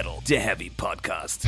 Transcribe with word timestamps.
Metal, 0.00 0.18
der 0.26 0.40
Heavy 0.40 0.70
Podcast. 0.70 1.46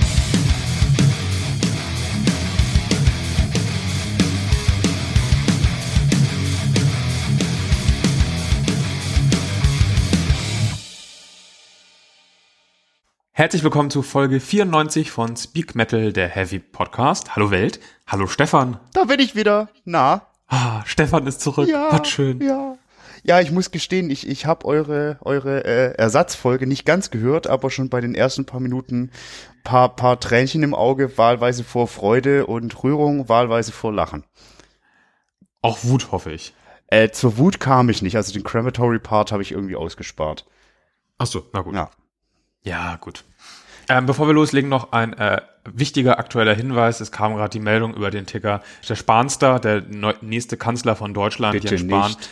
Herzlich 13.33 13.65
willkommen 13.65 13.89
zu 13.89 14.03
Folge 14.03 14.39
94 14.39 15.11
von 15.11 15.35
Speak 15.35 15.75
Metal, 15.75 16.13
der 16.13 16.29
Heavy 16.29 16.59
Podcast. 16.59 17.35
Hallo 17.35 17.51
Welt. 17.51 17.81
Hallo 18.07 18.27
Stefan. 18.27 18.79
Da 18.93 19.05
bin 19.05 19.21
ich 19.21 19.35
wieder. 19.35 19.71
Na? 19.87 20.27
Ah, 20.49 20.83
Stefan 20.85 21.27
ist 21.27 21.41
zurück. 21.41 21.71
Ja. 21.71 21.89
Was 21.91 22.07
schön. 22.07 22.43
Ja. 22.43 22.77
Ja, 23.25 23.41
ich 23.41 23.53
muss 23.53 23.71
gestehen, 23.71 24.11
ich, 24.11 24.27
ich 24.27 24.47
habe 24.47 24.67
eure, 24.67 25.19
eure 25.21 25.65
äh, 25.65 25.95
Ersatzfolge 25.95 26.67
nicht 26.67 26.85
ganz 26.85 27.11
gehört, 27.11 27.47
aber 27.47 27.71
schon 27.71 27.89
bei 27.89 28.01
den 28.01 28.15
ersten 28.17 28.47
paar 28.47 28.61
Minuten 28.61 29.11
paar, 29.63 29.95
paar 29.95 30.19
Tränchen 30.19 30.63
im 30.65 30.75
Auge, 30.75 31.17
wahlweise 31.19 31.63
vor 31.63 31.87
Freude 31.87 32.47
und 32.47 32.83
Rührung, 32.83 33.29
wahlweise 33.29 33.71
vor 33.71 33.93
Lachen. 33.93 34.25
Auch 35.61 35.79
Wut, 35.85 36.11
hoffe 36.11 36.33
ich. 36.33 36.53
Äh, 36.89 37.11
zur 37.11 37.39
Wut 37.39 37.61
kam 37.61 37.89
ich 37.89 38.03
nicht, 38.03 38.17
also 38.17 38.33
den 38.33 38.43
Crematory 38.43 38.99
Part 38.99 39.31
habe 39.31 39.43
ich 39.43 39.53
irgendwie 39.53 39.77
ausgespart. 39.77 40.45
Ach 41.19 41.27
so, 41.27 41.47
na 41.53 41.61
gut. 41.61 41.75
Ja. 41.75 41.91
Ja, 42.65 42.97
gut. 42.97 43.25
Ähm, 43.89 44.07
bevor 44.07 44.27
wir 44.27 44.35
loslegen, 44.35 44.69
noch 44.69 44.93
ein 44.93 45.13
äh, 45.15 45.41
wichtiger 45.65 46.19
aktueller 46.19 46.55
Hinweis. 46.55 47.01
Es 47.01 47.13
kam 47.13 47.35
gerade 47.35 47.51
die 47.51 47.61
Meldung 47.61 47.95
über 47.95 48.11
den 48.11 48.27
Ticker. 48.27 48.63
Der 48.89 48.95
Spanster, 48.95 49.59
der 49.59 49.83
neu, 49.83 50.15
nächste 50.21 50.57
Kanzler 50.57 50.97
von 50.97 51.15
Deutschland, 51.15 51.53
Bitte 51.53 51.75
Jens 51.75 51.81
Spahn. 51.83 52.09
nicht. 52.09 52.31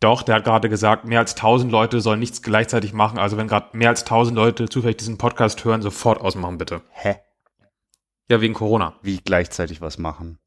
Doch, 0.00 0.22
der 0.22 0.36
hat 0.36 0.44
gerade 0.44 0.68
gesagt, 0.68 1.04
mehr 1.04 1.20
als 1.20 1.34
1000 1.34 1.72
Leute 1.72 2.00
sollen 2.00 2.20
nichts 2.20 2.42
gleichzeitig 2.42 2.92
machen. 2.92 3.18
Also 3.18 3.36
wenn 3.36 3.48
gerade 3.48 3.76
mehr 3.76 3.88
als 3.88 4.02
1000 4.02 4.36
Leute 4.36 4.68
zufällig 4.68 4.98
diesen 4.98 5.18
Podcast 5.18 5.64
hören, 5.64 5.82
sofort 5.82 6.20
ausmachen, 6.20 6.58
bitte. 6.58 6.82
Hä? 6.90 7.16
Ja, 8.28 8.40
wegen 8.40 8.54
Corona. 8.54 8.94
Wie 9.02 9.18
gleichzeitig 9.18 9.80
was 9.80 9.98
machen? 9.98 10.38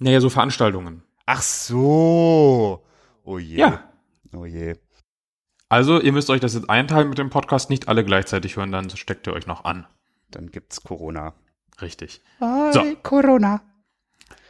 Naja, 0.00 0.20
so 0.20 0.30
Veranstaltungen. 0.30 1.02
Ach 1.26 1.42
so. 1.42 2.84
Oh 3.24 3.38
je. 3.38 3.58
Ja. 3.58 3.84
Oh 4.34 4.44
je. 4.44 4.76
Also, 5.68 6.00
ihr 6.00 6.12
müsst 6.12 6.30
euch 6.30 6.40
das 6.40 6.54
jetzt 6.54 6.70
einteilen 6.70 7.10
mit 7.10 7.18
dem 7.18 7.28
Podcast, 7.28 7.68
nicht 7.68 7.88
alle 7.88 8.04
gleichzeitig 8.04 8.56
hören, 8.56 8.72
dann 8.72 8.88
steckt 8.88 9.26
ihr 9.26 9.34
euch 9.34 9.46
noch 9.46 9.64
an. 9.64 9.86
Dann 10.30 10.50
gibt's 10.50 10.82
Corona. 10.82 11.34
Richtig. 11.82 12.22
Hi, 12.40 12.72
So. 12.72 12.82
Corona. 13.02 13.60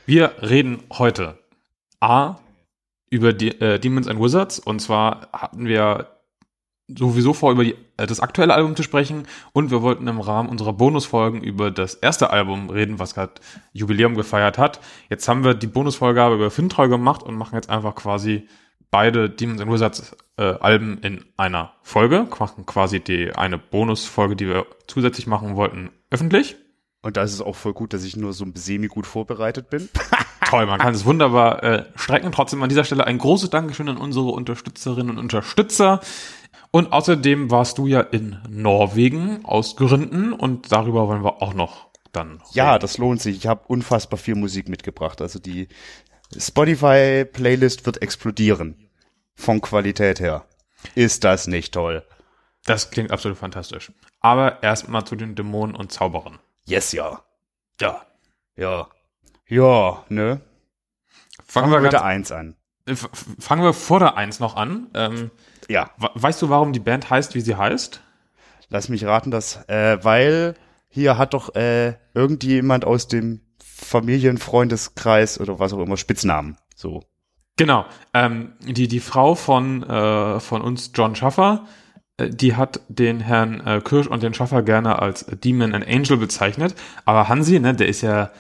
Wir 0.07 0.37
reden 0.41 0.85
heute 0.93 1.39
A 2.01 2.37
über 3.11 3.33
die, 3.33 3.61
äh, 3.61 3.79
Demons 3.79 4.09
and 4.09 4.21
Wizards 4.21 4.59
und 4.59 4.81
zwar 4.81 5.29
hatten 5.33 5.67
wir 5.67 6.19
sowieso 6.89 7.35
vor, 7.35 7.53
über 7.53 7.65
die, 7.65 7.75
äh, 7.97 8.07
das 8.07 8.21
aktuelle 8.21 8.55
Album 8.55 8.75
zu 8.75 8.83
sprechen 8.83 9.27
und 9.53 9.71
wir 9.71 9.83
wollten 9.83 10.09
im 10.09 10.21
Rahmen 10.21 10.49
unserer 10.49 10.73
Bonusfolgen 10.73 11.43
über 11.43 11.71
das 11.71 11.95
erste 11.95 12.31
Album 12.31 12.71
reden, 12.71 12.99
was 12.99 13.15
gerade 13.15 13.35
Jubiläum 13.73 14.15
gefeiert 14.15 14.59
hat. 14.59 14.81
Jetzt 15.11 15.29
haben 15.29 15.45
wir 15.45 15.55
die 15.55 15.67
Bonusfolge 15.67 16.27
über 16.33 16.51
Fintreu 16.51 16.89
gemacht 16.89 17.23
und 17.23 17.37
machen 17.37 17.57
jetzt 17.57 17.69
einfach 17.69 17.95
quasi 17.95 18.49
beide 18.91 19.29
Demons 19.29 19.61
and 19.61 19.71
Wizards 19.71 20.17
äh, 20.39 20.55
Alben 20.61 20.99
in 21.03 21.25
einer 21.37 21.75
Folge, 21.83 22.27
machen 22.39 22.65
quasi 22.65 23.01
die 23.01 23.33
eine 23.33 23.59
Bonusfolge, 23.59 24.37
die 24.37 24.49
wir 24.49 24.67
zusätzlich 24.87 25.27
machen 25.27 25.57
wollten, 25.57 25.91
öffentlich. 26.11 26.57
Und 27.03 27.17
da 27.17 27.23
ist 27.23 27.33
es 27.33 27.41
auch 27.41 27.55
voll 27.55 27.75
gut, 27.75 27.93
dass 27.93 28.05
ich 28.05 28.17
nur 28.17 28.33
so 28.33 28.47
semi-gut 28.55 29.07
vorbereitet 29.07 29.71
bin. 29.71 29.89
Toll, 30.49 30.65
man 30.65 30.81
kann 30.81 30.95
es 30.95 31.05
wunderbar 31.05 31.63
äh, 31.63 31.85
strecken. 31.95 32.33
Trotzdem 32.33 32.63
an 32.63 32.71
dieser 32.71 32.85
Stelle 32.85 33.07
ein 33.07 33.19
großes 33.19 33.51
Dankeschön 33.51 33.89
an 33.89 33.99
unsere 33.99 34.29
Unterstützerinnen 34.29 35.11
und 35.11 35.19
Unterstützer. 35.19 36.01
Und 36.71 36.93
außerdem 36.93 37.51
warst 37.51 37.77
du 37.77 37.87
ja 37.87 38.01
in 38.01 38.39
Norwegen 38.49 39.45
aus 39.45 39.77
Gründen 39.77 40.33
und 40.33 40.73
darüber 40.73 41.07
wollen 41.07 41.23
wir 41.23 41.43
auch 41.43 41.53
noch 41.53 41.89
dann. 42.13 42.43
Ja, 42.53 42.73
reden. 42.73 42.81
das 42.81 42.97
lohnt 42.97 43.21
sich. 43.21 43.37
Ich 43.37 43.47
habe 43.47 43.65
unfassbar 43.67 44.19
viel 44.19 44.37
Musik 44.37 44.69
mitgebracht. 44.71 45.21
Also 45.21 45.39
die 45.39 45.69
Spotify-Playlist 46.37 47.85
wird 47.85 48.01
explodieren. 48.01 48.89
Von 49.35 49.61
Qualität 49.61 50.19
her. 50.19 50.47
Ist 50.95 51.25
das 51.25 51.47
nicht 51.47 51.75
toll? 51.75 52.05
das 52.65 52.91
klingt 52.91 53.11
absolut 53.11 53.39
fantastisch. 53.39 53.93
Aber 54.21 54.63
erstmal 54.63 55.05
zu 55.05 55.17
den 55.17 55.35
Dämonen 55.35 55.75
und 55.75 55.91
Zauberern. 55.91 56.39
Yes, 56.67 56.93
ja. 56.93 57.23
Ja. 57.81 58.03
Ja. 58.57 58.89
Ja, 59.49 60.05
ne? 60.09 60.41
Fangen 61.45 61.71
Fangen 61.71 61.73
wir 61.73 61.81
mit 61.81 61.93
der 61.93 62.01
ganz, 62.01 62.31
Eins 62.31 62.33
an. 62.33 62.57
äh, 62.87 62.95
fangen 62.95 63.63
wir 63.63 63.73
vor 63.73 63.99
der 64.01 64.17
Eins 64.17 64.41
noch 64.41 64.57
an. 64.57 64.89
Ähm, 64.95 65.31
Ja. 65.69 65.91
we- 65.97 66.11
weißt 66.15 66.43
du, 66.43 66.49
warum 66.51 66.73
die 66.73 66.81
Band 66.81 67.09
heißt, 67.11 67.35
wie 67.35 67.41
sie 67.41 67.57
heißt? 67.57 68.03
Lass 68.69 68.89
mich 68.91 69.05
raten, 69.07 69.31
dass, 69.31 69.67
äh, 69.69 69.99
weil 70.03 70.55
hier 70.89 71.17
hat 71.17 71.33
doch 71.35 71.55
äh, 71.55 71.95
irgendjemand 72.15 72.85
aus 72.85 73.09
dem 73.09 73.41
Familienfreundeskreis 73.65 75.41
oder 75.41 75.59
was 75.59 75.73
auch 75.73 75.79
immer 75.81 75.97
Spitznamen. 75.97 76.57
So. 76.75 77.03
Genau. 77.57 77.87
Ähm, 78.15 78.53
die, 78.61 78.89
die 78.89 79.01
Frau 79.01 79.35
von, 79.35 79.83
äh, 79.83 80.41
von 80.41 80.61
uns, 80.63 80.91
John 80.95 81.15
Schaffer, 81.15 81.65
äh, 82.19 82.29
die 82.29 82.57
hat 82.57 82.81
den 82.89 83.21
Herrn 83.21 83.61
äh, 83.67 83.81
Kirsch 83.83 84.07
und 84.07 84.23
den 84.23 84.35
Schaffer 84.35 84.63
gerne 84.63 84.99
als 85.01 85.25
Demon 85.27 85.75
and 85.75 85.87
Angel 85.87 86.19
bezeichnet. 86.19 86.75
Aber 87.07 87.29
Hansi, 87.29 87.59
ne, 87.59 87.75
der 87.75 87.89
ist 87.89 88.03
ja 88.03 88.31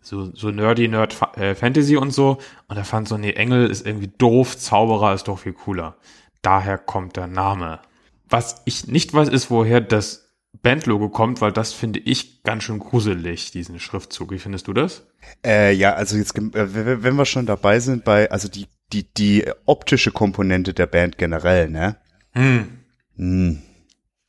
so, 0.00 0.34
so 0.34 0.50
nerdy, 0.50 0.88
Nerd 0.88 1.16
äh, 1.36 1.54
Fantasy 1.54 1.96
und 1.96 2.12
so. 2.12 2.38
Und 2.68 2.76
er 2.76 2.84
fand 2.84 3.08
so, 3.08 3.16
nee, 3.16 3.32
Engel 3.32 3.70
ist 3.70 3.86
irgendwie 3.86 4.10
doof, 4.18 4.56
Zauberer 4.56 5.14
ist 5.14 5.28
doch 5.28 5.38
viel 5.38 5.52
cooler. 5.52 5.96
Daher 6.42 6.78
kommt 6.78 7.16
der 7.16 7.26
Name. 7.26 7.80
Was 8.28 8.62
ich 8.64 8.86
nicht 8.86 9.14
weiß, 9.14 9.28
ist, 9.28 9.50
woher 9.50 9.80
das 9.80 10.24
Bandlogo 10.62 11.08
kommt, 11.08 11.40
weil 11.40 11.52
das 11.52 11.72
finde 11.72 12.00
ich 12.00 12.42
ganz 12.42 12.64
schön 12.64 12.78
gruselig, 12.78 13.50
diesen 13.50 13.80
Schriftzug. 13.80 14.30
Wie 14.30 14.38
findest 14.38 14.68
du 14.68 14.72
das? 14.72 15.06
Äh, 15.44 15.72
ja, 15.72 15.94
also 15.94 16.16
jetzt, 16.16 16.36
äh, 16.38 17.02
wenn 17.02 17.16
wir 17.16 17.24
schon 17.26 17.46
dabei 17.46 17.80
sind 17.80 18.04
bei, 18.04 18.30
also 18.30 18.48
die, 18.48 18.66
die, 18.92 19.04
die 19.14 19.44
optische 19.66 20.10
Komponente 20.10 20.74
der 20.74 20.86
Band 20.86 21.18
generell, 21.18 21.68
ne? 21.68 21.96
Hm. 22.32 22.68
Hm. 23.16 23.62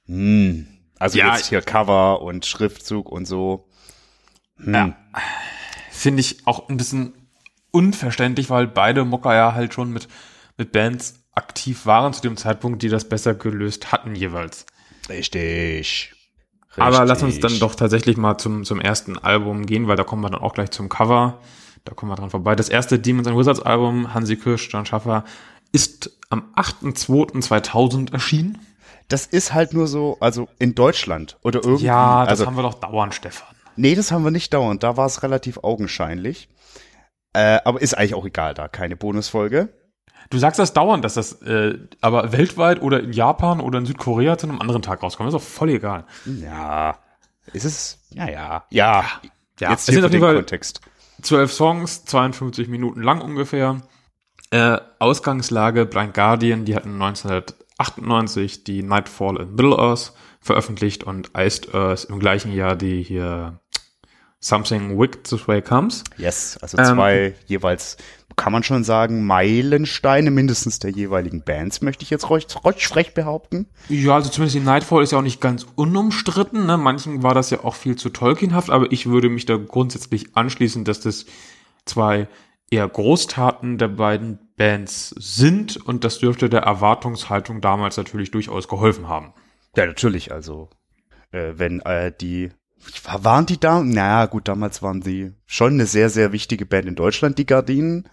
Hm. 0.08 0.68
Also 1.00 1.18
Ja, 1.18 1.36
jetzt 1.36 1.48
hier 1.48 1.62
Cover 1.62 2.22
und 2.22 2.46
Schriftzug 2.46 3.10
und 3.12 3.26
so. 3.26 3.68
Hm. 4.58 4.74
Ja. 4.74 4.98
Finde 6.06 6.22
ich 6.22 6.46
auch 6.46 6.70
ein 6.70 6.78
bisschen 6.78 7.14
unverständlich, 7.72 8.52
weil 8.52 8.68
beide 8.68 9.06
Mucker 9.06 9.34
ja 9.34 9.56
halt 9.56 9.74
schon 9.74 9.92
mit, 9.92 10.08
mit 10.56 10.72
Bands 10.72 11.16
aktiv 11.34 11.88
waren 11.88 12.14
zu 12.14 12.22
dem 12.22 12.38
Zeitpunkt, 12.38 12.84
die 12.84 12.90
das 12.90 13.10
besser 13.10 13.34
gelöst 13.34 13.92
hatten 13.92 14.14
jeweils. 14.14 14.68
Richtig. 15.10 16.14
Aber 16.78 17.06
lass 17.06 17.24
uns 17.24 17.38
Richtig. 17.38 17.42
dann 17.42 17.60
doch 17.60 17.74
tatsächlich 17.74 18.18
mal 18.18 18.38
zum, 18.38 18.66
zum 18.66 18.80
ersten 18.80 19.18
Album 19.18 19.66
gehen, 19.66 19.88
weil 19.88 19.96
da 19.96 20.04
kommen 20.04 20.22
wir 20.22 20.30
dann 20.30 20.42
auch 20.42 20.54
gleich 20.54 20.70
zum 20.70 20.90
Cover. 20.90 21.40
Da 21.86 21.96
kommen 21.96 22.12
wir 22.12 22.16
dran 22.18 22.30
vorbei. 22.30 22.56
Das 22.56 22.70
erste 22.70 23.00
Demons 23.00 23.28
and 23.28 23.36
Wizards 23.36 23.62
Album, 23.62 24.14
Hansi 24.14 24.36
Kirsch, 24.36 24.70
John 24.72 24.86
Schaffer, 24.86 25.24
ist 25.72 26.12
am 26.30 26.54
8.2.2000 26.56 28.14
erschienen. 28.14 28.60
Das 29.08 29.26
ist 29.26 29.56
halt 29.56 29.74
nur 29.74 29.88
so, 29.88 30.18
also 30.20 30.50
in 30.60 30.76
Deutschland 30.76 31.40
oder 31.42 31.64
irgendwie. 31.64 31.86
Ja, 31.86 32.26
das 32.26 32.30
also, 32.30 32.46
haben 32.46 32.58
wir 32.58 32.62
doch 32.62 32.76
dauernd, 32.76 33.16
Stefan. 33.16 33.55
Nee, 33.76 33.96
das 33.96 34.12
haben 34.12 34.24
wir 34.24 34.32
nicht 34.32 34.54
dauernd. 34.54 34.84
Da 34.84 34.98
war 34.98 35.06
es 35.06 35.24
relativ 35.24 35.60
augenscheinlich. 35.64 36.50
Äh, 37.34 37.60
aber 37.66 37.82
ist 37.82 37.98
eigentlich 37.98 38.16
auch 38.16 38.26
egal, 38.26 38.54
da 38.54 38.68
keine 38.68 38.96
Bonusfolge. 38.96 39.70
Du 40.30 40.38
sagst 40.38 40.58
das 40.58 40.74
dauernd, 40.74 41.04
dass 41.06 41.16
das 41.16 41.42
äh, 41.44 41.78
aber 42.02 42.32
weltweit 42.32 42.82
oder 42.82 43.02
in 43.02 43.12
Japan 43.14 43.60
oder 43.62 43.78
in 43.80 43.86
Südkorea 43.86 44.38
zu 44.38 44.48
einem 44.48 44.60
anderen 44.62 44.82
Tag 44.82 45.04
rauskommt. 45.04 45.28
Ist 45.28 45.34
doch 45.34 45.42
voll 45.42 45.70
egal. 45.70 46.06
Ja. 46.26 46.98
Ist 47.54 47.66
es? 47.66 48.00
Ja, 48.10 48.28
ja. 48.30 48.66
Ja. 48.72 49.06
Ja, 49.60 49.72
Jetzt 49.72 49.82
es 49.82 49.86
hier 49.86 49.94
sind 49.96 50.02
für 50.02 50.06
auf 50.08 50.12
jeden 50.12 50.22
den 50.22 50.22
Fall 50.22 50.36
Kontext. 50.36 50.82
zwölf 51.22 51.54
Songs, 51.54 52.06
52 52.06 52.68
Minuten 52.68 53.02
lang 53.04 53.22
ungefähr. 53.22 53.82
Äh, 54.52 54.78
Ausgangslage 55.00 55.86
Blind 55.86 56.14
Guardian, 56.14 56.66
die 56.66 56.76
hatten 56.76 56.94
1998 57.02 58.64
die 58.64 58.84
Nightfall 58.84 59.38
in 59.38 59.56
Middle 59.56 59.78
Earth 59.78 60.14
veröffentlicht 60.40 61.04
und 61.04 61.32
Iced 61.38 61.74
Earth 61.74 62.06
im 62.06 62.20
gleichen 62.20 62.54
Jahr 62.54 62.76
die 62.76 63.02
hier 63.04 63.60
Something 64.40 65.00
Wicked 65.00 65.24
This 65.24 65.48
Way 65.48 65.62
Comes. 65.62 66.04
Yes, 66.18 66.58
also 66.62 66.78
Ähm, 66.78 66.86
zwei 66.86 67.34
jeweils, 67.48 67.98
kann 68.36 68.52
man 68.54 68.64
schon 68.64 68.84
sagen, 68.84 69.26
Meilensteine 69.26 70.30
mindestens 70.30 70.80
der 70.80 70.92
jeweiligen 70.92 71.44
Bands, 71.44 71.82
möchte 71.82 72.04
ich 72.04 72.10
jetzt 72.10 72.30
ruhig, 72.30 72.46
ruhig 72.64 72.88
frech 72.88 73.14
behaupten. 73.14 73.68
Ja, 73.90 74.16
also 74.16 74.30
zumindest 74.30 74.56
die 74.56 74.60
Nightfall 74.60 75.04
ist 75.04 75.12
ja 75.12 75.18
auch 75.18 75.24
nicht 75.24 75.42
ganz 75.42 75.66
unumstritten. 75.76 76.66
Ne? 76.66 76.78
Manchen 76.78 77.24
war 77.24 77.34
das 77.34 77.50
ja 77.50 77.64
auch 77.64 77.76
viel 77.76 77.96
zu 77.96 78.10
Tolkienhaft, 78.10 78.70
aber 78.70 78.92
ich 78.92 79.08
würde 79.08 79.30
mich 79.30 79.46
da 79.46 79.58
grundsätzlich 79.58 80.36
anschließen, 80.36 80.84
dass 80.84 81.00
das 81.00 81.26
zwei 81.86 82.28
eher 82.70 82.88
Großtaten 82.88 83.78
der 83.78 83.88
beiden 83.88 84.40
Bands 84.58 85.10
sind 85.18 85.78
und 85.78 86.04
das 86.04 86.20
dürfte 86.20 86.50
der 86.50 86.62
Erwartungshaltung 86.62 87.62
damals 87.62 87.98
natürlich 87.98 88.32
durchaus 88.32 88.68
geholfen 88.68 89.08
haben. 89.08 89.34
Ja, 89.76 89.86
natürlich, 89.86 90.32
also 90.32 90.70
äh, 91.32 91.54
wenn 91.56 91.82
äh, 91.82 92.12
die 92.16 92.52
waren 93.04 93.46
die 93.46 93.60
da? 93.60 93.82
Na 93.84 94.26
gut, 94.26 94.48
damals 94.48 94.82
waren 94.82 95.02
die 95.02 95.32
schon 95.46 95.74
eine 95.74 95.86
sehr, 95.86 96.10
sehr 96.10 96.32
wichtige 96.32 96.66
Band 96.66 96.86
in 96.88 96.96
Deutschland, 96.96 97.38
die 97.38 97.46
Gardinen. 97.46 98.08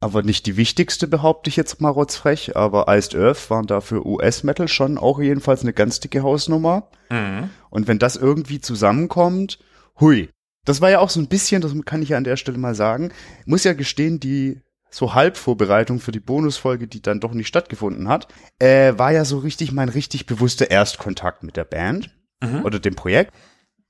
aber 0.00 0.22
nicht 0.22 0.46
die 0.46 0.56
wichtigste, 0.56 1.08
behaupte 1.08 1.50
ich 1.50 1.56
jetzt 1.56 1.80
mal 1.80 1.88
rotzfrech. 1.88 2.56
Aber 2.56 2.86
Iced 2.88 3.16
Earth 3.16 3.50
waren 3.50 3.66
da 3.66 3.80
für 3.80 4.06
US-Metal 4.06 4.68
schon 4.68 4.96
auch 4.96 5.18
jedenfalls 5.20 5.62
eine 5.62 5.72
ganz 5.72 5.98
dicke 5.98 6.22
Hausnummer. 6.22 6.88
Mhm. 7.10 7.50
Und 7.70 7.88
wenn 7.88 7.98
das 7.98 8.14
irgendwie 8.14 8.60
zusammenkommt, 8.60 9.58
hui. 9.98 10.28
Das 10.64 10.80
war 10.80 10.90
ja 10.90 11.00
auch 11.00 11.10
so 11.10 11.18
ein 11.18 11.26
bisschen, 11.28 11.62
das 11.62 11.72
kann 11.84 12.00
ich 12.02 12.10
ja 12.10 12.16
an 12.16 12.22
der 12.24 12.36
Stelle 12.36 12.58
mal 12.58 12.76
sagen, 12.76 13.10
ich 13.40 13.46
muss 13.48 13.64
ja 13.64 13.72
gestehen, 13.72 14.20
die 14.20 14.60
so 14.90 15.14
Halbvorbereitung 15.14 15.98
für 15.98 16.12
die 16.12 16.20
Bonusfolge, 16.20 16.86
die 16.86 17.02
dann 17.02 17.18
doch 17.20 17.32
nicht 17.34 17.48
stattgefunden 17.48 18.08
hat, 18.08 18.28
äh, 18.60 18.92
war 18.96 19.10
ja 19.12 19.24
so 19.24 19.38
richtig 19.38 19.72
mein 19.72 19.88
richtig 19.88 20.26
bewusster 20.26 20.70
Erstkontakt 20.70 21.42
mit 21.42 21.56
der 21.56 21.64
Band 21.64 22.14
Mhm. 22.40 22.64
oder 22.64 22.78
dem 22.78 22.94
Projekt. 22.94 23.34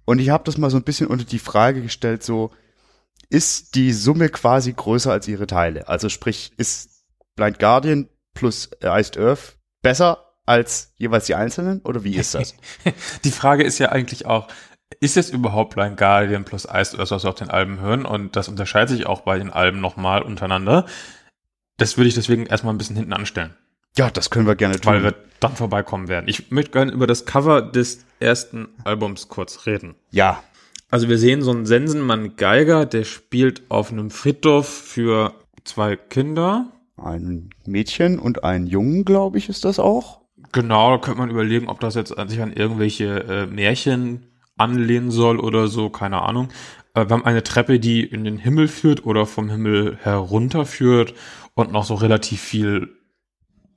Und 0.08 0.20
ich 0.20 0.30
habe 0.30 0.44
das 0.44 0.56
mal 0.56 0.70
so 0.70 0.78
ein 0.78 0.84
bisschen 0.84 1.08
unter 1.08 1.26
die 1.26 1.38
Frage 1.38 1.82
gestellt, 1.82 2.22
so 2.22 2.50
ist 3.28 3.74
die 3.74 3.92
Summe 3.92 4.30
quasi 4.30 4.72
größer 4.72 5.12
als 5.12 5.28
ihre 5.28 5.46
Teile? 5.46 5.86
Also 5.86 6.08
sprich, 6.08 6.50
ist 6.56 7.04
Blind 7.36 7.58
Guardian 7.58 8.08
plus 8.32 8.70
Iced 8.82 9.18
Earth 9.18 9.58
besser 9.82 10.32
als 10.46 10.94
jeweils 10.96 11.26
die 11.26 11.34
einzelnen 11.34 11.82
oder 11.82 12.04
wie 12.04 12.16
ist 12.16 12.34
das? 12.34 12.54
Die 13.24 13.30
Frage 13.30 13.64
ist 13.64 13.78
ja 13.80 13.90
eigentlich 13.90 14.24
auch, 14.24 14.48
ist 14.98 15.18
es 15.18 15.28
überhaupt 15.28 15.74
Blind 15.74 15.98
Guardian 15.98 16.46
plus 16.46 16.64
Ice 16.64 16.94
oder 16.94 17.10
was 17.10 17.24
wir 17.24 17.28
auf 17.28 17.34
den 17.34 17.50
Alben 17.50 17.78
hören? 17.78 18.06
Und 18.06 18.34
das 18.34 18.48
unterscheidet 18.48 18.88
sich 18.88 19.04
auch 19.04 19.20
bei 19.20 19.36
den 19.36 19.50
Alben 19.50 19.82
nochmal 19.82 20.22
untereinander. 20.22 20.86
Das 21.76 21.98
würde 21.98 22.08
ich 22.08 22.14
deswegen 22.14 22.46
erstmal 22.46 22.72
ein 22.72 22.78
bisschen 22.78 22.96
hinten 22.96 23.12
anstellen, 23.12 23.54
ja, 23.98 24.10
das 24.10 24.30
können 24.30 24.46
wir 24.46 24.54
gerne 24.56 24.78
tun. 24.80 24.92
weil 24.92 25.02
wir 25.02 25.14
dann 25.40 25.54
vorbeikommen 25.56 26.08
werden. 26.08 26.26
Ich 26.28 26.50
möchte 26.50 26.70
gerne 26.72 26.92
über 26.92 27.06
das 27.06 27.24
Cover 27.26 27.62
des 27.62 28.04
ersten 28.20 28.68
Albums 28.84 29.28
kurz 29.28 29.66
reden. 29.66 29.94
ja, 30.10 30.42
Also 30.90 31.08
wir 31.08 31.18
sehen 31.18 31.42
so 31.42 31.50
einen 31.50 31.66
Sensenmann 31.66 32.36
Geiger, 32.36 32.86
der 32.86 33.04
spielt 33.04 33.62
auf 33.68 33.92
einem 33.92 34.10
Friedhof 34.10 34.66
für 34.68 35.34
zwei 35.64 35.96
Kinder. 35.96 36.72
ein 36.96 37.50
Mädchen 37.66 38.18
und 38.18 38.42
ein 38.42 38.66
Jungen, 38.66 39.04
glaube 39.04 39.38
ich, 39.38 39.48
ist 39.48 39.64
das 39.64 39.78
auch. 39.78 40.20
Genau, 40.52 40.92
da 40.92 40.98
könnte 40.98 41.18
man 41.20 41.30
überlegen, 41.30 41.68
ob 41.68 41.78
das 41.80 41.94
jetzt 41.94 42.16
an 42.16 42.28
sich 42.28 42.40
an 42.40 42.52
irgendwelche 42.52 43.20
äh, 43.24 43.46
Märchen 43.46 44.26
anlehnen 44.56 45.10
soll 45.10 45.38
oder 45.38 45.68
so, 45.68 45.90
keine 45.90 46.22
Ahnung. 46.22 46.48
Äh, 46.94 47.06
wir 47.06 47.10
haben 47.10 47.24
eine 47.26 47.42
Treppe, 47.44 47.78
die 47.78 48.02
in 48.02 48.24
den 48.24 48.38
Himmel 48.38 48.66
führt 48.66 49.04
oder 49.04 49.26
vom 49.26 49.50
Himmel 49.50 49.98
herunter 50.02 50.64
führt 50.64 51.14
und 51.54 51.70
noch 51.70 51.84
so 51.84 51.94
relativ 51.94 52.40
viel, 52.40 52.96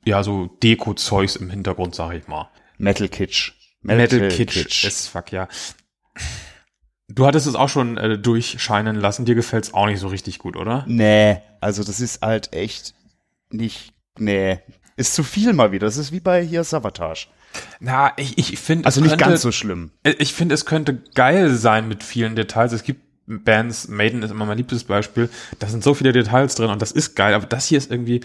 ja, 0.06 0.24
so 0.24 0.48
Deko-Zeugs 0.64 1.36
im 1.36 1.50
Hintergrund, 1.50 1.96
sag 1.96 2.14
ich 2.14 2.28
mal. 2.28 2.50
Metal 2.78 3.08
Kitsch. 3.08 3.54
Metal, 3.82 4.28
Kitsch, 4.30 4.86
as 4.86 5.08
fuck, 5.08 5.32
ja. 5.32 5.48
Du 7.08 7.26
hattest 7.26 7.48
es 7.48 7.56
auch 7.56 7.70
schon 7.70 7.98
äh, 7.98 8.18
durchscheinen 8.18 8.96
lassen, 8.96 9.26
dir 9.26 9.36
gefällt's 9.36 9.74
auch 9.74 9.88
nicht 9.88 10.00
so 10.00 10.08
richtig 10.08 10.40
gut, 10.40 10.56
oder? 10.56 10.86
Nee, 10.88 11.42
also 11.60 11.84
das 11.84 12.00
ist 12.00 12.22
halt 12.22 12.54
echt 12.54 12.94
nicht, 13.50 13.94
nee. 14.18 14.60
Ist 14.98 15.16
zu 15.16 15.24
viel 15.24 15.54
mal 15.54 15.72
wieder. 15.72 15.88
Das 15.88 15.98
ist 15.98 16.12
wie 16.12 16.20
bei 16.20 16.44
hier 16.44 16.64
Savatage. 16.64 17.28
Na, 17.80 18.14
ich, 18.18 18.38
ich 18.38 18.60
finde, 18.60 18.86
Also 18.86 19.02
nicht 19.02 19.18
ganz 19.18 19.42
so 19.42 19.52
schlimm. 19.52 19.92
Äh, 20.04 20.16
Ich 20.20 20.34
finde, 20.34 20.54
es 20.56 20.66
könnte 20.66 21.02
geil 21.16 21.50
sein 21.56 21.88
mit 21.88 22.04
vielen 22.04 22.36
Details. 22.36 22.72
Es 22.72 22.84
gibt 22.84 23.02
Bands, 23.26 23.88
Maiden 23.88 24.24
ist 24.24 24.32
immer 24.32 24.46
mein 24.46 24.58
liebstes 24.58 24.84
Beispiel. 24.84 25.30
Da 25.60 25.68
sind 25.68 25.84
so 25.84 25.94
viele 25.94 26.12
Details 26.12 26.56
drin 26.56 26.70
und 26.70 26.82
das 26.82 26.92
ist 26.92 27.16
geil. 27.16 27.34
Aber 27.34 27.46
das 27.46 27.68
hier 27.68 27.78
ist 27.78 27.90
irgendwie, 27.92 28.22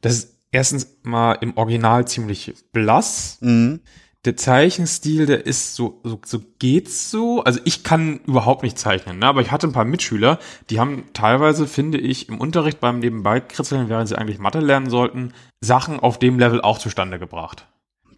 das 0.00 0.14
ist 0.14 0.36
erstens 0.52 0.98
mal 1.02 1.34
im 1.34 1.56
Original 1.56 2.06
ziemlich 2.06 2.54
blass. 2.72 3.38
Mhm. 3.40 3.80
Der 4.26 4.36
Zeichenstil, 4.36 5.24
der 5.24 5.46
ist 5.46 5.74
so, 5.76 6.00
so, 6.04 6.20
so 6.22 6.42
geht's 6.58 7.10
so. 7.10 7.42
Also 7.42 7.60
ich 7.64 7.84
kann 7.84 8.20
überhaupt 8.26 8.62
nicht 8.62 8.78
zeichnen, 8.78 9.18
ne? 9.18 9.26
aber 9.26 9.40
ich 9.40 9.50
hatte 9.50 9.66
ein 9.66 9.72
paar 9.72 9.86
Mitschüler, 9.86 10.38
die 10.68 10.78
haben 10.78 11.04
teilweise, 11.14 11.66
finde 11.66 11.96
ich, 11.96 12.28
im 12.28 12.38
Unterricht 12.38 12.80
beim 12.80 12.98
Nebenbeikritzeln, 12.98 13.88
während 13.88 14.08
sie 14.08 14.18
eigentlich 14.18 14.38
Mathe 14.38 14.60
lernen 14.60 14.90
sollten, 14.90 15.32
Sachen 15.62 16.00
auf 16.00 16.18
dem 16.18 16.38
Level 16.38 16.60
auch 16.60 16.78
zustande 16.78 17.18
gebracht. 17.18 17.66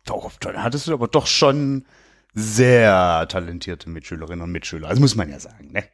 Doch, 0.05 0.33
dann 0.41 0.61
hattest 0.61 0.89
du 0.89 0.93
aber 0.93 1.07
doch 1.07 1.29
schon 1.29 1.85
sehr 2.35 3.27
talentierte 3.29 3.89
Mitschülerinnen 3.89 4.43
und 4.43 4.51
Mitschüler. 4.51 4.89
Also 4.89 5.01
muss 5.01 5.15
man 5.15 5.31
ja 5.31 5.39
sagen, 5.39 5.71
ne? 5.71 5.85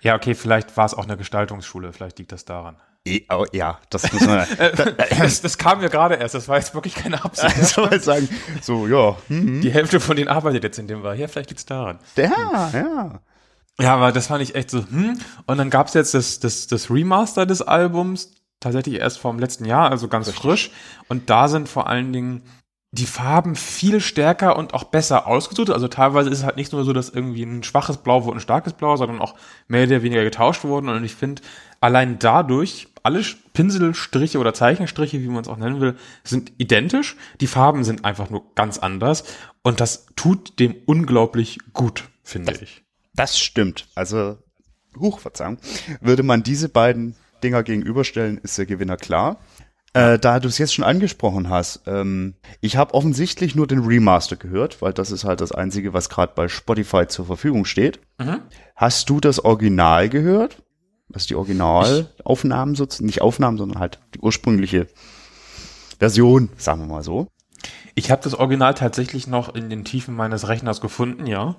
Ja, 0.00 0.14
okay, 0.14 0.34
vielleicht 0.34 0.76
war 0.76 0.86
es 0.86 0.94
auch 0.94 1.04
eine 1.04 1.16
Gestaltungsschule, 1.16 1.92
vielleicht 1.92 2.18
liegt 2.18 2.30
das 2.30 2.44
daran. 2.44 2.76
Eh, 3.06 3.22
oh, 3.30 3.46
ja, 3.52 3.78
das 3.88 4.12
muss 4.12 4.26
man 4.26 4.46
Das, 5.18 5.40
das 5.40 5.56
kam 5.58 5.80
mir 5.80 5.88
gerade 5.88 6.16
erst, 6.16 6.34
das 6.34 6.48
war 6.48 6.58
jetzt 6.58 6.74
wirklich 6.74 6.94
keine 6.94 7.24
Absicht. 7.24 7.56
also 7.56 7.82
mal 7.82 8.00
sagen. 8.00 8.28
So, 8.60 8.86
ja, 8.86 9.16
hm, 9.28 9.60
Die 9.62 9.70
Hälfte 9.70 10.00
von 10.00 10.16
denen 10.16 10.28
arbeitet 10.28 10.64
jetzt 10.64 10.78
in 10.78 10.86
dem 10.86 11.02
war. 11.02 11.14
Ja, 11.14 11.28
vielleicht 11.28 11.50
liegt's 11.50 11.66
daran. 11.66 11.98
ja, 12.16 12.70
ja. 12.72 13.20
Ja, 13.80 13.94
aber 13.94 14.12
das 14.12 14.26
fand 14.26 14.42
ich 14.42 14.54
echt 14.54 14.70
so, 14.70 14.80
hm. 14.80 15.18
Und 15.46 15.56
dann 15.56 15.70
gab's 15.70 15.94
jetzt 15.94 16.12
das, 16.12 16.38
das, 16.40 16.66
das 16.66 16.90
Remaster 16.90 17.46
des 17.46 17.62
Albums, 17.62 18.34
tatsächlich 18.60 18.96
erst 19.00 19.18
vom 19.18 19.38
letzten 19.38 19.64
Jahr, 19.64 19.90
also 19.90 20.06
ganz 20.08 20.30
frisch. 20.30 20.70
Und 21.08 21.30
da 21.30 21.48
sind 21.48 21.66
vor 21.66 21.86
allen 21.88 22.12
Dingen 22.12 22.42
die 22.92 23.06
Farben 23.06 23.54
viel 23.54 24.00
stärker 24.00 24.56
und 24.56 24.74
auch 24.74 24.84
besser 24.84 25.26
ausgesucht. 25.26 25.70
Also 25.70 25.86
teilweise 25.86 26.28
ist 26.28 26.38
es 26.38 26.44
halt 26.44 26.56
nicht 26.56 26.72
nur 26.72 26.84
so, 26.84 26.92
dass 26.92 27.08
irgendwie 27.08 27.44
ein 27.44 27.62
schwaches 27.62 27.98
Blau 27.98 28.24
wurde 28.24 28.38
ein 28.38 28.40
starkes 28.40 28.72
Blau, 28.72 28.96
sondern 28.96 29.20
auch 29.20 29.36
mehr 29.68 29.84
oder 29.86 30.02
weniger 30.02 30.24
getauscht 30.24 30.64
wurden. 30.64 30.88
Und 30.88 31.04
ich 31.04 31.14
finde, 31.14 31.42
allein 31.80 32.18
dadurch, 32.18 32.88
alle 33.04 33.22
Pinselstriche 33.52 34.38
oder 34.38 34.54
Zeichenstriche, 34.54 35.22
wie 35.22 35.28
man 35.28 35.42
es 35.42 35.48
auch 35.48 35.56
nennen 35.56 35.80
will, 35.80 35.96
sind 36.24 36.52
identisch. 36.58 37.16
Die 37.40 37.46
Farben 37.46 37.84
sind 37.84 38.04
einfach 38.04 38.28
nur 38.28 38.42
ganz 38.56 38.78
anders. 38.78 39.24
Und 39.62 39.80
das 39.80 40.06
tut 40.16 40.58
dem 40.58 40.74
unglaublich 40.86 41.58
gut, 41.72 42.08
finde 42.24 42.54
ich. 42.60 42.82
Das 43.14 43.38
stimmt. 43.38 43.86
Also, 43.94 44.38
huch, 44.98 45.20
Verzeihung. 45.20 45.58
Würde 46.00 46.24
man 46.24 46.42
diese 46.42 46.68
beiden 46.68 47.14
Dinger 47.44 47.62
gegenüberstellen, 47.62 48.38
ist 48.38 48.58
der 48.58 48.66
Gewinner 48.66 48.96
klar. 48.96 49.38
Äh, 49.92 50.20
da 50.20 50.38
du 50.38 50.46
es 50.46 50.58
jetzt 50.58 50.74
schon 50.74 50.84
angesprochen 50.84 51.48
hast, 51.48 51.82
ähm, 51.86 52.34
ich 52.60 52.76
habe 52.76 52.94
offensichtlich 52.94 53.56
nur 53.56 53.66
den 53.66 53.80
Remaster 53.80 54.36
gehört, 54.36 54.80
weil 54.82 54.92
das 54.92 55.10
ist 55.10 55.24
halt 55.24 55.40
das 55.40 55.50
Einzige, 55.50 55.92
was 55.92 56.08
gerade 56.08 56.32
bei 56.36 56.46
Spotify 56.46 57.08
zur 57.08 57.26
Verfügung 57.26 57.64
steht. 57.64 57.98
Mhm. 58.18 58.40
Hast 58.76 59.10
du 59.10 59.18
das 59.18 59.44
Original 59.44 60.08
gehört? 60.08 60.62
Was 61.08 61.26
die 61.26 61.34
Originalaufnahmen 61.34 62.76
sozusagen, 62.76 63.06
nicht 63.06 63.20
Aufnahmen, 63.20 63.58
sondern 63.58 63.80
halt 63.80 63.98
die 64.14 64.20
ursprüngliche 64.20 64.86
Version, 65.98 66.50
sagen 66.56 66.82
wir 66.82 66.86
mal 66.86 67.02
so. 67.02 67.26
Ich 67.96 68.12
habe 68.12 68.22
das 68.22 68.34
Original 68.34 68.74
tatsächlich 68.74 69.26
noch 69.26 69.52
in 69.54 69.70
den 69.70 69.84
Tiefen 69.84 70.14
meines 70.14 70.46
Rechners 70.46 70.80
gefunden, 70.80 71.26
ja. 71.26 71.56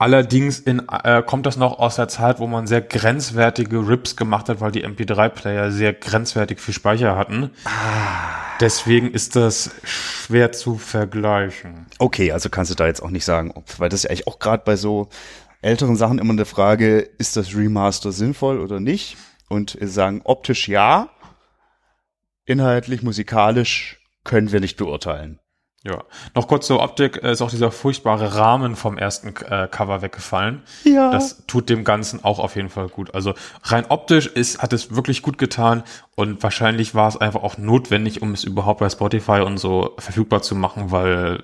Allerdings 0.00 0.60
in, 0.60 0.88
äh, 0.88 1.24
kommt 1.26 1.44
das 1.44 1.56
noch 1.56 1.80
aus 1.80 1.96
der 1.96 2.06
Zeit, 2.06 2.38
wo 2.38 2.46
man 2.46 2.68
sehr 2.68 2.82
grenzwertige 2.82 3.88
Rips 3.88 4.14
gemacht 4.14 4.48
hat, 4.48 4.60
weil 4.60 4.70
die 4.70 4.86
MP3-Player 4.86 5.72
sehr 5.72 5.92
grenzwertig 5.92 6.60
viel 6.60 6.72
Speicher 6.72 7.16
hatten. 7.16 7.50
Deswegen 8.60 9.10
ist 9.10 9.34
das 9.34 9.72
schwer 9.82 10.52
zu 10.52 10.78
vergleichen. 10.78 11.86
Okay, 11.98 12.30
also 12.30 12.48
kannst 12.48 12.70
du 12.70 12.76
da 12.76 12.86
jetzt 12.86 13.02
auch 13.02 13.10
nicht 13.10 13.24
sagen, 13.24 13.50
ob, 13.52 13.80
weil 13.80 13.88
das 13.88 14.00
ist 14.00 14.04
ja 14.04 14.10
eigentlich 14.10 14.28
auch 14.28 14.38
gerade 14.38 14.62
bei 14.64 14.76
so 14.76 15.08
älteren 15.62 15.96
Sachen 15.96 16.20
immer 16.20 16.32
eine 16.32 16.44
Frage, 16.44 16.98
ist 16.98 17.36
das 17.36 17.56
Remaster 17.56 18.12
sinnvoll 18.12 18.60
oder 18.60 18.78
nicht? 18.78 19.16
Und 19.48 19.76
sagen 19.80 20.20
optisch 20.22 20.68
ja, 20.68 21.08
inhaltlich, 22.44 23.02
musikalisch 23.02 23.98
können 24.22 24.52
wir 24.52 24.60
nicht 24.60 24.76
beurteilen. 24.76 25.40
Ja. 25.88 26.04
Noch 26.34 26.48
kurz 26.48 26.66
zur 26.66 26.82
Optik, 26.82 27.22
äh, 27.22 27.32
ist 27.32 27.40
auch 27.40 27.48
dieser 27.48 27.70
furchtbare 27.70 28.34
Rahmen 28.34 28.76
vom 28.76 28.98
ersten 28.98 29.28
äh, 29.28 29.68
Cover 29.70 30.02
weggefallen. 30.02 30.62
Ja. 30.84 31.10
Das 31.10 31.46
tut 31.46 31.70
dem 31.70 31.82
Ganzen 31.82 32.22
auch 32.22 32.38
auf 32.38 32.56
jeden 32.56 32.68
Fall 32.68 32.88
gut. 32.88 33.14
Also 33.14 33.32
rein 33.62 33.86
optisch 33.88 34.26
ist, 34.26 34.60
hat 34.60 34.74
es 34.74 34.94
wirklich 34.94 35.22
gut 35.22 35.38
getan 35.38 35.82
und 36.14 36.42
wahrscheinlich 36.42 36.94
war 36.94 37.08
es 37.08 37.16
einfach 37.16 37.42
auch 37.42 37.56
notwendig, 37.56 38.20
um 38.20 38.32
es 38.32 38.44
überhaupt 38.44 38.80
bei 38.80 38.90
Spotify 38.90 39.40
und 39.40 39.56
so 39.56 39.94
verfügbar 39.98 40.42
zu 40.42 40.54
machen, 40.54 40.90
weil 40.90 41.42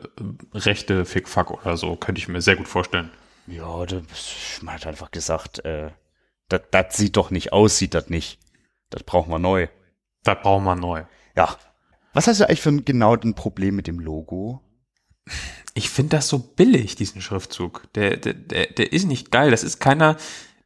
äh, 0.53 0.59
Rechte 0.59 1.07
Fickfuck 1.07 1.51
oder 1.51 1.79
so 1.79 1.97
könnte 1.97 2.19
ich 2.19 2.29
mir 2.29 2.43
sehr 2.43 2.57
gut 2.57 2.69
vorstellen. 2.69 3.11
Ja, 3.47 3.87
das, 3.87 4.61
man 4.61 4.75
hat 4.75 4.87
einfach 4.87 5.11
gesagt, 5.11 5.65
äh, 5.65 5.91
das, 6.51 6.61
das 6.71 6.97
sieht 6.99 7.17
doch 7.17 7.31
nicht 7.31 7.55
aus, 7.55 7.79
sieht 7.79 7.95
das 7.95 8.11
nicht. 8.11 8.39
Das 8.91 9.05
brauchen 9.05 9.31
wir 9.31 9.39
neu. 9.39 9.69
Da 10.23 10.35
brauchen 10.35 10.65
wir 10.65 10.77
neu. 10.77 11.05
Ja. 11.35 11.57
Was 12.15 12.29
hast 12.29 12.41
du 12.41 12.45
eigentlich 12.45 12.63
für 12.63 12.71
ein 12.71 12.85
genau 12.85 13.17
ein 13.17 13.35
Problem 13.35 13.75
mit 13.75 13.89
dem 13.89 13.99
Logo? 13.99 14.61
Ich 15.75 15.91
finde 15.91 16.17
das 16.17 16.29
so 16.29 16.39
billig, 16.39 16.95
diesen 16.95 17.21
Schriftzug. 17.21 17.89
Der, 17.95 18.17
der, 18.17 18.35
der, 18.35 18.67
der 18.67 18.93
ist 18.93 19.07
nicht 19.07 19.33
geil. 19.33 19.51
Das 19.51 19.65
ist 19.65 19.81
keiner, 19.81 20.17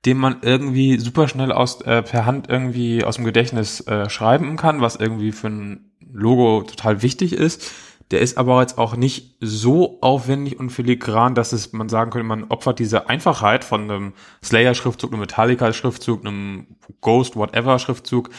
den 0.05 0.19
man 0.19 0.43
irgendwie 0.43 0.99
super 0.99 1.27
schnell 1.27 1.51
aus, 1.51 1.81
äh, 1.81 2.03
per 2.03 2.27
Hand 2.27 2.51
irgendwie 2.51 3.03
aus 3.03 3.17
dem 3.17 3.25
Gedächtnis 3.25 3.81
äh, 3.87 4.11
schreiben 4.11 4.57
kann, 4.59 4.83
was 4.83 4.97
irgendwie 4.97 5.33
für 5.33 5.49
ein 5.49 5.91
Logo 6.13 6.63
total 6.65 7.03
wichtig 7.03 7.33
ist. 7.33 7.73
Der 8.11 8.21
ist 8.21 8.37
aber 8.37 8.61
jetzt 8.61 8.77
auch 8.77 8.97
nicht 8.97 9.37
so 9.41 9.99
aufwendig 10.03 10.59
und 10.59 10.71
filigran, 10.71 11.35
dass 11.35 11.53
es, 11.53 11.73
man 11.73 11.89
sagen 11.89 12.11
könnte, 12.11 12.27
man 12.27 12.45
opfert 12.45 12.79
diese 12.79 13.09
Einfachheit 13.09 13.65
von 13.65 13.83
einem 13.83 14.13
Slayer-Schriftzug, 14.43 15.13
einem 15.13 15.21
Metallica-Schriftzug, 15.21 16.25
einem 16.25 16.67
Ghost-Whatever-Schriftzug 17.01 18.31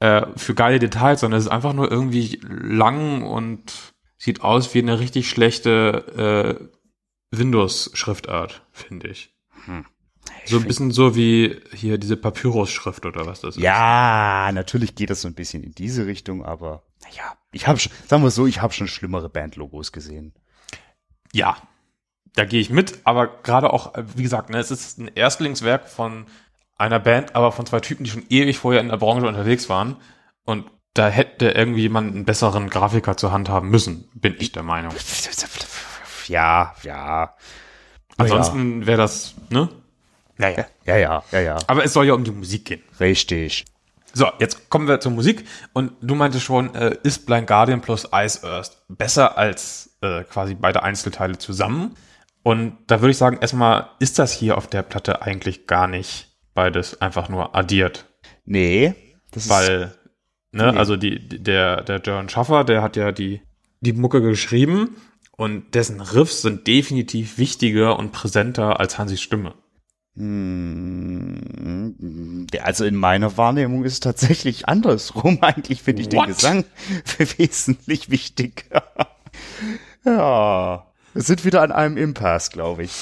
äh, 0.00 0.26
für 0.36 0.54
geile 0.54 0.78
Details, 0.78 1.20
sondern 1.20 1.38
es 1.38 1.46
ist 1.46 1.52
einfach 1.52 1.72
nur 1.72 1.90
irgendwie 1.90 2.40
lang 2.42 3.22
und 3.22 3.94
sieht 4.18 4.42
aus 4.42 4.74
wie 4.74 4.80
eine 4.80 4.98
richtig 4.98 5.30
schlechte 5.30 6.68
äh, 7.32 7.36
Windows-Schriftart, 7.36 8.66
finde 8.72 9.08
ich. 9.08 9.34
So 10.46 10.58
ein 10.58 10.64
bisschen 10.64 10.90
so 10.90 11.16
wie 11.16 11.60
hier 11.72 11.98
diese 11.98 12.16
Papyrus-Schrift 12.16 13.06
oder 13.06 13.26
was 13.26 13.40
das 13.40 13.56
ist. 13.56 13.62
Ja, 13.62 14.50
natürlich 14.52 14.94
geht 14.94 15.10
das 15.10 15.22
so 15.22 15.28
ein 15.28 15.34
bisschen 15.34 15.62
in 15.62 15.72
diese 15.74 16.06
Richtung, 16.06 16.44
aber 16.44 16.82
naja, 17.02 17.36
ich 17.52 17.66
habe 17.66 17.78
schon, 17.78 17.92
sagen 18.08 18.22
wir 18.22 18.30
so, 18.30 18.46
ich 18.46 18.60
habe 18.60 18.72
schon 18.72 18.88
schlimmere 18.88 19.28
Bandlogos 19.28 19.92
gesehen. 19.92 20.34
Ja, 21.32 21.56
da 22.34 22.44
gehe 22.44 22.60
ich 22.60 22.70
mit, 22.70 23.00
aber 23.04 23.42
gerade 23.42 23.72
auch, 23.72 23.94
äh, 23.94 24.04
wie 24.16 24.22
gesagt, 24.22 24.50
ne, 24.50 24.58
es 24.58 24.70
ist 24.70 24.98
ein 24.98 25.08
Erstlingswerk 25.08 25.88
von 25.88 26.26
einer 26.80 26.98
Band, 26.98 27.36
aber 27.36 27.52
von 27.52 27.66
zwei 27.66 27.80
Typen, 27.80 28.04
die 28.04 28.10
schon 28.10 28.26
ewig 28.28 28.58
vorher 28.58 28.80
in 28.80 28.88
der 28.88 28.96
Branche 28.96 29.26
unterwegs 29.26 29.68
waren. 29.68 29.96
Und 30.44 30.70
da 30.94 31.08
hätte 31.08 31.50
irgendwie 31.50 31.82
jemand 31.82 32.14
einen 32.14 32.24
besseren 32.24 32.68
Grafiker 32.68 33.16
zur 33.16 33.32
Hand 33.32 33.48
haben 33.48 33.70
müssen, 33.70 34.08
bin 34.14 34.34
ich 34.38 34.52
der 34.52 34.62
Meinung. 34.62 34.92
Ja, 36.26 36.74
ja. 36.82 37.34
Ansonsten 38.16 38.86
wäre 38.86 38.98
das, 38.98 39.34
ne? 39.50 39.68
Naja. 40.36 40.66
Ja, 40.84 40.96
ja, 40.96 41.22
ja, 41.32 41.40
ja. 41.40 41.58
Aber 41.66 41.84
es 41.84 41.92
soll 41.92 42.06
ja 42.06 42.14
um 42.14 42.24
die 42.24 42.30
Musik 42.30 42.64
gehen. 42.64 42.82
Richtig. 42.98 43.66
So, 44.12 44.26
jetzt 44.38 44.70
kommen 44.70 44.88
wir 44.88 45.00
zur 45.00 45.12
Musik. 45.12 45.44
Und 45.72 45.92
du 46.00 46.14
meintest 46.14 46.44
schon, 46.44 46.74
äh, 46.74 46.96
ist 47.02 47.26
Blind 47.26 47.46
Guardian 47.46 47.80
plus 47.80 48.08
Ice 48.12 48.44
Earth 48.44 48.82
besser 48.88 49.38
als 49.38 49.96
äh, 50.00 50.24
quasi 50.24 50.54
beide 50.54 50.82
Einzelteile 50.82 51.38
zusammen? 51.38 51.94
Und 52.42 52.78
da 52.86 53.00
würde 53.00 53.10
ich 53.10 53.18
sagen, 53.18 53.38
erstmal 53.40 53.90
ist 53.98 54.18
das 54.18 54.32
hier 54.32 54.56
auf 54.56 54.66
der 54.66 54.82
Platte 54.82 55.22
eigentlich 55.22 55.66
gar 55.66 55.86
nicht 55.86 56.29
beides 56.60 57.00
einfach 57.00 57.28
nur 57.30 57.54
addiert. 57.56 58.04
Nee. 58.44 58.94
Das 59.30 59.48
Weil, 59.48 59.94
ne, 60.52 60.72
Nee. 60.72 60.78
also 60.78 60.96
die, 60.96 61.18
der, 61.26 61.82
der 61.82 62.00
John 62.00 62.28
Schaffer, 62.28 62.64
der 62.64 62.82
hat 62.82 62.96
ja 62.96 63.12
die, 63.12 63.40
die 63.80 63.94
Mucke 63.94 64.20
geschrieben 64.20 64.96
und 65.38 65.74
dessen 65.74 66.00
Riffs 66.02 66.42
sind 66.42 66.66
definitiv 66.66 67.38
wichtiger 67.38 67.98
und 67.98 68.12
präsenter 68.12 68.78
als 68.78 68.98
Hansis 68.98 69.22
Stimme. 69.22 69.54
Mm, 71.50 72.46
der- 72.52 72.66
Also 72.66 72.84
in 72.84 72.96
meiner 72.96 73.36
Wahrnehmung 73.36 73.84
ist 73.84 73.92
es 73.94 74.00
tatsächlich 74.00 74.68
andersrum. 74.68 75.38
Eigentlich 75.42 75.82
finde 75.82 76.02
ich 76.02 76.08
den 76.08 76.18
What? 76.20 76.26
Gesang 76.28 76.64
wesentlich 77.38 78.10
wichtiger. 78.10 78.82
ja. 80.04 80.86
Wir 81.12 81.22
sind 81.22 81.44
wieder 81.44 81.62
an 81.62 81.72
einem 81.72 81.96
Impasse, 81.96 82.50
glaube 82.52 82.84
ich. 82.84 82.92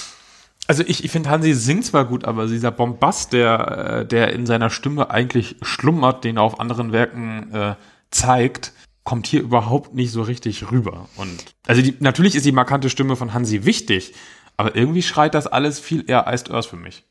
Also 0.69 0.85
ich, 0.87 1.03
ich 1.03 1.11
finde, 1.11 1.31
Hansi 1.31 1.55
singt 1.55 1.87
zwar 1.87 2.05
gut, 2.05 2.27
aber 2.27 2.47
dieser 2.47 2.71
Bombast, 2.71 3.33
der, 3.33 4.01
äh, 4.03 4.07
der 4.07 4.33
in 4.35 4.45
seiner 4.45 4.69
Stimme 4.69 5.11
eigentlich 5.11 5.57
schlummert, 5.63 6.25
den 6.25 6.37
er 6.37 6.43
auf 6.43 6.61
anderen 6.61 6.93
Werken 6.93 7.53
äh, 7.55 7.75
zeigt, 8.11 8.75
kommt 9.03 9.27
hier 9.27 9.41
überhaupt 9.41 9.95
nicht 9.95 10.13
so 10.13 10.21
richtig 10.21 10.71
rüber. 10.71 11.09
Und 11.17 11.47
also 11.67 11.81
die, 11.81 11.97
natürlich 12.01 12.35
ist 12.35 12.45
die 12.45 12.53
markante 12.53 12.91
Stimme 12.91 13.17
von 13.17 13.33
Hansi 13.33 13.65
wichtig, 13.65 14.15
aber 14.59 14.77
irgendwie 14.77 15.03
schreit 15.03 15.35
das 15.35 15.47
alles 15.47 15.81
viel 15.81 16.05
eher 16.07 16.27
Iced 16.31 16.51
Earth 16.51 16.67
für 16.67 16.77
mich. 16.77 17.07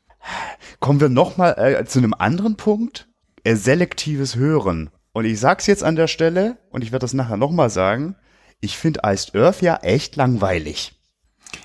Kommen 0.78 1.00
wir 1.00 1.08
nochmal 1.08 1.56
äh, 1.58 1.84
zu 1.84 1.98
einem 1.98 2.14
anderen 2.14 2.56
Punkt. 2.56 3.08
Äh, 3.42 3.56
selektives 3.56 4.36
Hören. 4.36 4.90
Und 5.12 5.24
ich 5.24 5.40
sag's 5.40 5.66
jetzt 5.66 5.82
an 5.82 5.96
der 5.96 6.06
Stelle, 6.06 6.58
und 6.70 6.84
ich 6.84 6.92
werde 6.92 7.02
das 7.02 7.14
nachher 7.14 7.36
nochmal 7.36 7.70
sagen, 7.70 8.14
ich 8.60 8.76
finde 8.76 9.00
Iced 9.04 9.34
Earth 9.34 9.62
ja 9.62 9.78
echt 9.78 10.14
langweilig. 10.14 10.97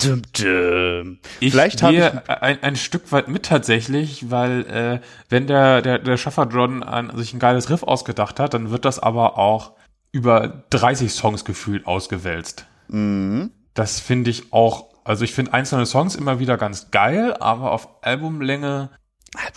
Dum, 0.04 0.22
dum. 0.38 1.20
Ich 1.40 1.52
Vielleicht 1.52 1.82
habe 1.84 1.96
ich 1.96 2.30
ein, 2.30 2.62
ein 2.64 2.76
Stück 2.76 3.12
weit 3.12 3.28
mit 3.28 3.44
tatsächlich, 3.46 4.30
weil 4.32 4.66
äh, 4.68 5.00
wenn 5.30 5.48
der, 5.48 5.82
der, 5.82 6.00
der 6.00 6.18
Schaffer 6.18 6.48
John 6.52 6.84
ein, 6.84 7.16
sich 7.18 7.34
ein 7.34 7.40
geiles 7.40 7.70
Riff 7.70 7.84
ausgedacht 7.84 8.40
hat, 8.40 8.54
dann 8.54 8.70
wird 8.72 8.86
das 8.86 9.00
aber 9.00 9.38
auch 9.38 9.74
über 10.12 10.64
30 10.70 11.12
Songs 11.12 11.46
gefühlt 11.46 11.88
ausgewälzt. 11.88 12.66
Mhm. 12.88 13.52
Das 13.74 14.00
finde 14.00 14.30
ich 14.30 14.54
auch, 14.54 14.90
also 15.04 15.24
ich 15.24 15.34
finde 15.34 15.54
einzelne 15.54 15.86
Songs 15.86 16.16
immer 16.16 16.40
wieder 16.40 16.58
ganz 16.58 16.92
geil, 16.92 17.34
aber 17.40 17.72
auf 17.72 17.88
Albumlänge 18.04 18.90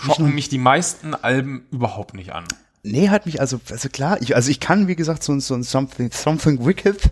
schocken 0.02 0.34
mich 0.34 0.48
die 0.48 0.58
meisten 0.58 1.14
Alben 1.14 1.66
überhaupt 1.70 2.14
nicht 2.14 2.32
an. 2.32 2.44
Nee, 2.82 3.08
hat 3.10 3.26
mich 3.26 3.40
also, 3.40 3.60
also 3.70 3.88
klar, 3.88 4.16
ich, 4.22 4.34
also 4.36 4.50
ich 4.50 4.60
kann, 4.60 4.88
wie 4.88 4.96
gesagt, 4.96 5.22
so, 5.22 5.32
ein- 5.32 5.40
so 5.40 5.54
ein 5.54 5.62
Something, 5.64 6.10
Something 6.12 6.64
Wicked 6.64 7.10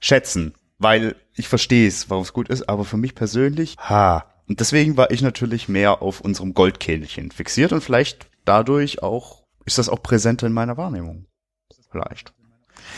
schätzen, 0.00 0.54
weil 0.78 1.16
ich 1.34 1.48
verstehe 1.48 1.88
es, 1.88 2.10
warum 2.10 2.22
es 2.22 2.32
gut 2.32 2.48
ist, 2.48 2.68
aber 2.68 2.84
für 2.84 2.96
mich 2.96 3.14
persönlich, 3.14 3.76
ha. 3.78 4.26
Und 4.46 4.60
deswegen 4.60 4.96
war 4.96 5.10
ich 5.10 5.22
natürlich 5.22 5.68
mehr 5.68 6.02
auf 6.02 6.20
unserem 6.20 6.52
Goldkehlchen 6.52 7.30
fixiert 7.30 7.72
und 7.72 7.80
vielleicht 7.80 8.26
dadurch 8.44 9.02
auch, 9.02 9.42
ist 9.64 9.78
das 9.78 9.88
auch 9.88 10.02
präsenter 10.02 10.46
in 10.46 10.52
meiner 10.52 10.76
Wahrnehmung. 10.76 11.26
Vielleicht. 11.90 12.34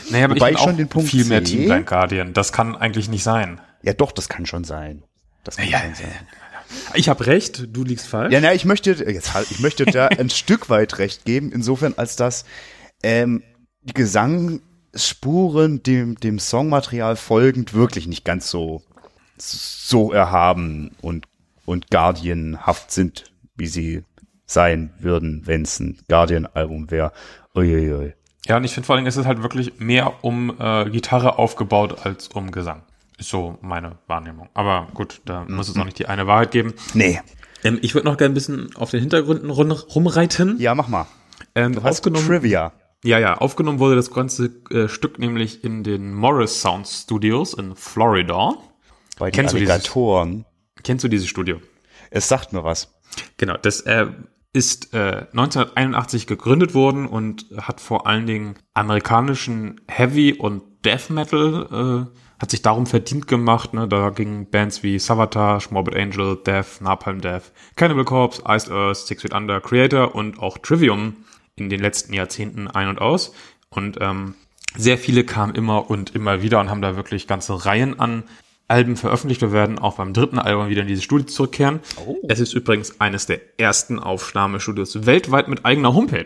Naja, 0.09 0.25
aber 0.25 0.35
Wobei 0.35 0.51
ich 0.51 0.57
ich 0.57 0.63
schon 0.63 0.77
den 0.77 0.89
Punkt 0.89 1.09
viel 1.09 1.25
mehr. 1.25 1.43
Team 1.43 1.65
Blind 1.65 1.87
Guardian. 1.87 2.33
Das 2.33 2.51
kann 2.51 2.75
eigentlich 2.75 3.07
nicht 3.07 3.23
sein. 3.23 3.61
Ja, 3.81 3.93
doch, 3.93 4.11
das 4.11 4.27
kann 4.27 4.45
schon 4.45 4.63
sein. 4.63 5.03
Das 5.43 5.57
kann 5.57 5.69
Ja, 5.69 5.79
schon 5.79 5.95
sein. 5.95 6.27
Ich 6.95 7.07
habe 7.07 7.25
recht, 7.25 7.67
du 7.71 7.83
liegst 7.83 8.07
falsch. 8.07 8.33
Ja, 8.33 8.41
na, 8.41 8.53
ich 8.53 8.65
möchte, 8.65 8.91
jetzt 8.91 9.33
halt, 9.33 9.49
ich 9.51 9.59
möchte 9.59 9.85
da 9.85 10.07
ein 10.07 10.29
Stück 10.29 10.69
weit 10.69 10.97
recht 10.97 11.23
geben, 11.23 11.51
insofern 11.53 11.93
als 11.95 12.17
dass 12.17 12.43
ähm, 13.03 13.41
die 13.83 13.93
Gesangsspuren 14.97 15.83
dem, 15.83 16.15
dem 16.19 16.39
Songmaterial 16.39 17.15
folgend 17.15 17.75
wirklich 17.75 18.07
nicht 18.07 18.25
ganz 18.25 18.49
so, 18.49 18.81
so 19.37 20.11
erhaben 20.11 20.91
und, 21.01 21.27
und 21.65 21.91
Guardianhaft 21.91 22.91
sind, 22.91 23.31
wie 23.55 23.67
sie 23.67 24.03
sein 24.47 24.91
würden, 24.99 25.43
wenn 25.45 25.61
es 25.61 25.79
ein 25.79 25.99
Guardian-Album 26.09 26.89
wäre. 26.89 27.11
Uiuiui. 27.55 28.13
Ja, 28.47 28.57
und 28.57 28.63
ich 28.63 28.73
finde 28.73 28.87
vor 28.87 28.95
allem, 28.95 29.05
es 29.05 29.17
ist 29.17 29.27
halt 29.27 29.43
wirklich 29.43 29.79
mehr 29.79 30.23
um 30.23 30.55
äh, 30.59 30.89
Gitarre 30.89 31.37
aufgebaut 31.37 32.03
als 32.03 32.29
um 32.29 32.49
Gesang. 32.49 32.81
Ist 33.19 33.29
so 33.29 33.59
meine 33.61 33.97
Wahrnehmung. 34.07 34.49
Aber 34.55 34.87
gut, 34.95 35.21
da 35.25 35.45
muss 35.47 35.69
es 35.69 35.77
auch 35.77 35.85
nicht 35.85 35.99
die 35.99 36.07
eine 36.07 36.25
Wahrheit 36.25 36.49
geben. 36.51 36.73
Nee. 36.95 37.19
Ähm, 37.63 37.77
ich 37.83 37.93
würde 37.93 38.07
noch 38.07 38.17
gerne 38.17 38.31
ein 38.31 38.35
bisschen 38.35 38.75
auf 38.75 38.89
den 38.89 39.01
Hintergründen 39.01 39.51
rumreiten. 39.51 40.55
Ja, 40.59 40.73
mach 40.73 40.87
mal. 40.87 41.05
ähm, 41.53 41.73
Du 41.73 41.83
hast 41.83 41.97
aufgenommen, 41.99 42.25
Trivia. 42.25 42.71
Ja, 43.03 43.19
ja, 43.19 43.37
aufgenommen 43.37 43.79
wurde 43.79 43.95
das 43.95 44.11
ganze 44.11 44.45
äh, 44.71 44.87
Stück 44.87 45.19
nämlich 45.19 45.63
in 45.63 45.83
den 45.83 46.13
Morris 46.13 46.61
Sound 46.61 46.87
Studios 46.87 47.53
in 47.53 47.75
Florida. 47.75 48.55
Bei 49.19 49.29
den 49.29 49.35
Kennst 49.35 49.53
du 49.53 49.59
dieses- 49.59 49.71
Alligatoren. 49.71 50.45
Kennst 50.83 51.03
du 51.03 51.07
dieses 51.07 51.27
Studio? 51.27 51.59
Es 52.11 52.27
sagt 52.27 52.53
mir 52.53 52.63
was. 52.63 52.93
Genau, 53.37 53.57
das 53.57 53.81
äh, 53.81 54.07
ist 54.53 54.93
äh, 54.93 55.25
1981 55.31 56.27
gegründet 56.27 56.73
worden 56.73 57.07
und 57.07 57.45
hat 57.57 57.81
vor 57.81 58.07
allen 58.07 58.25
Dingen 58.25 58.55
amerikanischen 58.73 59.81
Heavy 59.87 60.33
und 60.33 60.63
Death 60.85 61.09
Metal 61.09 62.07
äh, 62.09 62.17
hat 62.39 62.51
sich 62.51 62.61
darum 62.61 62.85
verdient 62.85 63.27
gemacht. 63.27 63.73
Ne? 63.73 63.87
Da 63.87 64.09
gingen 64.11 64.49
Bands 64.49 64.83
wie 64.83 64.99
Savatage, 64.99 65.67
Morbid 65.71 65.95
Angel, 65.95 66.37
Death, 66.45 66.81
Napalm 66.81 67.19
Death, 67.21 67.51
Cannibal 67.75 68.05
Corpse, 68.05 68.41
Iced 68.47 68.71
Earth, 68.71 68.97
Six 68.97 69.21
Feet 69.23 69.33
Under, 69.33 69.59
Creator 69.59 70.13
und 70.15 70.39
auch 70.39 70.57
Trivium 70.59 71.17
in 71.57 71.69
den 71.69 71.79
letzten 71.81 72.13
Jahrzehnten 72.13 72.67
ein 72.67 72.87
und 72.87 72.99
aus. 73.01 73.33
Und 73.69 73.97
ähm, 73.99 74.35
sehr 74.77 74.97
viele 74.97 75.23
kamen 75.23 75.55
immer 75.55 75.89
und 75.89 76.15
immer 76.15 76.41
wieder 76.41 76.59
und 76.59 76.69
haben 76.69 76.81
da 76.81 76.95
wirklich 76.95 77.27
ganze 77.27 77.65
Reihen 77.65 77.99
an 77.99 78.23
Alben 78.69 78.95
veröffentlicht. 78.97 79.41
Wir 79.41 79.51
werden 79.51 79.79
auch 79.79 79.95
beim 79.95 80.13
dritten 80.13 80.39
Album 80.39 80.69
wieder 80.69 80.81
in 80.81 80.87
diese 80.87 81.01
Studie 81.01 81.25
zurückkehren. 81.25 81.79
Es 82.27 82.39
ist 82.39 82.53
übrigens 82.53 82.99
eines 82.99 83.25
der 83.25 83.39
ersten 83.59 83.97
Aufnahmestudios 83.99 85.05
weltweit 85.05 85.47
mit 85.47 85.65
eigener 85.65 85.93
Homepage 85.93 86.25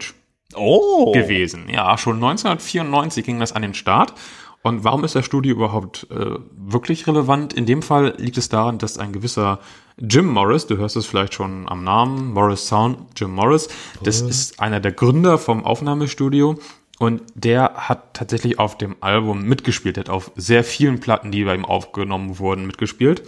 Oh. 0.54 1.12
gewesen. 1.14 1.70
Ja, 1.70 1.98
schon 1.98 2.16
1994 2.16 3.26
ging 3.26 3.40
das 3.40 3.54
an 3.54 3.62
den 3.62 3.74
Start. 3.74 4.14
Und 4.64 4.84
warum 4.84 5.04
ist 5.04 5.16
das 5.16 5.26
Studio 5.26 5.56
überhaupt 5.56 6.08
äh, 6.12 6.38
wirklich 6.56 7.08
relevant? 7.08 7.54
In 7.54 7.66
dem 7.66 7.82
Fall 7.82 8.14
liegt 8.18 8.38
es 8.38 8.50
daran, 8.50 8.78
dass 8.78 9.00
ein 9.00 9.12
gewisser 9.12 9.60
Jim 9.98 10.28
Morris, 10.28 10.68
du 10.68 10.78
hörst 10.78 10.96
es 10.96 11.06
vielleicht 11.06 11.34
schon 11.34 11.68
am 11.68 11.84
Namen, 11.84 12.34
Morris 12.34 12.68
Sound, 12.68 13.00
Jim 13.16 13.34
Morris, 13.34 13.70
das 14.04 14.22
ist 14.22 14.60
einer 14.60 14.80
der 14.80 14.92
Gründer 14.92 15.38
vom 15.38 15.66
Aufnahmestudio 15.66 16.60
und 17.00 17.24
der 17.34 17.74
hat 17.76 18.14
tatsächlich 18.14 18.60
auf 18.60 18.78
dem 18.78 18.96
Album 19.02 19.44
mitgespielt, 19.44 19.98
der 19.98 20.06
hat 20.06 20.10
auf 20.10 20.32
sehr 20.36 20.64
vielen 20.64 21.00
Platten, 21.00 21.32
die 21.32 21.44
bei 21.44 21.56
ihm 21.56 21.66
aufgenommen 21.66 22.38
wurden, 22.38 22.68
mitgespielt. 22.68 23.24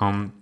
Ähm, 0.00 0.32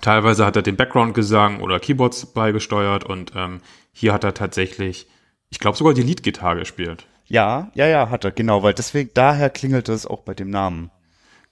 teilweise 0.00 0.46
hat 0.46 0.56
er 0.56 0.62
den 0.62 0.76
Background-Gesang 0.76 1.60
oder 1.60 1.80
Keyboards 1.80 2.26
beigesteuert 2.26 3.04
und 3.04 3.32
ähm, 3.36 3.60
hier 3.92 4.12
hat 4.12 4.24
er 4.24 4.34
tatsächlich, 4.34 5.06
ich 5.50 5.58
glaube 5.58 5.76
sogar 5.76 5.92
die 5.92 6.02
Leadgitarre 6.02 6.60
gespielt. 6.60 7.06
Ja, 7.26 7.70
ja, 7.74 7.86
ja, 7.86 8.10
hat 8.10 8.24
er, 8.24 8.32
genau, 8.32 8.62
weil 8.62 8.74
deswegen, 8.74 9.10
daher 9.14 9.50
klingelt 9.50 9.88
es 9.88 10.06
auch 10.06 10.20
bei 10.20 10.34
dem 10.34 10.50
Namen. 10.50 10.90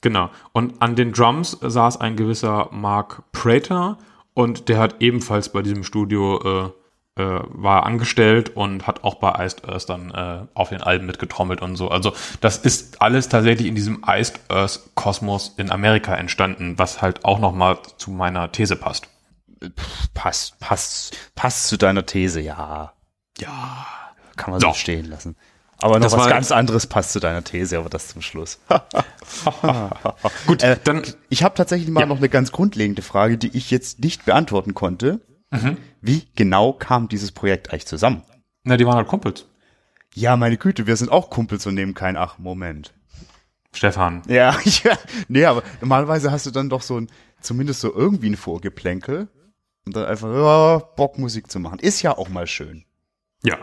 Genau. 0.01 0.31
Und 0.53 0.83
an 0.83 0.97
den 0.97 1.13
Drums 1.13 1.57
saß 1.61 2.01
ein 2.01 2.17
gewisser 2.17 2.69
Mark 2.73 3.23
Prater 3.33 3.99
und 4.35 4.69
der 4.69 4.79
hat 4.79 4.97
ebenfalls 5.01 5.51
bei 5.51 5.63
diesem 5.63 5.85
Studio 5.85 6.73
äh, 7.17 7.23
äh, 7.23 7.41
war 7.49 7.85
angestellt 7.85 8.57
und 8.57 8.87
hat 8.87 9.05
auch 9.05 9.17
bei 9.17 9.45
Iced 9.45 9.69
Earth 9.69 9.89
dann 9.89 10.11
äh, 10.11 10.47
auf 10.55 10.71
den 10.71 10.83
Alben 10.83 11.07
mitgetrommelt 11.07 11.61
und 11.61 11.77
so. 11.77 11.89
Also 11.89 12.15
das 12.41 12.59
ist 12.59 13.03
alles 13.03 13.29
tatsächlich 13.29 13.69
in 13.69 13.75
diesem 13.75 14.03
Iced 14.07 14.41
Earth 14.49 14.81
Kosmos 14.95 15.55
in 15.57 15.71
Amerika 15.71 16.15
entstanden, 16.15 16.79
was 16.79 17.03
halt 17.03 17.25
auch 17.25 17.39
noch 17.39 17.53
mal 17.53 17.79
zu 17.99 18.11
meiner 18.11 18.51
These 18.51 18.77
passt. 18.77 19.09
Passt, 20.15 20.59
passt, 20.59 21.17
passt 21.35 21.69
zu 21.69 21.77
deiner 21.77 22.05
These, 22.05 22.41
ja. 22.41 22.93
Ja. 23.39 23.87
Kann 24.37 24.51
man 24.51 24.61
So. 24.61 24.69
so 24.69 24.75
stehen 24.75 25.05
lassen. 25.05 25.37
Aber 25.83 25.99
noch 25.99 26.07
Das 26.07 26.17
was 26.17 26.29
ganz 26.29 26.53
anderes 26.53 26.87
passt 26.87 27.13
zu 27.13 27.21
deiner 27.21 27.43
These, 27.45 27.77
aber 27.79 27.89
das 27.89 28.09
zum 28.09 28.23
Schluss. 28.23 28.61
Gut, 30.47 30.63
Äh, 30.63 30.79
dann 30.85 31.03
Ich 31.29 31.43
habe 31.43 31.55
tatsächlich 31.55 31.91
mal 31.91 32.01
Ja. 32.01 32.07
noch 32.07 32.19
eine 32.19 32.29
ganz 32.29 32.53
grundlegende 32.53 33.03
Frage, 33.03 33.39
die 33.39 33.57
ich 33.57 33.71
jetzt 33.71 34.01
nicht 34.01 34.25
beantworten 34.25 34.75
konnte. 34.75 35.21
Wie 36.01 36.27
genau 36.35 36.73
kam 36.73 37.09
dieses 37.09 37.31
Projekt 37.31 37.71
eigentlich 37.71 37.87
zusammen? 37.87 38.23
Na, 38.65 38.79
die 38.79 38.87
waren 38.87 38.97
halt 38.97 39.07
Kumpels. 39.09 39.47
Ja, 40.15 40.37
meine 40.37 40.57
Güte, 40.57 40.87
wir 40.87 40.97
sind 40.97 41.11
auch 41.13 41.29
Kumpels 41.29 41.67
und 41.67 41.75
nehmen 41.75 41.93
keinen 41.95 42.17
Ach, 42.17 42.39
Moment. 42.39 42.95
Stefan. 43.75 44.23
Ja, 44.29 44.57
ja. 44.65 44.97
Nee, 45.29 45.45
aber 45.45 45.63
normalerweise 45.81 46.31
hast 46.33 46.47
du 46.47 46.51
dann 46.53 46.71
doch 46.71 46.81
so 46.83 46.99
ein, 46.99 47.11
zumindest 47.41 47.81
so 47.81 47.93
irgendwie 47.95 48.29
ein 48.31 48.37
Vorgeplänkel 48.37 49.29
und 49.85 49.95
dann 49.97 50.05
einfach, 50.07 50.29
ja, 50.33 50.79
Bock 50.97 51.19
Musik 51.19 51.51
zu 51.51 51.61
machen. 51.61 51.79
Ist 51.81 52.01
ja 52.03 52.17
auch 52.17 52.29
mal 52.31 52.47
schön. 52.47 52.85
Ja. 53.43 53.59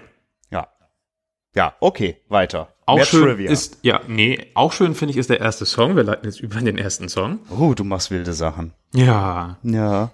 Ja. 1.56 1.75
Okay, 1.79 2.18
weiter. 2.29 2.74
Auch 2.86 2.96
Mehr 2.98 3.06
schön 3.06 3.24
Trivia. 3.24 3.51
ist, 3.51 3.79
ja, 3.82 4.01
nee, 4.08 4.48
auch 4.56 4.74
schön 4.74 4.96
finde 4.96 5.12
ich 5.12 5.18
ist 5.18 5.29
der 5.29 5.39
erste 5.39 5.65
Song. 5.65 5.96
Wir 5.96 6.03
leiten 6.03 6.25
jetzt 6.25 6.39
über 6.39 6.58
in 6.58 6.65
den 6.65 6.77
ersten 6.77 7.10
Song. 7.10 7.39
oh, 7.50 7.74
du 7.74 7.84
machst 7.84 8.12
wilde 8.12 8.34
Sachen. 8.34 8.74
Ja. 8.94 9.58
Ja. 9.63 10.12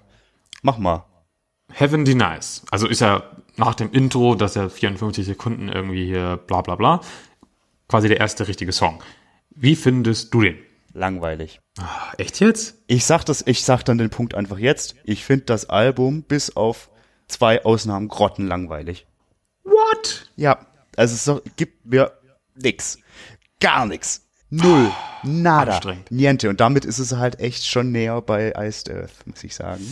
Mach 0.62 0.77
mal. 0.77 1.06
Heaven 1.72 2.06
Denies. 2.06 2.63
Also 2.72 2.88
ist 2.88 3.01
ja 3.01 3.24
nach 3.58 3.75
dem 3.75 3.92
Intro, 3.92 4.36
dass 4.36 4.56
ja 4.56 4.70
54 4.70 5.25
Sekunden 5.25 5.70
irgendwie 5.70 6.06
hier 6.06 6.38
bla 6.38 6.62
bla 6.62 6.75
bla, 6.75 7.01
quasi 7.88 8.08
der 8.08 8.20
erste 8.20 8.48
richtige 8.48 8.72
Song. 8.72 9.01
Wie 9.50 9.75
findest 9.75 10.34
du 10.34 10.42
den? 10.42 10.58
Langweilig. 10.94 11.60
Ah, 11.77 12.13
echt 12.18 12.39
jetzt? 12.39 12.77
Ich 12.88 13.06
sag 13.06 13.25
das, 13.25 13.44
ich 13.46 13.63
sag 13.63 13.84
dann 13.84 13.98
den 13.98 14.10
Punkt 14.10 14.34
einfach 14.36 14.58
jetzt. 14.58 14.96
Ich 15.04 15.25
finde 15.25 15.46
das 15.46 15.70
Album 15.70 16.24
bis 16.24 16.56
auf 16.56 16.89
zwei 17.27 17.63
Ausnahmen 17.65 18.08
grottenlangweilig. 18.08 19.06
What? 19.63 20.30
Ja, 20.38 20.60
also 20.96 21.36
es 21.36 21.42
gibt 21.56 21.86
mir 21.86 22.12
nix. 22.56 22.98
Gar 23.60 23.86
nix. 23.86 24.22
Null. 24.50 24.92
Nada. 25.24 25.80
Niente. 26.10 26.50
Und 26.50 26.60
damit 26.60 26.86
ist 26.86 27.00
es 27.00 27.14
halt 27.14 27.40
echt 27.40 27.66
schon 27.66 27.92
näher 27.92 28.22
bei 28.22 28.54
Iced 28.56 28.90
Earth, 28.90 29.25
muss 29.25 29.44
ich 29.44 29.56
sagen. 29.56 29.86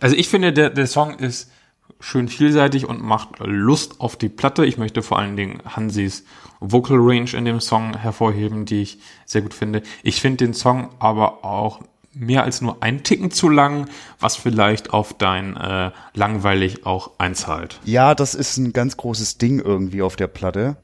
Also 0.00 0.16
ich 0.16 0.28
finde, 0.28 0.52
der, 0.52 0.70
der 0.70 0.86
Song 0.86 1.18
ist 1.18 1.50
schön 1.98 2.28
vielseitig 2.28 2.88
und 2.88 3.02
macht 3.02 3.38
Lust 3.40 4.00
auf 4.00 4.16
die 4.16 4.28
Platte. 4.28 4.64
Ich 4.64 4.78
möchte 4.78 5.02
vor 5.02 5.18
allen 5.18 5.36
Dingen 5.36 5.60
Hansis 5.64 6.24
Vocal 6.60 6.98
Range 6.98 7.30
in 7.32 7.44
dem 7.44 7.60
Song 7.60 7.96
hervorheben, 7.96 8.64
die 8.64 8.82
ich 8.82 8.98
sehr 9.26 9.42
gut 9.42 9.54
finde. 9.54 9.82
Ich 10.02 10.20
finde 10.20 10.44
den 10.44 10.54
Song 10.54 10.90
aber 10.98 11.44
auch 11.44 11.80
mehr 12.12 12.42
als 12.44 12.60
nur 12.60 12.82
ein 12.82 13.02
Ticken 13.04 13.30
zu 13.30 13.48
lang, 13.48 13.88
was 14.18 14.36
vielleicht 14.36 14.92
auf 14.92 15.14
dein 15.14 15.56
äh, 15.56 15.90
langweilig 16.14 16.84
auch 16.86 17.12
einzahlt. 17.18 17.80
Ja, 17.84 18.14
das 18.14 18.34
ist 18.34 18.56
ein 18.56 18.72
ganz 18.72 18.96
großes 18.96 19.38
Ding 19.38 19.60
irgendwie 19.60 20.02
auf 20.02 20.16
der 20.16 20.26
Platte. 20.26 20.76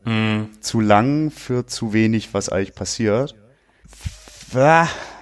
Zu 0.61 0.81
lang 0.81 1.31
für 1.31 1.67
zu 1.67 1.93
wenig, 1.93 2.33
was 2.33 2.49
eigentlich 2.49 2.75
passiert. 2.75 3.35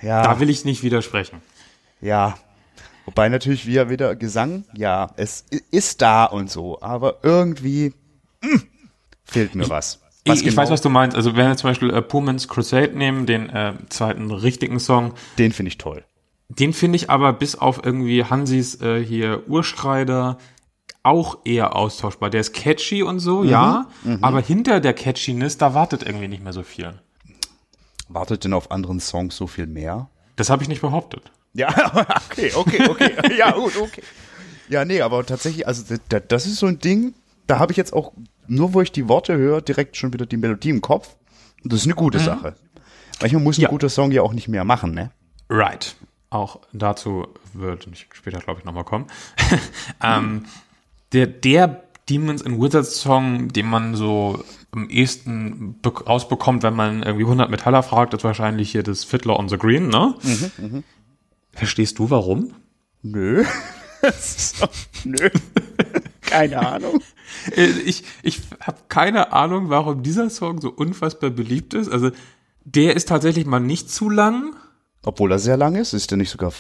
Ja, 0.02 0.22
Da 0.22 0.40
will 0.40 0.50
ich 0.50 0.64
nicht 0.64 0.82
widersprechen. 0.82 1.40
ja. 2.00 2.36
Wobei 3.06 3.28
natürlich 3.28 3.66
wieder 3.66 3.90
wieder 3.90 4.16
Gesang, 4.16 4.64
ja, 4.72 5.10
es 5.16 5.44
ist 5.70 6.00
da 6.00 6.24
und 6.24 6.50
so, 6.50 6.80
aber 6.80 7.18
irgendwie 7.22 7.92
mm, 8.40 8.56
fehlt 9.26 9.54
mir 9.54 9.68
was. 9.68 10.00
Was 10.26 10.40
ich, 10.40 10.46
ich 10.46 10.50
genau? 10.50 10.62
weiß, 10.62 10.70
was 10.70 10.80
du 10.80 10.88
meinst. 10.88 11.16
Also 11.16 11.36
wenn 11.36 11.48
wir 11.48 11.56
zum 11.56 11.70
Beispiel 11.70 11.90
äh, 11.90 12.02
Pullman's 12.02 12.48
Crusade 12.48 12.96
nehmen, 12.96 13.26
den 13.26 13.50
äh, 13.50 13.74
zweiten 13.88 14.30
richtigen 14.30 14.80
Song, 14.80 15.14
Den 15.38 15.52
finde 15.52 15.68
ich 15.68 15.78
toll. 15.78 16.04
Den 16.48 16.72
finde 16.72 16.96
ich 16.96 17.10
aber 17.10 17.32
bis 17.32 17.56
auf 17.56 17.84
irgendwie 17.84 18.24
Hansis 18.24 18.80
äh, 18.80 19.02
hier 19.04 19.48
Urschreider 19.48 20.38
auch 21.02 21.38
eher 21.44 21.76
austauschbar. 21.76 22.30
Der 22.30 22.40
ist 22.40 22.54
catchy 22.54 23.02
und 23.02 23.18
so, 23.18 23.44
ja, 23.44 23.88
aber 24.22 24.40
hinter 24.40 24.80
der 24.80 24.94
Catchiness, 24.94 25.58
da 25.58 25.74
wartet 25.74 26.02
irgendwie 26.02 26.28
nicht 26.28 26.42
mehr 26.42 26.54
so 26.54 26.62
viel. 26.62 26.94
Wartet 28.08 28.44
denn 28.44 28.54
auf 28.54 28.70
anderen 28.70 29.00
Songs 29.00 29.36
so 29.36 29.46
viel 29.46 29.66
mehr? 29.66 30.08
Das 30.36 30.48
habe 30.48 30.62
ich 30.62 30.68
nicht 30.68 30.80
behauptet. 30.80 31.30
Ja, 31.52 31.68
okay, 32.30 32.52
okay, 32.54 32.88
okay. 32.88 33.36
Ja, 33.38 33.52
gut, 33.52 33.76
okay. 33.76 34.02
Ja, 34.68 34.84
nee, 34.84 35.02
aber 35.02 35.24
tatsächlich, 35.26 35.68
also 35.68 35.94
das 36.08 36.46
ist 36.46 36.56
so 36.56 36.66
ein 36.66 36.78
Ding, 36.78 37.14
da 37.46 37.58
habe 37.58 37.72
ich 37.72 37.76
jetzt 37.76 37.92
auch, 37.92 38.12
nur 38.48 38.74
wo 38.74 38.80
ich 38.80 38.92
die 38.92 39.08
Worte 39.08 39.36
höre, 39.36 39.60
direkt 39.60 39.96
schon 39.96 40.12
wieder 40.12 40.26
die 40.26 40.36
Melodie 40.36 40.70
im 40.70 40.80
Kopf. 40.80 41.16
Und 41.62 41.72
das 41.72 41.80
ist 41.80 41.86
eine 41.86 41.94
gute 41.94 42.18
Sache. 42.18 42.54
Manchmal 43.20 43.42
muss 43.42 43.58
ein 43.58 43.62
Ja. 43.62 43.68
guter 43.68 43.88
Song 43.88 44.10
ja 44.12 44.22
auch 44.22 44.32
nicht 44.32 44.48
mehr 44.48 44.64
machen, 44.64 44.92
ne? 44.94 45.10
Right. 45.48 45.96
Auch 46.30 46.60
dazu 46.72 47.28
wird 47.52 47.86
später, 48.12 48.38
glaube 48.40 48.58
ich, 48.60 48.64
nochmal 48.66 48.84
kommen. 48.84 49.06
ähm, 50.02 50.44
der, 51.12 51.26
der 51.28 51.82
Demons 52.08 52.44
and 52.44 52.60
Wizards 52.60 53.00
Song, 53.00 53.48
den 53.48 53.66
man 53.66 53.94
so 53.94 54.42
am 54.72 54.90
ehesten 54.90 55.78
be- 55.80 56.04
rausbekommt, 56.04 56.62
wenn 56.64 56.74
man 56.74 57.02
irgendwie 57.04 57.24
100 57.24 57.48
Metaller 57.50 57.82
fragt, 57.82 58.12
ist 58.14 58.24
wahrscheinlich 58.24 58.72
hier 58.72 58.82
das 58.82 59.04
Fiddler 59.04 59.38
on 59.38 59.48
the 59.48 59.56
Green, 59.56 59.88
ne? 59.88 60.14
Verstehst 61.52 61.98
du 61.98 62.10
warum? 62.10 62.52
Nö. 63.02 63.44
Nö. 65.04 65.30
Keine 66.22 66.58
Ahnung. 66.66 67.00
Ich, 67.86 68.04
ich 68.22 68.40
habe 68.60 68.78
keine 68.88 69.32
Ahnung, 69.32 69.68
warum 69.68 70.02
dieser 70.02 70.30
Song 70.30 70.60
so 70.60 70.70
unfassbar 70.70 71.30
beliebt 71.30 71.74
ist. 71.74 71.90
Also, 71.90 72.10
der 72.64 72.96
ist 72.96 73.08
tatsächlich 73.08 73.46
mal 73.46 73.60
nicht 73.60 73.90
zu 73.90 74.08
lang. 74.08 74.54
Obwohl 75.06 75.32
er 75.32 75.38
sehr 75.38 75.58
lang 75.58 75.74
ist, 75.76 75.92
ist 75.92 76.10
der 76.10 76.18
nicht 76.18 76.30
sogar 76.30 76.52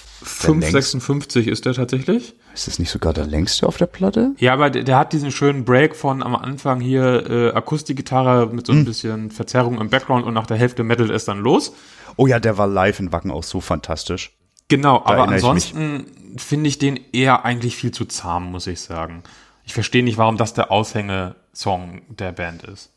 der 0.42 0.54
längste? 0.54 0.98
5,56 0.98 1.48
ist 1.48 1.64
der 1.64 1.72
tatsächlich. 1.72 2.34
Ist 2.52 2.66
das 2.66 2.78
nicht 2.78 2.90
sogar 2.90 3.14
der 3.14 3.24
längste 3.24 3.66
auf 3.66 3.78
der 3.78 3.86
Platte? 3.86 4.34
Ja, 4.38 4.52
aber 4.52 4.68
der, 4.68 4.84
der 4.84 4.98
hat 4.98 5.14
diesen 5.14 5.30
schönen 5.30 5.64
Break 5.64 5.96
von 5.96 6.22
am 6.22 6.36
Anfang 6.36 6.80
hier 6.80 7.28
äh, 7.30 7.52
Akustikgitarre 7.52 8.52
mit 8.52 8.66
so 8.66 8.74
ein 8.74 8.84
bisschen 8.84 9.30
Verzerrung 9.30 9.80
im 9.80 9.88
Background 9.88 10.26
und 10.26 10.34
nach 10.34 10.46
der 10.46 10.58
Hälfte 10.58 10.84
metal 10.84 11.10
es 11.10 11.24
dann 11.24 11.38
los. 11.38 11.72
Oh 12.16 12.26
ja, 12.26 12.38
der 12.38 12.58
war 12.58 12.66
live 12.66 13.00
in 13.00 13.12
Wacken 13.12 13.30
auch 13.30 13.42
so 13.42 13.60
fantastisch. 13.60 14.36
Genau, 14.68 15.02
aber 15.04 15.24
ich 15.24 15.30
mich. 15.30 15.34
ansonsten 15.36 16.06
finde 16.36 16.68
ich 16.68 16.78
den 16.78 17.00
eher 17.12 17.44
eigentlich 17.44 17.76
viel 17.76 17.92
zu 17.92 18.04
zahm, 18.04 18.50
muss 18.50 18.66
ich 18.66 18.80
sagen. 18.80 19.22
Ich 19.64 19.72
verstehe 19.74 20.02
nicht, 20.02 20.18
warum 20.18 20.36
das 20.36 20.54
der 20.54 20.70
Aushängesong 20.70 22.02
der 22.08 22.32
Band 22.32 22.62
ist. 22.64 22.92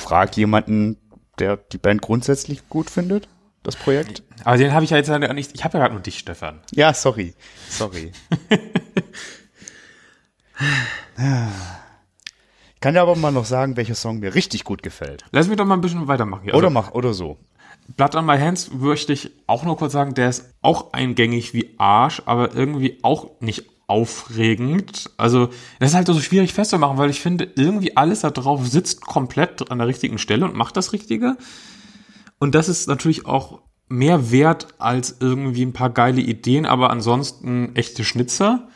Frag 0.00 0.36
jemanden, 0.36 0.96
der 1.38 1.56
die 1.56 1.78
Band 1.78 2.02
grundsätzlich 2.02 2.68
gut 2.68 2.90
findet, 2.90 3.28
das 3.62 3.76
Projekt. 3.76 4.22
Aber 4.44 4.56
den 4.56 4.72
habe 4.72 4.84
ich 4.84 4.90
ja 4.90 4.96
jetzt 4.96 5.10
nicht. 5.10 5.52
Ich 5.54 5.64
habe 5.64 5.76
ja 5.76 5.82
gerade 5.84 5.94
nur 5.94 6.02
dich, 6.02 6.18
Stefan. 6.18 6.60
Ja, 6.72 6.94
sorry. 6.94 7.34
Sorry. 7.68 8.12
Ich 12.74 12.80
kann 12.82 12.94
ja 12.94 13.02
aber 13.02 13.14
mal 13.14 13.30
noch 13.30 13.44
sagen, 13.44 13.76
welcher 13.76 13.94
Song 13.94 14.20
mir 14.20 14.34
richtig 14.34 14.64
gut 14.64 14.82
gefällt. 14.82 15.24
Lass 15.32 15.48
mich 15.48 15.58
doch 15.58 15.66
mal 15.66 15.74
ein 15.74 15.82
bisschen 15.82 16.08
weitermachen. 16.08 16.44
hier. 16.44 16.54
Oder 16.54 16.68
Also, 16.68 16.74
mach, 16.80 16.92
oder 16.92 17.12
so. 17.12 17.36
Blood 17.96 18.14
on 18.14 18.24
My 18.24 18.38
Hands 18.38 18.70
möchte 18.72 19.12
ich 19.12 19.32
auch 19.46 19.64
nur 19.64 19.76
kurz 19.76 19.92
sagen, 19.92 20.14
der 20.14 20.30
ist 20.30 20.54
auch 20.62 20.92
eingängig 20.94 21.52
wie 21.52 21.74
Arsch, 21.76 22.22
aber 22.24 22.54
irgendwie 22.54 22.98
auch 23.02 23.32
nicht 23.40 23.66
aufregend. 23.90 25.10
Also, 25.16 25.48
das 25.80 25.90
ist 25.90 25.94
halt 25.96 26.06
so 26.06 26.18
schwierig 26.20 26.54
festzumachen, 26.54 26.96
weil 26.96 27.10
ich 27.10 27.20
finde, 27.20 27.50
irgendwie 27.56 27.96
alles 27.96 28.20
da 28.20 28.30
drauf 28.30 28.66
sitzt 28.66 29.02
komplett 29.02 29.70
an 29.70 29.78
der 29.78 29.88
richtigen 29.88 30.18
Stelle 30.18 30.44
und 30.44 30.54
macht 30.54 30.76
das 30.76 30.92
Richtige. 30.92 31.36
Und 32.38 32.54
das 32.54 32.68
ist 32.68 32.88
natürlich 32.88 33.26
auch 33.26 33.60
mehr 33.88 34.30
wert 34.30 34.68
als 34.78 35.16
irgendwie 35.18 35.66
ein 35.66 35.72
paar 35.72 35.90
geile 35.90 36.20
Ideen, 36.20 36.64
aber 36.64 36.90
ansonsten 36.90 37.74
echte 37.74 38.04
Schnitzer. 38.04 38.68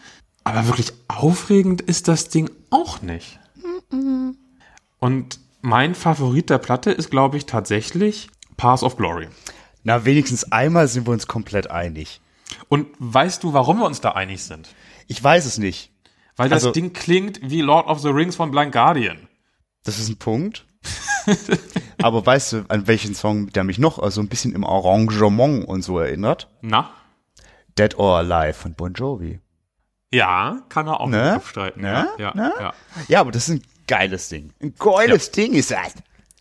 Aber 0.42 0.66
wirklich 0.66 0.92
aufregend 1.08 1.80
ist 1.80 2.08
das 2.08 2.28
Ding 2.28 2.50
auch 2.70 3.00
nicht. 3.00 3.38
Und 4.98 5.38
mein 5.62 5.94
Favorit 5.94 6.50
der 6.50 6.58
Platte 6.58 6.90
ist, 6.90 7.10
glaube 7.10 7.38
ich, 7.38 7.46
tatsächlich 7.46 8.28
Path 8.56 8.82
of 8.82 8.96
Glory. 8.96 9.28
Na, 9.84 10.04
wenigstens 10.04 10.50
einmal 10.52 10.88
sind 10.88 11.06
wir 11.06 11.12
uns 11.12 11.26
komplett 11.26 11.70
einig. 11.70 12.20
Und 12.68 12.88
weißt 12.98 13.42
du, 13.42 13.52
warum 13.52 13.78
wir 13.78 13.86
uns 13.86 14.00
da 14.00 14.10
einig 14.10 14.42
sind? 14.42 14.68
Ich 15.06 15.22
weiß 15.22 15.44
es 15.46 15.58
nicht. 15.58 15.92
Weil 16.36 16.48
das 16.48 16.64
Also- 16.64 16.72
Ding 16.72 16.92
klingt 16.92 17.40
wie 17.42 17.60
Lord 17.60 17.86
of 17.86 18.00
the 18.00 18.08
Rings 18.08 18.36
von 18.36 18.50
Blind 18.50 18.72
Guardian. 18.72 19.28
Das 19.84 19.98
ist 19.98 20.08
ein 20.08 20.16
Punkt. 20.18 20.66
aber 22.02 22.24
weißt 22.24 22.52
du, 22.52 22.64
an 22.68 22.86
welchen 22.86 23.14
Song 23.14 23.48
der 23.50 23.64
mich 23.64 23.78
noch 23.78 23.98
also 23.98 24.20
ein 24.20 24.28
bisschen 24.28 24.54
im 24.54 24.64
Arrangement 24.64 25.66
und 25.66 25.82
so 25.82 25.98
erinnert? 25.98 26.50
Na? 26.60 26.90
Dead 27.78 27.98
or 27.98 28.18
Alive 28.18 28.54
von 28.54 28.74
Bon 28.74 28.92
Jovi. 28.92 29.40
Ja, 30.12 30.62
kann 30.68 30.86
er 30.86 31.00
auch 31.00 31.08
Ne? 31.08 31.22
nicht 31.22 31.32
abstreiten. 31.36 31.82
Ne? 31.82 32.08
Ja, 32.18 32.24
ja, 32.26 32.34
Ne? 32.34 32.52
ja. 32.60 32.74
Ja, 33.08 33.20
aber 33.20 33.32
das 33.32 33.48
ist 33.48 33.56
ein 33.56 33.62
geiles 33.86 34.28
Ding. 34.28 34.52
Ein 34.62 34.74
geiles 34.78 35.30
Ding 35.30 35.54
ist 35.54 35.70
das. 35.70 35.94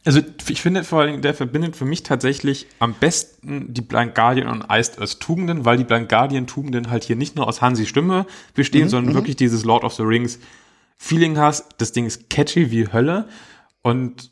Also 0.06 0.20
ich 0.50 0.62
finde 0.62 0.84
vor 0.84 1.02
allem, 1.02 1.22
der 1.22 1.34
verbindet 1.34 1.78
für 1.78 1.86
mich 1.86 2.04
tatsächlich 2.04 2.68
am 2.80 2.94
besten 2.94 3.74
die 3.74 3.82
Blind 3.82 4.16
Guardian 4.16 4.50
und 4.50 4.66
Iced 4.70 5.00
Earth 5.00 5.20
Tugenden, 5.22 5.64
weil 5.64 5.78
die 5.78 5.86
Blind 5.86 6.10
Guardian 6.10 6.46
Tugenden 6.46 6.90
halt 6.90 7.06
hier 7.06 7.16
nicht 7.16 7.38
nur 7.38 7.48
aus 7.48 7.62
Hansi 7.62 7.86
Stimme 7.86 8.26
bestehen, 8.54 8.90
sondern 8.90 9.14
wirklich 9.16 9.38
dieses 9.38 9.64
Lord 9.64 9.84
of 9.84 9.94
the 9.94 10.04
Rings 10.04 10.40
Feeling 10.98 11.38
hast. 11.38 11.76
Das 11.78 11.94
Ding 11.94 12.06
ist 12.06 12.30
catchy 12.30 12.70
wie 12.70 12.92
Hölle 12.92 13.28
und 13.82 14.32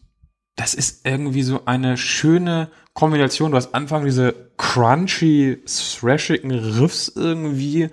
das 0.57 0.73
ist 0.73 1.05
irgendwie 1.05 1.43
so 1.43 1.61
eine 1.65 1.95
schöne 1.97 2.69
Kombination. 2.93 3.51
Du 3.51 3.57
hast 3.57 3.73
Anfang 3.73 4.03
diese 4.03 4.51
crunchy, 4.57 5.59
thrashigen 5.65 6.51
Riffs 6.51 7.07
irgendwie, 7.15 7.89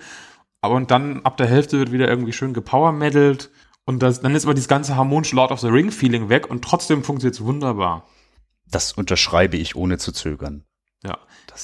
aber 0.61 0.75
und 0.75 0.91
dann 0.91 1.25
ab 1.25 1.37
der 1.37 1.47
Hälfte 1.47 1.79
wird 1.79 1.93
wieder 1.93 2.09
irgendwie 2.09 2.33
schön 2.33 2.53
gepowermetalt 2.53 3.51
und 3.89 4.01
das, 4.01 4.21
dann 4.21 4.35
ist 4.35 4.45
aber 4.45 4.53
dieses 4.53 4.69
ganze 4.69 4.97
harmonische 4.97 5.35
Lord 5.35 5.51
of 5.51 5.61
the 5.61 5.69
Ring 5.69 5.91
Feeling 5.91 6.29
weg 6.29 6.51
und 6.51 6.63
trotzdem 6.63 7.03
funktioniert 7.03 7.37
es 7.37 7.41
wunderbar. 7.41 8.07
Das 8.67 8.93
unterschreibe 8.93 9.57
ich 9.57 9.77
ohne 9.77 9.97
zu 9.97 10.13
zögern. 10.13 10.67
Ja. 11.03 11.17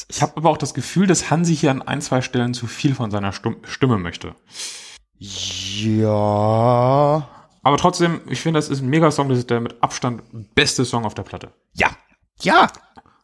Ich 0.09 0.23
habe 0.23 0.33
aber 0.37 0.49
auch 0.49 0.57
das 0.57 0.73
Gefühl, 0.73 1.07
dass 1.07 1.31
Hansi 1.31 1.55
hier 1.55 1.71
an 1.71 1.83
ein, 1.83 2.01
zwei 2.01 2.23
Stellen 2.23 2.55
zu 2.55 2.67
viel 2.67 2.95
von 2.95 3.11
seiner 3.11 3.33
Stum 3.33 3.59
Stimme 3.65 3.99
möchte. 3.99 4.35
Ja. 5.19 5.99
Aber 7.63 7.77
trotzdem, 7.77 8.23
ich 8.31 8.41
finde, 8.41 8.57
das 8.57 8.71
ist 8.71 8.81
ein 8.81 8.89
Megasong, 8.89 9.29
das 9.29 9.37
ist 9.37 9.51
der 9.51 9.61
mit 9.61 9.83
Abstand 9.83 10.23
beste 10.55 10.87
Song 10.87 11.05
auf 11.05 11.13
der 11.13 11.25
Platte. 11.25 11.53
Ja. 11.75 11.91
Ja. 12.41 12.69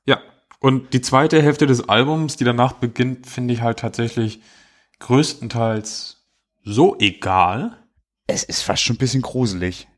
Ja. 0.04 0.20
Und 0.58 0.92
die 0.92 1.00
zweite 1.00 1.40
Hälfte 1.40 1.66
des 1.66 1.88
Albums, 1.88 2.36
die 2.36 2.44
danach 2.44 2.74
beginnt, 2.74 3.26
finde 3.26 3.54
ich 3.54 3.62
halt 3.62 3.78
tatsächlich 3.78 4.42
größtenteils 4.98 6.18
so 6.62 6.98
egal. 6.98 7.79
Es 8.30 8.44
ist 8.44 8.62
fast 8.62 8.82
schon 8.82 8.96
ein 8.96 8.98
bisschen 8.98 9.22
gruselig. 9.22 9.88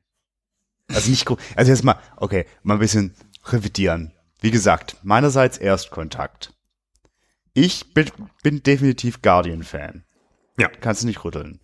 Also 0.88 1.11
nicht 1.11 1.29
Also 1.57 1.71
jetzt 1.71 1.85
mal, 1.85 1.99
okay, 2.16 2.47
mal 2.62 2.75
ein 2.75 2.81
bisschen 2.81 3.14
revidieren. 3.45 4.12
Wie 4.40 4.51
gesagt, 4.51 4.97
meinerseits 5.03 5.59
Erstkontakt. 5.59 6.53
Ich 7.55 7.92
bin, 7.95 8.11
bin 8.42 8.62
definitiv 8.62 9.23
Guardian-Fan. 9.23 10.05
Ja. 10.59 10.68
Kannst 10.81 11.03
du 11.03 11.07
nicht 11.07 11.25
rütteln. 11.25 11.61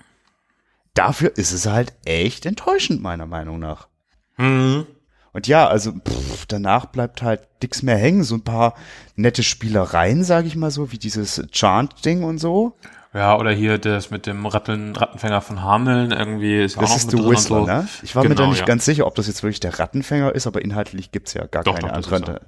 Dafür 0.95 1.37
ist 1.37 1.53
es 1.53 1.67
halt 1.67 1.95
echt 2.05 2.47
enttäuschend, 2.47 3.01
meiner 3.01 3.27
Meinung 3.27 3.59
nach. 3.59 3.89
Hm. 4.35 4.87
Und 5.33 5.47
ja, 5.47 5.69
also 5.69 5.93
pff, 5.93 6.47
danach 6.47 6.87
bleibt 6.87 7.23
halt 7.23 7.47
nix 7.63 7.83
mehr 7.83 7.97
hängen. 7.97 8.25
So 8.25 8.35
ein 8.35 8.45
paar 8.45 8.75
nette 9.15 9.43
Spielereien, 9.43 10.25
sage 10.25 10.49
ich 10.49 10.57
mal 10.57 10.71
so, 10.71 10.91
wie 10.93 10.99
dieses 10.99 11.43
Chant-Ding 11.51 12.25
und 12.25 12.39
so. 12.39 12.77
Ja, 13.19 13.37
oder 13.37 13.51
hier 13.51 13.79
das 13.79 14.13
mit 14.13 14.27
dem 14.27 14.47
Ratteln, 14.47 14.95
Rattenfänger 14.95 15.41
von 15.41 15.61
Hameln 15.61 16.13
irgendwie 16.13 16.63
ist 16.63 16.81
Das 16.81 16.95
ist 16.95 17.11
The 17.11 17.19
Whistler, 17.19 17.59
so. 17.59 17.67
ne? 17.67 17.89
Ich 18.05 18.15
war 18.15 18.23
mir 18.23 18.29
da 18.29 18.35
Genau, 18.37 18.51
nicht 18.51 18.61
ja. 18.61 18.65
ganz 18.65 18.85
sicher, 18.85 19.09
ob 19.09 19.17
das 19.17 19.27
jetzt 19.27 19.43
wirklich 19.43 19.59
der 19.59 19.77
Rattenfänger 19.77 20.37
ist, 20.37 20.47
aber 20.47 20.63
inhaltlich 20.63 21.11
gibt's 21.11 21.35
ja 21.35 21.47
gar 21.47 21.65
Doch, 21.65 21.75
keine 21.75 22.01
doch, 22.01 22.13
ist 22.13 22.29
Da, 22.29 22.41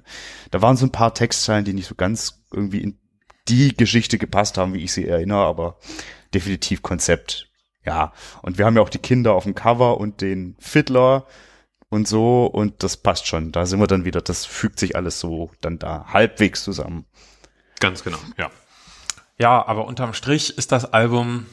da 0.49 0.61
waren 0.61 0.77
so 0.77 0.85
ein 0.85 0.93
paar 0.93 1.13
Textzeilen, 1.13 1.65
die 1.65 1.73
nicht 1.73 1.87
so 1.87 1.95
ganz 1.95 2.45
irgendwie 2.53 2.79
in 2.79 2.97
die 3.49 3.75
Geschichte 3.75 4.17
gepasst 4.17 4.57
haben, 4.57 4.73
wie 4.73 4.85
ich 4.85 4.93
sie 4.93 5.05
erinnere, 5.05 5.43
aber 5.43 5.75
definitiv 6.33 6.81
Konzept. 6.81 7.49
Ja, 7.85 8.13
und 8.41 8.57
wir 8.57 8.65
haben 8.65 8.77
ja 8.77 8.81
auch 8.81 8.87
die 8.89 8.99
Kinder 8.99 9.33
auf 9.33 9.43
dem 9.43 9.55
Cover 9.55 9.97
und 9.97 10.21
den 10.21 10.55
Fiddler 10.57 11.25
und 11.89 12.07
so 12.07 12.45
und 12.45 12.81
das 12.81 12.95
passt 12.95 13.27
schon. 13.27 13.51
Da 13.51 13.65
sind 13.65 13.81
wir 13.81 13.87
dann 13.87 14.05
wieder, 14.05 14.21
das 14.21 14.45
fügt 14.45 14.79
sich 14.79 14.95
alles 14.95 15.19
so 15.19 15.51
dann 15.59 15.79
da 15.79 16.05
halbwegs 16.13 16.63
zusammen. 16.63 17.07
Ganz 17.81 18.05
genau, 18.05 18.19
ja. 18.37 18.49
Ja, 19.41 19.65
aber 19.65 19.85
unterm 19.85 20.13
Strich 20.13 20.55
ist 20.55 20.71
das 20.71 20.93
Album, 20.93 21.47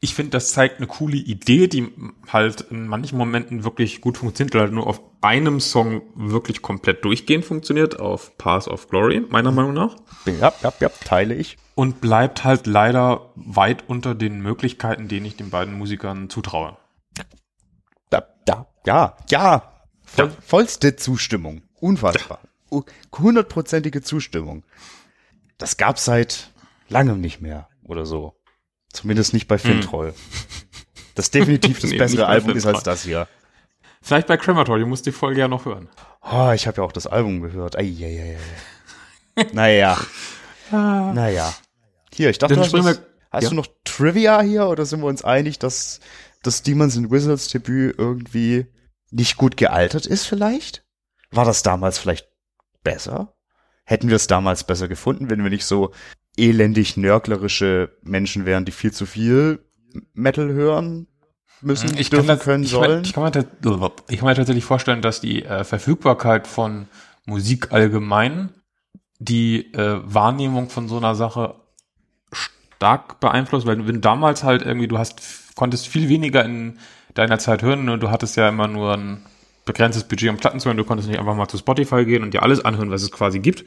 ich 0.00 0.16
finde, 0.16 0.30
das 0.30 0.50
zeigt 0.50 0.78
eine 0.78 0.88
coole 0.88 1.16
Idee, 1.16 1.68
die 1.68 1.92
halt 2.26 2.62
in 2.72 2.88
manchen 2.88 3.16
Momenten 3.16 3.62
wirklich 3.62 4.00
gut 4.00 4.18
funktioniert, 4.18 4.52
weil 4.54 4.62
halt 4.62 4.72
nur 4.72 4.88
auf 4.88 5.00
einem 5.20 5.60
Song 5.60 6.02
wirklich 6.16 6.60
komplett 6.60 7.04
durchgehend 7.04 7.44
funktioniert, 7.44 8.00
auf 8.00 8.36
Path 8.36 8.66
of 8.66 8.88
Glory, 8.88 9.20
meiner 9.28 9.52
Meinung 9.52 9.74
nach. 9.74 9.94
Ja, 10.26 10.52
ja, 10.60 10.72
ja, 10.80 10.88
teile 10.88 11.36
ich. 11.36 11.56
Und 11.76 12.00
bleibt 12.00 12.42
halt 12.42 12.66
leider 12.66 13.30
weit 13.36 13.88
unter 13.88 14.16
den 14.16 14.40
Möglichkeiten, 14.40 15.06
denen 15.06 15.26
ich 15.26 15.36
den 15.36 15.50
beiden 15.50 15.78
Musikern 15.78 16.28
zutraue. 16.30 16.76
Da, 18.10 18.24
da, 18.44 18.66
ja, 18.86 19.16
ja. 19.30 19.72
Voll, 20.02 20.26
Ja. 20.26 20.32
Vollste 20.40 20.96
Zustimmung. 20.96 21.62
Unfassbar. 21.78 22.40
Hundertprozentige 23.16 24.02
Zustimmung. 24.02 24.64
Das 25.58 25.76
gab's 25.76 26.04
seit 26.04 26.50
langem 26.88 27.20
nicht 27.20 27.40
mehr 27.40 27.68
oder 27.84 28.06
so. 28.06 28.34
Zumindest 28.92 29.34
nicht 29.34 29.48
bei 29.48 29.58
Fintroll. 29.58 30.14
Das 31.14 31.30
definitiv 31.30 31.78
das 31.80 31.90
Nee, 31.90 31.98
bessere 31.98 32.26
Album 32.26 32.56
ist 32.56 32.66
als 32.66 32.82
das 32.82 33.02
hier. 33.02 33.28
Vielleicht 34.00 34.26
bei 34.28 34.36
Crematory, 34.36 34.80
du 34.80 34.86
musst 34.86 35.06
die 35.06 35.12
Folge 35.12 35.40
ja 35.40 35.48
noch 35.48 35.64
hören. 35.66 35.88
Oh, 36.22 36.50
ich 36.54 36.66
habe 36.66 36.78
ja 36.78 36.82
auch 36.84 36.92
das 36.92 37.06
Album 37.06 37.40
gehört. 37.40 37.76
Eieiei. 37.76 38.38
naja. 39.52 39.98
naja. 40.70 41.54
Hier, 42.14 42.30
ich 42.30 42.38
dachte, 42.38 42.54
Dann 42.54 42.64
hast, 42.64 42.72
wir- 42.72 43.06
hast 43.30 43.42
ja. 43.44 43.48
du 43.50 43.54
noch 43.56 43.66
Trivia 43.84 44.40
hier 44.42 44.66
oder 44.68 44.86
sind 44.86 45.00
wir 45.00 45.06
uns 45.06 45.24
einig, 45.24 45.58
dass 45.58 46.00
das 46.42 46.62
Demons 46.62 46.96
and 46.96 47.10
Wizards 47.10 47.48
Debüt 47.48 47.96
irgendwie 47.98 48.66
nicht 49.10 49.36
gut 49.36 49.56
gealtert 49.56 50.06
ist 50.06 50.26
vielleicht? 50.26 50.84
War 51.30 51.44
das 51.44 51.62
damals 51.62 51.98
vielleicht 51.98 52.28
besser? 52.82 53.34
Hätten 53.84 54.08
wir 54.08 54.16
es 54.16 54.26
damals 54.26 54.64
besser 54.64 54.88
gefunden, 54.88 55.30
wenn 55.30 55.42
wir 55.42 55.50
nicht 55.50 55.64
so 55.64 55.92
elendig 56.38 56.96
nörglerische 56.96 57.90
Menschen 58.02 58.46
wären, 58.46 58.64
die 58.64 58.72
viel 58.72 58.92
zu 58.92 59.06
viel 59.06 59.60
Metal 60.14 60.52
hören 60.52 61.06
müssen, 61.60 61.96
Ich 61.98 62.10
dürfen 62.10 62.26
kann, 62.26 62.36
das, 62.36 62.44
können 62.44 62.64
ich, 62.64 62.70
sollen? 62.70 62.90
Kann, 62.90 63.04
ich, 63.04 63.12
kann 63.12 63.24
mir, 63.24 63.92
ich 64.08 64.18
kann 64.18 64.28
mir 64.28 64.34
tatsächlich 64.34 64.64
vorstellen, 64.64 65.02
dass 65.02 65.20
die 65.20 65.44
äh, 65.44 65.64
Verfügbarkeit 65.64 66.46
von 66.46 66.86
Musik 67.26 67.72
allgemein 67.72 68.50
die 69.18 69.72
äh, 69.74 70.00
Wahrnehmung 70.04 70.70
von 70.70 70.88
so 70.88 70.96
einer 70.96 71.14
Sache 71.14 71.56
stark 72.30 73.18
beeinflusst, 73.20 73.66
weil 73.66 73.86
wenn 73.86 74.00
damals 74.00 74.44
halt 74.44 74.62
irgendwie, 74.62 74.86
du 74.86 74.98
hast, 74.98 75.20
konntest 75.56 75.88
viel 75.88 76.08
weniger 76.08 76.44
in 76.44 76.78
deiner 77.14 77.38
Zeit 77.38 77.62
hören 77.62 77.88
und 77.88 78.00
du 78.00 78.10
hattest 78.10 78.36
ja 78.36 78.48
immer 78.48 78.68
nur 78.68 78.94
ein 78.94 79.26
begrenztes 79.64 80.04
Budget, 80.04 80.30
um 80.30 80.36
Platten 80.36 80.60
zu 80.60 80.66
hören, 80.66 80.76
du 80.76 80.84
konntest 80.84 81.08
nicht 81.08 81.18
einfach 81.18 81.34
mal 81.34 81.48
zu 81.48 81.58
Spotify 81.58 82.04
gehen 82.04 82.22
und 82.22 82.32
dir 82.32 82.42
alles 82.42 82.64
anhören, 82.64 82.90
was 82.90 83.02
es 83.02 83.10
quasi 83.10 83.40
gibt. 83.40 83.64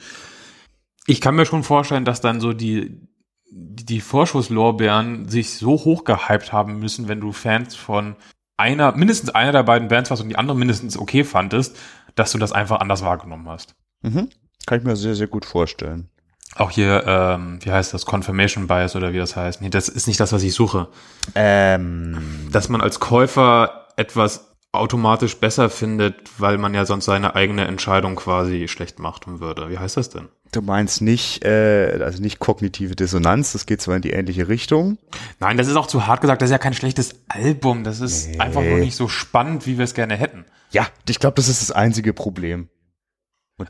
Ich 1.07 1.21
kann 1.21 1.35
mir 1.35 1.45
schon 1.45 1.63
vorstellen, 1.63 2.05
dass 2.05 2.21
dann 2.21 2.39
so 2.39 2.53
die, 2.53 3.07
die 3.51 4.01
Vorschusslorbeeren 4.01 5.27
sich 5.27 5.51
so 5.51 5.71
hoch 5.71 6.03
gehypt 6.03 6.53
haben 6.53 6.79
müssen, 6.79 7.07
wenn 7.07 7.19
du 7.19 7.31
Fans 7.31 7.75
von 7.75 8.15
einer, 8.57 8.95
mindestens 8.95 9.31
einer 9.31 9.51
der 9.51 9.63
beiden 9.63 9.87
Bands 9.87 10.09
warst 10.09 10.21
und 10.21 10.29
die 10.29 10.37
andere 10.37 10.57
mindestens 10.57 10.97
okay 10.97 11.23
fandest, 11.23 11.77
dass 12.15 12.31
du 12.31 12.37
das 12.37 12.51
einfach 12.51 12.79
anders 12.79 13.03
wahrgenommen 13.03 13.49
hast. 13.49 13.75
Mhm. 14.01 14.29
Kann 14.65 14.79
ich 14.79 14.85
mir 14.85 14.95
sehr, 14.95 15.15
sehr 15.15 15.27
gut 15.27 15.45
vorstellen. 15.45 16.09
Auch 16.55 16.69
hier, 16.69 17.03
ähm, 17.07 17.59
wie 17.61 17.71
heißt 17.71 17.93
das, 17.93 18.05
Confirmation 18.05 18.67
Bias 18.67 18.95
oder 18.95 19.13
wie 19.13 19.17
das 19.17 19.35
heißt. 19.35 19.61
Nee, 19.61 19.69
das 19.69 19.87
ist 19.87 20.07
nicht 20.07 20.19
das, 20.19 20.33
was 20.33 20.43
ich 20.43 20.53
suche. 20.53 20.89
Ähm, 21.33 22.49
Dass 22.51 22.69
man 22.69 22.81
als 22.81 22.99
Käufer 22.99 23.87
etwas 23.95 24.50
automatisch 24.73 25.35
besser 25.37 25.69
findet, 25.69 26.15
weil 26.39 26.57
man 26.57 26.73
ja 26.73 26.85
sonst 26.85 27.05
seine 27.05 27.35
eigene 27.35 27.65
Entscheidung 27.65 28.15
quasi 28.15 28.67
schlecht 28.67 28.99
machen 28.99 29.39
würde. 29.39 29.69
Wie 29.69 29.77
heißt 29.77 29.97
das 29.97 30.09
denn? 30.09 30.29
Du 30.53 30.61
meinst 30.61 31.01
nicht, 31.01 31.43
äh, 31.45 31.99
also 32.01 32.21
nicht 32.21 32.39
kognitive 32.39 32.95
Dissonanz, 32.95 33.53
das 33.53 33.65
geht 33.65 33.81
zwar 33.81 33.95
in 33.95 34.01
die 34.01 34.11
ähnliche 34.11 34.47
Richtung. 34.47 34.97
Nein, 35.39 35.57
das 35.57 35.67
ist 35.67 35.75
auch 35.75 35.87
zu 35.87 36.07
hart 36.07 36.21
gesagt. 36.21 36.41
Das 36.41 36.47
ist 36.49 36.51
ja 36.51 36.57
kein 36.57 36.73
schlechtes 36.73 37.15
Album. 37.29 37.83
Das 37.83 37.99
ist 38.01 38.29
Nee. 38.29 38.39
einfach 38.39 38.61
nur 38.61 38.77
nicht 38.79 38.95
so 38.95 39.07
spannend, 39.07 39.65
wie 39.65 39.77
wir 39.77 39.85
es 39.85 39.93
gerne 39.93 40.15
hätten. 40.15 40.45
Ja, 40.71 40.87
ich 41.07 41.19
glaube, 41.19 41.35
das 41.35 41.47
ist 41.47 41.61
das 41.61 41.71
einzige 41.71 42.13
Problem. 42.13 42.69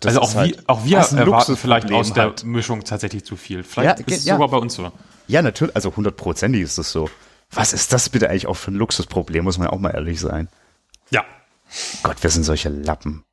Also 0.06 0.22
auch, 0.22 0.36
halt 0.36 0.58
wir, 0.58 0.64
auch 0.68 0.86
wir 0.86 1.00
ein 1.00 1.18
erwarten 1.18 1.58
vielleicht 1.58 1.92
aus 1.92 2.14
der 2.14 2.24
halt. 2.26 2.44
Mischung 2.46 2.84
tatsächlich 2.84 3.26
zu 3.26 3.36
viel. 3.36 3.64
Vielleicht 3.64 4.00
Ja, 4.00 4.06
ist 4.06 4.20
es 4.20 4.26
ja. 4.26 4.36
sogar 4.36 4.50
bei 4.50 4.58
uns 4.58 4.76
so. 4.76 4.92
Ja, 5.28 5.42
natürlich, 5.42 5.76
also 5.76 5.94
hundertprozentig 5.96 6.62
ist 6.62 6.78
das 6.78 6.92
so. 6.92 7.10
Was 7.52 7.74
ist 7.74 7.92
das 7.92 8.08
bitte 8.10 8.30
eigentlich 8.30 8.48
auch 8.48 8.56
für 8.56 8.72
ein 8.72 8.76
Luxusproblem, 8.76 9.44
muss 9.44 9.58
man 9.58 9.68
auch 9.68 9.80
mal 9.80 9.90
ehrlich 9.90 10.20
sein. 10.22 10.48
Ja. 11.12 11.24
Gott, 12.04 12.22
wir 12.24 12.30
sind 12.30 12.44
solche 12.44 12.70
Lappen. 12.70 13.24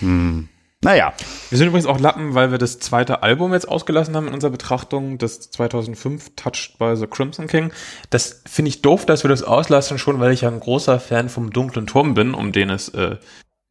Hm. 0.00 0.48
Naja, 0.84 1.14
Wir 1.48 1.56
sind 1.56 1.68
übrigens 1.68 1.86
auch 1.86 1.98
Lappen, 1.98 2.34
weil 2.34 2.50
wir 2.50 2.58
das 2.58 2.78
zweite 2.78 3.22
Album 3.22 3.54
jetzt 3.54 3.66
ausgelassen 3.66 4.14
haben 4.14 4.28
in 4.28 4.34
unserer 4.34 4.50
Betrachtung, 4.50 5.16
das 5.16 5.50
2005 5.50 6.36
Touched 6.36 6.78
by 6.78 6.94
the 6.94 7.06
Crimson 7.06 7.46
King. 7.46 7.72
Das 8.10 8.42
finde 8.46 8.68
ich 8.68 8.82
doof, 8.82 9.06
dass 9.06 9.24
wir 9.24 9.30
das 9.30 9.42
auslassen, 9.42 9.96
schon 9.96 10.20
weil 10.20 10.32
ich 10.32 10.42
ja 10.42 10.50
ein 10.50 10.60
großer 10.60 11.00
Fan 11.00 11.30
vom 11.30 11.50
Dunklen 11.50 11.86
Turm 11.86 12.12
bin, 12.12 12.34
um 12.34 12.52
den 12.52 12.68
es 12.68 12.90
äh, 12.90 13.16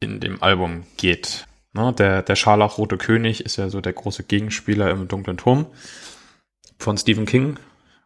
in 0.00 0.18
dem 0.18 0.42
Album 0.42 0.84
geht. 0.96 1.46
Ne, 1.72 1.92
der, 1.92 2.22
der 2.22 2.34
Scharlachrote 2.34 2.96
König 2.96 3.44
ist 3.44 3.56
ja 3.56 3.68
so 3.68 3.80
der 3.80 3.92
große 3.92 4.24
Gegenspieler 4.24 4.90
im 4.90 5.06
Dunklen 5.06 5.36
Turm 5.36 5.66
von 6.78 6.98
Stephen 6.98 7.26
King. 7.26 7.58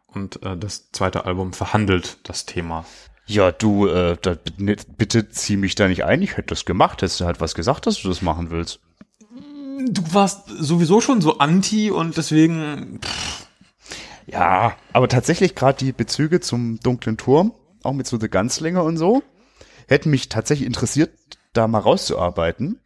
Und 0.05 0.43
äh, 0.43 0.55
das 0.55 0.91
zweite 0.91 1.25
Album 1.25 1.53
verhandelt 1.53 2.17
das 2.23 2.45
Thema. 2.45 2.85
Ja, 3.29 3.51
du, 3.51 3.87
äh, 3.87 4.17
da, 4.21 4.35
bitte 4.97 5.29
zieh 5.29 5.55
mich 5.57 5.75
da 5.75 5.87
nicht 5.87 6.03
ein. 6.03 6.21
Ich 6.21 6.31
hätte 6.37 6.47
das 6.47 6.65
gemacht. 6.65 7.01
Hättest 7.01 7.19
du 7.19 7.25
halt 7.25 7.39
was 7.39 7.55
gesagt, 7.55 7.85
dass 7.87 8.01
du 8.01 8.09
das 8.09 8.21
machen 8.21 8.49
willst. 8.49 8.79
Du 9.89 10.01
warst 10.13 10.47
sowieso 10.47 10.99
schon 10.99 11.21
so 11.21 11.37
anti 11.37 11.89
und 11.91 12.17
deswegen 12.17 12.99
Ja, 14.25 14.75
aber 14.93 15.07
tatsächlich 15.07 15.55
gerade 15.55 15.77
die 15.77 15.91
Bezüge 15.93 16.39
zum 16.41 16.79
dunklen 16.81 17.17
Turm, 17.17 17.53
auch 17.83 17.93
mit 17.93 18.05
so 18.07 18.19
The 18.19 18.29
Gunslinger 18.29 18.83
und 18.83 18.97
so, 18.97 19.23
hätten 19.87 20.09
mich 20.09 20.27
tatsächlich 20.29 20.67
interessiert, 20.67 21.11
da 21.53 21.67
mal 21.67 21.79
rauszuarbeiten, 21.79 22.79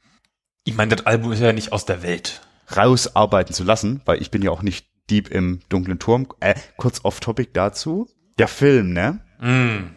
Ich 0.66 0.76
meine, 0.76 0.96
das 0.96 1.06
Album 1.06 1.32
ist 1.34 1.40
ja 1.40 1.52
nicht 1.52 1.72
aus 1.74 1.86
der 1.86 2.04
Welt. 2.04 2.42
rausarbeiten 2.76 3.54
zu 3.54 3.64
lassen, 3.64 4.02
weil 4.06 4.22
ich 4.22 4.30
bin 4.32 4.42
ja 4.42 4.52
auch 4.52 4.62
nicht 4.62 4.86
deep 5.10 5.30
im 5.30 5.62
dunklen 5.70 6.00
Turm. 6.00 6.28
Äh, 6.40 6.56
kurz 6.78 7.02
off-topic 7.04 7.52
dazu. 7.54 8.08
Der 8.38 8.48
Film, 8.48 8.94
ne? 8.94 9.20
Mm. 9.42 9.96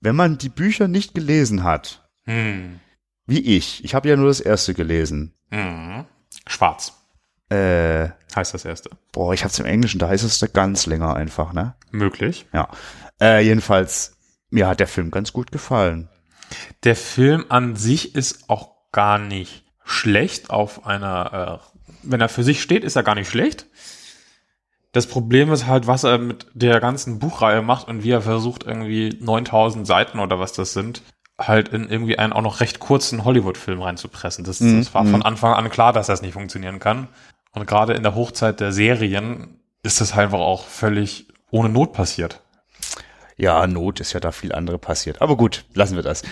Wenn 0.00 0.16
man 0.16 0.38
die 0.38 0.48
Bücher 0.48 0.88
nicht 0.88 1.14
gelesen 1.14 1.62
hat, 1.64 2.08
Hm. 2.24 2.80
wie 3.26 3.40
ich, 3.56 3.84
ich 3.84 3.94
habe 3.94 4.08
ja 4.08 4.16
nur 4.16 4.28
das 4.28 4.40
erste 4.40 4.74
gelesen. 4.74 5.34
Hm. 5.50 6.04
Schwarz 6.46 6.92
Äh, 7.50 8.08
heißt 8.34 8.54
das 8.54 8.64
erste. 8.64 8.90
boah, 9.12 9.34
ich 9.34 9.44
hab's 9.44 9.58
im 9.58 9.66
Englischen, 9.66 9.98
da 9.98 10.08
heißt 10.08 10.24
es 10.24 10.38
der 10.38 10.48
Gunslinger 10.48 11.14
einfach, 11.14 11.52
ne? 11.52 11.74
Möglich. 11.90 12.46
Ja. 12.52 12.68
Äh, 13.20 13.44
jedenfalls, 13.44 14.16
mir 14.50 14.66
hat 14.68 14.80
der 14.80 14.86
Film 14.86 15.10
ganz 15.10 15.32
gut 15.32 15.52
gefallen. 15.52 16.08
Der 16.84 16.96
Film 16.96 17.44
an 17.48 17.76
sich 17.76 18.14
ist 18.14 18.48
auch 18.48 18.70
gar 18.92 19.18
nicht 19.18 19.64
schlecht 19.84 20.50
auf 20.50 20.86
einer 20.86 21.60
äh, 21.60 21.72
wenn 22.04 22.20
er 22.20 22.28
für 22.28 22.42
sich 22.42 22.62
steht, 22.62 22.84
ist 22.84 22.96
er 22.96 23.02
gar 23.02 23.14
nicht 23.14 23.28
schlecht. 23.30 23.66
Das 24.92 25.06
Problem 25.06 25.50
ist 25.52 25.66
halt, 25.66 25.86
was 25.86 26.04
er 26.04 26.18
mit 26.18 26.46
der 26.52 26.78
ganzen 26.78 27.18
Buchreihe 27.18 27.62
macht 27.62 27.88
und 27.88 28.04
wie 28.04 28.10
er 28.10 28.20
versucht, 28.20 28.64
irgendwie 28.64 29.16
9000 29.20 29.86
Seiten 29.86 30.18
oder 30.18 30.38
was 30.38 30.52
das 30.52 30.74
sind, 30.74 31.02
halt 31.38 31.68
in 31.68 31.88
irgendwie 31.88 32.18
einen 32.18 32.32
auch 32.32 32.42
noch 32.42 32.60
recht 32.60 32.78
kurzen 32.78 33.24
Hollywood-Film 33.24 33.80
reinzupressen. 33.80 34.44
Das, 34.44 34.60
Mhm, 34.60 34.78
das 34.78 34.94
war 34.94 35.06
von 35.06 35.22
Anfang 35.22 35.54
an 35.54 35.70
klar, 35.70 35.92
dass 35.92 36.06
das 36.08 36.22
nicht 36.22 36.34
funktionieren 36.34 36.78
kann. 36.78 37.08
Und 37.52 37.66
gerade 37.66 37.94
in 37.94 38.02
der 38.02 38.14
Hochzeit 38.14 38.60
der 38.60 38.72
Serien 38.72 39.60
ist 39.82 40.00
das 40.00 40.14
halt 40.14 40.26
einfach 40.26 40.40
auch 40.40 40.66
völlig 40.66 41.26
ohne 41.50 41.68
Not 41.68 41.92
passiert. 41.92 42.40
Ja, 43.36 43.66
Not 43.66 44.00
ist 44.00 44.12
ja 44.12 44.20
da 44.20 44.30
viel 44.30 44.52
andere 44.52 44.78
passiert. 44.78 45.22
Aber 45.22 45.36
gut, 45.36 45.64
lassen 45.74 45.96
wir 45.96 46.02
das. 46.02 46.22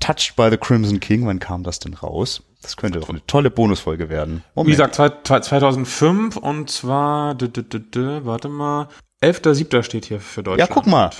Touched 0.00 0.36
by 0.36 0.48
the 0.50 0.56
Crimson 0.56 1.00
King, 1.00 1.26
wann 1.26 1.38
kam 1.38 1.62
das 1.62 1.78
denn 1.78 1.94
raus? 1.94 2.42
Das 2.62 2.76
könnte 2.76 2.98
doch 3.00 3.08
eine 3.10 3.24
tolle 3.26 3.50
Bonusfolge 3.50 4.08
werden. 4.08 4.42
Wie 4.56 4.70
gesagt, 4.70 4.94
zwei- 4.96 5.10
zwei- 5.22 5.40
2005 5.40 6.36
und 6.36 6.70
zwar, 6.70 7.34
d, 7.34 7.48
d, 7.48 7.62
d, 7.62 8.24
warte 8.24 8.48
mal, 8.48 8.88
11.7. 9.20 9.82
steht 9.82 10.04
hier 10.06 10.20
für 10.20 10.42
Deutschland. 10.42 10.68
Ja, 10.68 10.74
guck 10.74 10.86
mal. 10.86 11.10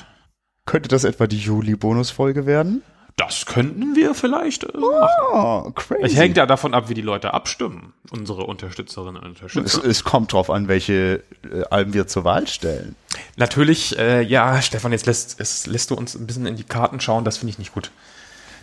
Könnte 0.64 0.88
das 0.88 1.04
etwa 1.04 1.26
die 1.26 1.38
Juli-Bonusfolge 1.38 2.46
werden? 2.46 2.82
Das 3.16 3.46
könnten 3.46 3.94
wir 3.96 4.14
vielleicht 4.14 4.64
äh. 4.64 4.68
Oh, 4.76 5.70
crazy. 5.74 6.02
Es 6.02 6.16
hängt 6.16 6.36
ja 6.36 6.44
davon 6.44 6.74
ab, 6.74 6.90
wie 6.90 6.94
die 6.94 7.00
Leute 7.02 7.32
abstimmen, 7.32 7.94
unsere 8.10 8.44
Unterstützerinnen 8.44 9.22
und 9.22 9.36
es, 9.36 9.42
Unterstützer. 9.56 9.84
es 9.88 10.04
kommt 10.04 10.32
drauf 10.34 10.50
an, 10.50 10.68
welche 10.68 11.22
äh, 11.50 11.62
Alben 11.70 11.94
wir 11.94 12.06
zur 12.08 12.24
Wahl 12.24 12.46
stellen. 12.46 12.94
Natürlich, 13.36 13.98
äh, 13.98 14.20
ja, 14.20 14.60
Stefan, 14.60 14.92
jetzt 14.92 15.06
lässt, 15.06 15.40
es, 15.40 15.66
lässt 15.66 15.90
du 15.90 15.94
uns 15.94 16.14
ein 16.14 16.26
bisschen 16.26 16.44
in 16.46 16.56
die 16.56 16.64
Karten 16.64 17.00
schauen, 17.00 17.24
das 17.24 17.38
finde 17.38 17.52
ich 17.52 17.58
nicht 17.58 17.72
gut. 17.72 17.90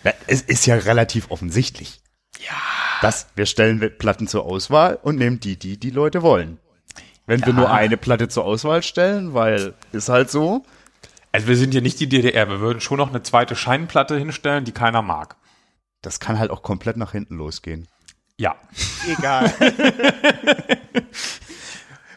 Na, 0.03 0.11
es 0.27 0.41
ist 0.41 0.65
ja 0.65 0.75
relativ 0.75 1.31
offensichtlich. 1.31 2.01
Ja. 2.39 2.55
Das, 3.01 3.27
wir 3.35 3.45
stellen 3.45 3.79
Platten 3.97 4.27
zur 4.27 4.45
Auswahl 4.45 4.97
und 5.01 5.17
nehmen 5.17 5.39
die, 5.39 5.57
die 5.57 5.77
die 5.77 5.89
Leute 5.89 6.21
wollen. 6.21 6.59
Wenn 7.25 7.45
wir 7.45 7.53
nur 7.53 7.71
eine 7.71 7.95
Platte 7.97 8.27
zur 8.27 8.43
Auswahl 8.43 8.83
stellen, 8.83 9.33
weil 9.33 9.73
ist 9.91 10.09
halt 10.09 10.29
so. 10.29 10.65
Also 11.31 11.47
wir 11.47 11.55
sind 11.55 11.73
ja 11.73 11.81
nicht 11.81 11.99
die 11.99 12.09
DDR, 12.09 12.49
wir 12.49 12.59
würden 12.59 12.81
schon 12.81 12.97
noch 12.97 13.09
eine 13.09 13.23
zweite 13.23 13.55
Scheinplatte 13.55 14.17
hinstellen, 14.17 14.65
die 14.65 14.71
keiner 14.71 15.01
mag. 15.01 15.37
Das 16.01 16.19
kann 16.19 16.37
halt 16.37 16.51
auch 16.51 16.61
komplett 16.61 16.97
nach 16.97 17.13
hinten 17.13 17.35
losgehen. 17.35 17.87
Ja. 18.37 18.55
Egal. 19.07 19.53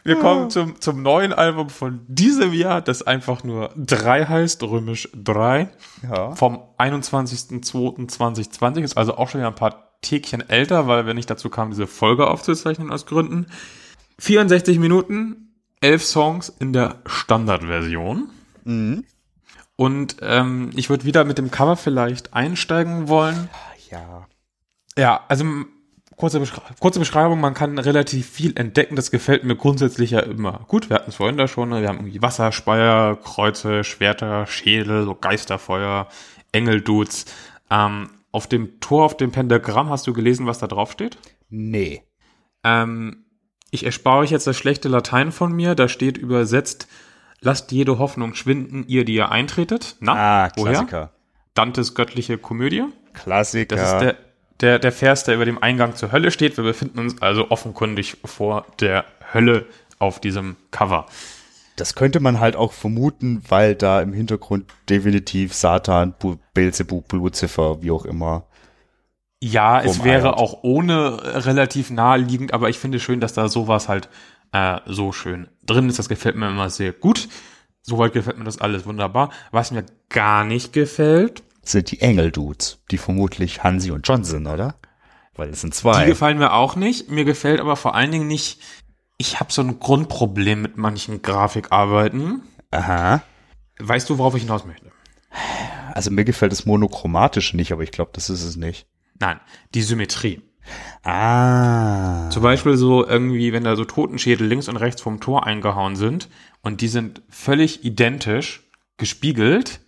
Wir 0.07 0.15
kommen 0.15 0.49
zum, 0.49 0.79
zum 0.79 1.01
neuen 1.01 1.33
Album 1.33 1.69
von 1.69 1.99
diesem 2.07 2.53
Jahr, 2.53 2.81
das 2.81 3.01
einfach 3.01 3.43
nur 3.43 3.71
3 3.75 4.25
heißt, 4.25 4.63
römisch 4.63 5.09
3. 5.13 5.67
Ja. 6.09 6.33
Vom 6.33 6.61
21.02.2020, 6.77 8.83
ist 8.83 8.95
also 8.95 9.17
auch 9.17 9.27
schon 9.27 9.41
wieder 9.41 9.49
ein 9.49 9.55
paar 9.55 9.99
Tägchen 10.01 10.49
älter, 10.49 10.87
weil 10.87 11.05
wir 11.05 11.13
nicht 11.13 11.29
dazu 11.29 11.49
kamen, 11.49 11.71
diese 11.71 11.87
Folge 11.87 12.27
aufzuzeichnen 12.27 12.89
aus 12.89 13.05
Gründen. 13.05 13.47
64 14.19 14.79
Minuten, 14.79 15.53
11 15.81 16.05
Songs 16.05 16.47
in 16.57 16.71
der 16.71 17.01
Standardversion. 17.05 18.29
Und 19.75 20.15
ähm, 20.21 20.69
ich 20.77 20.89
würde 20.89 21.03
wieder 21.03 21.25
mit 21.25 21.37
dem 21.37 21.51
Cover 21.51 21.75
vielleicht 21.75 22.33
einsteigen 22.33 23.09
wollen. 23.09 23.49
ja. 23.91 24.25
Ja, 24.97 25.25
also 25.27 25.43
kurze, 26.17 26.39
Beschrei 26.41 26.61
kurze 26.79 26.99
Beschreibung, 26.99 27.39
man 27.39 27.53
kann 27.53 27.79
relativ 27.79 28.29
viel 28.29 28.57
entdecken, 28.59 28.95
das 28.97 29.11
gefällt 29.11 29.45
mir 29.45 29.55
grundsätzlich 29.55 30.11
ja 30.11 30.19
immer 30.19 30.65
gut. 30.67 30.89
Wir 30.89 30.95
hatten 30.97 31.09
es 31.11 31.15
vorhin 31.15 31.37
da 31.37 31.47
schon, 31.47 31.69
ne? 31.69 31.81
wir 31.81 31.87
haben 31.87 31.99
irgendwie 31.99 32.21
Wasserspeier, 32.21 33.15
Kreuze, 33.15 33.83
Schwerter, 33.85 34.45
Schädel, 34.47 35.05
so 35.05 35.15
Geisterfeuer, 35.15 36.07
Engeldudes. 36.51 37.25
Ähm, 37.69 38.09
auf 38.31 38.47
dem 38.47 38.79
Tor, 38.81 39.05
auf 39.05 39.15
dem 39.15 39.31
Pentagramm 39.31 39.89
hast 39.89 40.05
du 40.07 40.13
gelesen, 40.13 40.45
was 40.45 40.59
da 40.59 40.67
drauf 40.67 40.91
steht? 40.91 41.17
Nee. 41.49 42.03
Ähm, 42.63 43.25
ich 43.71 43.85
erspare 43.85 44.19
euch 44.19 44.31
jetzt 44.31 44.47
das 44.47 44.57
schlechte 44.57 44.89
Latein 44.89 45.31
von 45.31 45.53
mir, 45.53 45.75
da 45.75 45.87
steht 45.87 46.17
übersetzt, 46.17 46.87
lasst 47.41 47.71
jede 47.71 47.99
Hoffnung 47.99 48.33
schwinden, 48.33 48.85
ihr, 48.87 49.05
die 49.05 49.15
ihr 49.15 49.31
eintretet. 49.31 49.95
Na, 49.99 50.45
Ah, 50.45 50.49
woher? 50.55 50.73
Klassiker. 50.73 51.11
Dantes 51.53 51.95
göttliche 51.95 52.37
Komödie. 52.37 52.83
Klassiker. 53.13 53.75
Das 53.75 53.93
ist 53.93 53.99
der, 53.99 54.15
der, 54.61 54.79
der 54.79 54.91
Vers, 54.91 55.23
der 55.23 55.35
über 55.35 55.45
dem 55.45 55.61
Eingang 55.61 55.95
zur 55.95 56.11
Hölle 56.11 56.31
steht. 56.31 56.57
Wir 56.57 56.63
befinden 56.63 56.99
uns 56.99 57.21
also 57.21 57.51
offenkundig 57.51 58.17
vor 58.25 58.65
der 58.79 59.05
Hölle 59.33 59.65
auf 59.99 60.19
diesem 60.19 60.55
Cover. 60.71 61.05
Das 61.75 61.93
könnte 61.93 62.19
man 62.19 62.39
halt 62.39 62.55
auch 62.55 62.73
vermuten, 62.73 63.43
weil 63.47 63.75
da 63.75 64.01
im 64.01 64.13
Hintergrund 64.13 64.65
definitiv 64.89 65.53
Satan, 65.53 66.15
Bu- 66.17 66.37
Beelzebub, 66.53 67.11
Lucifer, 67.13 67.81
wie 67.83 67.91
auch 67.91 68.05
immer. 68.05 68.47
Ja, 69.39 69.79
es 69.81 70.03
wäre 70.03 70.37
auch 70.37 70.63
ohne 70.63 71.45
relativ 71.45 71.91
naheliegend, 71.91 72.53
aber 72.53 72.69
ich 72.69 72.79
finde 72.79 72.99
schön, 72.99 73.19
dass 73.19 73.33
da 73.33 73.47
sowas 73.49 73.87
halt 73.87 74.09
äh, 74.51 74.79
so 74.87 75.11
schön 75.11 75.47
drin 75.67 75.87
ist. 75.87 75.99
Das 75.99 76.09
gefällt 76.09 76.35
mir 76.35 76.49
immer 76.49 76.71
sehr 76.71 76.93
gut. 76.93 77.29
Soweit 77.83 78.13
gefällt 78.13 78.39
mir 78.39 78.45
das 78.45 78.59
alles 78.59 78.87
wunderbar. 78.87 79.29
Was 79.51 79.69
mir 79.69 79.85
gar 80.09 80.43
nicht 80.43 80.73
gefällt, 80.73 81.43
Sind 81.67 81.91
die 81.91 81.99
Engeldudes, 81.99 82.81
die 82.91 82.97
vermutlich 82.97 83.61
Hansi 83.61 83.91
und 83.91 84.07
John 84.07 84.23
sind, 84.23 84.47
oder? 84.47 84.75
Weil 85.35 85.49
es 85.49 85.59
sind 85.59 85.73
die 85.73 85.77
zwei. 85.77 86.05
gefallen 86.05 86.37
mir 86.37 86.53
auch 86.53 86.77
nicht. 86.77 87.11
Mir 87.11 87.25
gefällt 87.25 87.59
aber 87.59 87.75
vor 87.75 87.93
allen 87.93 88.09
Dingen 88.09 88.27
nicht, 88.27 88.61
ich 89.17 89.41
habe 89.41 89.51
so 89.51 89.61
ein 89.63 89.77
Grundproblem 89.77 90.61
mit 90.61 90.77
manchen 90.77 91.21
Grafikarbeiten. 91.21 92.41
Aha. 92.71 93.21
Weißt 93.79 94.09
du, 94.09 94.17
worauf 94.17 94.33
ich 94.35 94.43
hinaus 94.43 94.65
möchte? 94.65 94.93
Also 95.93 96.09
mir 96.09 96.23
gefällt 96.23 96.53
das 96.53 96.65
Monochromatische 96.65 97.57
nicht, 97.57 97.73
aber 97.73 97.83
ich 97.83 97.91
glaube, 97.91 98.11
das 98.13 98.29
ist 98.29 98.43
es 98.43 98.55
nicht. 98.55 98.87
Nein, 99.19 99.41
die 99.73 99.81
Symmetrie. 99.81 100.41
Ah. 101.03 102.29
Zum 102.29 102.43
Beispiel 102.43 102.77
so 102.77 103.05
irgendwie, 103.05 103.51
wenn 103.51 103.65
da 103.65 103.75
so 103.75 103.83
Totenschädel 103.83 104.47
links 104.47 104.69
und 104.69 104.77
rechts 104.77 105.01
vom 105.01 105.19
Tor 105.19 105.45
eingehauen 105.45 105.97
sind 105.97 106.29
und 106.61 106.79
die 106.79 106.87
sind 106.87 107.23
völlig 107.27 107.83
identisch 107.83 108.69
gespiegelt. 108.95 109.81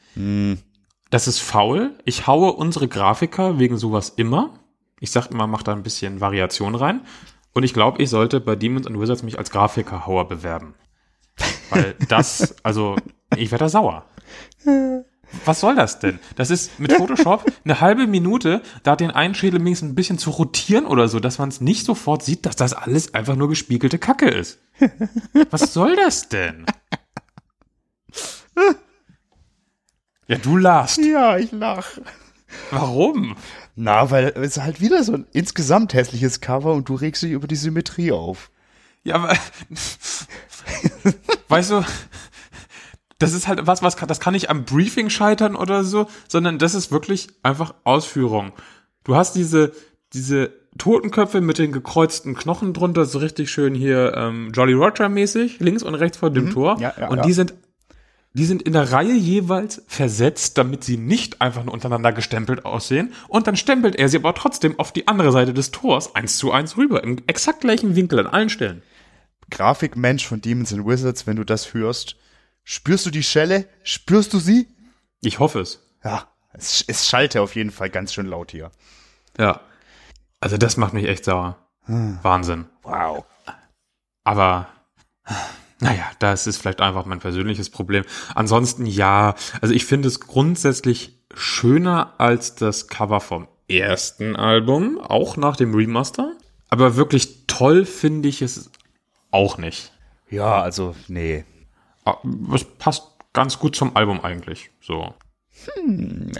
Das 1.10 1.28
ist 1.28 1.40
faul. 1.40 1.96
Ich 2.06 2.28
haue 2.28 2.54
unsere 2.54 2.88
Grafiker 2.88 3.58
wegen 3.60 3.78
sowas 3.78 4.10
immer. 4.16 4.60
Ich 5.00 5.12
sag 5.12 5.28
immer, 5.28 5.48
mach 5.48 5.64
da 5.64 5.72
ein 5.74 5.84
bisschen 5.84 6.22
Variation 6.22 6.76
rein. 6.76 7.02
Und 7.54 7.64
ich 7.64 7.74
glaube, 7.74 8.02
ich 8.02 8.10
sollte 8.10 8.40
bei 8.40 8.56
Demons 8.56 8.86
and 8.86 9.00
Wizards 9.00 9.24
mich 9.24 9.40
als 9.40 9.50
Grafikerhauer 9.50 10.28
bewerben. 10.28 10.76
Weil 11.72 11.96
das, 12.10 12.56
also, 12.64 12.96
ich 13.36 13.52
werde 13.52 13.66
da 13.66 13.70
sauer. 13.70 14.06
Was 15.46 15.60
soll 15.60 15.76
das 15.76 16.00
denn? 16.00 16.20
Das 16.36 16.50
ist 16.52 16.80
mit 16.80 16.94
Photoshop 16.94 17.46
eine 17.64 17.82
halbe 17.82 18.08
Minute, 18.08 18.62
da 18.84 18.96
den 18.96 19.12
einen 19.12 19.36
Schädel 19.36 19.60
wenigstens 19.60 19.92
ein 19.92 19.96
bisschen 19.96 20.18
zu 20.18 20.32
rotieren 20.32 20.86
oder 20.86 21.08
so, 21.08 21.20
dass 21.20 21.38
man 21.40 21.50
es 21.50 21.62
nicht 21.62 21.86
sofort 21.86 22.24
sieht, 22.24 22.46
dass 22.46 22.56
das 22.56 22.74
alles 22.74 23.14
einfach 23.14 23.36
nur 23.36 23.50
gespiegelte 23.50 24.00
Kacke 24.00 24.30
ist. 24.30 24.60
Was 25.50 25.74
soll 25.74 25.96
das 25.96 26.30
denn? 26.30 26.66
Ja, 30.30 30.38
du 30.38 30.58
lachst. 30.58 31.04
Ja, 31.04 31.38
ich 31.38 31.52
lach. 31.52 31.98
Warum? 32.70 33.36
Na, 33.76 34.12
weil 34.12 34.32
es 34.36 34.58
ist 34.58 34.64
halt 34.64 34.80
wieder 34.80 35.04
so 35.04 35.14
ein 35.14 35.26
insgesamt 35.34 35.96
hässliches 35.96 36.40
Cover 36.40 36.74
und 36.74 36.88
du 36.88 36.94
regst 36.94 37.24
dich 37.24 37.32
über 37.32 37.48
die 37.48 37.56
Symmetrie 37.56 38.12
auf. 38.12 38.52
Ja, 39.04 39.16
aber 39.16 39.34
weißt 41.48 41.72
du, 41.72 41.84
das 43.18 43.34
ist 43.34 43.48
halt 43.48 43.66
was, 43.66 43.82
was 43.82 43.98
kann, 43.98 44.08
das 44.08 44.20
kann 44.20 44.34
nicht 44.34 44.52
am 44.52 44.66
Briefing 44.66 45.10
scheitern 45.10 45.56
oder 45.56 45.84
so, 45.84 46.06
sondern 46.28 46.60
das 46.60 46.76
ist 46.76 46.92
wirklich 46.92 47.30
einfach 47.42 47.74
Ausführung. 47.84 48.52
Du 49.04 49.16
hast 49.16 49.36
diese 49.36 49.72
diese 50.14 50.52
Totenköpfe 50.78 51.42
mit 51.42 51.58
den 51.58 51.72
gekreuzten 51.72 52.36
Knochen 52.36 52.74
drunter, 52.74 53.06
so 53.06 53.20
richtig 53.20 53.50
schön 53.50 53.74
hier 53.74 54.14
ähm, 54.16 54.52
Jolly 54.54 54.74
Roger 54.74 55.10
mäßig, 55.10 55.60
links 55.60 55.84
und 55.84 55.96
rechts 55.96 56.18
vor 56.18 56.30
dem 56.30 56.52
Tor. 56.52 56.78
Ja, 56.80 56.94
ja, 57.00 57.10
und 57.10 57.18
ja. 57.18 57.24
die 57.24 57.34
sind 57.34 57.54
die 58.34 58.46
sind 58.46 58.62
in 58.62 58.74
der 58.74 58.92
Reihe 58.92 59.14
jeweils 59.14 59.82
versetzt, 59.88 60.58
damit 60.58 60.84
sie 60.84 60.98
nicht 60.98 61.42
einfach 61.42 61.64
nur 61.64 61.74
untereinander 61.74 62.14
gestempelt 62.14 62.64
aussehen. 62.64 63.14
Und 63.28 63.48
dann 63.48 63.56
stempelt 63.56 63.96
er 63.96 64.08
sie 64.08 64.18
aber 64.18 64.36
trotzdem 64.36 64.78
auf 64.80 64.92
die 64.92 65.08
andere 65.08 65.32
Seite 65.32 65.54
des 65.54 65.72
Tors 65.72 66.16
eins 66.16 66.38
zu 66.38 66.52
eins 66.52 66.78
rüber, 66.78 67.04
im 67.04 67.18
exakt 67.28 67.62
gleichen 67.62 67.96
Winkel 67.96 68.20
an 68.20 68.28
allen 68.28 68.50
Stellen. 68.50 68.84
Grafikmensch 69.50 70.28
von 70.28 70.42
Demons 70.42 70.72
and 70.74 70.86
Wizards, 70.86 71.26
wenn 71.26 71.38
du 71.38 71.44
das 71.44 71.74
hörst, 71.74 72.18
spürst 72.64 73.06
du 73.08 73.10
die 73.10 73.24
Schelle? 73.24 73.68
Spürst 73.84 74.32
du 74.34 74.40
sie? 74.40 74.68
Ich 75.22 75.40
hoffe 75.40 75.62
es. 75.62 75.82
Ja, 76.04 76.28
es, 76.54 76.84
es 76.88 77.08
schallte 77.08 77.42
auf 77.42 77.56
jeden 77.56 77.72
Fall 77.72 77.90
ganz 77.90 78.14
schön 78.14 78.28
laut 78.28 78.52
hier. 78.52 78.72
Ja. 79.38 79.62
Also 80.40 80.58
das 80.58 80.78
macht 80.78 80.94
mich 80.94 81.08
echt 81.08 81.26
sauer. 81.26 81.58
Wahnsinn. 81.88 82.66
Wow. 82.84 83.26
Aber 84.24 84.68
naja, 85.80 86.04
das 86.20 86.48
ist 86.48 86.58
vielleicht 86.58 86.82
einfach 86.82 87.06
mein 87.06 87.20
persönliches 87.20 87.70
Problem. 87.70 88.04
Ansonsten 88.36 88.86
ja, 88.86 89.36
also 89.62 89.74
ich 89.74 89.86
finde 89.86 90.08
es 90.08 90.20
grundsätzlich 90.20 91.18
schöner 91.34 92.14
als 92.18 92.56
das 92.56 92.88
Cover 92.88 93.20
vom 93.20 93.48
ersten 93.68 94.36
Album, 94.36 95.00
auch 95.00 95.38
nach 95.38 95.56
dem 95.56 95.74
Remaster. 95.74 96.34
Aber 96.70 96.96
wirklich 96.96 97.48
toll 97.48 97.86
finde 97.86 98.30
ich 98.30 98.42
es 98.42 98.70
auch 99.32 99.58
nicht. 99.58 99.92
Ja, 100.30 100.62
also, 100.62 100.96
nee. 101.08 101.46
Ah, 102.06 102.18
Es 102.54 102.64
passt 102.64 103.04
ganz 103.34 103.60
gut 103.60 103.76
zum 103.76 103.96
Album 103.96 104.22
eigentlich. 104.22 104.72
So. 104.82 105.14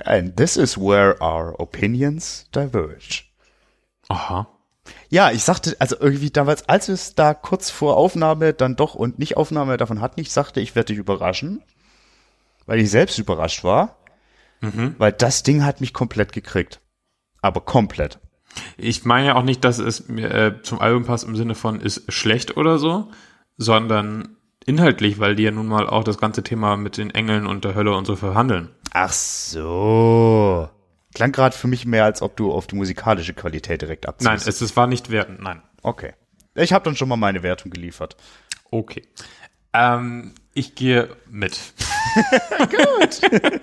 And 0.06 0.38
this 0.38 0.58
is 0.58 0.78
where 0.78 1.20
our 1.22 1.60
opinions 1.60 2.48
diverge. 2.54 3.24
Aha. 4.08 4.48
Ja, 5.10 5.32
ich 5.32 5.44
sagte, 5.44 5.76
also 5.80 5.96
irgendwie 6.00 6.30
damals, 6.30 6.70
als 6.70 6.88
wir 6.88 6.94
es 6.94 7.16
da 7.16 7.34
kurz 7.34 7.72
vor 7.72 7.98
Aufnahme 7.98 8.54
dann 8.54 8.76
doch 8.76 8.94
und 8.94 9.18
nicht 9.18 9.38
Aufnahme 9.38 9.78
davon 9.78 10.02
hatten, 10.02 10.20
ich 10.20 10.32
sagte, 10.32 10.62
ich 10.62 10.76
werde 10.76 10.88
dich 10.94 10.98
überraschen, 10.98 11.64
weil 12.68 12.80
ich 12.80 12.92
selbst 12.92 13.18
überrascht 13.18 13.64
war, 13.64 13.98
weil 15.00 15.12
das 15.12 15.44
Ding 15.44 15.64
hat 15.64 15.82
mich 15.82 15.94
komplett 15.94 16.32
gekriegt. 16.32 16.80
Aber 17.42 17.62
komplett. 17.62 18.20
Ich 18.78 19.06
meine 19.06 19.28
ja 19.28 19.36
auch 19.36 19.44
nicht, 19.44 19.64
dass 19.64 19.80
es 19.80 20.10
mir 20.10 20.32
äh, 20.32 20.62
zum 20.62 20.80
Album 20.80 21.06
passt 21.06 21.24
im 21.24 21.36
Sinne 21.36 21.56
von 21.56 21.80
ist 21.80 22.12
schlecht 22.12 22.58
oder 22.58 22.78
so, 22.78 23.10
sondern 23.58 24.36
inhaltlich, 24.66 25.20
weil 25.20 25.36
die 25.36 25.44
ja 25.44 25.52
nun 25.52 25.68
mal 25.68 25.88
auch 25.88 26.04
das 26.04 26.18
ganze 26.18 26.44
Thema 26.44 26.78
mit 26.78 26.98
den 26.98 27.10
Engeln 27.10 27.48
und 27.48 27.64
der 27.64 27.76
Hölle 27.76 27.96
und 27.96 28.06
so 28.06 28.16
verhandeln. 28.16 28.70
Ach 28.92 29.12
so. 29.14 30.70
Klang 31.14 31.32
gerade 31.32 31.56
für 31.56 31.68
mich 31.68 31.86
mehr, 31.86 32.06
als 32.06 32.22
ob 32.22 32.38
du 32.38 32.52
auf 32.52 32.68
die 32.68 32.76
musikalische 32.76 33.34
Qualität 33.34 33.82
direkt 33.82 34.08
abziehst. 34.08 34.26
Nein, 34.26 34.38
es, 34.38 34.62
es 34.62 34.76
war 34.76 34.88
nicht 34.88 35.10
wertend, 35.10 35.42
nein. 35.42 35.62
Okay. 35.82 36.14
Ich 36.56 36.74
habe 36.74 36.86
dann 36.86 36.96
schon 36.96 37.10
mal 37.10 37.16
meine 37.16 37.42
Wertung 37.44 37.72
geliefert. 37.72 38.16
Okay. 38.70 39.04
Ähm, 39.74 40.34
ich 40.54 40.76
gehe 40.76 41.10
mit. 41.30 41.60
Gut. 42.60 43.22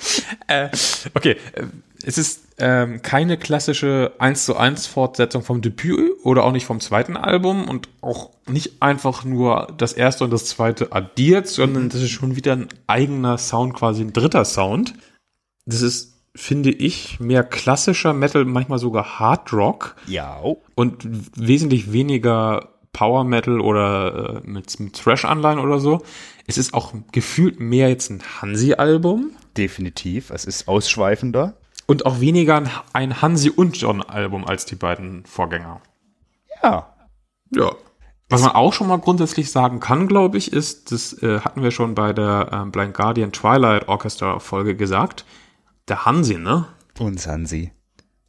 äh, 0.49 0.69
okay. 1.15 1.37
äh, 1.53 1.65
Es 2.05 2.17
ist 2.19 2.47
ähm, 2.59 3.03
keine 3.03 3.37
klassische 3.37 4.13
1 4.19 4.45
zu 4.45 4.57
1 4.57 4.87
Fortsetzung 4.87 5.43
vom 5.43 5.61
Debüt 5.61 6.13
oder 6.25 6.45
auch 6.45 6.53
nicht 6.53 6.65
vom 6.65 6.81
zweiten 6.81 7.17
Album 7.17 7.69
und 7.69 7.89
auch 8.01 8.31
nicht 8.49 8.81
einfach 8.83 9.25
nur 9.25 9.75
das 9.77 9.93
erste 9.93 10.25
und 10.25 10.31
das 10.31 10.47
zweite 10.47 10.93
addiert, 10.93 11.49
sondern 11.49 11.89
das 11.91 12.01
ist 12.01 12.11
schon 12.11 12.37
wieder 12.37 12.53
ein 12.53 12.69
eigener 12.87 13.37
Sound, 13.39 13.75
quasi 13.75 14.03
ein 14.03 14.13
dritter 14.13 14.45
Sound. 14.45 14.95
Das 15.67 15.83
ist, 15.83 16.16
finde 16.37 16.70
ich, 16.70 17.18
mehr 17.18 17.42
klassischer 17.42 18.12
Metal, 18.12 18.44
manchmal 18.44 18.79
sogar 18.79 19.18
Hard 19.18 19.53
Rock 19.53 19.96
Ja. 20.07 20.40
Und 20.75 21.07
wesentlich 21.37 21.92
weniger 21.92 22.68
Power 22.92 23.25
Metal 23.25 23.61
oder 23.61 24.42
äh, 24.44 24.49
mit, 24.49 24.79
mit 24.79 24.94
Thrash-Anleihen 24.94 25.59
oder 25.59 25.81
so. 25.81 26.03
Es 26.46 26.59
ist 26.59 26.75
auch 26.75 26.94
gefühlt 27.12 27.59
mehr 27.59 27.88
jetzt 27.88 28.11
ein 28.11 28.22
Hansi-Album 28.40 29.33
Definitiv. 29.57 30.31
Es 30.31 30.44
ist 30.44 30.68
ausschweifender. 30.68 31.55
und 31.87 32.05
auch 32.05 32.20
weniger 32.20 32.62
ein, 32.92 33.22
Hansi 33.22 33.51
und 33.51 33.77
John-Album 33.77 34.44
als 34.44 34.66
die 34.66 34.75
beiden 34.75 35.25
Vorgänger. 35.25 35.81
Ja. 36.62 36.94
Ja. 37.51 37.72
Was 38.29 38.42
man 38.42 38.53
auch 38.53 38.72
schon 38.72 38.88
mal 38.88 38.99
grundsätzlich 38.99 39.53
sagen 39.53 39.79
kann, 39.79 40.09
glaube 40.09 40.37
ich, 40.37 40.53
ist, 40.53 40.90
das 40.90 41.22
äh, 41.22 41.40
hatten 41.40 41.62
wir 41.62 41.70
schon 41.70 41.94
bei 41.94 42.12
der 42.12 42.51
ähm, 42.53 42.72
Blind 42.72 42.92
Guardian 42.92 43.31
Twilight 43.31 43.88
Orchestra 43.88 44.40
Folge 44.40 44.75
gesagt, 44.75 45.25
der 45.88 46.05
Hansi, 46.05 46.37
ne? 46.38 46.66
Und 46.99 47.20
Sansi. 47.20 47.72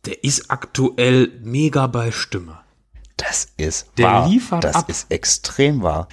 Der 0.06 0.24
ist 0.24 0.50
aktuell 0.52 1.32
mega 1.42 1.88
bei 1.88 2.12
Stimme. 2.12 2.60
Das 3.18 3.48
ist 3.58 3.90
Der 3.98 4.06
wahr. 4.08 4.30
liefert 4.30 4.64
das 4.64 4.76
ab. 4.76 4.90
ist 4.90 5.12
extrem 5.12 5.82
wahr. 5.82 6.08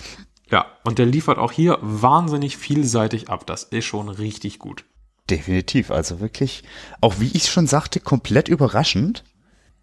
Ja, 0.51 0.67
und 0.85 0.99
der 0.99 1.07
liefert 1.07 1.39
auch 1.39 1.53
hier 1.53 1.79
wahnsinnig 1.83 2.57
vielseitig 2.57 3.29
ab. 3.29 3.47
Das 3.47 3.65
ist 3.65 3.85
schon 3.85 4.09
richtig 4.09 4.59
gut. 4.59 4.85
Definitiv. 5.31 5.91
Also 5.91 6.21
wirklich, 6.21 6.65
auch 7.01 7.19
wie 7.21 7.31
ich 7.35 7.51
schon 7.51 7.67
sagte, 7.67 8.01
komplett 8.01 8.49
überraschend. 8.49 9.25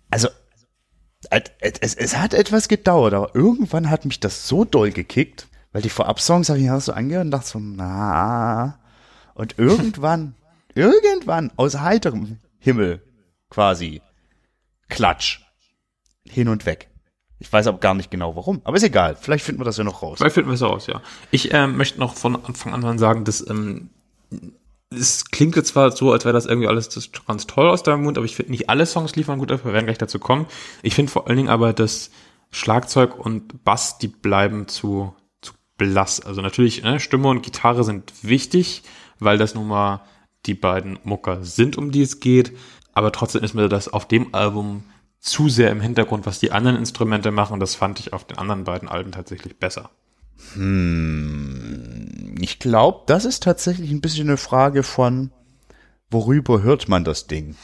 Also, 0.09 0.29
et- 1.29 1.51
es, 1.59 1.93
es 1.95 2.17
hat 2.17 2.33
etwas 2.33 2.67
gedauert, 2.67 3.13
aber 3.13 3.35
irgendwann 3.35 3.89
hat 3.89 4.05
mich 4.05 4.19
das 4.19 4.47
so 4.47 4.65
doll 4.65 4.91
gekickt, 4.91 5.47
weil 5.71 5.81
die 5.81 5.89
Vorab-Songs 5.89 6.49
habe 6.49 6.59
ich 6.59 6.65
mir 6.65 6.79
so 6.79 6.93
angehört 6.93 7.25
und 7.25 7.31
dachte 7.31 7.47
so, 7.49 7.59
na. 7.59 8.79
Und 9.33 9.55
irgendwann, 9.57 10.35
irgendwann 10.75 11.51
aus 11.55 11.79
heiterem 11.79 12.39
Himmel 12.59 13.01
quasi, 13.49 14.01
klatsch, 14.89 15.41
hin 16.23 16.47
und 16.47 16.65
weg. 16.65 16.89
Ich 17.39 17.51
weiß 17.51 17.67
aber 17.67 17.79
gar 17.79 17.95
nicht 17.95 18.11
genau 18.11 18.35
warum, 18.35 18.61
aber 18.63 18.77
ist 18.77 18.83
egal. 18.83 19.15
Vielleicht 19.19 19.43
finden 19.43 19.61
wir 19.61 19.65
das 19.65 19.77
ja 19.77 19.83
noch 19.83 20.03
raus. 20.03 20.19
Vielleicht 20.19 20.35
finden 20.35 20.49
wir 20.49 20.55
es 20.55 20.61
raus, 20.61 20.85
ja. 20.87 21.01
Ich 21.31 21.53
ähm, 21.53 21.75
möchte 21.75 21.99
noch 21.99 22.15
von 22.15 22.35
Anfang 22.45 22.73
an 22.73 22.99
sagen, 22.99 23.23
dass 23.25 23.45
ähm, 23.49 23.89
es 24.91 25.25
klingt 25.25 25.55
jetzt 25.55 25.69
zwar 25.69 25.91
so, 25.91 26.11
als 26.11 26.25
wäre 26.25 26.33
das 26.33 26.45
irgendwie 26.45 26.67
alles 26.67 26.89
das 26.89 27.09
ganz 27.25 27.47
toll 27.47 27.69
aus 27.69 27.81
deinem 27.81 28.03
Mund, 28.03 28.17
aber 28.17 28.25
ich 28.25 28.35
finde 28.35 28.51
nicht 28.51 28.69
alle 28.69 28.85
Songs 28.85 29.15
liefern 29.15 29.39
gut 29.39 29.51
ab. 29.51 29.65
Wir 29.65 29.73
werden 29.73 29.85
gleich 29.85 29.97
dazu 29.97 30.19
kommen. 30.19 30.45
Ich 30.83 30.93
finde 30.93 31.11
vor 31.11 31.27
allen 31.27 31.37
Dingen 31.37 31.49
aber, 31.49 31.73
dass 31.73 32.11
Schlagzeug 32.51 33.17
und 33.17 33.63
Bass, 33.63 33.97
die 33.97 34.09
bleiben 34.09 34.67
zu, 34.67 35.15
zu 35.41 35.53
blass. 35.77 36.19
Also 36.19 36.41
natürlich, 36.41 36.83
ne, 36.83 36.99
Stimme 36.99 37.29
und 37.29 37.41
Gitarre 37.41 37.83
sind 37.83 38.11
wichtig, 38.21 38.83
weil 39.19 39.37
das 39.37 39.55
nun 39.55 39.67
mal 39.67 40.01
die 40.45 40.53
beiden 40.53 40.99
Mucker 41.03 41.43
sind, 41.43 41.77
um 41.77 41.91
die 41.91 42.01
es 42.01 42.19
geht. 42.19 42.57
Aber 42.93 43.11
trotzdem 43.11 43.43
ist 43.43 43.53
mir 43.53 43.69
das 43.69 43.87
auf 43.87 44.07
dem 44.07 44.33
Album 44.33 44.83
zu 45.19 45.49
sehr 45.49 45.69
im 45.71 45.81
Hintergrund, 45.81 46.25
was 46.25 46.39
die 46.39 46.51
anderen 46.51 46.77
Instrumente 46.77 47.31
machen. 47.31 47.59
Das 47.59 47.75
fand 47.75 47.99
ich 47.99 48.11
auf 48.13 48.25
den 48.25 48.37
anderen 48.37 48.63
beiden 48.63 48.89
Alben 48.89 49.11
tatsächlich 49.11 49.57
besser. 49.57 49.91
Ich 52.39 52.59
glaube, 52.59 53.03
das 53.05 53.25
ist 53.25 53.43
tatsächlich 53.43 53.91
ein 53.91 54.01
bisschen 54.01 54.27
eine 54.27 54.37
Frage 54.37 54.81
von, 54.83 55.31
worüber 56.09 56.63
hört 56.63 56.89
man 56.89 57.03
das 57.03 57.27
Ding? 57.27 57.55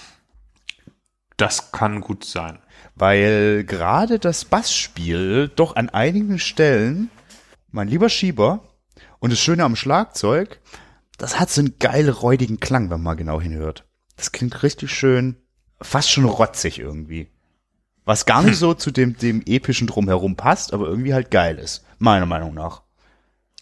Das 1.36 1.72
kann 1.72 2.02
gut 2.02 2.24
sein. 2.24 2.60
Weil 2.96 3.64
gerade 3.64 4.20
das 4.20 4.46
Bassspiel 4.46 5.52
doch 5.56 5.76
an 5.76 5.90
einigen 5.90 6.40
Stellen, 6.40 7.10
mein 7.72 7.88
lieber 7.88 8.10
Schieber, 8.10 8.64
und 9.20 9.32
das 9.32 9.40
Schöne 9.40 9.64
am 9.64 9.76
Schlagzeug, 9.76 10.60
das 11.18 11.40
hat 11.40 11.50
so 11.50 11.62
einen 11.62 11.80
geil 11.80 12.10
räudigen 12.10 12.60
Klang, 12.60 12.90
wenn 12.90 13.02
man 13.02 13.18
genau 13.18 13.42
hinhört. 13.42 13.86
Das 14.16 14.32
klingt 14.32 14.64
richtig 14.64 14.92
schön, 14.92 15.38
fast 15.82 16.12
schon 16.12 16.26
rotzig 16.26 16.80
irgendwie. 16.80 17.30
Was 18.06 18.26
gar 18.26 18.42
nicht 18.42 18.58
so 18.58 18.74
zu 18.74 18.92
dem, 18.92 19.18
dem 19.18 19.42
epischen 19.46 19.88
Drumherum 19.88 20.36
passt, 20.36 20.74
aber 20.74 20.88
irgendwie 20.88 21.14
halt 21.14 21.32
geil 21.32 21.58
ist. 21.58 21.84
Meiner 22.00 22.26
Meinung 22.26 22.54
nach. 22.54 22.84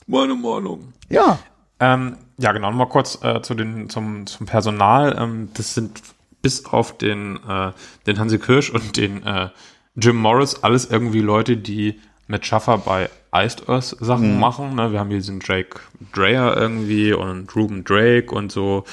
Meine 0.08 0.36
Meinung. 0.36 0.94
Ja. 1.10 1.40
Ähm, 1.80 2.18
ja, 2.38 2.52
genau, 2.52 2.70
nochmal 2.70 2.90
kurz 2.90 3.22
äh, 3.24 3.42
zu 3.42 3.54
den, 3.56 3.90
zum, 3.90 4.28
zum 4.28 4.46
Personal. 4.46 5.18
Ähm, 5.18 5.50
das 5.54 5.74
sind 5.74 6.02
bis 6.42 6.66
auf 6.66 6.98
den, 6.98 7.40
äh, 7.48 7.72
den 8.06 8.20
Hansi 8.20 8.38
Kirsch 8.38 8.70
und 8.70 8.98
den 8.98 9.24
äh, 9.24 9.50
Jim 9.96 10.18
Morris 10.18 10.64
alles 10.64 10.86
irgendwie 10.86 11.22
Leute, 11.22 11.58
die 11.58 12.00
mit 12.28 12.46
Schaffer 12.46 12.78
bei 12.78 13.10
Iced 13.34 13.70
Earth 13.70 13.98
Sachen 14.00 14.40
machen. 14.40 14.76
Ne? 14.76 14.92
Wir 14.92 15.00
haben 15.00 15.10
hier 15.10 15.20
diesen 15.20 15.40
Jake 15.42 15.80
Dreyer 16.14 16.56
irgendwie 16.58 17.14
und 17.14 17.56
Ruben 17.56 17.84
Drake 17.84 18.34
und 18.34 18.52
so 18.52 18.84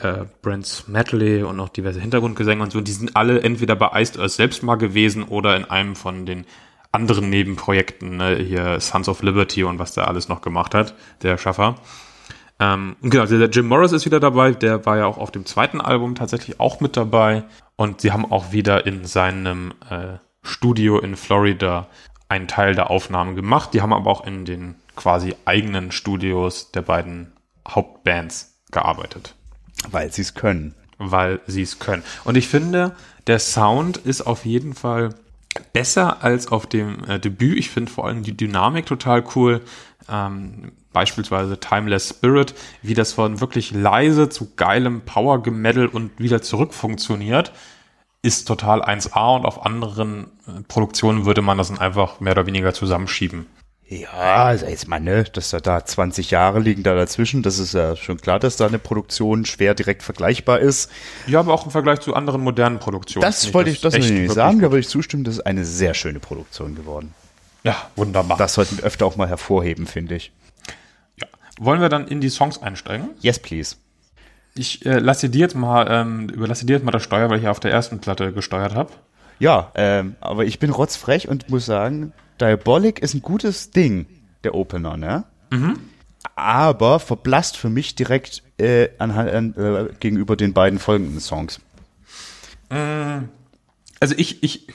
äh, 0.00 0.24
Brent 0.42 0.66
Smedley 0.66 1.42
und 1.42 1.56
noch 1.56 1.68
diverse 1.68 2.00
Hintergrundgesänge 2.00 2.62
und 2.62 2.72
so. 2.72 2.80
Die 2.80 2.92
sind 2.92 3.16
alle 3.16 3.42
entweder 3.42 3.76
bei 3.76 4.00
Iced 4.00 4.18
Earth 4.18 4.32
selbst 4.32 4.62
mal 4.62 4.76
gewesen 4.76 5.24
oder 5.24 5.56
in 5.56 5.64
einem 5.64 5.96
von 5.96 6.26
den 6.26 6.46
anderen 6.92 7.30
Nebenprojekten, 7.30 8.16
ne? 8.16 8.36
hier 8.36 8.80
Sons 8.80 9.08
of 9.08 9.22
Liberty 9.22 9.62
und 9.62 9.78
was 9.78 9.94
der 9.94 10.08
alles 10.08 10.28
noch 10.28 10.40
gemacht 10.40 10.74
hat, 10.74 10.94
der 11.22 11.38
Schaffer. 11.38 11.76
Ähm, 12.58 12.96
genau, 13.00 13.26
der 13.26 13.48
Jim 13.48 13.68
Morris 13.68 13.92
ist 13.92 14.04
wieder 14.04 14.20
dabei, 14.20 14.52
der 14.52 14.84
war 14.84 14.98
ja 14.98 15.06
auch 15.06 15.16
auf 15.16 15.30
dem 15.30 15.46
zweiten 15.46 15.80
Album 15.80 16.14
tatsächlich 16.14 16.60
auch 16.60 16.80
mit 16.80 16.96
dabei. 16.96 17.44
Und 17.76 18.02
sie 18.02 18.12
haben 18.12 18.30
auch 18.30 18.52
wieder 18.52 18.86
in 18.86 19.06
seinem 19.06 19.72
äh, 19.88 20.18
Studio 20.42 20.98
in 20.98 21.16
Florida 21.16 21.86
einen 22.30 22.48
Teil 22.48 22.74
der 22.74 22.90
Aufnahmen 22.90 23.34
gemacht. 23.36 23.74
Die 23.74 23.82
haben 23.82 23.92
aber 23.92 24.10
auch 24.10 24.26
in 24.26 24.44
den 24.44 24.76
quasi 24.96 25.34
eigenen 25.44 25.92
Studios 25.92 26.70
der 26.72 26.82
beiden 26.82 27.32
Hauptbands 27.68 28.54
gearbeitet 28.70 29.34
Weil 29.90 30.12
sie 30.12 30.22
es 30.22 30.34
können. 30.34 30.74
weil 30.98 31.40
sie 31.46 31.62
es 31.62 31.78
können. 31.78 32.02
Und 32.24 32.36
ich 32.36 32.48
finde, 32.48 32.94
der 33.26 33.38
Sound 33.38 33.96
ist 33.96 34.22
auf 34.22 34.44
jeden 34.44 34.74
Fall 34.74 35.14
besser 35.72 36.22
als 36.22 36.48
auf 36.48 36.66
dem 36.66 37.04
äh, 37.04 37.18
Debüt. 37.18 37.58
Ich 37.58 37.70
finde 37.70 37.90
vor 37.90 38.06
allem 38.06 38.22
die 38.22 38.36
Dynamik 38.36 38.86
total 38.86 39.24
cool. 39.34 39.62
Ähm, 40.08 40.72
beispielsweise 40.92 41.58
Timeless 41.58 42.10
Spirit, 42.10 42.54
wie 42.82 42.94
das 42.94 43.12
von 43.12 43.40
wirklich 43.40 43.72
leise 43.72 44.28
zu 44.28 44.54
geilem 44.56 45.02
Power-Gemeddel 45.02 45.86
und 45.86 46.10
wieder 46.18 46.42
zurück 46.42 46.74
funktioniert, 46.74 47.52
ist 48.22 48.46
total 48.46 48.82
1A 48.82 49.36
und 49.36 49.46
auf 49.46 49.64
anderen 49.64 50.26
äh, 50.46 50.62
Produktionen 50.68 51.24
würde 51.24 51.42
man 51.42 51.58
das 51.58 51.68
dann 51.68 51.78
einfach 51.78 52.20
mehr 52.20 52.32
oder 52.32 52.46
weniger 52.46 52.74
zusammenschieben. 52.74 53.46
Ja, 53.90 54.44
also 54.44 54.66
jetzt 54.66 54.86
mal, 54.86 55.00
ne, 55.00 55.24
dass 55.24 55.50
da, 55.50 55.58
da 55.58 55.84
20 55.84 56.30
Jahre 56.30 56.60
liegen 56.60 56.84
da 56.84 56.94
dazwischen, 56.94 57.42
das 57.42 57.58
ist 57.58 57.74
ja 57.74 57.96
schon 57.96 58.20
klar, 58.20 58.38
dass 58.38 58.56
da 58.56 58.66
eine 58.68 58.78
Produktion 58.78 59.44
schwer 59.44 59.74
direkt 59.74 60.04
vergleichbar 60.04 60.60
ist. 60.60 60.92
Ja, 61.26 61.40
aber 61.40 61.52
auch 61.52 61.64
im 61.64 61.72
Vergleich 61.72 61.98
zu 61.98 62.14
anderen 62.14 62.40
modernen 62.40 62.78
Produktionen. 62.78 63.22
Das 63.22 63.52
wollte 63.52 63.70
ich, 63.70 63.80
das 63.80 63.94
echt 63.94 64.10
nicht 64.10 64.32
sagen, 64.32 64.58
gut. 64.58 64.64
da 64.64 64.70
würde 64.70 64.80
ich 64.80 64.88
zustimmen, 64.88 65.24
das 65.24 65.34
ist 65.38 65.40
eine 65.40 65.64
sehr 65.64 65.94
schöne 65.94 66.20
Produktion 66.20 66.76
geworden. 66.76 67.14
Ja, 67.64 67.90
wunderbar. 67.96 68.38
Das 68.38 68.54
sollten 68.54 68.78
wir 68.78 68.84
öfter 68.84 69.06
auch 69.06 69.16
mal 69.16 69.28
hervorheben, 69.28 69.86
finde 69.86 70.14
ich. 70.14 70.30
ja. 71.16 71.26
Wollen 71.58 71.80
wir 71.80 71.88
dann 71.88 72.06
in 72.06 72.20
die 72.20 72.30
Songs 72.30 72.62
einsteigen? 72.62 73.10
Yes, 73.20 73.40
please. 73.40 73.74
Ich 74.54 74.84
äh, 74.84 74.98
lasse 74.98 75.28
dir 75.28 75.40
jetzt 75.40 75.54
mal, 75.54 75.86
ähm, 75.88 76.28
überlasse 76.28 76.66
dir 76.66 76.74
jetzt 76.74 76.84
mal 76.84 76.90
das 76.90 77.02
Steuer, 77.02 77.30
weil 77.30 77.38
ich 77.38 77.44
ja 77.44 77.50
auf 77.50 77.60
der 77.60 77.70
ersten 77.70 78.00
Platte 78.00 78.32
gesteuert 78.32 78.74
habe. 78.74 78.90
Ja, 79.38 79.70
ähm, 79.74 80.16
aber 80.20 80.44
ich 80.44 80.58
bin 80.58 80.70
rotzfrech 80.70 81.28
und 81.28 81.48
muss 81.48 81.66
sagen, 81.66 82.12
Diabolic 82.40 82.98
ist 82.98 83.14
ein 83.14 83.22
gutes 83.22 83.70
Ding, 83.70 84.06
der 84.44 84.54
Opener, 84.54 84.96
ne? 84.96 85.24
Aber 86.36 87.00
verblasst 87.00 87.56
für 87.56 87.70
mich 87.70 87.94
direkt 87.94 88.42
äh, 88.58 88.88
an, 88.98 89.10
an, 89.10 89.54
äh, 89.54 89.94
gegenüber 89.98 90.36
den 90.36 90.52
beiden 90.52 90.78
folgenden 90.78 91.20
Songs. 91.20 91.60
Also 93.98 94.14
ich, 94.16 94.44
ich 94.44 94.68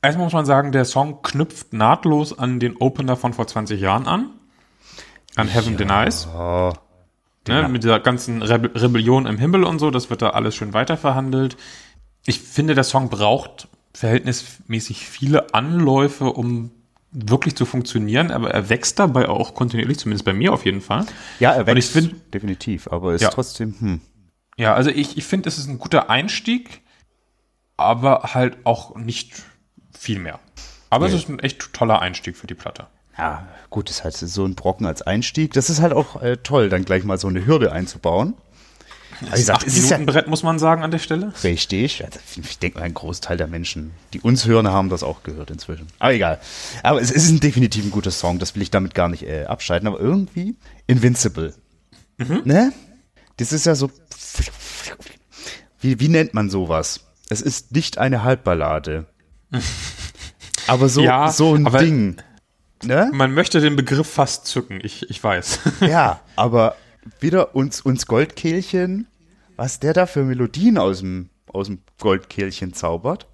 Erstmal 0.00 0.26
muss 0.26 0.32
man 0.32 0.46
sagen, 0.46 0.70
der 0.70 0.84
Song 0.84 1.22
knüpft 1.22 1.72
nahtlos 1.72 2.38
an 2.38 2.60
den 2.60 2.76
Opener 2.76 3.16
von 3.16 3.32
vor 3.32 3.48
20 3.48 3.80
Jahren 3.80 4.06
an. 4.06 4.30
An 5.34 5.48
Heaven 5.48 5.76
Denies. 5.76 6.28
Ne, 7.48 7.68
mit 7.68 7.82
dieser 7.82 8.00
ganzen 8.00 8.42
Rebe 8.42 8.70
Rebellion 8.80 9.26
im 9.26 9.38
Himmel 9.38 9.64
und 9.64 9.78
so, 9.78 9.90
das 9.90 10.10
wird 10.10 10.22
da 10.22 10.30
alles 10.30 10.54
schön 10.54 10.72
weiterverhandelt. 10.74 11.56
Ich 12.26 12.40
finde, 12.40 12.74
der 12.74 12.84
Song 12.84 13.08
braucht 13.08 13.68
verhältnismäßig 13.94 15.06
viele 15.08 15.54
Anläufe, 15.54 16.26
um 16.26 16.70
wirklich 17.10 17.56
zu 17.56 17.64
funktionieren, 17.64 18.30
aber 18.30 18.50
er 18.50 18.68
wächst 18.68 18.98
dabei 18.98 19.28
auch 19.28 19.54
kontinuierlich, 19.54 19.98
zumindest 19.98 20.24
bei 20.26 20.34
mir 20.34 20.52
auf 20.52 20.64
jeden 20.66 20.82
Fall. 20.82 21.06
ja, 21.40 21.52
er 21.52 21.66
wächst 21.66 21.92
finde, 21.92 22.16
definitiv, 22.34 22.86
aber 22.88 23.14
ist 23.14 23.22
Ja. 23.22 23.30
trotzdem, 23.30 23.74
hm. 23.80 24.00
ja, 24.58 24.74
also 24.74 24.90
ich, 24.90 25.16
ich 25.16 25.24
finde, 25.24 25.48
es 25.48 25.56
ist 25.58 25.68
ein 25.68 25.78
guter 25.78 26.10
Einstieg, 26.10 26.82
aber 27.78 28.34
halt 28.34 28.58
auch 28.64 28.94
nicht 28.96 29.42
viel 29.98 30.18
mehr. 30.18 30.38
Aber 30.90 31.06
es 31.06 31.12
Nee. 31.12 31.18
ist 31.18 31.28
ein 31.28 31.38
echt 31.38 31.72
toller 31.72 32.00
Einstieg 32.00 32.36
für 32.36 32.46
die 32.46 32.54
Platte. 32.54 32.86
Ja, 33.18 33.48
gut, 33.68 33.90
ist 33.90 34.04
halt 34.04 34.16
so 34.16 34.44
ein 34.44 34.54
Brocken 34.54 34.86
als 34.86 35.02
Einstieg. 35.02 35.52
Das 35.52 35.70
ist 35.70 35.80
halt 35.80 35.92
auch 35.92 36.22
äh, 36.22 36.36
toll, 36.36 36.68
dann 36.68 36.84
gleich 36.84 37.04
mal 37.04 37.18
so 37.18 37.26
eine 37.28 37.44
Hürde 37.44 37.72
einzubauen. 37.72 38.34
Aber 39.20 39.32
wie 39.32 39.36
gesagt, 39.36 39.64
ist 39.64 39.82
Minuten 39.90 40.06
Brett, 40.06 40.28
muss 40.28 40.44
man 40.44 40.60
sagen, 40.60 40.84
an 40.84 40.92
der 40.92 41.00
Stelle. 41.00 41.32
richtig. 41.42 42.04
Also, 42.04 42.20
ich 42.36 42.58
denke 42.60 42.78
mal, 42.78 42.84
ein 42.84 42.94
Großteil 42.94 43.36
der 43.36 43.48
Menschen, 43.48 43.90
die 44.12 44.20
uns 44.20 44.46
hören, 44.46 44.68
haben 44.68 44.90
das 44.90 45.02
auch 45.02 45.24
gehört 45.24 45.50
inzwischen. 45.50 45.88
Aber 45.98 46.12
egal. 46.12 46.38
Aber 46.84 47.00
es 47.00 47.10
ist 47.10 47.28
ein 47.28 47.40
definitiv 47.40 47.84
ein 47.84 47.90
guter 47.90 48.12
Song, 48.12 48.38
das 48.38 48.54
will 48.54 48.62
ich 48.62 48.70
damit 48.70 48.94
gar 48.94 49.08
nicht 49.08 49.24
äh, 49.24 49.46
abschalten. 49.46 49.88
Aber 49.88 49.98
irgendwie 49.98 50.56
Invincible. 50.86 51.54
Ne? 52.44 52.72
Das 53.38 53.52
ist 53.52 53.66
ja 53.66 53.74
so. 53.74 53.90
Wie, 55.80 55.98
wie 55.98 56.08
nennt 56.08 56.34
man 56.34 56.50
sowas? 56.50 57.00
Es 57.28 57.40
ist 57.40 57.72
nicht 57.72 57.98
eine 57.98 58.22
Halbballade. 58.22 59.06
aber 60.66 60.88
so, 60.88 61.02
Ja, 61.02 61.30
so 61.30 61.54
ein 61.54 61.64
Ding. 61.64 62.16
Ne? 62.84 63.10
Man 63.12 63.32
möchte 63.32 63.60
den 63.60 63.76
Begriff 63.76 64.08
fast 64.08 64.46
zücken, 64.46 64.80
ich, 64.82 65.08
ich 65.10 65.22
weiß. 65.22 65.60
Ja, 65.80 66.20
aber 66.36 66.76
wieder 67.20 67.54
uns, 67.54 67.80
uns 67.80 68.06
Goldkehlchen, 68.06 69.06
was 69.56 69.80
der 69.80 69.92
da 69.92 70.06
für 70.06 70.24
Melodien 70.24 70.78
aus 70.78 71.00
dem, 71.00 71.30
aus 71.52 71.66
dem 71.66 71.80
Goldkehlchen 71.98 72.72
zaubert. 72.72 73.26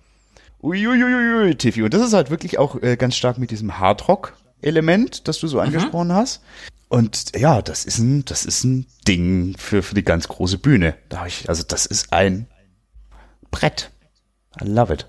Uiuiuiui, 0.63 1.55
Tiffy. 1.57 1.83
Und 1.83 1.93
das 1.93 2.03
ist 2.03 2.15
halt 2.15 2.31
wirklich 2.31 2.59
auch 2.59 2.81
äh, 2.83 2.97
ganz 2.97 3.17
stark 3.17 3.39
mit 3.39 3.51
diesem 3.51 3.79
Hardrock-Element, 3.79 5.29
das 5.29 5.39
du 5.39 5.47
so 5.47 5.61
angesprochen 5.61 6.13
hast. 6.13 6.43
Und 6.89 7.37
ja, 7.37 7.61
das 7.61 7.85
ist 7.85 7.99
ein, 7.99 8.25
das 8.25 8.47
ist 8.47 8.65
ein 8.65 8.87
Ding 9.07 9.57
für, 9.59 9.83
für 9.83 9.95
die 9.95 10.05
ganz 10.05 10.29
große 10.29 10.59
Bühne. 10.59 10.95
Da 11.09 11.27
ich, 11.27 11.49
also 11.49 11.63
das 11.63 11.87
ist 11.87 12.13
ein 12.13 12.47
Brett. 13.51 13.91
I 14.63 14.65
love 14.67 14.93
it. 14.93 15.07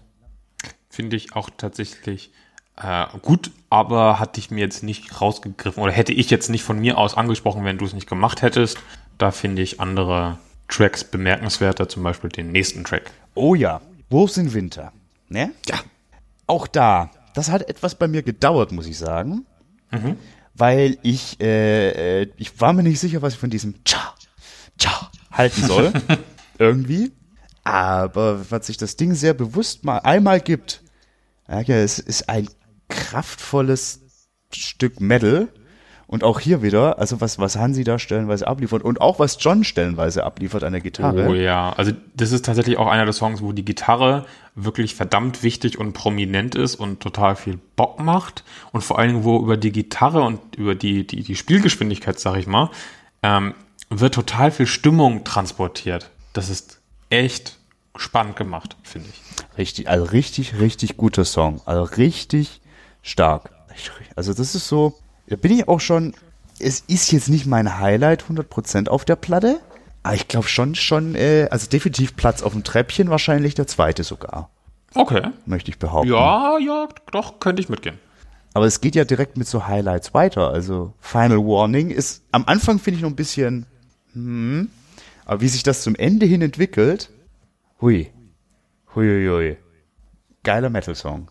Finde 0.90 1.16
ich 1.16 1.36
auch 1.36 1.50
tatsächlich 1.56 2.32
äh, 2.78 3.06
gut, 3.22 3.52
aber 3.70 4.20
hatte 4.20 4.40
ich 4.40 4.52
mir 4.52 4.60
jetzt 4.60 4.84
nicht 4.84 5.22
rausgegriffen 5.22 5.82
oder 5.82 5.92
hätte 5.92 6.14
ich 6.14 6.30
jetzt 6.30 6.50
nicht 6.50 6.64
von 6.64 6.80
mir 6.80 6.98
aus 6.98 7.16
angesprochen, 7.16 7.64
wenn 7.64 7.78
du 7.78 7.86
es 7.86 7.94
nicht 7.94 8.08
gemacht 8.08 8.42
hättest. 8.42 8.78
Da 9.18 9.32
finde 9.32 9.62
ich 9.62 9.80
andere 9.80 10.38
Tracks 10.68 11.04
bemerkenswerter, 11.04 11.88
zum 11.88 12.04
Beispiel 12.04 12.30
den 12.30 12.52
nächsten 12.52 12.84
Track. 12.84 13.12
Oh 13.34 13.56
ja, 13.56 13.82
Wolves 14.10 14.38
in 14.38 14.54
Winter. 14.54 14.92
Ne? 15.30 15.52
Ja. 15.68 15.80
Auch 16.48 16.68
da, 16.68 17.12
das 17.34 17.50
hat 17.50 17.68
etwas 17.70 17.96
bei 17.96 18.08
mir 18.08 18.24
gedauert, 18.24 18.72
muss 18.72 18.88
ich 18.88 18.98
sagen. 18.98 19.46
Weil 20.54 20.98
ich, 21.04 21.40
äh, 21.40 22.22
äh, 22.22 22.32
ich 22.38 22.60
war 22.60 22.74
mir 22.74 22.84
nicht 22.84 23.00
sicher, 23.00 23.22
was 23.22 23.34
ich 23.34 23.40
von 23.40 23.50
diesem 23.50 23.84
Tja, 23.86 24.14
Tja 24.78 25.12
halten 25.32 25.64
soll. 25.64 25.94
Irgendwie. 26.60 27.14
Aber 27.64 28.52
was 28.52 28.68
sich 28.68 28.78
das 28.78 28.96
Ding 28.96 29.14
sehr 29.14 29.34
bewusst 29.34 29.86
mal 29.86 30.00
einmal 30.00 30.42
gibt, 30.42 30.84
ja, 31.48 31.62
es 31.62 32.00
ist 32.00 32.28
ein 32.30 32.48
kraftvolles 32.90 34.02
Stück 34.54 35.02
Metal. 35.02 35.48
Und 36.08 36.24
auch 36.24 36.40
hier 36.40 36.62
wieder, 36.62 37.00
also 37.00 37.20
was, 37.20 37.40
was 37.40 37.56
Hansi 37.56 37.84
da 37.84 37.98
stellenweise 37.98 38.48
abliefert 38.48 38.84
und 38.84 39.02
auch 39.02 39.18
was 39.18 39.38
John 39.40 39.64
stellenweise 39.64 40.24
abliefert 40.24 40.64
an 40.64 40.72
der 40.72 40.82
Gitarre. 40.82 41.28
Oh 41.28 41.34
ja, 41.34 41.74
also 41.74 41.94
das 42.14 42.32
ist 42.32 42.46
tatsächlich 42.46 42.78
auch 42.78 42.86
einer 42.86 43.06
der 43.06 43.14
Songs, 43.14 43.42
wo 43.42 43.54
die 43.54 43.66
Gitarre 43.66 44.28
wirklich 44.54 44.94
verdammt 44.94 45.42
wichtig 45.42 45.80
und 45.80 45.94
prominent 45.94 46.54
ist 46.54 46.76
und 46.76 47.00
total 47.00 47.36
viel 47.36 47.60
Bock 47.76 48.00
macht 48.00 48.44
und 48.72 48.82
vor 48.82 49.00
allen 49.00 49.14
Dingen, 49.14 49.24
wo 49.24 49.40
über 49.40 49.58
die 49.58 49.72
Gitarre 49.72 50.22
und 50.22 50.56
über 50.56 50.76
die, 50.76 51.08
die, 51.08 51.24
die 51.24 51.36
Spielgeschwindigkeit, 51.36 52.20
sag 52.20 52.38
ich 52.38 52.46
mal, 52.46 52.70
ähm, 53.24 53.56
wird 53.90 54.14
total 54.14 54.52
viel 54.52 54.68
Stimmung 54.68 55.24
transportiert. 55.24 56.12
Das 56.34 56.50
ist 56.50 56.82
echt 57.10 57.58
spannend 57.96 58.36
gemacht, 58.36 58.76
finde 58.84 59.10
ich. 59.10 59.58
Richtig, 59.58 59.90
also 59.90 60.06
richtig, 60.06 60.60
richtig 60.60 60.98
guter 60.98 61.26
Song. 61.26 61.62
Also 61.66 61.84
richtig 61.96 62.62
stark. 63.06 63.52
Also 64.16 64.34
das 64.34 64.56
ist 64.56 64.68
so, 64.68 64.96
da 65.28 65.36
bin 65.36 65.52
ich 65.52 65.68
auch 65.68 65.80
schon, 65.80 66.14
es 66.60 66.82
ist 66.82 67.12
jetzt 67.12 67.30
nicht 67.30 67.46
mein 67.46 67.80
Highlight 67.80 68.24
100% 68.24 68.88
auf 68.90 69.06
der 69.06 69.16
Platte, 69.16 69.60
aber 70.04 70.16
ich 70.16 70.28
glaube 70.28 70.48
schon, 70.48 70.76
schon, 70.76 71.16
äh, 71.16 71.48
also 71.52 71.70
definitiv 71.70 72.16
Platz 72.16 72.42
auf 72.42 72.54
dem 72.54 72.64
Treppchen, 72.64 73.10
wahrscheinlich 73.10 73.54
der 73.54 73.68
zweite 73.68 74.04
sogar, 74.04 74.50
Okay. 74.94 75.22
möchte 75.46 75.70
ich 75.72 75.78
behaupten. 75.80 76.10
Ja, 76.12 76.58
ja, 76.58 76.88
doch, 77.12 77.40
könnte 77.40 77.62
ich 77.62 77.70
mitgehen. 77.70 78.00
Aber 78.54 78.66
es 78.66 78.80
geht 78.80 78.96
ja 78.96 79.04
direkt 79.04 79.36
mit 79.38 79.48
so 79.48 79.68
Highlights 79.68 80.14
weiter. 80.14 80.50
Also 80.50 80.94
Final 81.02 81.40
Warning 81.40 81.90
ist 81.90 82.24
am 82.32 82.46
Anfang 82.46 82.80
finde 82.80 82.98
ich 82.98 83.02
noch 83.04 83.10
ein 83.10 83.16
bisschen, 83.18 83.66
hm, 84.14 84.70
aber 85.26 85.42
wie 85.42 85.50
sich 85.50 85.64
das 85.64 85.82
zum 85.84 85.96
Ende 85.96 86.26
hin 86.26 86.42
entwickelt, 86.42 87.10
hui, 87.82 88.10
hui, 88.96 89.06
hui, 89.06 89.28
hui. 89.28 89.58
geiler 90.44 90.70
Metal-Song. 90.70 91.28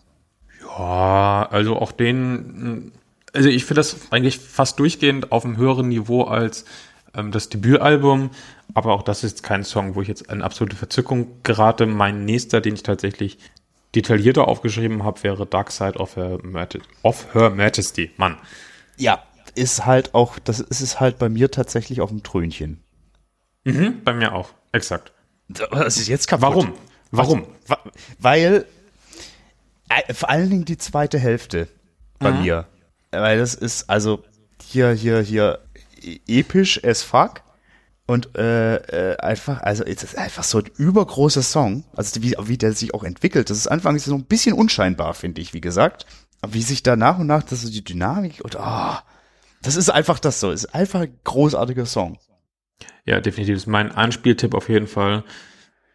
Ja, 0.77 1.47
also 1.51 1.77
auch 1.77 1.91
den, 1.91 2.91
also 3.33 3.49
ich 3.49 3.65
finde 3.65 3.79
das 3.79 4.11
eigentlich 4.11 4.39
fast 4.39 4.79
durchgehend 4.79 5.31
auf 5.31 5.45
einem 5.45 5.57
höheren 5.57 5.87
Niveau 5.87 6.23
als 6.23 6.65
ähm, 7.13 7.31
das 7.31 7.49
Debütalbum, 7.49 8.29
aber 8.73 8.93
auch 8.93 9.03
das 9.03 9.23
ist 9.23 9.43
kein 9.43 9.63
Song, 9.63 9.95
wo 9.95 10.01
ich 10.01 10.07
jetzt 10.07 10.29
in 10.31 10.41
absolute 10.41 10.75
Verzückung 10.75 11.27
gerate. 11.43 11.85
Mein 11.85 12.25
nächster, 12.25 12.61
den 12.61 12.73
ich 12.75 12.83
tatsächlich 12.83 13.37
detaillierter 13.95 14.47
aufgeschrieben 14.47 15.03
habe, 15.03 15.23
wäre 15.23 15.45
Dark 15.45 15.71
Side 15.71 15.97
of 15.97 16.17
Her, 16.17 16.39
Maj- 16.43 16.81
of 17.03 17.33
Her 17.33 17.49
Majesty. 17.51 18.11
Mann. 18.17 18.37
Ja, 18.97 19.23
ist 19.55 19.85
halt 19.85 20.13
auch, 20.13 20.37
das 20.39 20.59
ist 20.59 20.81
es 20.81 20.99
halt 20.99 21.17
bei 21.17 21.29
mir 21.29 21.49
tatsächlich 21.51 22.01
auf 22.01 22.09
dem 22.09 22.21
Trönchen. 22.23 22.81
Mhm, 23.63 24.01
bei 24.03 24.13
mir 24.13 24.33
auch, 24.33 24.49
exakt. 24.73 25.13
Das 25.47 25.95
ist 25.97 26.07
jetzt 26.09 26.27
kaputt. 26.27 26.43
Warum? 26.43 26.73
Warum? 27.11 27.45
Wa- 27.67 27.79
Weil 28.19 28.65
vor 30.13 30.29
allen 30.29 30.49
Dingen 30.49 30.65
die 30.65 30.77
zweite 30.77 31.19
Hälfte 31.19 31.67
bei 32.19 32.31
mir. 32.31 32.67
Weil 33.11 33.37
das 33.37 33.55
ist 33.55 33.89
also 33.89 34.23
hier, 34.61 34.91
hier, 34.91 35.21
hier 35.21 35.59
e- 36.01 36.19
episch 36.27 36.83
as 36.83 37.03
fuck. 37.03 37.41
Und 38.07 38.37
äh, 38.37 38.75
äh, 38.75 39.17
einfach, 39.17 39.61
also 39.61 39.83
es 39.83 40.03
ist 40.03 40.17
einfach 40.17 40.43
so 40.43 40.59
ein 40.59 40.69
übergroßer 40.77 41.41
Song. 41.41 41.85
Also 41.95 42.21
wie, 42.21 42.35
wie 42.39 42.57
der 42.57 42.73
sich 42.73 42.93
auch 42.93 43.03
entwickelt. 43.03 43.49
Das 43.49 43.57
ist 43.57 43.67
anfangs 43.67 44.05
so 44.05 44.13
ein 44.13 44.25
bisschen 44.25 44.53
unscheinbar, 44.53 45.13
finde 45.15 45.41
ich, 45.41 45.53
wie 45.53 45.61
gesagt. 45.61 46.05
Aber 46.41 46.53
wie 46.53 46.61
sich 46.61 46.83
da 46.83 46.95
nach 46.95 47.17
und 47.17 47.27
nach 47.27 47.43
das 47.43 47.61
so 47.61 47.69
die 47.71 47.83
Dynamik 47.83 48.41
und 48.43 48.57
ah, 48.57 49.03
das 49.63 49.75
ist 49.75 49.89
einfach 49.89 50.19
das 50.19 50.39
so. 50.39 50.51
Es 50.51 50.65
ist 50.65 50.75
einfach 50.75 51.01
ein 51.01 51.19
großartiger 51.23 51.87
Song. 51.87 52.19
Ja, 53.05 53.19
definitiv. 53.19 53.55
Das 53.55 53.63
ist 53.63 53.67
mein 53.67 53.91
Anspieltipp 53.91 54.53
auf 54.53 54.69
jeden 54.69 54.87
Fall. 54.87 55.23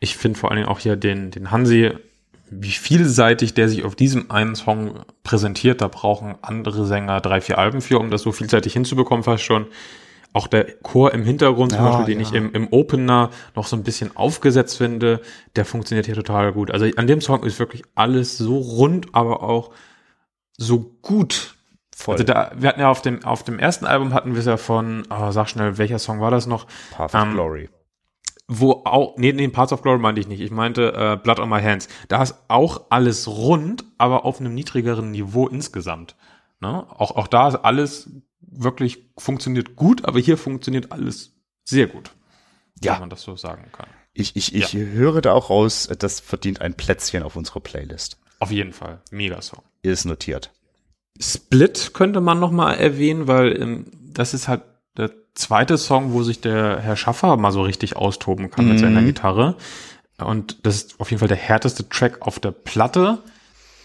Ich 0.00 0.16
finde 0.16 0.38
vor 0.38 0.50
allen 0.50 0.58
Dingen 0.58 0.68
auch 0.68 0.80
hier 0.80 0.96
den, 0.96 1.30
den 1.30 1.52
Hansi, 1.52 1.92
wie 2.50 2.70
vielseitig 2.70 3.54
der 3.54 3.68
sich 3.68 3.84
auf 3.84 3.94
diesem 3.94 4.30
einen 4.30 4.54
Song 4.54 5.00
präsentiert. 5.22 5.80
Da 5.80 5.88
brauchen 5.88 6.34
andere 6.42 6.86
Sänger 6.86 7.20
drei, 7.20 7.40
vier 7.40 7.58
Alben 7.58 7.80
für, 7.80 7.98
um 7.98 8.10
das 8.10 8.22
so 8.22 8.32
vielseitig 8.32 8.72
hinzubekommen, 8.72 9.22
fast 9.24 9.44
schon. 9.44 9.66
Auch 10.32 10.46
der 10.46 10.64
Chor 10.82 11.12
im 11.12 11.24
Hintergrund 11.24 11.72
zum 11.72 11.80
Ja, 11.84 11.88
Beispiel, 11.90 12.14
den 12.14 12.20
ja. 12.20 12.26
ich 12.28 12.32
im, 12.34 12.52
im 12.52 12.68
Opener 12.72 13.30
noch 13.56 13.66
so 13.66 13.74
ein 13.76 13.82
bisschen 13.82 14.16
aufgesetzt 14.16 14.76
finde, 14.78 15.20
der 15.56 15.64
funktioniert 15.64 16.06
hier 16.06 16.14
total 16.14 16.52
gut. 16.52 16.70
Also 16.70 16.86
an 16.96 17.06
dem 17.08 17.20
Song 17.20 17.42
ist 17.42 17.58
wirklich 17.58 17.82
alles 17.96 18.38
so 18.38 18.58
rund, 18.58 19.08
aber 19.12 19.42
auch 19.42 19.72
so 20.56 20.96
gut. 21.02 21.56
Voll. 21.96 22.14
Also 22.14 22.24
da, 22.24 22.52
wir 22.56 22.68
hatten 22.68 22.80
ja 22.80 22.88
auf 22.90 23.02
dem, 23.02 23.24
auf 23.24 23.42
dem 23.42 23.58
ersten 23.58 23.86
Album 23.86 24.14
hatten 24.14 24.32
wir 24.34 24.40
es 24.40 24.46
ja 24.46 24.56
von, 24.56 25.02
oh, 25.10 25.32
sag 25.32 25.48
schnell, 25.48 25.78
welcher 25.78 25.98
Song 25.98 26.20
war 26.20 26.30
das 26.30 26.46
noch? 26.46 26.66
Path 26.90 27.14
of 27.14 27.26
Ähm, 27.26 27.32
Glory. 27.32 27.68
Wo 28.52 28.82
auch, 28.84 29.16
nee, 29.16 29.32
nee, 29.32 29.46
Parts 29.46 29.72
of 29.72 29.82
Glory 29.82 30.00
meinte 30.00 30.20
ich 30.20 30.26
nicht. 30.26 30.40
Ich 30.40 30.50
meinte 30.50 30.92
äh, 30.92 31.16
Blood 31.22 31.38
on 31.38 31.48
My 31.48 31.62
Hands. 31.62 31.86
Da 32.08 32.20
ist 32.20 32.34
auch 32.48 32.86
alles 32.90 33.28
rund, 33.28 33.84
aber 33.96 34.24
auf 34.24 34.40
einem 34.40 34.54
niedrigeren 34.54 35.12
Niveau 35.12 35.46
insgesamt. 35.46 36.16
Ne? 36.58 36.84
Auch, 36.90 37.12
auch 37.12 37.28
da 37.28 37.46
ist 37.46 37.54
alles 37.54 38.10
wirklich 38.40 39.08
funktioniert 39.16 39.76
gut, 39.76 40.04
aber 40.04 40.18
hier 40.18 40.36
funktioniert 40.36 40.90
alles 40.90 41.36
sehr 41.64 41.86
gut. 41.86 42.10
Ja. 42.82 42.94
Wenn 42.94 43.00
man 43.00 43.10
das 43.10 43.22
so 43.22 43.36
sagen 43.36 43.66
kann. 43.70 43.86
Ich, 44.14 44.34
ich, 44.34 44.52
ich 44.52 44.74
höre 44.74 45.20
da 45.20 45.32
auch 45.32 45.48
raus, 45.48 45.88
das 45.98 46.18
verdient 46.18 46.60
ein 46.60 46.74
Plätzchen 46.74 47.22
auf 47.22 47.36
unserer 47.36 47.60
Playlist. 47.60 48.18
Auf 48.40 48.50
jeden 48.50 48.72
Fall. 48.72 49.00
Mega 49.12 49.40
Song. 49.40 49.62
Ist 49.82 50.06
notiert. 50.06 50.50
Split 51.20 51.92
könnte 51.94 52.20
man 52.20 52.40
noch 52.40 52.50
mal 52.50 52.74
erwähnen, 52.74 53.28
weil 53.28 53.62
ähm, 53.62 53.84
das 53.92 54.34
ist 54.34 54.48
halt 54.48 54.62
der 54.96 55.12
zweite 55.40 55.76
Song, 55.78 56.12
wo 56.12 56.22
sich 56.22 56.40
der 56.40 56.78
Herr 56.80 56.96
Schaffer 56.96 57.36
mal 57.36 57.50
so 57.52 57.62
richtig 57.62 57.96
austoben 57.96 58.50
kann 58.50 58.68
mit 58.68 58.78
seiner 58.78 59.02
Gitarre. 59.02 59.56
Und 60.18 60.64
das 60.66 60.76
ist 60.76 61.00
auf 61.00 61.10
jeden 61.10 61.18
Fall 61.18 61.28
der 61.28 61.36
härteste 61.36 61.88
Track 61.88 62.22
auf 62.26 62.38
der 62.38 62.50
Platte. 62.52 63.18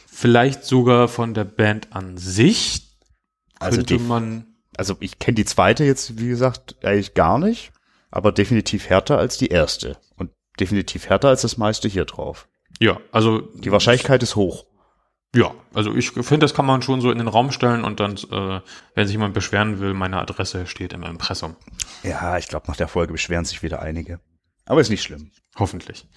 vielleicht 0.08 0.64
sogar 0.64 1.10
von 1.10 1.34
der 1.34 1.44
Band 1.44 1.88
an 1.92 2.18
sich. 2.18 2.84
Also 3.60 3.78
Könnte 3.80 3.98
die- 3.98 4.04
man, 4.04 4.46
Also 4.78 4.96
ich 5.02 5.20
kenne 5.20 5.36
die 5.36 5.44
zweite 5.46 5.84
jetzt, 5.84 6.20
wie 6.20 6.28
gesagt, 6.30 6.76
eigentlich 6.86 7.14
gar 7.16 7.38
nicht, 7.40 7.72
aber 8.12 8.32
definitiv 8.32 8.88
härter 8.90 9.18
als 9.18 9.38
die 9.38 9.48
erste. 9.48 9.98
Und 10.18 10.32
definitiv 10.60 11.10
härter 11.10 11.28
als 11.30 11.42
das 11.42 11.58
meiste 11.58 11.88
hier 11.90 12.06
drauf. 12.06 12.48
ja, 12.80 12.98
also 13.12 13.42
Die 13.56 13.72
Wahrscheinlichkeit 13.72 14.22
ist 14.24 14.36
hoch. 14.38 14.66
Ja, 15.36 15.52
also 15.74 15.94
ich 15.94 16.12
finde, 16.12 16.40
das 16.40 16.54
kann 16.54 16.66
man 16.66 16.82
schon 16.82 17.02
so 17.02 17.12
in 17.12 17.18
den 17.18 17.28
Raum 17.28 17.52
stellen 17.52 17.84
und 17.84 18.00
dann, 18.00 18.16
äh, 18.16 18.62
wenn 18.96 19.06
sich 19.06 19.16
jemand 19.16 19.34
beschweren 19.34 19.82
will, 19.82 19.94
meine 19.94 20.18
Adresse 20.18 20.66
steht 20.66 20.94
im 20.94 21.04
Impressum. 21.04 21.58
Ja, 22.04 22.38
ich 22.38 22.48
glaube, 22.48 22.68
nach 22.68 22.78
der 22.78 22.88
Folge 22.88 23.12
beschweren 23.12 23.44
sich 23.44 23.62
wieder 23.62 23.82
einige. 23.82 24.22
Aber 24.66 24.80
ist 24.80 24.90
nicht 24.90 25.04
schlimm. 25.04 25.32
Hoffentlich. 25.58 26.08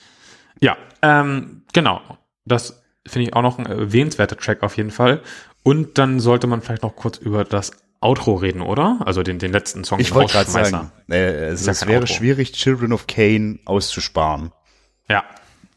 Ja, 0.60 0.76
ähm, 1.02 1.62
genau. 1.72 2.00
Das 2.44 2.80
finde 3.06 3.28
ich 3.28 3.34
auch 3.34 3.42
noch 3.42 3.58
ein 3.58 3.66
erwähnenswerter 3.66 4.36
Track 4.36 4.62
auf 4.62 4.76
jeden 4.76 4.92
Fall. 4.92 5.20
Und 5.64 5.98
dann 5.98 6.20
sollte 6.20 6.46
man 6.46 6.62
vielleicht 6.62 6.84
noch 6.84 6.94
kurz 6.94 7.18
über 7.18 7.44
das 7.44 7.72
Outro 8.00 8.34
reden, 8.34 8.62
oder? 8.62 9.00
Also 9.04 9.24
den, 9.24 9.40
den 9.40 9.50
letzten 9.50 9.82
Song. 9.82 9.98
Ich 9.98 10.14
wollte 10.14 10.32
gerade 10.32 10.50
sagen, 10.50 10.92
äh, 11.10 11.48
es, 11.48 11.66
ja 11.66 11.72
es 11.72 11.86
wäre 11.88 12.02
Outro. 12.02 12.14
schwierig, 12.14 12.52
Children 12.52 12.92
of 12.92 13.08
Cain 13.08 13.58
auszusparen. 13.64 14.52
Ja. 15.08 15.24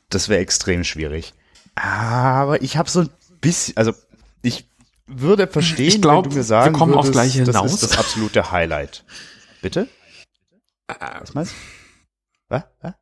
Das 0.10 0.30
wäre 0.30 0.42
extrem 0.42 0.84
schwierig. 0.84 1.34
Aber 1.74 2.62
ich 2.62 2.78
habe 2.78 2.90
so 2.90 3.02
ein 3.02 3.10
bisschen, 3.42 3.76
also 3.78 3.94
ich 4.42 4.68
würde 5.08 5.48
verstehen, 5.48 5.88
Ich 5.88 6.02
glaub, 6.02 6.26
wenn 6.26 6.32
du 6.32 6.38
mir 6.38 6.44
sagen 6.44 6.74
wir 6.74 6.80
kommen 6.80 6.94
würdest, 6.94 7.12
Gleiche 7.12 7.44
das 7.44 7.66
ist 7.66 7.84
das 7.84 7.98
absolute 7.98 8.52
Highlight. 8.52 9.04
Bitte? 9.62 9.88
Was 10.88 11.34
meinst 11.34 11.54
du? 11.54 11.56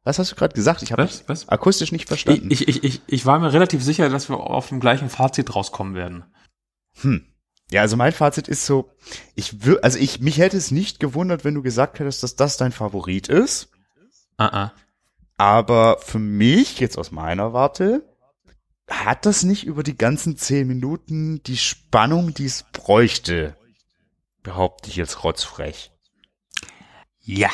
Was? 0.03 0.19
Hast 0.19 0.31
du 0.31 0.35
gerade 0.35 0.53
gesagt? 0.53 0.83
Ich 0.83 0.91
habe 0.91 1.09
akustisch 1.47 1.91
nicht 1.91 2.07
verstanden. 2.07 2.49
Ich, 2.51 2.67
ich, 2.67 2.83
ich, 2.83 3.01
ich 3.07 3.25
war 3.25 3.39
mir 3.39 3.51
relativ 3.51 3.83
sicher, 3.83 4.09
dass 4.09 4.29
wir 4.29 4.37
auf 4.37 4.69
dem 4.69 4.79
gleichen 4.79 5.09
Fazit 5.09 5.55
rauskommen 5.55 5.95
werden. 5.95 6.23
Hm. 7.01 7.25
Ja, 7.71 7.81
also 7.81 7.97
mein 7.97 8.13
Fazit 8.13 8.47
ist 8.47 8.65
so, 8.65 8.91
ich 9.35 9.63
will, 9.65 9.79
also 9.81 9.99
ich, 9.99 10.19
mich 10.19 10.39
hätte 10.39 10.57
es 10.57 10.71
nicht 10.71 10.99
gewundert, 10.99 11.43
wenn 11.45 11.53
du 11.53 11.61
gesagt 11.61 11.99
hättest, 11.99 12.23
dass 12.23 12.35
das 12.35 12.57
dein 12.57 12.71
Favorit 12.71 13.27
ist. 13.27 13.69
Ah, 14.37 14.47
ah. 14.47 14.73
Aber 15.37 15.99
für 15.99 16.19
mich, 16.19 16.79
jetzt 16.79 16.97
aus 16.97 17.11
meiner 17.11 17.53
Warte, 17.53 18.03
hat 18.89 19.25
das 19.25 19.43
nicht 19.43 19.65
über 19.65 19.83
die 19.83 19.97
ganzen 19.97 20.37
zehn 20.37 20.67
Minuten 20.67 21.41
die 21.43 21.57
Spannung, 21.57 22.33
die 22.33 22.45
es 22.45 22.65
bräuchte. 22.71 23.55
Behaupte 24.43 24.89
ich 24.89 24.95
jetzt 24.95 25.23
rotzfrech. 25.23 25.91
Ja. 27.21 27.49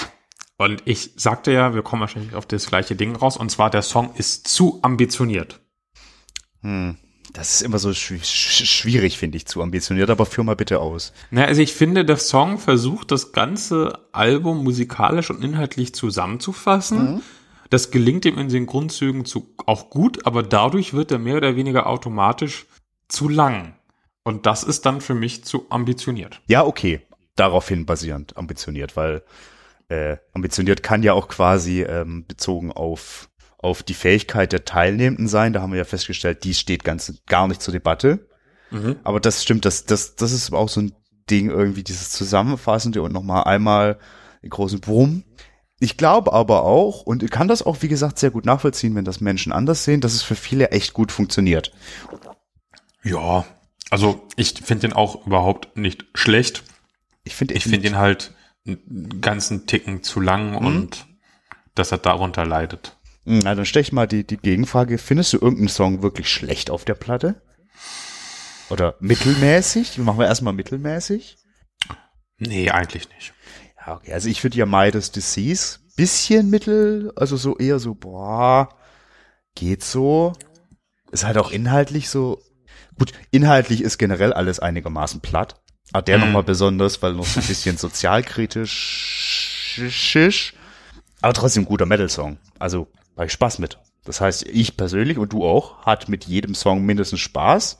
Und 0.57 0.83
ich 0.85 1.11
sagte 1.17 1.51
ja, 1.51 1.73
wir 1.73 1.81
kommen 1.81 1.99
wahrscheinlich 1.99 2.35
auf 2.35 2.45
das 2.45 2.67
gleiche 2.67 2.95
Ding 2.95 3.15
raus. 3.15 3.35
Und 3.35 3.51
zwar, 3.51 3.69
der 3.69 3.81
Song 3.81 4.15
ist 4.15 4.47
zu 4.47 4.79
ambitioniert. 4.81 5.59
Hm. 6.61 6.97
Das 7.33 7.55
ist 7.55 7.61
immer 7.63 7.79
so 7.79 7.93
schw 7.93 8.19
sch 8.23 8.65
schwierig, 8.65 9.17
finde 9.17 9.35
ich, 9.35 9.45
zu 9.45 9.61
ambitioniert, 9.61 10.09
aber 10.09 10.25
führ 10.25 10.45
mal 10.45 10.55
bitte 10.55 10.79
aus. 10.79 11.11
Na, 11.31 11.43
also 11.43 11.61
ich 11.61 11.73
finde, 11.73 12.05
der 12.05 12.15
Song 12.15 12.59
versucht, 12.59 13.11
das 13.11 13.33
ganze 13.33 14.07
Album 14.13 14.63
musikalisch 14.63 15.29
und 15.29 15.43
inhaltlich 15.43 15.93
zusammenzufassen. 15.93 17.21
Das 17.75 17.91
gelingt 17.91 18.23
ihm 18.23 18.37
in 18.37 18.47
den 18.47 18.67
Grundzügen 18.67 19.25
zu, 19.25 19.53
auch 19.65 19.89
gut, 19.89 20.25
aber 20.25 20.43
dadurch 20.43 20.93
wird 20.93 21.11
er 21.11 21.19
mehr 21.19 21.35
oder 21.35 21.57
weniger 21.57 21.87
automatisch 21.87 22.67
zu 23.09 23.27
lang. 23.27 23.75
Und 24.23 24.45
das 24.45 24.63
ist 24.63 24.85
dann 24.85 25.01
für 25.01 25.13
mich 25.13 25.43
zu 25.43 25.65
ambitioniert. 25.69 26.39
Ja, 26.47 26.65
okay. 26.65 27.01
Daraufhin 27.35 27.85
basierend 27.85 28.37
ambitioniert, 28.37 28.95
weil 28.95 29.23
äh, 29.89 30.15
ambitioniert 30.31 30.83
kann 30.83 31.03
ja 31.03 31.11
auch 31.11 31.27
quasi 31.27 31.81
ähm, 31.81 32.23
bezogen 32.25 32.71
auf, 32.71 33.29
auf 33.57 33.83
die 33.83 33.93
Fähigkeit 33.93 34.53
der 34.53 34.63
Teilnehmenden 34.63 35.27
sein. 35.27 35.51
Da 35.51 35.61
haben 35.61 35.73
wir 35.73 35.79
ja 35.79 35.83
festgestellt, 35.83 36.45
die 36.45 36.53
steht 36.53 36.85
ganz 36.85 37.13
gar 37.25 37.49
nicht 37.49 37.61
zur 37.61 37.73
Debatte. 37.73 38.25
Mhm. 38.71 38.95
Aber 39.03 39.19
das 39.19 39.43
stimmt, 39.43 39.65
das, 39.65 39.83
das, 39.83 40.15
das 40.15 40.31
ist 40.31 40.53
auch 40.53 40.69
so 40.69 40.79
ein 40.79 40.93
Ding, 41.29 41.49
irgendwie 41.49 41.83
dieses 41.83 42.11
Zusammenfassende 42.11 43.01
und 43.01 43.11
nochmal 43.11 43.43
einmal 43.43 43.99
den 44.43 44.49
großen 44.49 44.79
Brumm. 44.79 45.25
Ich 45.85 45.97
glaube 45.97 46.33
aber 46.33 46.63
auch, 46.63 47.03
und 47.03 47.21
ich 47.21 47.29
kann 47.29 47.47
das 47.47 47.61
auch, 47.61 47.83
wie 47.83 47.87
gesagt, 47.87 48.17
sehr 48.17 48.31
gut 48.31 48.43
nachvollziehen, 48.43 48.95
wenn 48.95 49.05
das 49.05 49.21
Menschen 49.21 49.51
anders 49.51 49.83
sehen, 49.83 50.01
dass 50.01 50.15
es 50.15 50.23
für 50.23 50.33
viele 50.33 50.71
echt 50.71 50.93
gut 50.93 51.11
funktioniert. 51.11 51.71
Ja, 53.03 53.45
also 53.91 54.25
ich 54.35 54.55
finde 54.63 54.87
den 54.87 54.93
auch 54.93 55.27
überhaupt 55.27 55.77
nicht 55.77 56.07
schlecht. 56.15 56.63
Ich 57.23 57.35
finde, 57.35 57.53
Ich 57.53 57.65
finde 57.65 57.87
ihn 57.87 57.97
halt 57.97 58.33
einen 58.65 59.21
ganzen 59.21 59.67
Ticken 59.67 60.01
zu 60.01 60.19
lang 60.19 60.55
und 60.55 61.05
dass 61.75 61.91
er 61.91 61.99
darunter 61.99 62.47
leidet. 62.47 62.97
Hm, 63.25 63.41
Na, 63.43 63.53
dann 63.53 63.67
stell 63.67 63.83
ich 63.83 63.91
mal 63.91 64.07
die, 64.07 64.25
die 64.25 64.37
Gegenfrage. 64.37 64.97
Findest 64.97 65.33
du 65.33 65.37
irgendeinen 65.37 65.69
Song 65.69 66.01
wirklich 66.01 66.29
schlecht 66.29 66.71
auf 66.71 66.83
der 66.83 66.95
Platte? 66.95 67.43
Oder 68.71 68.95
mittelmäßig? 69.01 69.99
Machen 69.99 70.17
wir 70.17 70.25
erstmal 70.25 70.53
mittelmäßig. 70.53 71.37
Nee, 72.39 72.71
eigentlich 72.71 73.07
nicht. 73.09 73.34
Ja, 73.85 73.95
okay. 73.95 74.13
Also 74.13 74.29
ich 74.29 74.41
würde 74.43 74.57
ja 74.57 74.65
Midas 74.65 75.11
Disease 75.11 75.79
bisschen 75.95 76.49
mittel, 76.49 77.13
also 77.15 77.37
so 77.37 77.57
eher 77.57 77.79
so, 77.79 77.95
boah, 77.95 78.69
geht 79.55 79.83
so. 79.83 80.33
Ist 81.11 81.23
halt 81.23 81.37
auch 81.37 81.51
inhaltlich 81.51 82.09
so. 82.09 82.41
Gut, 82.97 83.13
inhaltlich 83.31 83.81
ist 83.81 83.97
generell 83.97 84.33
alles 84.33 84.59
einigermaßen 84.59 85.21
platt. 85.21 85.61
Aber 85.93 86.01
der 86.01 86.17
Mhm. 86.17 86.25
nochmal 86.25 86.43
besonders, 86.43 87.01
weil 87.01 87.13
noch 87.13 87.25
so 87.25 87.39
ein 87.39 87.47
bisschen 87.47 87.77
sozialkritisch. 87.77 89.75
Aber 91.21 91.33
trotzdem 91.33 91.63
ein 91.63 91.67
guter 91.67 91.85
Metal-Song. 91.85 92.37
Also, 92.59 92.87
war 93.15 93.25
ich 93.25 93.31
Spaß 93.31 93.59
mit. 93.59 93.79
Das 94.03 94.19
heißt, 94.21 94.43
ich 94.43 94.77
persönlich 94.77 95.17
und 95.17 95.33
du 95.33 95.43
auch, 95.45 95.85
hat 95.85 96.09
mit 96.09 96.25
jedem 96.25 96.53
Song 96.55 96.85
mindestens 96.85 97.19
Spaß. 97.21 97.77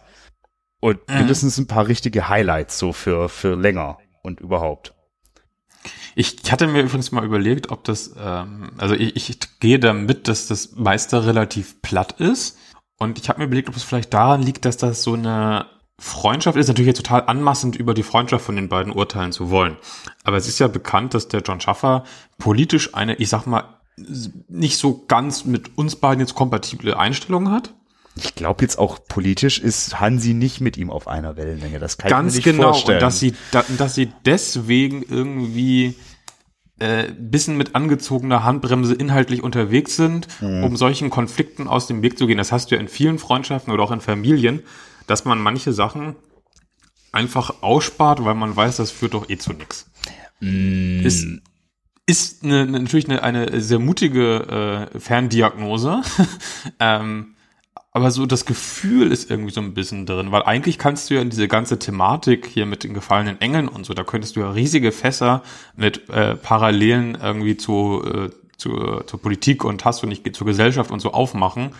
Und 0.82 0.98
Mhm. 1.10 1.18
mindestens 1.18 1.58
ein 1.58 1.68
paar 1.68 1.88
richtige 1.88 2.30
Highlights 2.30 2.78
so 2.80 2.94
für, 2.94 3.28
für 3.30 3.56
länger 3.56 3.98
und 4.24 4.40
überhaupt. 4.40 4.94
Ich 6.16 6.38
hatte 6.52 6.68
mir 6.68 6.82
übrigens 6.82 7.12
mal 7.12 7.26
überlegt, 7.26 7.72
ob 7.72 7.84
das, 7.84 8.16
ähm, 8.18 8.72
also 8.78 8.96
ich, 8.96 9.16
ich 9.16 9.60
gehe 9.60 9.80
damit, 9.80 10.28
dass 10.28 10.48
das 10.48 10.76
meiste 10.76 11.26
relativ 11.26 11.82
platt 11.82 12.20
ist. 12.20 12.58
Und 12.98 13.20
ich 13.20 13.28
habe 13.30 13.40
mir 13.40 13.46
überlegt, 13.46 13.70
ob 13.70 13.76
es 13.76 13.84
vielleicht 13.84 14.14
daran 14.14 14.42
liegt, 14.42 14.66
dass 14.66 14.78
das 14.78 15.04
so 15.04 15.14
eine 15.14 15.66
Freundschaft 16.00 16.58
ist. 16.58 16.68
Natürlich 16.68 16.88
jetzt 16.88 17.04
total 17.04 17.24
anmaßend, 17.28 17.76
über 17.76 17.94
die 17.94 18.04
Freundschaft 18.04 18.46
von 18.46 18.56
den 18.56 18.70
beiden 18.70 18.94
urteilen 18.94 19.32
zu 19.32 19.50
wollen. 19.50 19.78
Aber 20.24 20.38
es 20.38 20.48
ist 20.48 20.60
ja 20.60 20.68
bekannt, 20.68 21.14
dass 21.14 21.28
der 21.28 21.42
John 21.42 21.62
Schaffer 21.62 22.04
politisch 22.38 22.94
eine, 22.96 23.16
ich 23.16 23.30
sag 23.30 23.46
mal, 23.46 23.64
nicht 23.98 24.78
so 24.78 25.06
ganz 25.08 25.46
mit 25.46 25.78
uns 25.78 25.96
beiden 25.96 26.20
jetzt 26.20 26.36
kompatible 26.36 26.98
Einstellung 26.98 27.52
hat. 27.52 27.74
Ich 28.18 28.34
glaube 28.36 28.62
jetzt 28.64 28.78
auch 28.80 29.00
politisch 29.08 29.60
ist 29.60 30.00
Hansi 30.00 30.34
nicht 30.34 30.62
mit 30.62 30.78
ihm 30.78 30.90
auf 30.90 31.08
einer 31.08 31.36
Wellenlänge. 31.36 31.80
Das 31.80 31.98
kann 31.98 32.10
Ganz 32.10 32.36
ich 32.38 32.46
mir 32.46 32.52
nicht 32.54 32.58
genau. 32.60 32.72
vorstellen. 32.74 32.98
Und 32.98 33.02
dass 33.04 33.20
sie, 33.20 33.34
da, 33.52 33.66
dass 33.78 33.94
sie 33.96 34.10
deswegen 34.26 35.04
irgendwie 35.04 35.96
äh, 36.80 37.12
bisschen 37.18 37.58
mit 37.58 37.76
angezogener 37.76 38.44
Handbremse 38.44 38.94
inhaltlich 38.96 39.44
unterwegs 39.44 39.96
sind, 39.96 40.28
Mhm. 40.42 40.64
um 40.64 40.78
solchen 40.78 41.10
Konflikten 41.10 41.68
aus 41.68 41.88
dem 41.88 42.02
Weg 42.02 42.18
zu 42.18 42.28
gehen. 42.28 42.38
Das 42.38 42.52
hast 42.52 42.72
du 42.72 42.76
ja 42.76 42.82
in 42.82 42.88
vielen 42.88 43.20
Freundschaften 43.20 43.74
oder 43.74 43.84
auch 43.84 43.92
in 43.92 44.02
Familien, 44.02 44.62
dass 45.08 45.26
man 45.26 45.40
manche 45.40 45.72
Sachen 45.74 46.16
einfach 47.12 47.62
ausspart, 47.64 48.24
weil 48.26 48.36
man 48.36 48.56
weiß, 48.56 48.78
das 48.78 48.92
führt 48.92 49.14
doch 49.14 49.30
eh 49.30 49.38
zu 49.38 49.54
nichts. 49.54 49.90
Mm. 50.42 51.00
Ist, 51.06 51.26
ist 52.06 52.44
eine- 52.44 52.66
natürlich 52.66 53.10
eine, 53.10 53.24
eine 53.24 53.62
sehr 53.62 53.80
mutige 53.80 54.90
äh, 54.94 55.00
Ferndiagnose. 55.00 56.02
ähm, 56.80 57.35
aber 57.96 58.12
so 58.12 58.26
das 58.26 58.46
Gefühl 58.46 59.10
ist 59.14 59.32
irgendwie 59.32 59.54
so 59.54 59.62
ein 59.62 59.74
bisschen 59.74 60.06
drin, 60.06 60.30
weil 60.32 60.44
eigentlich 60.44 60.78
kannst 60.78 61.10
du 61.10 61.14
ja 61.14 61.22
in 61.22 61.30
diese 61.30 61.48
ganze 61.48 61.80
Thematik 61.80 62.46
hier 62.46 62.66
mit 62.66 62.84
den 62.84 62.94
gefallenen 62.94 63.40
Engeln 63.40 63.70
und 63.70 63.86
so, 63.86 63.94
da 63.94 64.04
könntest 64.04 64.36
du 64.36 64.42
ja 64.42 64.52
riesige 64.52 64.92
Fässer 64.92 65.44
mit 65.78 66.10
äh, 66.10 66.36
Parallelen 66.36 67.16
irgendwie 67.16 67.56
zu, 67.56 68.04
äh, 68.04 68.30
zu, 68.58 69.02
zur 69.06 69.22
Politik 69.22 69.64
und 69.64 69.86
hast 69.86 70.04
du 70.04 70.08
nicht 70.08 70.36
zur 70.36 70.46
Gesellschaft 70.46 70.92
und 70.92 71.00
so 71.00 71.14
aufmachen. 71.14 71.72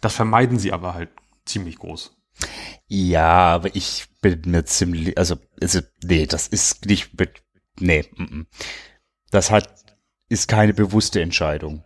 Das 0.00 0.14
vermeiden 0.14 0.58
sie 0.58 0.72
aber 0.72 0.94
halt 0.94 1.10
ziemlich 1.44 1.76
groß. 1.78 2.16
Ja, 2.86 3.54
aber 3.56 3.76
ich 3.76 4.06
bin 4.22 4.40
mir 4.46 4.64
ziemlich, 4.64 5.18
also, 5.18 5.36
also 5.60 5.80
nee, 6.02 6.24
das 6.24 6.48
ist 6.48 6.86
nicht, 6.86 7.18
mit- 7.18 7.42
nee, 7.78 8.06
mm, 8.16 8.22
mm. 8.22 8.46
das 9.30 9.50
hat, 9.50 9.68
ist 10.30 10.48
keine 10.48 10.72
bewusste 10.72 11.20
Entscheidung. 11.20 11.84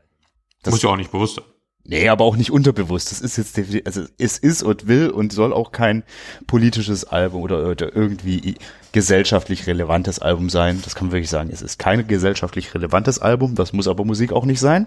Das- 0.63 0.73
Muss 0.73 0.83
ja 0.83 0.91
auch 0.91 0.97
nicht 0.97 1.11
bewusst 1.11 1.35
sein. 1.37 1.45
Nee, 1.85 2.09
aber 2.09 2.25
auch 2.25 2.37
nicht 2.37 2.53
unterbewusst. 2.53 3.11
Das 3.11 3.21
ist 3.21 3.37
jetzt, 3.37 3.57
defini- 3.59 3.85
also 3.85 4.05
es 4.17 4.39
ist 4.39 4.63
und 4.63 4.87
will 4.87 5.11
und 5.11 5.33
soll 5.33 5.53
auch 5.53 5.73
kein 5.73 6.05
politisches 6.47 7.05
Album 7.05 7.43
oder, 7.43 7.69
oder 7.69 7.95
irgendwie 7.95 8.55
gesellschaftlich 8.93 9.67
relevantes 9.67 10.21
Album 10.21 10.49
sein. 10.49 10.81
Das 10.85 10.95
kann 10.95 11.09
man 11.09 11.13
wirklich 11.13 11.31
sagen. 11.31 11.51
Es 11.53 11.61
ist 11.61 11.79
kein 11.81 12.07
gesellschaftlich 12.07 12.73
relevantes 12.75 13.19
Album. 13.19 13.57
Das 13.57 13.73
muss 13.73 13.89
aber 13.89 14.05
Musik 14.05 14.33
auch 14.33 14.45
nicht 14.45 14.61
sein. 14.61 14.87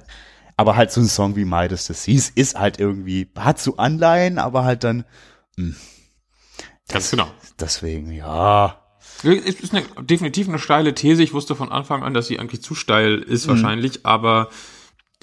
Aber 0.58 0.78
halt 0.78 0.90
so 0.92 1.02
ein 1.02 1.08
Song 1.08 1.36
wie 1.36 1.44
Midas 1.44 1.86
Disease 1.88 2.32
ist 2.36 2.58
halt 2.58 2.80
irgendwie, 2.80 3.30
hat 3.38 3.60
so 3.60 3.76
Anleihen, 3.76 4.38
aber 4.40 4.64
halt 4.64 4.86
dann, 4.86 5.04
Ganz 6.88 7.12
genau. 7.12 7.28
deswegen, 7.60 8.12
ja. 8.12 8.82
Es 9.24 9.56
ist 9.60 9.74
eine, 9.74 9.86
definitiv 10.06 10.48
eine 10.48 10.60
steile 10.60 10.94
These. 10.94 11.24
Ich 11.24 11.34
wusste 11.34 11.56
von 11.56 11.72
Anfang 11.72 12.04
an, 12.04 12.14
dass 12.14 12.28
sie 12.28 12.40
eigentlich 12.40 12.62
zu 12.62 12.76
steil 12.76 13.20
ist 13.20 13.48
wahrscheinlich, 13.48 14.06
aber 14.06 14.50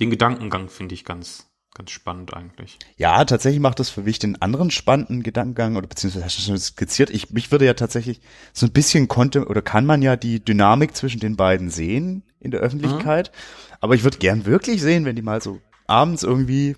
den 0.01 0.11
Gedankengang 0.11 0.69
finde 0.69 0.95
ich 0.95 1.05
ganz, 1.05 1.47
ganz 1.75 1.91
spannend 1.91 2.35
eigentlich. 2.35 2.79
Ja, 2.97 3.25
tatsächlich 3.25 3.61
macht 3.61 3.79
das 3.79 3.89
für 3.89 4.03
mich 4.03 4.19
den 4.19 4.41
anderen 4.43 4.71
spannenden 4.71 5.23
Gedankengang 5.23 5.77
oder 5.77 5.87
beziehungsweise 5.87 6.25
hast 6.25 6.39
du 6.39 6.43
schon 6.43 6.59
skizziert. 6.59 7.11
Ich, 7.11 7.31
mich 7.31 7.51
würde 7.51 7.65
ja 7.65 7.75
tatsächlich 7.75 8.21
so 8.53 8.67
ein 8.67 8.73
bisschen 8.73 9.09
konnte 9.09 9.47
oder 9.47 9.63
kann 9.63 9.87
man 9.87 10.03
ja 10.03 10.17
die 10.17 10.45
Dynamik 10.45 10.95
zwischen 10.95 11.21
den 11.21 11.37
beiden 11.37 11.71
sehen 11.71 12.25
in 12.41 12.51
der 12.51 12.61
Öffentlichkeit. 12.61 13.33
Mhm. 13.33 13.77
Aber 13.81 13.95
ich 13.95 14.05
würde 14.05 14.19
gern 14.19 14.45
wirklich 14.45 14.83
sehen, 14.83 15.05
wenn 15.05 15.17
die 15.17 15.23
mal 15.23 15.43
so 15.43 15.61
abends 15.87 16.23
irgendwie 16.23 16.77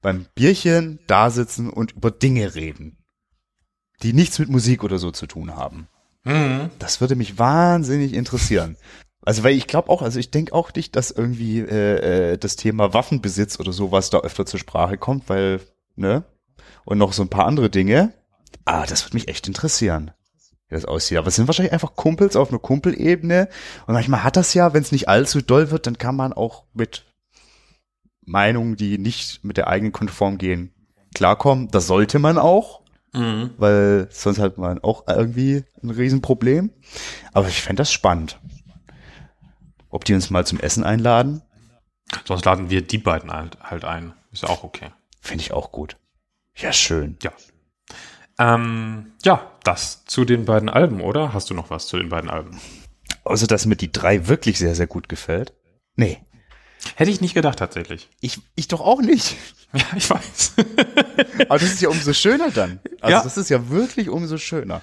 beim 0.00 0.26
Bierchen 0.34 1.00
da 1.06 1.30
sitzen 1.30 1.68
und 1.68 1.92
über 1.92 2.10
Dinge 2.10 2.54
reden, 2.54 2.98
die 4.02 4.12
nichts 4.12 4.38
mit 4.38 4.48
Musik 4.48 4.84
oder 4.84 4.98
so 4.98 5.10
zu 5.10 5.26
tun 5.26 5.56
haben. 5.56 5.88
Mhm. 6.24 6.70
Das 6.78 7.00
würde 7.00 7.16
mich 7.16 7.38
wahnsinnig 7.38 8.12
interessieren. 8.12 8.76
Also 9.26 9.42
weil 9.42 9.56
ich 9.56 9.66
glaube 9.66 9.90
auch, 9.90 10.02
also 10.02 10.20
ich 10.20 10.30
denke 10.30 10.52
auch 10.54 10.72
nicht, 10.72 10.94
dass 10.94 11.10
irgendwie 11.10 11.58
äh, 11.58 12.34
äh, 12.34 12.38
das 12.38 12.54
Thema 12.54 12.94
Waffenbesitz 12.94 13.58
oder 13.58 13.72
sowas 13.72 14.08
da 14.08 14.20
öfter 14.20 14.46
zur 14.46 14.60
Sprache 14.60 14.98
kommt, 14.98 15.28
weil, 15.28 15.60
ne? 15.96 16.22
Und 16.84 16.98
noch 16.98 17.12
so 17.12 17.22
ein 17.22 17.28
paar 17.28 17.46
andere 17.46 17.68
Dinge. 17.68 18.12
Ah, 18.64 18.86
das 18.86 19.04
würde 19.04 19.16
mich 19.16 19.26
echt 19.26 19.48
interessieren, 19.48 20.12
wie 20.68 20.76
das 20.76 20.84
aussieht. 20.84 21.18
Aber 21.18 21.26
es 21.26 21.34
sind 21.34 21.48
wahrscheinlich 21.48 21.72
einfach 21.72 21.96
Kumpels 21.96 22.36
auf 22.36 22.50
einer 22.50 22.60
Kumpelebene. 22.60 23.48
Und 23.88 23.94
manchmal 23.94 24.22
hat 24.22 24.36
das 24.36 24.54
ja, 24.54 24.72
wenn 24.74 24.82
es 24.82 24.92
nicht 24.92 25.08
allzu 25.08 25.42
doll 25.42 25.72
wird, 25.72 25.88
dann 25.88 25.98
kann 25.98 26.14
man 26.14 26.32
auch 26.32 26.62
mit 26.72 27.04
Meinungen, 28.24 28.76
die 28.76 28.96
nicht 28.96 29.42
mit 29.42 29.56
der 29.56 29.66
eigenen 29.66 29.92
konform 29.92 30.38
gehen, 30.38 30.72
klarkommen. 31.16 31.66
Das 31.72 31.88
sollte 31.88 32.20
man 32.20 32.38
auch. 32.38 32.82
Mhm. 33.12 33.50
Weil 33.58 34.06
sonst 34.12 34.38
hat 34.38 34.56
man 34.56 34.78
auch 34.84 35.08
irgendwie 35.08 35.64
ein 35.82 35.90
Riesenproblem. 35.90 36.70
Aber 37.32 37.48
ich 37.48 37.60
fände 37.60 37.80
das 37.80 37.90
spannend 37.92 38.38
ob 39.90 40.04
die 40.04 40.14
uns 40.14 40.30
mal 40.30 40.46
zum 40.46 40.60
Essen 40.60 40.84
einladen. 40.84 41.42
Sonst 42.24 42.44
laden 42.44 42.70
wir 42.70 42.82
die 42.82 42.98
beiden 42.98 43.32
halt, 43.32 43.58
halt 43.62 43.84
ein. 43.84 44.12
Ist 44.32 44.42
ja 44.42 44.48
auch 44.48 44.64
okay. 44.64 44.90
Finde 45.20 45.42
ich 45.42 45.52
auch 45.52 45.72
gut. 45.72 45.96
Ja, 46.56 46.72
schön. 46.72 47.16
Ja. 47.22 47.32
Ähm, 48.38 49.12
ja, 49.24 49.50
das 49.64 50.04
zu 50.04 50.24
den 50.24 50.44
beiden 50.44 50.68
Alben, 50.68 51.00
oder? 51.00 51.32
Hast 51.32 51.50
du 51.50 51.54
noch 51.54 51.70
was 51.70 51.86
zu 51.86 51.96
den 51.96 52.08
beiden 52.08 52.30
Alben? 52.30 52.60
Außer, 53.24 53.46
dass 53.46 53.66
mir 53.66 53.76
die 53.76 53.90
drei 53.92 54.28
wirklich 54.28 54.58
sehr, 54.58 54.74
sehr 54.74 54.86
gut 54.86 55.08
gefällt. 55.08 55.52
Nee. 55.96 56.18
Hätte 56.94 57.10
ich 57.10 57.20
nicht 57.20 57.34
gedacht, 57.34 57.58
tatsächlich. 57.58 58.08
Ich, 58.20 58.40
ich 58.54 58.68
doch 58.68 58.80
auch 58.80 59.00
nicht. 59.00 59.36
Ja, 59.72 59.84
ich 59.94 60.08
weiß. 60.08 60.52
Aber 61.48 61.58
das 61.58 61.72
ist 61.72 61.82
ja 61.82 61.90
umso 61.90 62.14
schöner 62.14 62.50
dann. 62.50 62.78
Also 63.00 63.12
ja. 63.12 63.22
das 63.22 63.36
ist 63.36 63.50
ja 63.50 63.68
wirklich 63.68 64.08
umso 64.08 64.38
schöner. 64.38 64.80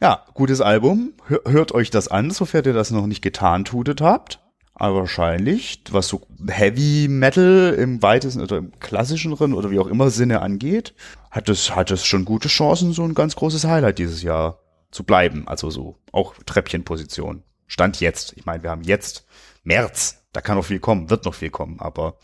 Ja, 0.00 0.24
gutes 0.34 0.60
Album. 0.60 1.14
Hört 1.26 1.72
euch 1.72 1.90
das 1.90 2.08
an, 2.08 2.30
sofern 2.30 2.64
ihr 2.64 2.74
das 2.74 2.90
noch 2.90 3.06
nicht 3.06 3.22
getan 3.22 3.64
tutet 3.64 4.00
habt. 4.00 4.40
Aber 4.74 4.96
wahrscheinlich, 4.96 5.82
was 5.90 6.08
so 6.08 6.26
Heavy 6.48 7.08
Metal 7.08 7.74
im 7.78 8.02
weitesten 8.02 8.42
oder 8.42 8.58
im 8.58 8.78
klassischeren 8.78 9.54
oder 9.54 9.70
wie 9.70 9.78
auch 9.78 9.86
immer 9.86 10.10
Sinne 10.10 10.42
angeht, 10.42 10.94
hat 11.30 11.48
es, 11.48 11.74
hat 11.74 11.90
es 11.90 12.04
schon 12.04 12.26
gute 12.26 12.48
Chancen, 12.48 12.92
so 12.92 13.02
ein 13.02 13.14
ganz 13.14 13.36
großes 13.36 13.64
Highlight 13.64 13.98
dieses 13.98 14.22
Jahr 14.22 14.58
zu 14.90 15.02
bleiben. 15.02 15.48
Also 15.48 15.70
so 15.70 15.96
auch 16.12 16.34
Treppchenposition. 16.44 17.42
Stand 17.66 18.00
jetzt. 18.00 18.34
Ich 18.36 18.44
meine, 18.44 18.62
wir 18.62 18.70
haben 18.70 18.82
jetzt 18.82 19.26
März. 19.64 20.22
Da 20.32 20.42
kann 20.42 20.58
noch 20.58 20.66
viel 20.66 20.78
kommen, 20.78 21.08
wird 21.08 21.24
noch 21.24 21.34
viel 21.34 21.48
kommen, 21.48 21.80
aber 21.80 22.18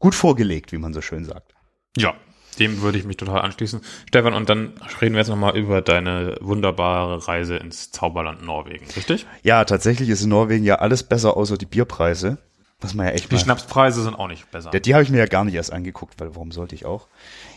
gut 0.00 0.16
vorgelegt, 0.16 0.72
wie 0.72 0.78
man 0.78 0.92
so 0.92 1.00
schön 1.00 1.24
sagt. 1.24 1.54
Ja, 1.96 2.14
dem 2.58 2.82
würde 2.82 2.98
ich 2.98 3.04
mich 3.04 3.16
total 3.16 3.40
anschließen. 3.40 3.80
Stefan, 4.08 4.34
und 4.34 4.48
dann 4.48 4.72
reden 5.00 5.14
wir 5.14 5.20
jetzt 5.20 5.28
nochmal 5.28 5.56
über 5.56 5.82
deine 5.82 6.36
wunderbare 6.40 7.26
Reise 7.28 7.56
ins 7.56 7.90
Zauberland 7.90 8.44
Norwegen, 8.44 8.86
richtig? 8.96 9.26
Ja, 9.42 9.64
tatsächlich 9.64 10.08
ist 10.08 10.22
in 10.22 10.30
Norwegen 10.30 10.64
ja 10.64 10.76
alles 10.76 11.02
besser, 11.02 11.36
außer 11.36 11.56
die 11.56 11.66
Bierpreise. 11.66 12.38
Was 12.80 12.92
man 12.92 13.06
ja 13.06 13.12
echt 13.12 13.32
Die 13.32 13.38
Schnapspreise 13.38 14.02
sind 14.02 14.14
auch 14.14 14.28
nicht 14.28 14.50
besser. 14.50 14.70
Die, 14.70 14.82
die 14.82 14.94
habe 14.94 15.02
ich 15.02 15.08
mir 15.08 15.18
ja 15.18 15.26
gar 15.26 15.44
nicht 15.44 15.54
erst 15.54 15.72
angeguckt, 15.72 16.20
weil 16.20 16.34
warum 16.34 16.52
sollte 16.52 16.74
ich 16.74 16.84
auch? 16.84 17.08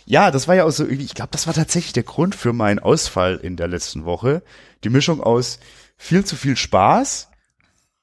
Ja, 0.05 0.31
das 0.31 0.47
war 0.47 0.55
ja 0.55 0.63
auch 0.63 0.71
so 0.71 0.83
irgendwie, 0.85 1.03
ich 1.03 1.13
glaube, 1.13 1.31
das 1.31 1.45
war 1.45 1.53
tatsächlich 1.53 1.91
der 1.91 2.03
Grund 2.03 2.35
für 2.35 2.53
meinen 2.53 2.79
Ausfall 2.79 3.35
in 3.35 3.57
der 3.57 3.67
letzten 3.67 4.05
Woche. 4.05 4.41
Die 4.85 4.89
Mischung 4.89 5.21
aus 5.21 5.59
viel 5.97 6.23
zu 6.23 6.37
viel 6.37 6.55
Spaß 6.55 7.29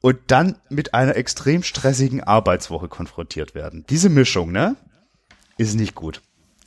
und 0.03 0.19
dann 0.27 0.59
mit 0.69 0.93
einer 0.93 1.17
extrem 1.17 1.63
stressigen 1.63 2.23
Arbeitswoche 2.23 2.89
konfrontiert 2.89 3.55
werden. 3.55 3.87
Diese 3.89 4.11
Mischung, 4.11 4.53
ne? 4.53 4.77
Ist 5.57 5.75
nicht 5.75 5.95
gut. 5.95 6.21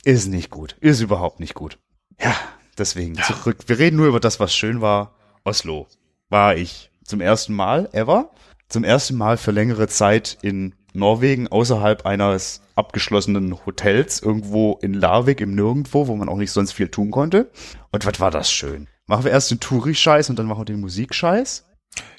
Ist 0.04 0.28
nicht 0.28 0.50
gut. 0.50 0.76
Ist 0.80 1.00
überhaupt 1.00 1.40
nicht 1.40 1.54
gut. 1.54 1.78
Ja, 2.20 2.34
deswegen 2.78 3.14
ja. 3.14 3.24
zurück. 3.24 3.58
Wir 3.66 3.78
reden 3.78 3.96
nur 3.96 4.08
über 4.08 4.20
das, 4.20 4.40
was 4.40 4.54
schön 4.54 4.80
war. 4.80 5.14
Oslo 5.44 5.86
war 6.28 6.56
ich 6.56 6.90
zum 7.04 7.20
ersten 7.20 7.54
Mal 7.54 7.88
ever. 7.92 8.30
Zum 8.68 8.84
ersten 8.84 9.16
Mal 9.16 9.36
für 9.36 9.50
längere 9.50 9.88
Zeit 9.88 10.38
in 10.42 10.74
Norwegen 10.92 11.48
außerhalb 11.48 12.06
eines 12.06 12.62
abgeschlossenen 12.74 13.64
Hotels 13.66 14.20
irgendwo 14.20 14.78
in 14.80 14.94
Larvik 14.94 15.40
im 15.40 15.54
Nirgendwo, 15.54 16.06
wo 16.06 16.16
man 16.16 16.28
auch 16.28 16.36
nicht 16.36 16.52
sonst 16.52 16.72
viel 16.72 16.88
tun 16.88 17.10
konnte. 17.10 17.50
Und 17.92 18.06
was 18.06 18.20
war 18.20 18.30
das 18.30 18.50
schön? 18.50 18.88
Machen 19.06 19.24
wir 19.24 19.32
erst 19.32 19.50
den 19.50 19.60
Touri-Scheiß 19.60 20.30
und 20.30 20.38
dann 20.38 20.46
machen 20.46 20.60
wir 20.60 20.64
den 20.66 20.80
Musikscheiß? 20.80 21.64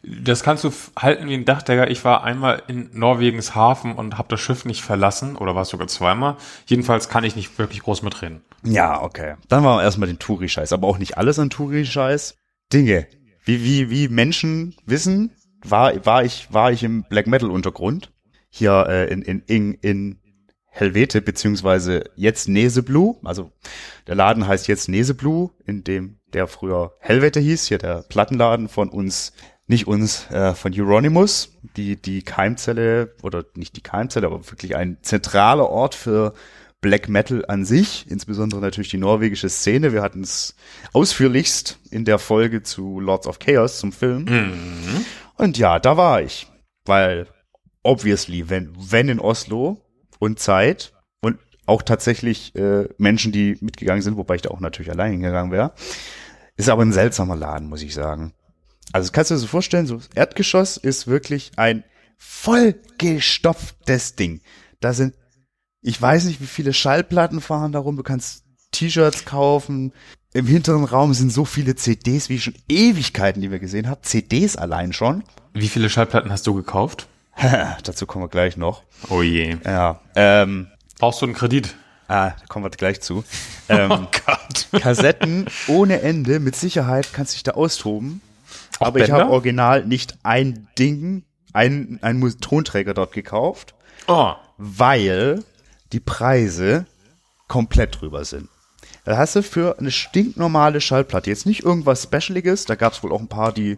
Das 0.03 0.43
kannst 0.43 0.63
du 0.63 0.72
halten 0.97 1.28
wie 1.28 1.36
ein 1.36 1.45
Dachdecker. 1.45 1.89
Ich 1.89 2.03
war 2.03 2.24
einmal 2.24 2.63
in 2.67 2.89
Norwegens 2.93 3.53
Hafen 3.53 3.93
und 3.93 4.17
habe 4.17 4.30
das 4.30 4.39
Schiff 4.39 4.65
nicht 4.65 4.82
verlassen 4.82 5.36
oder 5.36 5.53
war 5.53 5.61
es 5.61 5.69
sogar 5.69 5.88
zweimal. 5.88 6.38
Jedenfalls 6.65 7.07
kann 7.07 7.24
ich 7.24 7.36
nicht 7.36 7.57
wirklich 7.59 7.84
groß 7.84 8.01
mitreden. 8.01 8.41
Ja, 8.63 9.01
okay. 9.01 9.36
Dann 9.47 9.63
wir 9.63 9.84
erstmal 9.84 10.07
den 10.07 10.19
Touri-Scheiß, 10.19 10.74
aber 10.74 10.88
auch 10.88 10.97
nicht 10.97 11.17
alles 11.17 11.38
an 11.38 11.49
Touri-Scheiß. 11.49 12.36
Dinge, 12.74 13.07
wie, 13.45 13.63
wie, 13.63 13.89
wie 13.89 14.07
Menschen 14.07 14.76
wissen, 14.86 15.32
war, 15.63 15.93
war 16.05 16.24
ich, 16.24 16.51
war 16.51 16.72
ich 16.72 16.84
im 16.84 17.03
Black 17.03 17.28
Metal 17.28 17.51
Untergrund. 17.51 18.11
Hier 18.49 18.88
äh, 18.89 19.11
in, 19.11 19.22
in, 19.22 19.41
in, 19.45 19.74
in 19.76 20.19
Helvete, 20.65 21.22
beziehungsweise 21.22 22.05
jetzt 22.15 22.47
Neseblu. 22.47 23.17
Also 23.24 23.51
der 24.07 24.15
Laden 24.15 24.47
heißt 24.47 24.67
jetzt 24.67 24.89
Neseblu, 24.89 25.51
in 25.65 25.84
dem 25.84 26.19
der 26.34 26.47
früher 26.47 26.93
Helvete 26.99 27.39
hieß, 27.39 27.67
hier 27.67 27.78
der 27.78 28.03
Plattenladen 28.03 28.69
von 28.69 28.89
uns 28.89 29.34
nicht 29.68 29.88
uns, 29.88 30.30
äh, 30.32 30.53
von 30.53 30.74
Euronymous, 30.76 31.57
die, 31.78 31.95
die 31.95 32.24
Keimzelle, 32.24 33.16
oder 33.22 33.45
nicht 33.55 33.76
die 33.78 33.82
Keimzelle, 33.82 34.28
aber 34.28 34.49
wirklich 34.51 34.76
ein 34.76 34.97
zentraler 35.01 35.70
Ort 35.70 35.95
für 35.95 36.34
Black 36.82 37.09
Metal 37.09 37.45
an 37.47 37.64
sich, 37.64 38.05
insbesondere 38.09 38.59
natürlich 38.59 38.89
die 38.89 38.97
norwegische 38.97 39.49
Szene. 39.49 39.93
Wir 39.93 40.01
hatten 40.01 40.24
es 40.24 40.55
ausführlichst 40.93 41.80
in 41.91 42.05
der 42.05 42.18
Folge 42.18 42.64
zu 42.64 42.99
Lords 42.99 43.28
of 43.28 43.38
Chaos 43.38 43.78
zum 43.78 43.91
Film. 43.91 44.26
Mhm. 44.26 45.05
Und 45.38 45.57
ja, 45.59 45.80
da 45.80 45.95
war 45.95 46.22
ich, 46.22 46.47
weil 46.86 47.28
obviously, 47.84 48.49
wenn, 48.49 48.74
wenn 48.76 49.09
in 49.09 49.20
Oslo 49.20 49.78
und 50.20 50.39
Zeit 50.39 50.93
und 51.22 51.38
auch 51.68 51.84
tatsächlich 51.84 52.55
äh, 52.55 52.89
Menschen, 52.97 53.32
die 53.32 53.57
mitgegangen 53.62 54.01
sind, 54.01 54.18
wobei 54.18 54.36
ich 54.36 54.41
da 54.41 54.49
auch 54.49 54.59
natürlich 54.59 54.91
allein 54.91 55.12
hingegangen 55.12 55.51
wäre, 55.51 55.74
ist 56.57 56.70
aber 56.70 56.82
ein 56.82 56.93
seltsamer 56.93 57.36
Laden, 57.36 57.70
muss 57.70 57.84
ich 57.84 57.93
sagen. 57.93 58.34
Also 58.93 59.11
kannst 59.11 59.31
du 59.31 59.35
dir 59.35 59.39
so 59.39 59.47
vorstellen, 59.47 59.87
so 59.87 59.99
Erdgeschoss 60.15 60.77
ist 60.77 61.07
wirklich 61.07 61.51
ein 61.55 61.83
vollgestopftes 62.17 64.15
Ding. 64.15 64.41
Da 64.79 64.93
sind, 64.93 65.15
ich 65.81 66.01
weiß 66.01 66.25
nicht, 66.25 66.41
wie 66.41 66.47
viele 66.47 66.73
Schallplatten 66.73 67.41
fahren 67.41 67.71
darum. 67.71 67.97
Du 67.97 68.03
kannst 68.03 68.43
T-Shirts 68.71 69.25
kaufen. 69.25 69.93
Im 70.33 70.45
hinteren 70.45 70.85
Raum 70.85 71.13
sind 71.13 71.31
so 71.31 71.43
viele 71.45 71.75
CDs, 71.75 72.29
wie 72.29 72.39
schon 72.39 72.55
Ewigkeiten, 72.69 73.41
die 73.41 73.51
wir 73.51 73.59
gesehen 73.59 73.89
haben. 73.89 74.01
CDs 74.03 74.55
allein 74.55 74.93
schon. 74.93 75.23
Wie 75.53 75.67
viele 75.67 75.89
Schallplatten 75.89 76.31
hast 76.31 76.47
du 76.47 76.53
gekauft? 76.53 77.07
Dazu 77.83 78.05
kommen 78.05 78.25
wir 78.25 78.29
gleich 78.29 78.55
noch. 78.55 78.83
Oh 79.09 79.21
je. 79.21 79.57
Ja. 79.65 79.99
Ähm, 80.15 80.67
Brauchst 80.99 81.21
du 81.21 81.25
einen 81.25 81.35
Kredit? 81.35 81.75
Ah, 82.07 82.31
da 82.39 82.45
kommen 82.47 82.65
wir 82.65 82.69
gleich 82.69 83.01
zu. 83.01 83.23
Ähm, 83.69 83.89
oh 83.89 84.07
Gott. 84.25 84.81
Kassetten 84.81 85.45
ohne 85.69 86.01
Ende, 86.01 86.41
mit 86.41 86.57
Sicherheit 86.57 87.13
kannst 87.13 87.31
du 87.31 87.35
dich 87.35 87.43
da 87.43 87.51
austoben. 87.51 88.19
Auch 88.82 88.88
aber 88.88 88.99
Bänder? 88.99 89.15
ich 89.15 89.21
habe 89.21 89.32
original 89.32 89.86
nicht 89.86 90.17
ein 90.23 90.67
Ding, 90.77 91.23
ein, 91.53 91.99
ein 92.01 92.21
Tonträger 92.39 92.93
dort 92.93 93.13
gekauft, 93.13 93.75
oh. 94.07 94.34
weil 94.57 95.43
die 95.93 95.99
Preise 95.99 96.86
komplett 97.47 98.01
drüber 98.01 98.25
sind. 98.25 98.49
Da 99.03 99.17
hast 99.17 99.36
du 99.36 99.43
für 99.43 99.77
eine 99.79 99.91
stinknormale 99.91 100.82
Schallplatte 100.82 101.29
jetzt 101.29 101.45
nicht 101.45 101.63
irgendwas 101.63 102.03
Specialiges, 102.03 102.65
da 102.65 102.75
gab 102.75 102.93
es 102.93 103.03
wohl 103.03 103.11
auch 103.11 103.19
ein 103.19 103.27
paar, 103.27 103.51
die 103.51 103.77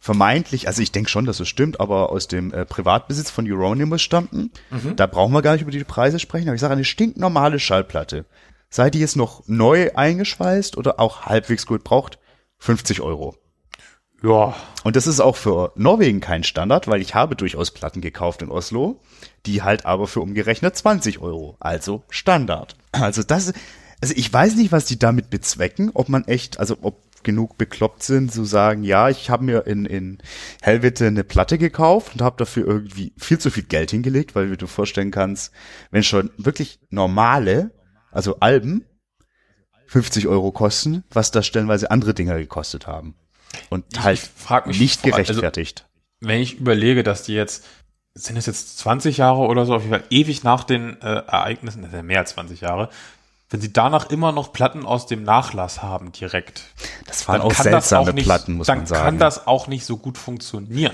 vermeintlich, 0.00 0.66
also 0.66 0.80
ich 0.80 0.92
denke 0.92 1.10
schon, 1.10 1.26
dass 1.26 1.40
es 1.40 1.48
stimmt, 1.48 1.78
aber 1.78 2.10
aus 2.10 2.26
dem 2.26 2.54
äh, 2.54 2.64
Privatbesitz 2.64 3.30
von 3.30 3.50
Euronymous 3.50 4.00
stammten. 4.00 4.50
Mhm. 4.70 4.96
Da 4.96 5.06
brauchen 5.06 5.32
wir 5.32 5.42
gar 5.42 5.52
nicht 5.52 5.62
über 5.62 5.70
die 5.70 5.84
Preise 5.84 6.18
sprechen, 6.18 6.48
aber 6.48 6.54
ich 6.54 6.60
sage 6.60 6.72
eine 6.72 6.84
stinknormale 6.84 7.58
Schallplatte. 7.58 8.24
Sei 8.70 8.88
die 8.88 9.00
jetzt 9.00 9.16
noch 9.16 9.42
neu 9.46 9.90
eingeschweißt 9.94 10.78
oder 10.78 10.98
auch 10.98 11.26
halbwegs 11.26 11.66
gut 11.66 11.84
braucht, 11.84 12.18
50 12.58 13.02
Euro. 13.02 13.36
Ja. 14.22 14.54
Und 14.84 14.96
das 14.96 15.06
ist 15.06 15.20
auch 15.20 15.36
für 15.36 15.72
Norwegen 15.76 16.20
kein 16.20 16.44
Standard, 16.44 16.88
weil 16.88 17.00
ich 17.00 17.14
habe 17.14 17.36
durchaus 17.36 17.70
Platten 17.70 18.00
gekauft 18.00 18.42
in 18.42 18.50
Oslo, 18.50 19.00
die 19.46 19.62
halt 19.62 19.86
aber 19.86 20.06
für 20.06 20.20
umgerechnet 20.20 20.76
20 20.76 21.20
Euro, 21.20 21.56
also 21.60 22.02
Standard. 22.10 22.76
Also 22.92 23.22
das, 23.22 23.52
also 24.00 24.14
ich 24.16 24.32
weiß 24.32 24.56
nicht, 24.56 24.72
was 24.72 24.86
die 24.86 24.98
damit 24.98 25.30
bezwecken, 25.30 25.90
ob 25.94 26.08
man 26.08 26.24
echt, 26.26 26.58
also 26.58 26.76
ob 26.82 26.98
genug 27.22 27.58
bekloppt 27.58 28.02
sind, 28.02 28.32
zu 28.32 28.44
sagen, 28.44 28.82
ja, 28.82 29.10
ich 29.10 29.28
habe 29.28 29.44
mir 29.44 29.66
in, 29.66 29.84
in 29.84 30.18
Helvete 30.62 31.06
eine 31.06 31.24
Platte 31.24 31.58
gekauft 31.58 32.14
und 32.14 32.22
habe 32.22 32.36
dafür 32.38 32.66
irgendwie 32.66 33.12
viel 33.18 33.38
zu 33.38 33.50
viel 33.50 33.64
Geld 33.64 33.90
hingelegt, 33.90 34.34
weil 34.34 34.50
wie 34.50 34.56
du 34.56 34.66
vorstellen 34.66 35.10
kannst, 35.10 35.52
wenn 35.90 36.02
schon 36.02 36.30
wirklich 36.38 36.80
normale, 36.88 37.72
also 38.10 38.40
Alben, 38.40 38.86
50 39.86 40.28
Euro 40.28 40.52
kosten, 40.52 41.04
was 41.10 41.30
da 41.30 41.42
stellenweise 41.42 41.90
andere 41.90 42.14
Dinger 42.14 42.38
gekostet 42.38 42.86
haben. 42.86 43.16
Und 43.68 43.84
Ich- 43.92 44.00
halt 44.02 44.18
ich 44.60 44.66
mich 44.66 44.80
nicht 44.80 45.04
also- 45.04 45.10
gerechtfertigt. 45.16 45.86
Wenn 46.20 46.40
ich 46.42 46.58
überlege, 46.58 47.02
dass 47.02 47.22
die 47.22 47.32
jetzt, 47.34 47.64
sind 48.14 48.36
es 48.36 48.46
jetzt 48.46 48.78
20 48.78 49.16
Jahre 49.18 49.40
oder 49.40 49.64
so, 49.64 49.74
auf 49.74 49.82
jeden 49.82 49.94
Fall 49.94 50.04
ewig 50.10 50.42
nach 50.44 50.64
den 50.64 51.00
äh, 51.00 51.06
Ereignissen, 51.06 51.80
das 51.82 51.92
ist 51.92 51.96
ja 51.96 52.02
mehr 52.02 52.18
als 52.18 52.30
20 52.32 52.60
Jahre, 52.60 52.90
wenn 53.48 53.60
sie 53.60 53.72
danach 53.72 54.10
immer 54.10 54.30
noch 54.30 54.52
Platten 54.52 54.84
aus 54.84 55.06
dem 55.06 55.22
Nachlass 55.24 55.82
haben 55.82 56.12
direkt, 56.12 56.64
das 57.06 57.26
waren 57.26 57.38
dann 57.38 57.46
auch 57.48 57.54
kann 57.54 57.64
das 57.72 57.88
seltsame 57.88 58.10
auch 58.10 58.14
nicht, 58.14 58.24
Platten, 58.26 58.52
muss 58.54 58.66
dann 58.66 58.78
man 58.78 58.86
sagen. 58.86 59.02
kann 59.04 59.18
das 59.18 59.46
auch 59.46 59.66
nicht 59.66 59.86
so 59.86 59.96
gut 59.96 60.18
funktionieren, 60.18 60.92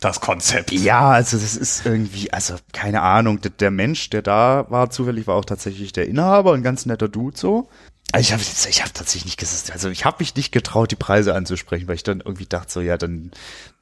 das 0.00 0.20
Konzept. 0.20 0.70
Ja, 0.72 1.10
also 1.10 1.36
das 1.36 1.56
ist 1.56 1.84
irgendwie, 1.84 2.32
also 2.32 2.54
keine 2.72 3.02
Ahnung, 3.02 3.40
der, 3.40 3.50
der 3.50 3.70
Mensch, 3.70 4.08
der 4.10 4.22
da 4.22 4.66
war, 4.70 4.88
zufällig 4.90 5.26
war 5.26 5.34
auch 5.34 5.44
tatsächlich 5.44 5.92
der 5.92 6.06
Inhaber, 6.06 6.54
ein 6.54 6.62
ganz 6.62 6.86
netter 6.86 7.08
Dude 7.08 7.36
so. 7.36 7.68
Also 8.12 8.22
ich 8.22 8.32
habe 8.32 8.42
ich 8.42 8.82
hab 8.82 8.94
tatsächlich 8.94 9.24
nicht 9.24 9.38
gesagt, 9.38 9.72
also 9.72 9.88
ich 9.88 10.04
habe 10.04 10.18
mich 10.20 10.36
nicht 10.36 10.52
getraut, 10.52 10.90
die 10.90 10.96
Preise 10.96 11.34
anzusprechen, 11.34 11.88
weil 11.88 11.96
ich 11.96 12.02
dann 12.04 12.20
irgendwie 12.20 12.46
dachte 12.46 12.72
so, 12.72 12.80
ja, 12.80 12.96
dann, 12.96 13.32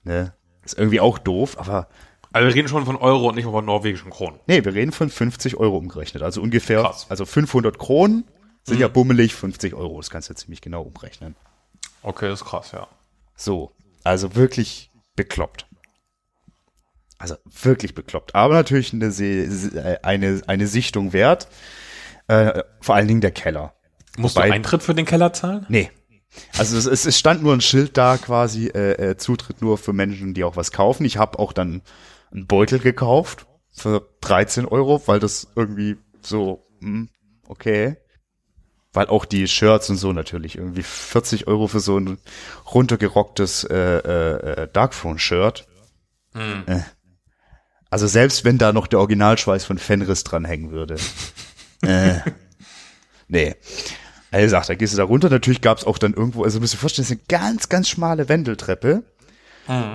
ne, 0.05 0.33
ist 0.64 0.79
irgendwie 0.79 1.01
auch 1.01 1.18
doof, 1.18 1.59
aber 1.59 1.89
Also 2.33 2.49
wir 2.49 2.55
reden 2.55 2.68
schon 2.68 2.87
von 2.87 2.97
Euro 2.97 3.29
und 3.29 3.35
nicht 3.35 3.45
von 3.45 3.64
norwegischen 3.64 4.11
Kronen. 4.11 4.41
nee, 4.47 4.64
wir 4.64 4.73
reden 4.75 4.93
von 4.93 5.11
50 5.11 5.57
Euro 5.57 5.77
umgerechnet, 5.77 6.23
also 6.23 6.41
ungefähr, 6.41 6.83
Krass. 6.83 7.07
also 7.11 7.27
500 7.27 7.79
Kronen 7.79 8.25
sind 8.64 8.79
ja 8.81 8.89
bummelig 8.89 9.35
50 9.35 9.75
Euro, 9.75 9.99
das 10.01 10.09
kannst 10.09 10.31
du 10.31 10.35
ziemlich 10.35 10.61
genau 10.61 10.83
umrechnen. 10.83 11.35
Okay, 12.03 12.29
das 12.29 12.41
ist 12.43 12.47
krass, 12.47 12.73
ja. 12.73 12.87
So, 13.37 13.73
also 14.05 14.35
wirklich 14.35 14.91
bekloppt. 15.16 15.66
Also 17.18 17.37
wirklich 17.62 17.95
bekloppt. 17.95 18.35
Aber 18.35 18.55
natürlich 18.55 18.93
eine, 18.93 19.12
eine, 20.03 20.43
eine 20.47 20.66
Sichtung 20.66 21.12
wert. 21.12 21.47
Äh, 22.27 22.64
vor 22.81 22.97
allen 22.97 23.07
Dingen 23.07 23.20
der 23.20 23.31
Keller. 23.31 23.75
Musst 24.16 24.36
Wobei- 24.36 24.48
du 24.48 24.54
Eintritt 24.54 24.82
für 24.82 24.94
den 24.94 25.06
Keller 25.06 25.32
zahlen? 25.32 25.66
Nee. 25.68 25.90
Also 26.56 26.76
es, 26.78 27.04
es, 27.04 27.18
stand 27.18 27.42
nur 27.42 27.52
ein 27.52 27.60
Schild 27.60 27.96
da 27.96 28.16
quasi, 28.16 28.68
äh, 28.68 28.92
äh, 28.92 29.16
Zutritt 29.16 29.60
nur 29.60 29.76
für 29.76 29.92
Menschen, 29.92 30.32
die 30.32 30.44
auch 30.44 30.56
was 30.56 30.72
kaufen. 30.72 31.04
Ich 31.04 31.18
habe 31.18 31.38
auch 31.38 31.52
dann 31.52 31.82
einen 32.32 32.46
Beutel 32.46 32.78
gekauft 32.78 33.46
für 33.70 34.08
13 34.22 34.64
Euro, 34.66 35.02
weil 35.06 35.20
das 35.20 35.48
irgendwie 35.56 35.96
so, 36.22 36.66
hm, 36.80 37.10
okay. 37.48 37.96
Weil 38.94 39.06
auch 39.06 39.24
die 39.24 39.46
Shirts 39.48 39.88
und 39.90 39.96
so 39.96 40.12
natürlich 40.12 40.56
irgendwie 40.56 40.82
40 40.82 41.46
Euro 41.48 41.66
für 41.66 41.80
so 41.80 41.98
ein 41.98 42.18
runtergerocktes 42.72 43.64
äh, 43.64 43.74
äh, 43.76 44.62
äh, 44.62 44.68
Darkthrone-Shirt. 44.72 45.66
Äh. 46.34 46.80
Also 47.90 48.06
selbst 48.06 48.44
wenn 48.44 48.58
da 48.58 48.72
noch 48.72 48.86
der 48.86 49.00
Originalschweiß 49.00 49.64
von 49.64 49.78
Fenris 49.78 50.24
dranhängen 50.24 50.70
würde. 50.70 50.96
äh. 51.82 52.20
Nee. 53.28 53.54
Er 54.33 54.49
sagt, 54.49 54.68
da 54.68 54.74
gehst 54.74 54.95
du 54.95 54.97
da 54.97 55.05
runter. 55.05 55.30
Natürlich 55.30 55.61
gab 55.61 55.78
es 55.78 55.85
auch 55.85 55.99
dann 55.99 56.14
irgendwo, 56.14 56.43
also 56.43 56.59
müsst 56.59 56.74
ihr 56.74 56.78
vorstellen, 56.78 57.05
das 57.05 57.12
ist 57.12 57.30
eine 57.30 57.41
ganz, 57.41 57.68
ganz 57.68 57.89
schmale 57.89 58.28
Wendeltreppe. 58.28 59.05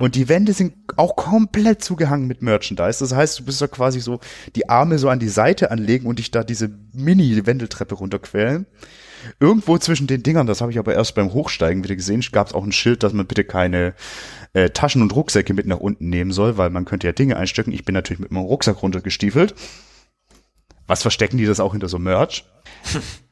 Und 0.00 0.14
die 0.14 0.28
Wände 0.28 0.54
sind 0.54 0.74
auch 0.96 1.14
komplett 1.14 1.82
zugehangen 1.82 2.26
mit 2.26 2.40
Merchandise. 2.40 3.00
Das 3.00 3.14
heißt, 3.14 3.40
du 3.40 3.44
bist 3.44 3.60
da 3.60 3.66
quasi 3.66 4.00
so 4.00 4.18
die 4.56 4.68
Arme 4.68 4.98
so 4.98 5.10
an 5.10 5.18
die 5.18 5.28
Seite 5.28 5.70
anlegen 5.70 6.06
und 6.06 6.18
dich 6.18 6.30
da 6.30 6.42
diese 6.42 6.70
Mini-Wendeltreppe 6.94 7.94
runterquälen. 7.96 8.66
Irgendwo 9.40 9.76
zwischen 9.76 10.06
den 10.06 10.22
Dingern, 10.22 10.46
das 10.46 10.60
habe 10.60 10.72
ich 10.72 10.78
aber 10.78 10.94
erst 10.94 11.16
beim 11.16 11.32
Hochsteigen 11.32 11.84
wieder 11.84 11.96
gesehen, 11.96 12.24
gab 12.32 12.46
es 12.46 12.54
auch 12.54 12.64
ein 12.64 12.72
Schild, 12.72 13.02
dass 13.02 13.12
man 13.12 13.26
bitte 13.26 13.44
keine 13.44 13.94
äh, 14.54 14.70
Taschen 14.70 15.02
und 15.02 15.14
Rucksäcke 15.14 15.52
mit 15.52 15.66
nach 15.66 15.80
unten 15.80 16.08
nehmen 16.08 16.30
soll, 16.32 16.56
weil 16.56 16.70
man 16.70 16.84
könnte 16.84 17.08
ja 17.08 17.12
Dinge 17.12 17.36
einstecken. 17.36 17.72
Ich 17.72 17.84
bin 17.84 17.94
natürlich 17.94 18.20
mit 18.20 18.30
meinem 18.30 18.44
Rucksack 18.44 18.82
runtergestiefelt. 18.82 19.54
Was 20.88 21.02
verstecken 21.02 21.36
die 21.36 21.46
das 21.46 21.60
auch 21.60 21.72
hinter 21.72 21.88
so 21.88 21.98
Merch? 21.98 22.44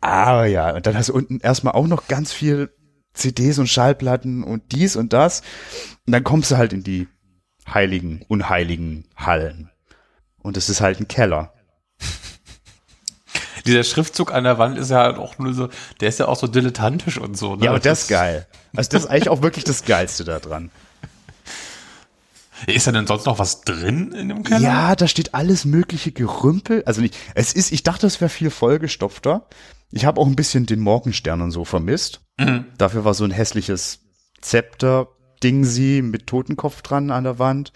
Aber 0.01 0.47
ja, 0.47 0.75
und 0.75 0.87
dann 0.87 0.97
hast 0.97 1.09
du 1.09 1.15
unten 1.15 1.41
erstmal 1.41 1.75
auch 1.75 1.87
noch 1.87 2.07
ganz 2.07 2.33
viel 2.33 2.71
CDs 3.15 3.59
und 3.59 3.67
Schallplatten 3.67 4.45
und 4.45 4.73
dies 4.73 4.95
und 4.95 5.13
das. 5.13 5.41
Und 6.07 6.13
dann 6.13 6.23
kommst 6.23 6.51
du 6.51 6.59
halt 6.59 6.75
in 6.75 6.85
die 6.85 7.09
heiligen, 7.67 8.23
unheiligen 8.29 9.09
Hallen. 9.17 9.71
Und 10.39 10.57
es 10.57 10.69
ist 10.69 10.83
halt 10.83 11.01
ein 11.01 11.09
Keller. 11.09 11.55
Dieser 13.67 13.85
Schriftzug 13.85 14.33
an 14.33 14.45
der 14.45 14.59
Wand 14.59 14.79
ist 14.79 14.91
ja 14.91 14.99
halt 14.99 15.17
auch 15.17 15.39
nur 15.39 15.55
so, 15.55 15.71
der 16.01 16.11
ist 16.11 16.21
ja 16.21 16.29
auch 16.29 16.37
so 16.37 16.47
dilettantisch 16.47 17.19
und 17.19 17.37
so. 17.37 17.57
Ne? 17.57 17.65
Ja, 17.65 17.73
und 17.73 17.85
das 17.85 18.03
ist 18.03 18.09
geil. 18.09 18.47
Also 18.77 18.91
das 18.91 19.05
ist 19.05 19.07
eigentlich 19.11 19.31
auch 19.31 19.43
wirklich 19.43 19.65
das 19.65 19.85
Geilste 19.85 20.25
da 20.25 20.39
dran. 20.39 20.71
Ist 22.67 22.87
da 22.87 22.93
denn 22.93 23.07
sonst 23.07 23.27
noch 23.27 23.39
was 23.39 23.61
drin 23.63 24.13
in 24.13 24.29
dem 24.31 24.43
Keller? 24.43 24.61
Ja, 24.61 24.97
da 24.97 25.07
steht 25.09 25.35
alles 25.35 25.65
mögliche 25.67 26.11
Gerümpel. 26.13 26.83
Also 26.87 27.01
nicht, 27.03 27.17
es 27.35 27.53
ist, 27.53 27.71
ich 27.73 27.83
dachte, 27.83 28.07
es 28.07 28.21
wäre 28.21 28.29
viel 28.31 28.51
vollgestopfter. 28.51 29.49
Ich 29.93 30.05
habe 30.07 30.21
auch 30.21 30.27
ein 30.27 30.37
bisschen 30.37 30.67
den 30.67 30.81
Morgenstern 30.81 31.43
und 31.43 31.51
so 31.51 31.65
vermisst. 31.65 32.23
Dafür 32.79 33.05
war 33.05 33.15
so 33.15 33.25
ein 33.25 33.31
hässliches 33.31 34.01
Zepter-Dingsi 34.41 36.03
mit 36.03 36.27
Totenkopf 36.27 36.83
dran 36.83 37.11
an 37.11 37.25
der 37.25 37.39
Wand. 37.39 37.73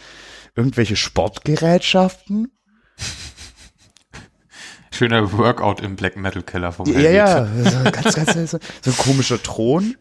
Irgendwelche 0.57 0.97
Sportgerätschaften. 0.97 2.49
Schöner 4.93 5.33
Workout 5.33 5.81
im 5.81 5.97
Black 5.97 6.16
Metal 6.16 6.43
Keller 6.43 6.72
vom 6.72 6.87
Ja, 6.87 6.99
Helmut. 6.99 7.64
ja, 7.64 7.70
so 7.70 7.91
ganz, 7.91 8.14
ganz. 8.14 8.51
So 8.51 8.59
ein 8.91 8.97
komischer 8.99 9.43
Thron. 9.43 9.97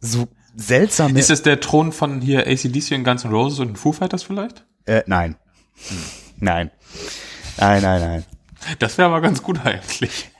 So 0.00 0.28
seltsame. 0.56 1.18
Ist 1.18 1.30
es 1.30 1.42
der 1.42 1.60
Thron 1.60 1.92
von 1.92 2.20
hier 2.20 2.46
ACDC 2.46 2.92
und 2.92 3.04
Guns 3.04 3.24
N' 3.24 3.30
Roses 3.30 3.58
und 3.60 3.76
Foo 3.78 3.92
Fighters 3.92 4.22
vielleicht? 4.22 4.64
äh, 4.86 5.02
nein. 5.06 5.36
Nein. 6.38 6.70
Nein, 7.58 7.82
nein, 7.82 8.00
nein. 8.00 8.24
Das 8.78 8.98
wäre 8.98 9.08
aber 9.08 9.20
ganz 9.20 9.42
gut 9.42 9.64
eigentlich. 9.64 10.30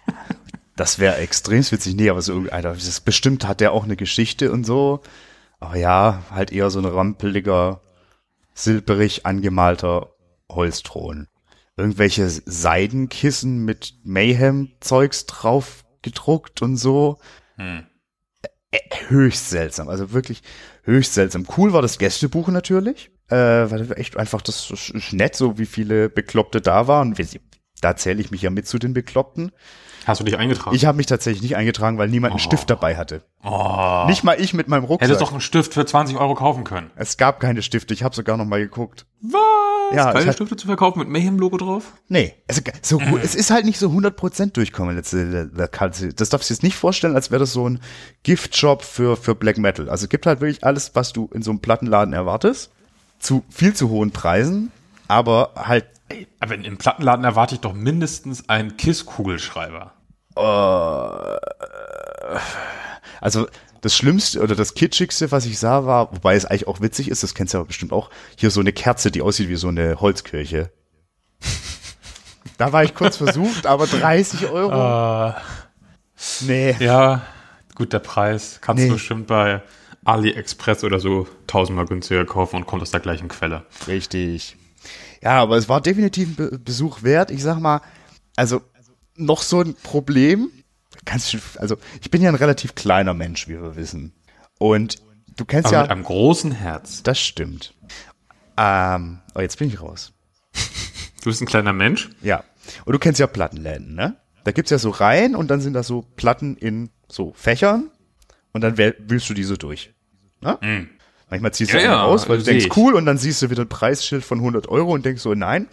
Das 0.76 0.98
wäre 0.98 1.16
extrem 1.18 1.60
witzig. 1.70 1.94
Nee, 1.94 2.10
aber 2.10 2.20
so, 2.22 2.44
Alter, 2.50 2.74
das 2.74 2.86
ist, 2.86 3.00
bestimmt 3.06 3.46
hat 3.46 3.60
der 3.60 3.72
auch 3.72 3.84
eine 3.84 3.96
Geschichte 3.96 4.52
und 4.52 4.64
so. 4.64 5.00
Aber 5.60 5.76
ja, 5.76 6.22
halt 6.30 6.52
eher 6.52 6.68
so 6.70 6.78
ein 6.78 6.84
rampeliger, 6.84 7.80
silberig 8.54 9.24
angemalter 9.26 10.10
Holzthron. 10.50 11.28
Irgendwelche 11.78 12.28
Seidenkissen 12.28 13.64
mit 13.64 13.94
Mayhem-Zeugs 14.04 15.26
drauf 15.26 15.84
gedruckt 16.02 16.62
und 16.62 16.76
so. 16.76 17.18
Ä- 17.58 17.84
Höchst 19.09 19.51
seltsam, 19.51 19.89
also 19.89 20.12
wirklich 20.12 20.43
höchst 20.83 21.14
seltsam. 21.14 21.47
Cool 21.57 21.72
war 21.72 21.83
das 21.83 21.99
Gästebuch 21.99 22.49
natürlich, 22.49 23.11
äh, 23.29 23.37
weil 23.37 23.93
echt 23.99 24.16
einfach 24.16 24.43
das 24.43 24.70
ist 24.70 25.12
nett, 25.12 25.35
so 25.35 25.59
wie 25.59 25.66
viele 25.66 26.09
Bekloppte 26.09 26.61
da 26.61 26.89
waren. 26.89 27.14
Da 27.81 27.97
zähle 27.97 28.20
ich 28.20 28.31
mich 28.31 28.43
ja 28.43 28.51
mit 28.51 28.66
zu 28.66 28.79
den 28.79 28.95
Bekloppten. 28.95 29.53
Hast 30.07 30.20
du 30.20 30.24
dich 30.24 30.38
eingetragen? 30.38 30.74
Ich 30.76 30.86
habe 30.86 30.96
mich 30.96 31.07
tatsächlich 31.07 31.42
nicht 31.42 31.57
eingetragen, 31.57 31.98
weil 31.98 32.09
niemand 32.09 32.30
einen 32.32 32.38
Stift 32.38 32.70
dabei 32.70 32.96
hatte. 32.96 33.22
oh. 33.44 34.04
Nicht 34.07 34.22
mal 34.24 34.40
ich 34.40 34.54
mit 34.54 34.68
meinem 34.68 34.84
Rucksack. 34.84 35.09
Hättest 35.09 35.20
doch 35.20 35.32
einen 35.32 35.40
Stift 35.40 35.74
für 35.74 35.84
20 35.84 36.16
Euro 36.16 36.34
kaufen 36.34 36.62
können. 36.64 36.90
es 36.96 37.16
gab 37.16 37.40
keine 37.40 37.61
Stifte, 37.62 37.92
ich 37.92 38.02
habe 38.04 38.14
sogar 38.14 38.36
noch 38.36 38.44
mal 38.44 38.61
geguckt. 38.61 39.04
Was? 39.20 39.40
Ja, 39.94 40.12
Keine 40.12 40.32
Stifte 40.32 40.57
zu 40.57 40.66
verkaufen 40.66 40.98
mit 41.00 41.09
Mayhem-Logo 41.09 41.57
drauf? 41.59 41.92
Nee, 42.09 42.34
also, 42.48 42.61
so, 42.82 42.98
gu- 42.98 43.18
es 43.18 43.34
ist 43.36 43.50
halt 43.50 43.64
nicht 43.64 43.78
so 43.78 43.88
100% 43.88 44.52
durchkommen. 44.52 45.00
Kalze. 45.70 46.12
Das 46.12 46.28
darfst 46.28 46.48
du 46.50 46.52
dir 46.52 46.57
jetzt 46.57 46.62
nicht 46.64 46.76
vorstellen, 46.76 47.14
als 47.14 47.30
wäre 47.30 47.40
das 47.40 47.52
so 47.52 47.68
ein 47.68 47.80
Giftshop 48.24 48.82
für, 48.82 49.16
für 49.16 49.34
Black 49.36 49.59
Metal. 49.59 49.88
Also 49.88 50.04
es 50.04 50.09
gibt 50.09 50.26
halt 50.26 50.40
wirklich 50.40 50.64
alles, 50.64 50.92
was 50.94 51.12
du 51.12 51.28
in 51.32 51.42
so 51.42 51.50
einem 51.50 51.61
Plattenladen 51.61 52.14
erwartest. 52.14 52.70
Zu 53.18 53.44
viel 53.48 53.74
zu 53.74 53.88
hohen 53.88 54.11
Preisen, 54.11 54.70
aber 55.09 55.50
halt 55.57 55.86
Aber 56.40 56.54
in, 56.54 56.64
im 56.64 56.76
Plattenladen 56.78 57.24
erwarte 57.24 57.54
ich 57.54 57.61
doch 57.61 57.72
mindestens 57.72 58.48
einen 58.48 58.76
KISS-Kugelschreiber. 58.76 59.92
Also 63.20 63.47
das 63.80 63.97
Schlimmste 63.97 64.41
oder 64.43 64.55
das 64.55 64.74
Kitschigste, 64.74 65.30
was 65.32 65.47
ich 65.47 65.59
sah, 65.59 65.84
war, 65.87 66.12
wobei 66.12 66.34
es 66.34 66.45
eigentlich 66.45 66.66
auch 66.68 66.80
witzig 66.80 67.09
ist, 67.11 67.22
das 67.22 67.34
kennst 67.34 67.55
du 67.55 67.59
aber 67.59 67.66
bestimmt 67.66 67.93
auch, 67.93 68.11
hier 68.37 68.51
so 68.51 68.61
eine 68.61 68.72
Kerze, 68.72 69.11
die 69.11 69.22
aussieht 69.22 69.49
wie 69.49 69.57
so 69.57 69.68
eine 69.68 70.01
Holzkirche. 70.01 70.70
da 72.59 72.72
war 72.72 72.84
ich 72.84 72.95
kurz 72.95 73.16
versucht, 73.16 73.66
aber 73.66 73.87
30 73.87 74.49
Euro? 74.49 75.34
nee. 76.41 76.74
Ja, 76.80 77.22
gut, 77.74 77.93
der 77.93 77.99
Preis 78.01 78.59
kannst 78.61 78.82
Nee. 78.82 78.89
du 78.89 78.95
bestimmt 78.95 79.26
bei 79.26 79.62
AliExpress 80.05 80.84
oder 80.84 81.01
so 81.01 81.26
tausendmal 81.47 81.87
günstiger 81.87 82.24
kaufen 82.24 82.57
und 82.57 82.66
kommt 82.66 82.82
aus 82.82 82.91
der 82.93 83.01
gleichen 83.01 83.28
Quelle. 83.28 83.64
Richtig. 83.87 84.57
Ja, 85.22 85.41
aber 85.43 85.57
es 85.57 85.68
war 85.68 85.80
definitiv 85.80 86.28
ein 86.28 86.34
Be 86.37 86.59
Besuch 86.59 87.03
wert. 87.03 87.30
Ich 87.30 87.43
sag 87.43 87.59
mal, 87.59 87.80
also 88.37 88.62
noch 89.16 89.42
so 89.42 89.60
ein 89.60 89.74
Problem. 89.74 90.50
Kannst 91.04 91.36
also 91.58 91.76
ich 92.00 92.10
bin 92.10 92.22
ja 92.22 92.28
ein 92.30 92.34
relativ 92.34 92.74
kleiner 92.74 93.14
Mensch, 93.14 93.48
wie 93.48 93.60
wir 93.60 93.76
wissen. 93.76 94.12
Und 94.58 94.96
du 95.36 95.44
kennst 95.44 95.66
Aber 95.68 95.76
ja, 95.76 95.82
mit 95.82 95.90
einem 95.90 96.02
großen 96.04 96.52
Herz. 96.52 97.02
das 97.02 97.20
stimmt. 97.20 97.74
Ähm, 98.56 99.20
oh, 99.34 99.40
jetzt 99.40 99.58
bin 99.58 99.68
ich 99.68 99.80
raus. 99.80 100.12
Du 101.22 101.30
bist 101.30 101.42
ein 101.42 101.46
kleiner 101.46 101.72
Mensch. 101.72 102.08
Ja. 102.22 102.44
Und 102.84 102.92
du 102.92 103.00
kennst 103.00 103.18
ja 103.18 103.26
Plattenläden, 103.26 103.96
ne? 103.96 104.16
Da 104.44 104.52
gibt's 104.52 104.70
ja 104.70 104.78
so 104.78 104.90
Reihen 104.90 105.34
und 105.34 105.48
dann 105.50 105.60
sind 105.60 105.72
da 105.72 105.82
so 105.82 106.02
Platten 106.14 106.56
in 106.56 106.90
so 107.08 107.32
Fächern. 107.34 107.90
und 108.52 108.60
dann 108.60 108.78
wühlst 108.78 109.28
du 109.28 109.34
die 109.34 109.42
so 109.42 109.56
durch. 109.56 109.92
Ne? 110.40 110.56
Mhm. 110.62 110.88
Manchmal 111.28 111.52
ziehst 111.52 111.72
Ja, 111.72 111.78
du 111.80 111.84
einen 111.84 111.92
ja, 111.94 112.02
raus, 112.04 112.28
weil 112.28 112.38
du 112.38 112.44
denkst, 112.44 112.66
ich. 112.66 112.76
cool, 112.76 112.94
und 112.94 113.06
dann 113.06 113.18
siehst 113.18 113.42
du 113.42 113.50
wieder 113.50 113.62
ein 113.62 113.68
Preisschild 113.68 114.24
von 114.24 114.38
100 114.38 114.68
Euro 114.68 114.92
und 114.94 115.04
denkst 115.04 115.20
so, 115.20 115.34
nein, 115.34 115.66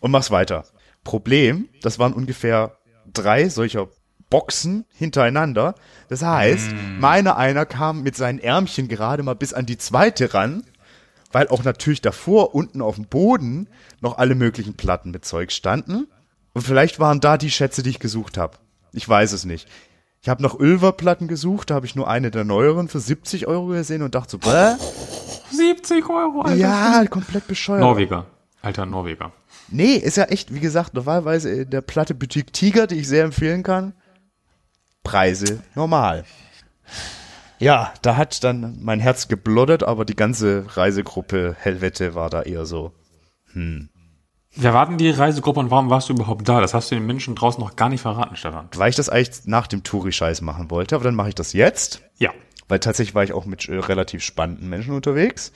und 0.00 0.10
machst 0.10 0.32
weiter. 0.32 0.64
Problem, 1.04 1.68
das 1.82 1.98
waren 1.98 2.12
ungefähr 2.12 2.76
drei 3.12 3.48
solcher 3.48 3.88
Boxen 4.28 4.84
hintereinander. 4.92 5.74
Das 6.08 6.22
heißt, 6.22 6.70
Mm. 6.72 7.00
meiner 7.00 7.36
einer 7.36 7.66
kam 7.66 8.02
mit 8.02 8.16
seinen 8.16 8.38
Ärmchen 8.38 8.86
gerade 8.86 9.22
mal 9.22 9.34
bis 9.34 9.52
an 9.52 9.66
die 9.66 9.78
zweite 9.78 10.34
ran, 10.34 10.62
weil 11.32 11.48
auch 11.48 11.64
natürlich 11.64 12.00
davor 12.00 12.54
unten 12.54 12.80
auf 12.82 12.94
dem 12.96 13.06
Boden 13.06 13.68
noch 14.00 14.18
alle 14.18 14.34
möglichen 14.36 14.74
Platten 14.74 15.10
mit 15.10 15.24
Zeug 15.24 15.50
standen. 15.52 16.06
Und 16.52 16.62
vielleicht 16.62 17.00
waren 17.00 17.20
da 17.20 17.38
die 17.38 17.50
Schätze, 17.50 17.82
die 17.82 17.90
ich 17.90 17.98
gesucht 17.98 18.36
habe. 18.38 18.58
Ich 18.92 19.08
weiß 19.08 19.32
es 19.32 19.44
nicht. 19.44 19.68
Ich 20.22 20.28
habe 20.28 20.42
nach 20.42 20.54
Ulver-Platten 20.54 21.26
gesucht, 21.28 21.70
da 21.70 21.76
habe 21.76 21.86
ich 21.86 21.96
nur 21.96 22.06
eine 22.08 22.30
der 22.30 22.44
neueren 22.44 22.88
für 22.88 23.00
70 23.00 23.46
Euro 23.46 23.66
gesehen 23.66 24.02
und 24.02 24.14
dachte 24.14 24.32
so, 24.32 24.38
bäh, 24.38 24.74
70 25.50 26.08
Euro, 26.10 26.42
Alter. 26.42 26.54
ja, 26.56 27.04
komplett 27.08 27.46
bescheuert. 27.46 27.80
Norweger. 27.80 28.26
Alter 28.62 28.86
Norweger. 28.86 29.32
Nee, 29.70 29.94
ist 29.94 30.16
ja 30.16 30.24
echt, 30.24 30.52
wie 30.52 30.60
gesagt, 30.60 30.94
normalerweise 30.94 31.50
in 31.50 31.70
der 31.70 31.80
Platte 31.80 32.14
Boutique 32.14 32.52
Tiger, 32.52 32.86
die 32.86 32.96
ich 32.96 33.08
sehr 33.08 33.24
empfehlen 33.24 33.62
kann. 33.62 33.94
Preise 35.02 35.62
normal. 35.74 36.24
Ja, 37.58 37.92
da 38.02 38.16
hat 38.16 38.42
dann 38.42 38.78
mein 38.80 39.00
Herz 39.00 39.28
gebloddert, 39.28 39.82
aber 39.82 40.04
die 40.04 40.16
ganze 40.16 40.64
Reisegruppe 40.76 41.54
Helvete 41.58 42.14
war 42.14 42.30
da 42.30 42.42
eher 42.42 42.66
so. 42.66 42.92
Wer 43.54 44.74
war 44.74 44.86
denn 44.86 44.98
die 44.98 45.10
Reisegruppe 45.10 45.60
und 45.60 45.70
warum 45.70 45.90
warst 45.90 46.08
du 46.08 46.14
überhaupt 46.14 46.48
da? 46.48 46.60
Das 46.60 46.74
hast 46.74 46.90
du 46.90 46.94
den 46.94 47.06
Menschen 47.06 47.34
draußen 47.34 47.62
noch 47.62 47.76
gar 47.76 47.88
nicht 47.88 48.00
verraten, 48.00 48.36
Stefan. 48.36 48.68
Weil 48.74 48.90
ich 48.90 48.96
das 48.96 49.08
eigentlich 49.08 49.46
nach 49.46 49.66
dem 49.66 49.84
Touri-Scheiß 49.84 50.40
machen 50.40 50.70
wollte, 50.70 50.94
aber 50.94 51.04
dann 51.04 51.14
mache 51.14 51.28
ich 51.28 51.34
das 51.34 51.52
jetzt. 51.52 52.02
Ja. 52.18 52.30
Weil 52.70 52.78
tatsächlich 52.78 53.16
war 53.16 53.24
ich 53.24 53.32
auch 53.32 53.46
mit 53.46 53.68
äh, 53.68 53.74
relativ 53.74 54.22
spannenden 54.22 54.68
Menschen 54.68 54.94
unterwegs. 54.94 55.50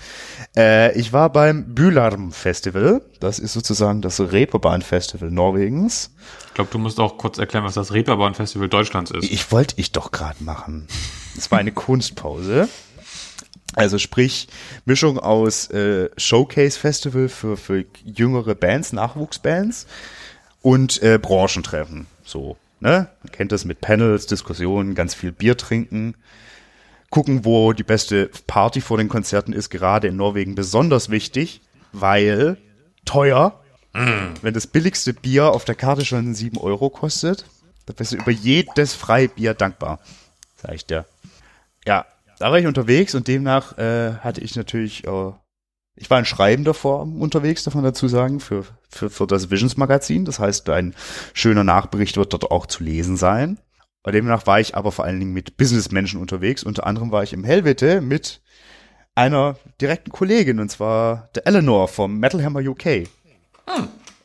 Äh, 0.57 0.99
ich 0.99 1.13
war 1.13 1.31
beim 1.31 1.75
Bülarm 1.75 2.33
Festival. 2.33 3.03
Das 3.21 3.39
ist 3.39 3.53
sozusagen 3.53 4.03
das 4.03 4.21
Reeperbahn-Festival 4.21 5.31
Norwegens. 5.31 6.11
Ich 6.49 6.55
glaube, 6.55 6.71
du 6.73 6.79
musst 6.79 6.99
auch 6.99 7.17
kurz 7.17 7.39
erklären, 7.39 7.65
was 7.65 7.75
das 7.75 7.93
Reeperbahn-Festival 7.93 8.69
Deutschlands 8.69 9.13
ist. 9.13 9.31
Ich 9.31 9.53
wollte 9.53 9.77
ich 9.79 9.93
doch 9.93 10.11
gerade 10.11 10.43
machen. 10.43 10.89
Es 11.39 11.53
war 11.53 11.59
eine 11.61 11.71
Kunstpause. 11.73 12.69
Also 13.77 13.99
sprich, 13.99 14.49
Mischung 14.85 15.19
aus 15.21 15.71
äh, 15.71 16.11
Showcase-Festival 16.17 17.29
für, 17.29 17.57
für 17.57 17.85
jüngere 18.05 18.57
Bands, 18.57 18.93
Nachwuchsbands 18.93 19.87
und 20.63 21.01
äh, 21.01 21.19
Branchentreffen. 21.23 22.07
So, 22.25 22.57
ne? 22.81 23.09
Man 23.23 23.33
kennt 23.33 23.53
das 23.53 23.65
mit 23.65 23.81
Panels, 23.81 24.27
Diskussionen, 24.27 24.97
ganz 24.97 25.15
viel 25.15 25.31
Bier 25.31 25.57
trinken. 25.57 26.17
Gucken, 27.15 27.45
wo 27.45 27.73
die 27.73 27.85
beste 27.85 28.29
Party 28.49 28.81
vor 28.81 28.99
den 28.99 29.09
Konzerten 29.09 29.53
ist, 29.53 29.71
gerade 29.71 30.09
in 30.09 30.17
Norwegen 30.17 30.57
besonders 30.57 31.11
wichtig, 31.11 31.61
weil 31.93 32.57
teuer. 33.05 33.61
Wenn 34.43 34.53
das 34.53 34.67
billigste 34.67 35.15
Bier 35.15 35.53
auf 35.53 35.65
der 35.65 35.77
Karte 35.77 36.05
schon 36.05 36.35
7 36.35 36.59
Euro 36.59 36.91
kostet, 36.91 37.45
dann 37.87 37.95
bist 37.95 38.11
du 38.11 38.17
über 38.17 38.33
jedes 38.33 38.95
Freibier 38.95 39.55
dankbar. 39.55 40.01
Sag 40.57 40.75
ich 40.75 40.87
dir. 40.87 41.05
Ja, 41.87 42.05
da 42.41 42.51
war 42.51 42.59
ich 42.59 42.67
unterwegs 42.67 43.15
und 43.15 43.29
demnach 43.29 43.79
äh, 43.79 44.15
hatte 44.15 44.41
ich 44.41 44.57
natürlich, 44.57 45.07
äh, 45.07 45.31
ich 45.95 46.11
war 46.11 46.19
in 46.19 46.25
schreibender 46.25 46.75
Form 46.75 47.23
unterwegs, 47.23 47.63
darf 47.63 47.77
man 47.77 47.85
dazu 47.85 48.09
sagen, 48.09 48.41
für, 48.41 48.65
für, 48.91 49.09
für 49.09 49.29
das 49.29 49.53
Visions 49.53 49.77
Magazin. 49.77 50.25
Das 50.25 50.41
heißt, 50.41 50.69
ein 50.69 50.97
schöner 51.33 51.63
Nachbericht 51.63 52.17
wird 52.17 52.33
dort 52.33 52.51
auch 52.51 52.67
zu 52.67 52.83
lesen 52.83 53.17
sein. 53.17 53.61
Und 54.05 54.13
demnach 54.13 54.47
war 54.47 54.61
ich 54.61 54.77
aber 54.77 54.93
vor 54.93 55.07
allen 55.07 55.19
Dingen 55.19 55.33
mit 55.33 55.57
Businessmenschen 55.57 56.21
unterwegs. 56.21 56.63
Unter 56.63 56.87
anderem 56.87 57.11
war 57.11 57.23
ich 57.23 57.33
im 57.33 57.43
Helvete 57.43 58.03
mit 58.03 58.43
einer 59.15 59.57
direkten 59.81 60.13
Kollegin, 60.13 60.61
und 60.61 60.71
zwar 60.71 61.31
der 61.35 61.47
Eleanor 61.47 61.89
vom 61.89 62.19
Metal 62.19 62.45
Hammer 62.45 62.61
UK. 62.61 63.09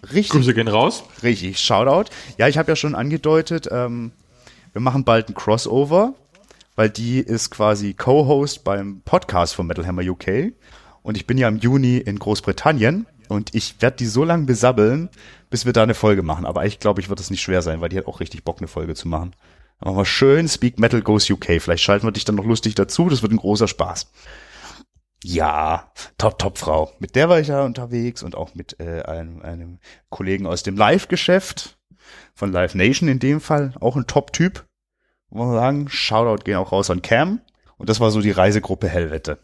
Richtig 0.03 0.30
Grüße 0.30 0.53
gehen 0.53 0.67
raus. 0.67 1.03
Richtig, 1.23 1.59
Shoutout. 1.59 2.11
Ja, 2.38 2.49
ich 2.49 2.57
habe 2.57 2.69
ja 2.69 2.75
schon 2.75 2.93
angedeutet, 2.93 3.69
ähm, 3.71 4.11
wir 4.73 4.82
machen 4.82 5.05
bald 5.05 5.30
ein 5.30 5.34
Crossover, 5.34 6.13
weil 6.75 6.89
die 6.89 7.19
ist 7.19 7.49
quasi 7.49 7.93
Co-Host 7.93 8.65
beim 8.65 9.01
Podcast 9.05 9.55
von 9.55 9.65
Metal 9.65 9.88
Hammer 9.88 10.03
UK. 10.03 10.53
Und 11.03 11.15
ich 11.15 11.25
bin 11.25 11.38
ja 11.38 11.47
im 11.47 11.57
Juni 11.57 11.97
in 11.97 12.19
Großbritannien 12.19 13.05
und 13.30 13.55
ich 13.55 13.82
werde 13.82 13.97
die 13.97 14.05
so 14.07 14.25
lange 14.25 14.45
besabbeln, 14.45 15.09
bis 15.49 15.65
wir 15.65 15.71
da 15.71 15.84
eine 15.84 15.93
Folge 15.93 16.23
machen. 16.23 16.45
Aber 16.45 16.65
ich 16.65 16.80
glaube, 16.80 16.99
ich 16.99 17.09
wird 17.09 17.21
es 17.21 17.30
nicht 17.30 17.41
schwer 17.41 17.61
sein, 17.61 17.80
weil 17.80 17.89
die 17.89 17.97
hat 17.97 18.07
auch 18.07 18.19
richtig 18.19 18.43
Bock, 18.43 18.57
eine 18.57 18.67
Folge 18.67 18.95
zu 18.95 19.07
machen. 19.07 19.34
Dann 19.80 19.89
machen 19.89 20.01
wir 20.01 20.05
schön 20.05 20.47
Speak 20.47 20.80
Metal 20.80 21.01
Goes 21.01 21.30
UK. 21.30 21.61
Vielleicht 21.61 21.84
schalten 21.84 22.05
wir 22.05 22.11
dich 22.11 22.25
dann 22.25 22.36
noch 22.36 22.45
lustig 22.45 22.75
dazu. 22.75 23.09
Das 23.09 23.21
wird 23.21 23.32
ein 23.32 23.38
großer 23.38 23.67
Spaß. 23.67 24.11
Ja, 25.23 25.91
top, 26.17 26.39
top 26.39 26.57
Frau. 26.57 26.93
Mit 26.99 27.15
der 27.15 27.30
war 27.30 27.39
ich 27.39 27.47
ja 27.47 27.63
unterwegs 27.63 28.23
und 28.23 28.36
auch 28.36 28.55
mit 28.55 28.80
äh, 28.80 29.01
einem, 29.03 29.41
einem 29.41 29.80
Kollegen 30.09 30.47
aus 30.47 30.63
dem 30.63 30.77
Live-Geschäft 30.77 31.77
von 32.34 32.51
Live 32.51 32.75
Nation 32.75 33.09
in 33.09 33.19
dem 33.19 33.41
Fall. 33.41 33.73
Auch 33.80 33.95
ein 33.95 34.07
Top-Typ. 34.07 34.65
Muss 35.30 35.47
man 35.47 35.55
sagen, 35.55 35.89
Shoutout 35.89 36.43
gehen 36.43 36.55
auch 36.55 36.71
raus 36.71 36.89
an 36.89 37.01
Cam. 37.01 37.41
Und 37.77 37.89
das 37.89 37.99
war 37.99 38.11
so 38.11 38.21
die 38.21 38.32
Reisegruppe 38.32 38.88
Hellwette. 38.88 39.39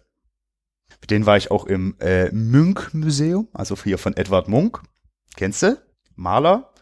Mit 1.02 1.12
denen 1.12 1.26
war 1.26 1.38
ich 1.38 1.52
auch 1.52 1.66
im 1.66 1.96
äh, 2.00 2.32
Munk-Museum, 2.32 3.48
also 3.54 3.76
hier 3.82 3.98
von 3.98 4.16
Edward 4.16 4.48
Munk. 4.48 4.82
Kennst 5.36 5.64
du? 5.64 5.82
Maler. 6.16 6.74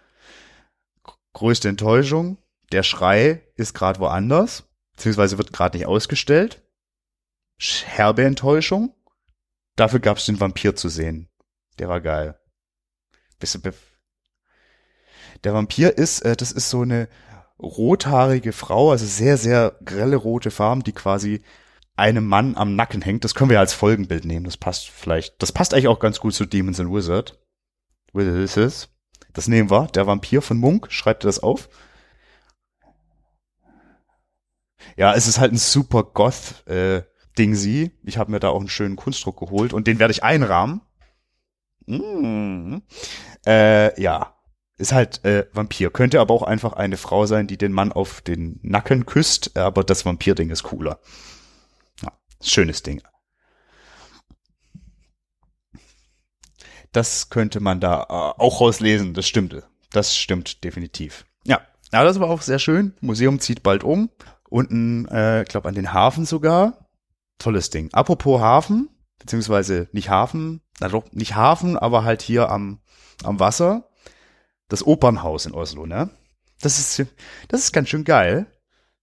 Größte 1.33 1.69
Enttäuschung. 1.69 2.37
Der 2.73 2.81
Schrei 2.81 3.43
ist 3.55 3.75
gerade 3.75 3.99
woanders, 3.99 4.63
beziehungsweise 4.95 5.37
wird 5.37 5.53
gerade 5.53 5.77
nicht 5.77 5.85
ausgestellt. 5.85 6.63
Herbe 7.59 8.25
Enttäuschung. 8.25 8.95
Dafür 9.75 9.99
gab 9.99 10.17
es 10.17 10.25
den 10.25 10.39
Vampir 10.39 10.75
zu 10.75 10.89
sehen. 10.89 11.29
Der 11.77 11.87
war 11.87 12.01
geil. 12.01 12.39
Der 15.43 15.53
Vampir 15.53 15.97
ist, 15.99 16.21
äh, 16.21 16.35
das 16.35 16.51
ist 16.51 16.71
so 16.71 16.81
eine 16.81 17.09
rothaarige 17.59 18.53
Frau, 18.53 18.89
also 18.89 19.05
sehr, 19.05 19.37
sehr 19.37 19.77
grelle 19.85 20.15
rote 20.15 20.49
Farben, 20.49 20.83
die 20.83 20.93
quasi 20.93 21.43
einem 21.95 22.25
Mann 22.25 22.57
am 22.57 22.75
Nacken 22.75 23.03
hängt. 23.03 23.23
Das 23.23 23.35
können 23.35 23.51
wir 23.51 23.59
als 23.59 23.73
Folgenbild 23.73 24.25
nehmen. 24.25 24.45
Das 24.45 24.57
passt 24.57 24.89
vielleicht. 24.89 25.39
Das 25.43 25.51
passt 25.51 25.73
eigentlich 25.73 25.89
auch 25.89 25.99
ganz 25.99 26.19
gut 26.19 26.33
zu 26.33 26.45
Demons 26.45 26.79
and 26.79 26.91
Wizard. 26.91 27.39
Wizards. 28.13 28.89
Das 29.31 29.47
nehmen 29.47 29.69
wir. 29.69 29.87
Der 29.87 30.07
Vampir 30.07 30.41
von 30.41 30.57
Munk. 30.57 30.91
Schreibt 30.91 31.23
das 31.23 31.37
auf? 31.37 31.69
Ja, 34.97 35.13
es 35.13 35.27
ist 35.27 35.39
halt 35.39 35.53
ein 35.53 35.57
super 35.57 36.03
Goth 36.03 36.67
äh, 36.67 37.03
Ding 37.37 37.55
sie. 37.55 37.91
Ich 38.03 38.17
habe 38.17 38.31
mir 38.31 38.39
da 38.39 38.49
auch 38.49 38.59
einen 38.59 38.69
schönen 38.69 38.95
Kunstdruck 38.95 39.39
geholt 39.39 39.73
und 39.73 39.87
den 39.87 39.99
werde 39.99 40.11
ich 40.11 40.23
einrahmen. 40.23 40.81
Mm. 41.85 42.77
Äh, 43.45 43.99
ja, 44.01 44.35
ist 44.77 44.93
halt 44.93 45.23
äh, 45.25 45.47
Vampir. 45.51 45.89
Könnte 45.91 46.19
aber 46.19 46.33
auch 46.33 46.43
einfach 46.43 46.73
eine 46.73 46.97
Frau 46.97 47.25
sein, 47.25 47.47
die 47.47 47.57
den 47.57 47.71
Mann 47.71 47.91
auf 47.91 48.21
den 48.21 48.59
Nacken 48.61 49.05
küsst, 49.05 49.57
aber 49.57 49.83
das 49.83 50.05
Vampir-Ding 50.05 50.49
ist 50.49 50.63
cooler. 50.63 50.99
Ja, 52.01 52.11
schönes 52.41 52.83
Ding. 52.83 53.01
Das 56.91 57.29
könnte 57.29 57.59
man 57.59 57.79
da 57.79 58.03
äh, 58.03 58.41
auch 58.41 58.61
rauslesen, 58.61 59.13
das 59.13 59.27
stimmte. 59.27 59.63
Das 59.91 60.15
stimmt 60.15 60.63
definitiv. 60.63 61.25
Ja, 61.43 61.61
aber 61.91 62.05
das 62.05 62.19
war 62.19 62.29
auch 62.29 62.41
sehr 62.41 62.59
schön. 62.59 62.93
Museum 63.01 63.39
zieht 63.39 63.63
bald 63.63 63.83
um. 63.83 64.09
Unten, 64.53 65.07
äh, 65.07 65.45
glaube, 65.49 65.67
an 65.67 65.73
den 65.73 65.93
Hafen 65.93 66.27
sogar. 66.27 66.87
Tolles 67.39 67.71
Ding. 67.71 67.89
Apropos 67.91 68.39
Hafen, 68.39 68.87
beziehungsweise 69.17 69.89
nicht 69.93 70.11
Hafen, 70.11 70.61
na 70.79 70.89
doch, 70.89 71.11
nicht 71.11 71.33
Hafen, 71.33 71.75
aber 71.75 72.03
halt 72.03 72.21
hier 72.21 72.51
am, 72.51 72.79
am 73.23 73.39
Wasser. 73.39 73.89
Das 74.67 74.85
Opernhaus 74.85 75.47
in 75.47 75.55
Oslo, 75.55 75.87
ne? 75.87 76.11
Das 76.61 76.77
ist, 76.77 77.09
das 77.47 77.61
ist 77.61 77.71
ganz 77.71 77.89
schön 77.89 78.03
geil, 78.03 78.45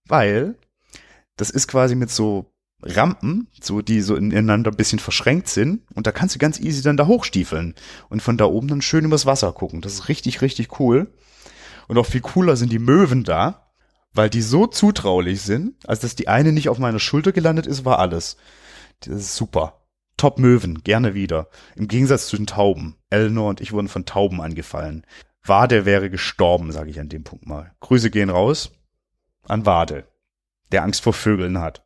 weil 0.07 0.55
das 1.35 1.51
ist 1.51 1.67
quasi 1.67 1.97
mit 1.97 2.11
so 2.13 2.55
Rampen, 2.81 3.49
so 3.61 3.83
die 3.83 4.03
so 4.03 4.15
ineinander 4.15 4.71
ein 4.71 4.77
bisschen 4.77 5.01
verschränkt 5.01 5.49
sind 5.49 5.83
und 5.97 6.07
da 6.07 6.13
kannst 6.13 6.37
du 6.37 6.39
ganz 6.39 6.61
easy 6.61 6.81
dann 6.81 6.97
da 6.97 7.09
hochstiefeln 7.09 7.75
und 8.09 8.23
von 8.23 8.37
da 8.37 8.45
oben 8.45 8.69
dann 8.69 8.83
schön 8.83 9.05
übers 9.05 9.27
Wasser 9.27 9.53
gucken. 9.53 9.81
Das 9.81 9.95
ist 9.95 10.09
richtig, 10.09 10.43
richtig 10.43 10.79
cool. 10.79 11.13
Und 11.89 11.99
auch 11.99 12.07
viel 12.07 12.21
cooler 12.21 12.55
sind 12.55 12.71
die 12.71 12.79
Möwen 12.79 13.25
da, 13.25 13.70
weil 14.13 14.31
die 14.31 14.43
so 14.43 14.67
zutraulich 14.67 15.43
sind, 15.43 15.77
als 15.87 16.01
dass 16.01 16.17
die 16.17 16.29
eine 16.29 16.53
nicht 16.53 16.69
auf 16.69 16.79
meiner 16.79 16.99
Schulter 16.99 17.33
gelandet 17.33 17.67
ist, 17.67 17.85
war 17.85 17.99
alles. 17.99 18.37
Das 19.01 19.15
ist 19.15 19.37
super. 19.37 19.87
Top 20.17 20.39
Möwen, 20.39 20.83
gerne 20.83 21.15
wieder. 21.15 21.49
Im 21.77 21.89
Gegensatz 21.89 22.27
zu 22.27 22.37
den 22.37 22.47
Tauben. 22.47 22.97
Eleanor 23.09 23.49
und 23.49 23.61
ich 23.61 23.73
wurden 23.73 23.89
von 23.89 24.05
Tauben 24.05 24.41
angefallen. 24.41 25.07
Wade 25.43 25.87
wäre 25.87 26.11
gestorben, 26.11 26.73
sage 26.73 26.91
ich 26.91 27.01
an 27.01 27.09
dem 27.09 27.25
Punkt 27.25 27.47
mal. 27.47 27.73
Grüße 27.81 28.11
gehen 28.11 28.31
raus 28.31 28.73
an 29.49 29.67
Wade, 29.67 30.07
der 30.73 30.83
Angst 30.83 31.03
vor 31.03 31.13
Vögeln 31.13 31.59
hat. 31.59 31.85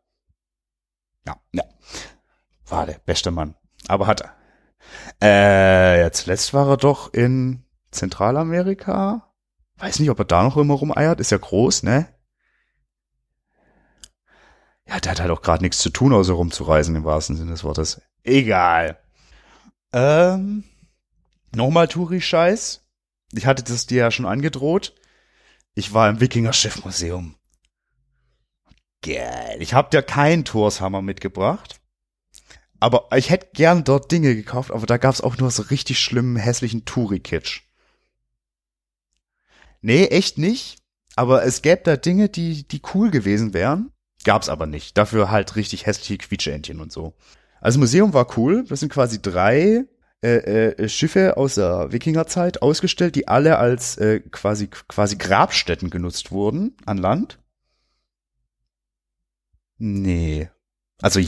Ja, 1.27 1.37
ja. 1.53 1.65
Wade, 2.67 3.01
bester 3.05 3.31
Mann. 3.31 3.55
Aber 3.89 4.07
hat 4.07 4.23
er. 4.23 4.35
Äh, 5.23 6.01
ja, 6.01 6.13
zuletzt 6.13 6.53
war 6.53 6.69
er 6.69 6.77
doch 6.77 7.13
in 7.13 7.65
Zentralamerika. 7.91 9.33
Weiß 9.79 9.99
nicht, 9.99 10.11
ob 10.11 10.19
er 10.19 10.25
da 10.25 10.43
noch 10.43 10.57
immer 10.57 10.75
rumeiert. 10.75 11.21
Ist 11.21 11.31
ja 11.31 11.39
groß, 11.39 11.83
ne? 11.83 12.09
Ja, 14.87 15.01
der 15.01 15.13
hat 15.13 15.21
halt 15.21 15.31
auch 15.31 15.43
gerade 15.43 15.63
nichts 15.63 15.79
zu 15.79 15.91
tun, 15.91 16.13
außer 16.13 16.33
rumzureisen 16.33 16.95
im 16.97 17.05
wahrsten 17.05 17.37
Sinne 17.37 17.53
des 17.53 17.65
Wortes. 17.65 18.01
Egal. 18.23 18.99
Ähm, 19.93 20.65
nochmal 21.55 21.89
Touri-Scheiß. 21.89 22.83
Ich 23.33 23.47
hatte 23.47 23.63
das 23.63 23.87
dir 23.87 23.99
ja 23.99 24.11
schon 24.11 24.27
angedroht. 24.27 24.95
Ich 25.75 25.93
war 25.93 26.09
im 26.09 26.21
Wikinger-Schiffmuseum. 26.21 27.35
Geil. 29.03 29.57
Ich 29.61 29.75
hab 29.75 29.91
dir 29.91 30.03
keinen 30.03 30.45
Torshammer 30.45 31.03
mitgebracht. 31.03 31.81
Aber 32.81 33.09
ich 33.17 33.31
hätte 33.31 33.49
gern 33.55 33.85
dort 33.85 34.13
Dinge 34.13 34.35
gekauft, 34.35 34.71
aber 34.71 34.87
da 34.87 34.99
gab's 34.99 35.21
auch 35.21 35.39
nur 35.39 35.51
so 35.51 35.63
richtig 35.63 35.99
schlimmen, 35.99 36.37
hässlichen 36.37 36.85
Touri-Kitsch. 36.85 37.63
Nee, 39.81 40.07
echt 40.07 40.39
nicht. 40.39 40.79
Aber 41.17 41.45
es 41.45 41.63
gäbe 41.63 41.83
da 41.85 41.97
Dinge, 41.97 42.29
die, 42.29 42.67
die 42.67 42.83
cool 42.95 43.11
gewesen 43.11 43.55
wären. 43.55 43.91
Gab's 44.25 44.49
aber 44.49 44.67
nicht. 44.67 44.99
Dafür 44.99 45.31
halt 45.31 45.57
richtig 45.57 45.87
hässliche 45.87 46.19
Quietscheentchen 46.19 46.81
und 46.81 46.93
so. 46.93 47.15
Also 47.61 47.79
Museum 47.79 48.13
war 48.13 48.37
cool. 48.37 48.65
Das 48.69 48.81
sind 48.81 48.93
quasi 48.93 49.23
drei 49.23 49.87
äh, 50.23 50.73
äh, 50.73 50.89
Schiffe 50.89 51.37
aus 51.37 51.57
der 51.57 51.93
Wikingerzeit 51.93 52.63
ausgestellt, 52.63 53.15
die 53.15 53.29
alle 53.29 53.59
als 53.59 53.99
äh, 53.99 54.21
quasi 54.21 54.69
quasi 54.69 55.17
Grabstätten 55.17 55.91
genutzt 55.91 56.31
wurden 56.31 56.77
an 56.87 56.99
Land. 56.99 57.39
Nee. 59.79 60.49
Also 61.03 61.21
äh, 61.21 61.27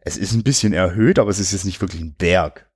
es 0.00 0.16
ist 0.16 0.32
ein 0.32 0.42
bisschen 0.42 0.72
erhöht, 0.72 1.18
aber 1.18 1.30
es 1.30 1.38
ist 1.38 1.52
jetzt 1.52 1.64
nicht 1.64 1.80
wirklich 1.80 2.00
ein 2.00 2.14
Berg. 2.14 2.67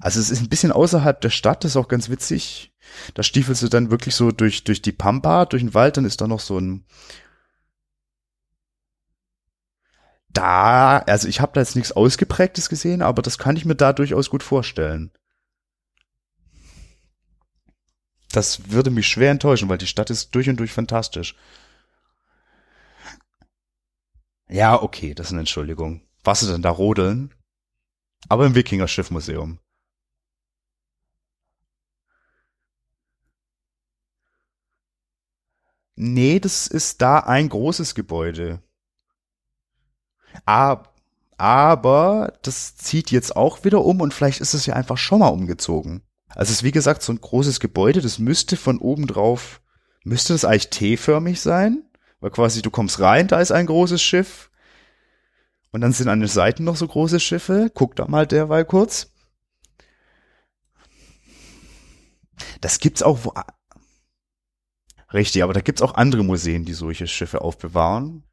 Also 0.00 0.20
es 0.20 0.30
ist 0.30 0.40
ein 0.40 0.48
bisschen 0.48 0.72
außerhalb 0.72 1.20
der 1.20 1.30
Stadt, 1.30 1.64
das 1.64 1.72
ist 1.72 1.76
auch 1.76 1.88
ganz 1.88 2.08
witzig. 2.08 2.72
Da 3.14 3.22
stiefelst 3.22 3.62
du 3.62 3.68
dann 3.68 3.90
wirklich 3.90 4.14
so 4.14 4.30
durch, 4.30 4.64
durch 4.64 4.80
die 4.82 4.92
Pampa, 4.92 5.44
durch 5.44 5.62
den 5.62 5.74
Wald, 5.74 5.96
dann 5.96 6.04
ist 6.04 6.20
da 6.20 6.26
noch 6.26 6.40
so 6.40 6.58
ein 6.58 6.84
da, 10.30 10.98
also 10.98 11.26
ich 11.26 11.40
habe 11.40 11.52
da 11.54 11.60
jetzt 11.60 11.74
nichts 11.74 11.92
Ausgeprägtes 11.92 12.68
gesehen, 12.68 13.02
aber 13.02 13.22
das 13.22 13.38
kann 13.38 13.56
ich 13.56 13.64
mir 13.64 13.74
da 13.74 13.92
durchaus 13.92 14.30
gut 14.30 14.42
vorstellen. 14.42 15.10
Das 18.30 18.70
würde 18.70 18.90
mich 18.90 19.08
schwer 19.08 19.30
enttäuschen, 19.30 19.68
weil 19.68 19.78
die 19.78 19.86
Stadt 19.86 20.10
ist 20.10 20.34
durch 20.34 20.48
und 20.48 20.58
durch 20.58 20.72
fantastisch. 20.72 21.34
Ja, 24.48 24.80
okay, 24.80 25.14
das 25.14 25.28
ist 25.28 25.32
eine 25.32 25.40
Entschuldigung. 25.40 26.02
Was 26.24 26.42
ist 26.42 26.52
denn 26.52 26.62
da 26.62 26.70
rodeln? 26.70 27.34
Aber 28.28 28.46
im 28.46 28.54
Wikinger-Schiffmuseum. 28.54 29.58
Nee, 36.00 36.38
das 36.38 36.68
ist 36.68 37.02
da 37.02 37.18
ein 37.18 37.48
großes 37.48 37.96
Gebäude. 37.96 38.62
Aber 40.44 42.32
das 42.42 42.76
zieht 42.76 43.10
jetzt 43.10 43.34
auch 43.34 43.64
wieder 43.64 43.84
um 43.84 44.00
und 44.00 44.14
vielleicht 44.14 44.40
ist 44.40 44.54
es 44.54 44.64
ja 44.66 44.74
einfach 44.74 44.96
schon 44.96 45.18
mal 45.18 45.26
umgezogen. 45.26 46.02
Also 46.28 46.52
es 46.52 46.58
ist 46.58 46.62
wie 46.62 46.70
gesagt 46.70 47.02
so 47.02 47.12
ein 47.12 47.20
großes 47.20 47.58
Gebäude, 47.58 48.00
das 48.00 48.20
müsste 48.20 48.56
von 48.56 48.78
oben 48.78 49.08
drauf, 49.08 49.60
müsste 50.04 50.34
das 50.34 50.44
eigentlich 50.44 50.70
T-förmig 50.70 51.40
sein? 51.40 51.82
Weil 52.20 52.30
quasi 52.30 52.62
du 52.62 52.70
kommst 52.70 53.00
rein, 53.00 53.26
da 53.26 53.40
ist 53.40 53.50
ein 53.50 53.66
großes 53.66 54.00
Schiff. 54.00 54.52
Und 55.72 55.80
dann 55.80 55.92
sind 55.92 56.08
an 56.08 56.20
den 56.20 56.28
Seiten 56.28 56.62
noch 56.62 56.76
so 56.76 56.86
große 56.86 57.18
Schiffe. 57.18 57.72
Guck 57.74 57.96
da 57.96 58.06
mal 58.06 58.24
derweil 58.24 58.64
kurz. 58.64 59.10
Das 62.60 62.78
gibt's 62.78 63.02
auch 63.02 63.24
wo. 63.24 63.32
Richtig, 65.12 65.42
aber 65.42 65.54
da 65.54 65.60
gibt's 65.60 65.82
auch 65.82 65.94
andere 65.94 66.22
Museen, 66.22 66.64
die 66.64 66.74
solche 66.74 67.06
Schiffe 67.06 67.40
aufbewahren. 67.40 68.24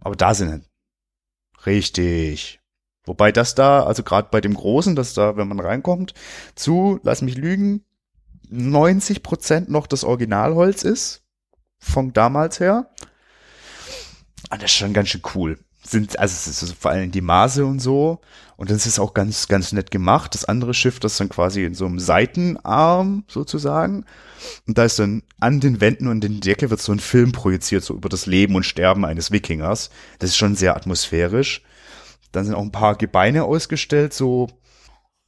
Aber 0.00 0.16
da 0.16 0.34
sind 0.34 0.68
Richtig. 1.64 2.60
Wobei 3.04 3.32
das 3.32 3.54
da, 3.54 3.84
also 3.84 4.02
gerade 4.02 4.28
bei 4.30 4.40
dem 4.40 4.54
Großen, 4.54 4.94
dass 4.94 5.14
da, 5.14 5.36
wenn 5.36 5.48
man 5.48 5.60
reinkommt, 5.60 6.14
zu, 6.54 7.00
lass 7.02 7.22
mich 7.22 7.36
lügen, 7.36 7.84
90 8.48 9.22
Prozent 9.22 9.68
noch 9.68 9.86
das 9.86 10.04
Originalholz 10.04 10.82
ist, 10.82 11.24
von 11.78 12.12
damals 12.12 12.60
her. 12.60 12.90
Und 12.98 14.48
ah, 14.50 14.56
das 14.56 14.70
ist 14.70 14.76
schon 14.76 14.92
ganz 14.92 15.08
schön 15.08 15.22
cool. 15.34 15.58
Sind, 15.84 16.18
also 16.18 16.32
es 16.32 16.62
ist 16.62 16.74
vor 16.74 16.92
allem 16.92 17.10
die 17.10 17.20
Maße 17.20 17.66
und 17.66 17.80
so. 17.80 18.20
Und 18.56 18.70
das 18.70 18.86
ist 18.86 19.00
auch 19.00 19.14
ganz, 19.14 19.48
ganz 19.48 19.72
nett 19.72 19.90
gemacht. 19.90 20.34
Das 20.34 20.44
andere 20.44 20.74
Schiff, 20.74 21.00
das 21.00 21.16
dann 21.16 21.28
quasi 21.28 21.64
in 21.64 21.74
so 21.74 21.86
einem 21.86 21.98
Seitenarm 21.98 23.24
sozusagen. 23.26 24.04
Und 24.68 24.78
da 24.78 24.84
ist 24.84 24.98
dann 25.00 25.22
an 25.40 25.58
den 25.58 25.80
Wänden 25.80 26.06
und 26.06 26.20
den 26.20 26.40
Decke 26.40 26.70
wird 26.70 26.80
so 26.80 26.92
ein 26.92 27.00
Film 27.00 27.32
projiziert, 27.32 27.82
so 27.82 27.94
über 27.94 28.08
das 28.08 28.26
Leben 28.26 28.54
und 28.54 28.64
Sterben 28.64 29.04
eines 29.04 29.32
Wikingers. 29.32 29.90
Das 30.20 30.30
ist 30.30 30.36
schon 30.36 30.54
sehr 30.54 30.76
atmosphärisch. 30.76 31.62
Dann 32.30 32.44
sind 32.44 32.54
auch 32.54 32.62
ein 32.62 32.72
paar 32.72 32.94
Gebeine 32.94 33.44
ausgestellt, 33.44 34.14
so 34.14 34.48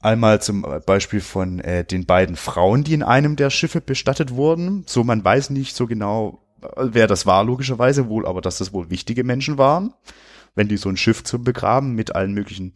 einmal 0.01 0.41
zum 0.41 0.65
Beispiel 0.87 1.21
von 1.21 1.61
äh, 1.61 1.85
den 1.85 2.07
beiden 2.07 2.37
Frauen, 2.37 2.85
die 2.85 2.95
in 2.95 3.03
einem 3.03 3.37
der 3.37 3.51
Schiffe 3.51 3.81
bestattet 3.81 4.35
wurden. 4.35 4.85
So, 4.87 5.03
man 5.03 5.25
weiß 5.25 5.51
nicht 5.51 5.75
so 5.75 5.87
genau, 5.87 6.43
wer 6.77 7.07
das 7.07 7.27
war, 7.27 7.45
logischerweise 7.45 8.09
wohl, 8.09 8.27
aber 8.27 8.41
dass 8.41 8.59
das 8.59 8.73
wohl 8.73 8.91
wichtige 8.91 9.25
Menschen 9.25 9.59
waren, 9.59 9.93
wenn 10.55 10.69
die 10.69 10.77
so 10.77 10.89
ein 10.89 10.97
Schiff 10.97 11.25
zum 11.25 11.45
Begraben 11.45 11.95
mit 11.95 12.15
allen 12.15 12.33
möglichen 12.33 12.75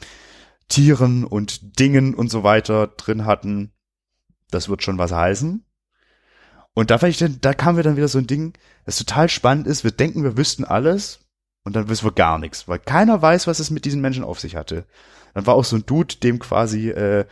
Tieren 0.69 1.25
und 1.25 1.79
Dingen 1.79 2.15
und 2.15 2.31
so 2.31 2.43
weiter 2.43 2.89
drin 2.89 3.25
hatten, 3.25 3.73
das 4.51 4.69
wird 4.69 4.83
schon 4.83 4.99
was 4.99 5.13
heißen. 5.13 5.65
Und 6.75 6.91
da, 6.91 7.03
ich, 7.03 7.25
da 7.41 7.55
kam 7.55 7.77
mir 7.77 7.83
dann 7.83 7.97
wieder 7.97 8.09
so 8.09 8.19
ein 8.19 8.27
Ding, 8.27 8.53
das 8.85 8.99
total 8.99 9.29
spannend 9.29 9.67
ist. 9.67 9.85
Wir 9.85 9.91
denken, 9.91 10.23
wir 10.23 10.37
wüssten 10.37 10.65
alles 10.65 11.21
und 11.65 11.75
dann 11.75 11.89
wissen 11.89 12.07
wir 12.07 12.13
gar 12.13 12.39
nichts, 12.39 12.69
weil 12.69 12.79
keiner 12.79 13.21
weiß, 13.21 13.47
was 13.47 13.59
es 13.59 13.71
mit 13.71 13.85
diesen 13.85 14.01
Menschen 14.01 14.25
auf 14.25 14.39
sich 14.39 14.57
hatte. 14.57 14.87
Dann 15.35 15.47
war 15.47 15.55
auch 15.55 15.65
so 15.65 15.77
ein 15.77 15.87
Dude, 15.87 16.17
dem 16.17 16.39
quasi 16.39 16.91
äh, 16.91 17.27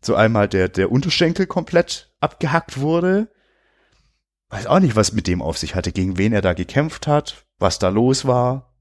so 0.00 0.14
einmal 0.14 0.48
der, 0.48 0.68
der 0.68 0.90
Unterschenkel 0.90 1.46
komplett 1.46 2.12
abgehackt 2.20 2.78
wurde. 2.78 3.28
Weiß 4.50 4.66
auch 4.66 4.80
nicht, 4.80 4.96
was 4.96 5.12
mit 5.12 5.26
dem 5.26 5.42
auf 5.42 5.58
sich 5.58 5.74
hatte, 5.74 5.92
gegen 5.92 6.18
wen 6.18 6.32
er 6.32 6.42
da 6.42 6.52
gekämpft 6.52 7.06
hat, 7.06 7.46
was 7.58 7.78
da 7.78 7.88
los 7.88 8.26
war. 8.26 8.71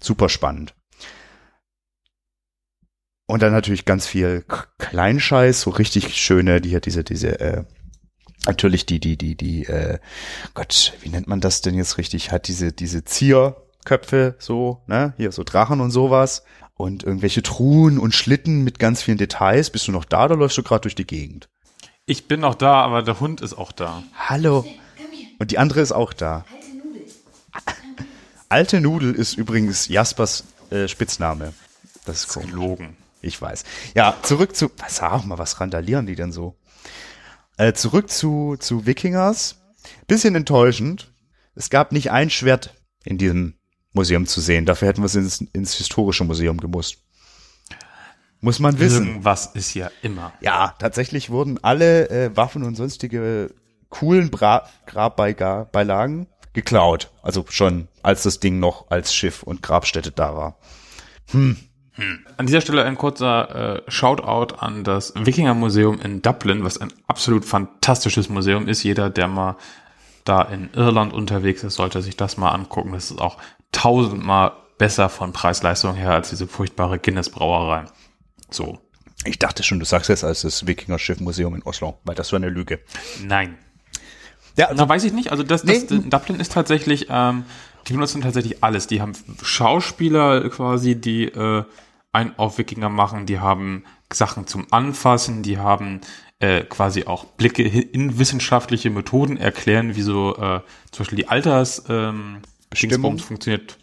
Super 0.00 0.28
spannend. 0.28 0.74
Und 3.26 3.42
dann 3.42 3.52
natürlich 3.52 3.84
ganz 3.84 4.06
viel 4.06 4.44
Kleinscheiß, 4.78 5.60
so 5.60 5.70
richtig 5.70 6.16
schöne, 6.16 6.60
die 6.60 6.76
hat 6.76 6.86
diese, 6.86 7.02
diese, 7.02 7.40
äh, 7.40 7.64
natürlich 8.46 8.86
die, 8.86 9.00
die, 9.00 9.16
die, 9.16 9.36
die, 9.36 9.64
äh, 9.64 9.98
Gott, 10.54 10.92
wie 11.00 11.08
nennt 11.08 11.26
man 11.26 11.40
das 11.40 11.60
denn 11.60 11.74
jetzt 11.74 11.98
richtig? 11.98 12.30
Hat 12.30 12.46
diese, 12.46 12.72
diese 12.72 13.04
Zierköpfe, 13.04 14.36
so, 14.38 14.82
ne, 14.86 15.14
hier 15.16 15.32
so 15.32 15.42
Drachen 15.42 15.80
und 15.80 15.90
sowas. 15.90 16.44
Und 16.78 17.04
irgendwelche 17.04 17.42
Truhen 17.42 17.98
und 17.98 18.14
Schlitten 18.14 18.62
mit 18.62 18.78
ganz 18.78 19.02
vielen 19.02 19.16
Details. 19.16 19.70
Bist 19.70 19.88
du 19.88 19.92
noch 19.92 20.04
da 20.04 20.26
oder 20.26 20.36
läufst 20.36 20.58
du 20.58 20.62
gerade 20.62 20.82
durch 20.82 20.94
die 20.94 21.06
Gegend? 21.06 21.48
Ich 22.04 22.28
bin 22.28 22.40
noch 22.40 22.54
da, 22.54 22.82
aber 22.82 23.02
der 23.02 23.18
Hund 23.18 23.40
ist 23.40 23.54
auch 23.54 23.72
da. 23.72 24.02
Hallo. 24.14 24.64
Und 25.38 25.50
die 25.50 25.58
andere 25.58 25.80
ist 25.80 25.92
auch 25.92 26.12
da. 26.12 26.44
Alte 26.52 26.76
Nudel 26.76 27.04
ist 28.50 29.36
übrigens 29.36 29.88
Jaspers 29.88 30.44
äh, 30.70 30.88
Spitzname. 30.88 31.52
Das 32.04 32.24
ist, 32.24 32.36
ist 32.36 32.42
gelogen. 32.42 32.96
Ich 33.20 33.40
weiß. 33.40 33.64
Ja, 33.94 34.16
zurück 34.22 34.54
zu. 34.54 34.70
Sag 34.88 35.24
mal, 35.24 35.38
was 35.38 35.60
randalieren 35.60 36.06
die 36.06 36.14
denn 36.14 36.32
so? 36.32 36.56
Äh, 37.56 37.72
zurück 37.72 38.10
zu, 38.10 38.56
zu 38.58 38.86
Wikingers. 38.86 39.56
Bisschen 40.06 40.34
enttäuschend. 40.34 41.12
Es 41.54 41.70
gab 41.70 41.92
nicht 41.92 42.10
ein 42.10 42.30
Schwert 42.30 42.74
in 43.04 43.18
diesem 43.18 43.54
Museum 43.92 44.26
zu 44.26 44.40
sehen. 44.40 44.66
Dafür 44.66 44.88
hätten 44.88 45.00
wir 45.00 45.06
es 45.06 45.14
ins, 45.14 45.40
ins 45.52 45.74
historische 45.74 46.24
Museum 46.24 46.58
gemusst. 46.58 46.98
Muss 48.40 48.58
man 48.58 48.78
wissen. 48.78 49.06
Irgendwas 49.08 49.46
ist 49.54 49.74
ja 49.74 49.90
immer. 50.02 50.32
Ja, 50.40 50.74
tatsächlich 50.78 51.30
wurden 51.30 51.58
alle 51.64 52.10
äh, 52.10 52.36
Waffen 52.36 52.62
und 52.62 52.76
sonstige 52.76 53.54
coolen 53.88 54.30
Bra 54.30 54.68
Grabbeilagen 54.86 56.26
geklaut. 56.56 57.10
Also 57.22 57.44
schon 57.48 57.86
als 58.02 58.24
das 58.24 58.40
Ding 58.40 58.58
noch 58.58 58.90
als 58.90 59.14
Schiff 59.14 59.44
und 59.44 59.62
Grabstätte 59.62 60.10
da 60.10 60.34
war. 60.34 60.58
Hm, 61.30 61.56
hm. 61.92 62.26
An 62.36 62.46
dieser 62.46 62.60
Stelle 62.60 62.84
ein 62.84 62.98
kurzer 62.98 63.84
äh, 63.86 63.90
Shoutout 63.90 64.56
an 64.56 64.82
das 64.82 65.12
Wikinger 65.14 65.54
Museum 65.54 66.00
in 66.00 66.22
Dublin, 66.22 66.64
was 66.64 66.78
ein 66.78 66.92
absolut 67.06 67.44
fantastisches 67.44 68.28
Museum 68.28 68.66
ist. 68.66 68.82
Jeder, 68.82 69.10
der 69.10 69.28
mal 69.28 69.56
da 70.24 70.42
in 70.42 70.70
Irland 70.72 71.12
unterwegs 71.12 71.62
ist, 71.62 71.74
sollte 71.74 72.02
sich 72.02 72.16
das 72.16 72.36
mal 72.36 72.50
angucken. 72.50 72.92
Das 72.92 73.10
ist 73.10 73.20
auch 73.20 73.38
tausendmal 73.70 74.52
besser 74.78 75.08
von 75.08 75.32
Preis-Leistung 75.32 75.94
her 75.94 76.12
als 76.12 76.30
diese 76.30 76.48
furchtbare 76.48 76.98
Guinness-Brauerei. 76.98 77.84
So. 78.50 78.78
Ich 79.24 79.38
dachte 79.38 79.62
schon, 79.62 79.78
du 79.80 79.86
sagst 79.86 80.08
jetzt 80.08 80.24
als 80.24 80.42
das 80.42 80.66
Wikinger 80.66 80.98
Schiffmuseum 80.98 81.54
in 81.54 81.62
Oslo, 81.62 81.98
weil 82.04 82.14
das 82.14 82.32
war 82.32 82.36
eine 82.36 82.48
Lüge. 82.48 82.80
Nein. 83.24 83.56
Ja, 84.56 84.66
also, 84.66 84.82
Na, 84.82 84.88
weiß 84.88 85.04
ich 85.04 85.12
nicht. 85.12 85.30
Also 85.30 85.42
das, 85.42 85.62
das 85.62 85.90
nee. 85.90 86.00
Dublin 86.08 86.40
ist 86.40 86.52
tatsächlich, 86.52 87.06
ähm, 87.10 87.44
die 87.88 87.92
benutzen 87.92 88.22
tatsächlich 88.22 88.62
alles. 88.64 88.86
Die 88.86 89.00
haben 89.00 89.12
Schauspieler 89.42 90.48
quasi, 90.50 91.00
die 91.00 91.24
äh, 91.24 91.64
ein 92.12 92.38
auf 92.38 92.58
Wikinger 92.58 92.88
machen, 92.88 93.26
die 93.26 93.38
haben 93.38 93.84
Sachen 94.12 94.46
zum 94.46 94.66
Anfassen, 94.70 95.42
die 95.42 95.58
haben 95.58 96.00
äh, 96.38 96.62
quasi 96.62 97.04
auch 97.04 97.24
Blicke 97.24 97.62
in 97.62 98.18
wissenschaftliche 98.18 98.90
Methoden 98.90 99.36
erklären, 99.36 99.96
wie 99.96 100.02
so 100.02 100.36
äh, 100.36 100.60
zum 100.90 100.98
Beispiel 100.98 101.16
die 101.16 101.28
Alters 101.28 101.84
ähm, 101.88 102.38
funktioniert. 102.74 103.78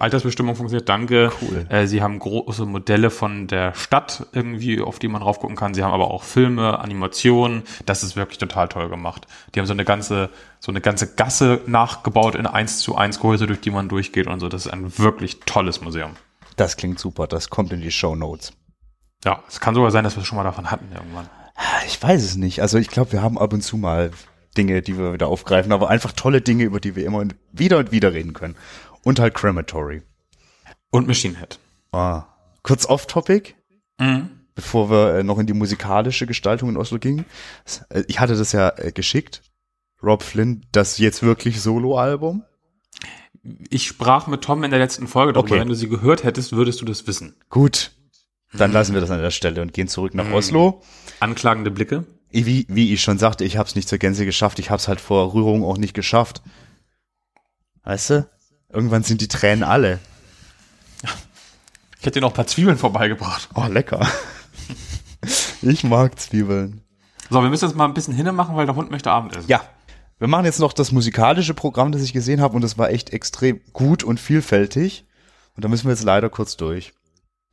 Altersbestimmung 0.00 0.56
funktioniert, 0.56 0.88
danke. 0.88 1.30
Cool. 1.40 1.66
Äh, 1.68 1.86
sie 1.86 2.02
haben 2.02 2.18
große 2.18 2.66
Modelle 2.66 3.10
von 3.10 3.46
der 3.46 3.74
Stadt 3.74 4.26
irgendwie, 4.32 4.80
auf 4.80 4.98
die 4.98 5.08
man 5.08 5.22
raufgucken 5.22 5.56
kann. 5.56 5.74
Sie 5.74 5.82
haben 5.82 5.92
aber 5.92 6.10
auch 6.10 6.22
Filme, 6.22 6.78
Animationen. 6.78 7.62
Das 7.86 8.02
ist 8.02 8.16
wirklich 8.16 8.38
total 8.38 8.68
toll 8.68 8.88
gemacht. 8.88 9.26
Die 9.54 9.60
haben 9.60 9.66
so 9.66 9.72
eine 9.72 9.84
ganze, 9.84 10.30
so 10.60 10.72
eine 10.72 10.80
ganze 10.80 11.14
Gasse 11.14 11.60
nachgebaut 11.66 12.34
in 12.34 12.46
1 12.46 12.78
zu 12.80 12.96
1 12.96 13.20
Gehäuse, 13.20 13.46
durch 13.46 13.60
die 13.60 13.70
man 13.70 13.88
durchgeht 13.88 14.26
und 14.26 14.40
so. 14.40 14.48
Das 14.48 14.66
ist 14.66 14.72
ein 14.72 14.98
wirklich 14.98 15.40
tolles 15.40 15.80
Museum. 15.80 16.12
Das 16.56 16.76
klingt 16.76 16.98
super, 16.98 17.26
das 17.26 17.50
kommt 17.50 17.72
in 17.72 17.80
die 17.80 17.90
Show 17.90 18.16
Notes. 18.16 18.52
Ja, 19.24 19.42
es 19.48 19.60
kann 19.60 19.74
sogar 19.74 19.90
sein, 19.90 20.04
dass 20.04 20.16
wir 20.16 20.24
schon 20.24 20.36
mal 20.36 20.44
davon 20.44 20.70
hatten 20.70 20.88
irgendwann. 20.94 21.28
Ich 21.86 22.02
weiß 22.02 22.22
es 22.22 22.36
nicht. 22.36 22.62
Also 22.62 22.78
ich 22.78 22.88
glaube, 22.88 23.12
wir 23.12 23.22
haben 23.22 23.38
ab 23.38 23.52
und 23.52 23.62
zu 23.62 23.76
mal 23.76 24.10
Dinge, 24.56 24.82
die 24.82 24.98
wir 24.98 25.12
wieder 25.12 25.28
aufgreifen, 25.28 25.72
aber 25.72 25.88
einfach 25.88 26.12
tolle 26.12 26.40
Dinge, 26.40 26.64
über 26.64 26.80
die 26.80 26.96
wir 26.96 27.06
immer 27.06 27.24
wieder 27.52 27.78
und 27.78 27.92
wieder 27.92 28.12
reden 28.12 28.32
können. 28.32 28.56
Und 29.08 29.18
halt 29.20 29.32
Crematory. 29.32 30.02
Und 30.90 31.06
Machine 31.08 31.38
Head. 31.38 31.58
Ah. 31.92 32.24
Kurz 32.62 32.84
off-topic, 32.84 33.54
Mhm. 33.98 34.28
bevor 34.54 34.90
wir 34.90 35.14
äh, 35.14 35.22
noch 35.22 35.38
in 35.38 35.46
die 35.46 35.54
musikalische 35.54 36.26
Gestaltung 36.26 36.68
in 36.68 36.76
Oslo 36.76 36.98
gingen. 36.98 37.24
Äh, 37.88 38.02
Ich 38.06 38.20
hatte 38.20 38.36
das 38.36 38.52
ja 38.52 38.68
äh, 38.76 38.92
geschickt. 38.92 39.40
Rob 40.02 40.22
Flynn, 40.22 40.66
das 40.72 40.98
jetzt 40.98 41.22
wirklich 41.22 41.62
Solo-Album. 41.62 42.44
Ich 43.70 43.86
sprach 43.86 44.26
mit 44.26 44.42
Tom 44.42 44.62
in 44.62 44.70
der 44.70 44.78
letzten 44.78 45.08
Folge 45.08 45.32
darüber. 45.32 45.52
Okay. 45.52 45.60
Wenn 45.60 45.68
du 45.68 45.74
sie 45.74 45.88
gehört 45.88 46.22
hättest, 46.22 46.52
würdest 46.52 46.82
du 46.82 46.84
das 46.84 47.06
wissen. 47.06 47.34
Gut. 47.48 47.92
Dann 48.52 48.72
lassen 48.72 48.92
wir 48.92 49.00
das 49.00 49.10
an 49.10 49.22
der 49.22 49.30
Stelle 49.30 49.62
und 49.62 49.72
gehen 49.72 49.88
zurück 49.88 50.12
nach 50.12 50.30
Oslo. 50.32 50.82
Anklagende 51.18 51.70
Blicke. 51.70 52.04
Wie, 52.30 52.66
wie 52.68 52.92
ich 52.92 53.00
schon 53.00 53.16
sagte, 53.16 53.44
ich 53.44 53.56
habe 53.56 53.66
es 53.70 53.74
nicht 53.74 53.88
zur 53.88 53.96
Gänze 53.96 54.26
geschafft. 54.26 54.58
Ich 54.58 54.68
habe 54.68 54.80
es 54.80 54.86
halt 54.88 55.00
vor 55.00 55.32
Rührung 55.32 55.64
auch 55.64 55.78
nicht 55.78 55.94
geschafft. 55.94 56.42
Weißt 57.84 58.10
du? 58.10 58.30
Irgendwann 58.70 59.02
sind 59.02 59.20
die 59.20 59.28
Tränen 59.28 59.64
alle. 59.64 59.98
Ich 62.00 62.06
hätte 62.06 62.20
dir 62.20 62.20
noch 62.20 62.30
ein 62.30 62.34
paar 62.34 62.46
Zwiebeln 62.46 62.78
vorbeigebracht. 62.78 63.48
Oh, 63.54 63.66
lecker. 63.66 64.06
Ich 65.62 65.82
mag 65.82 66.18
Zwiebeln. 66.20 66.82
So, 67.30 67.42
wir 67.42 67.50
müssen 67.50 67.66
jetzt 67.66 67.76
mal 67.76 67.86
ein 67.86 67.94
bisschen 67.94 68.14
hinne 68.14 68.32
machen, 68.32 68.54
weil 68.54 68.66
der 68.66 68.76
Hund 68.76 68.90
möchte 68.90 69.10
Abendessen. 69.10 69.48
Ja. 69.48 69.62
Wir 70.18 70.28
machen 70.28 70.44
jetzt 70.44 70.60
noch 70.60 70.72
das 70.72 70.92
musikalische 70.92 71.54
Programm, 71.54 71.92
das 71.92 72.02
ich 72.02 72.12
gesehen 72.12 72.40
habe 72.40 72.54
und 72.54 72.62
das 72.62 72.78
war 72.78 72.90
echt 72.90 73.10
extrem 73.10 73.60
gut 73.72 74.02
und 74.04 74.18
vielfältig. 74.18 75.06
Und 75.56 75.64
da 75.64 75.68
müssen 75.68 75.86
wir 75.86 75.92
jetzt 75.92 76.04
leider 76.04 76.28
kurz 76.30 76.56
durch. 76.56 76.92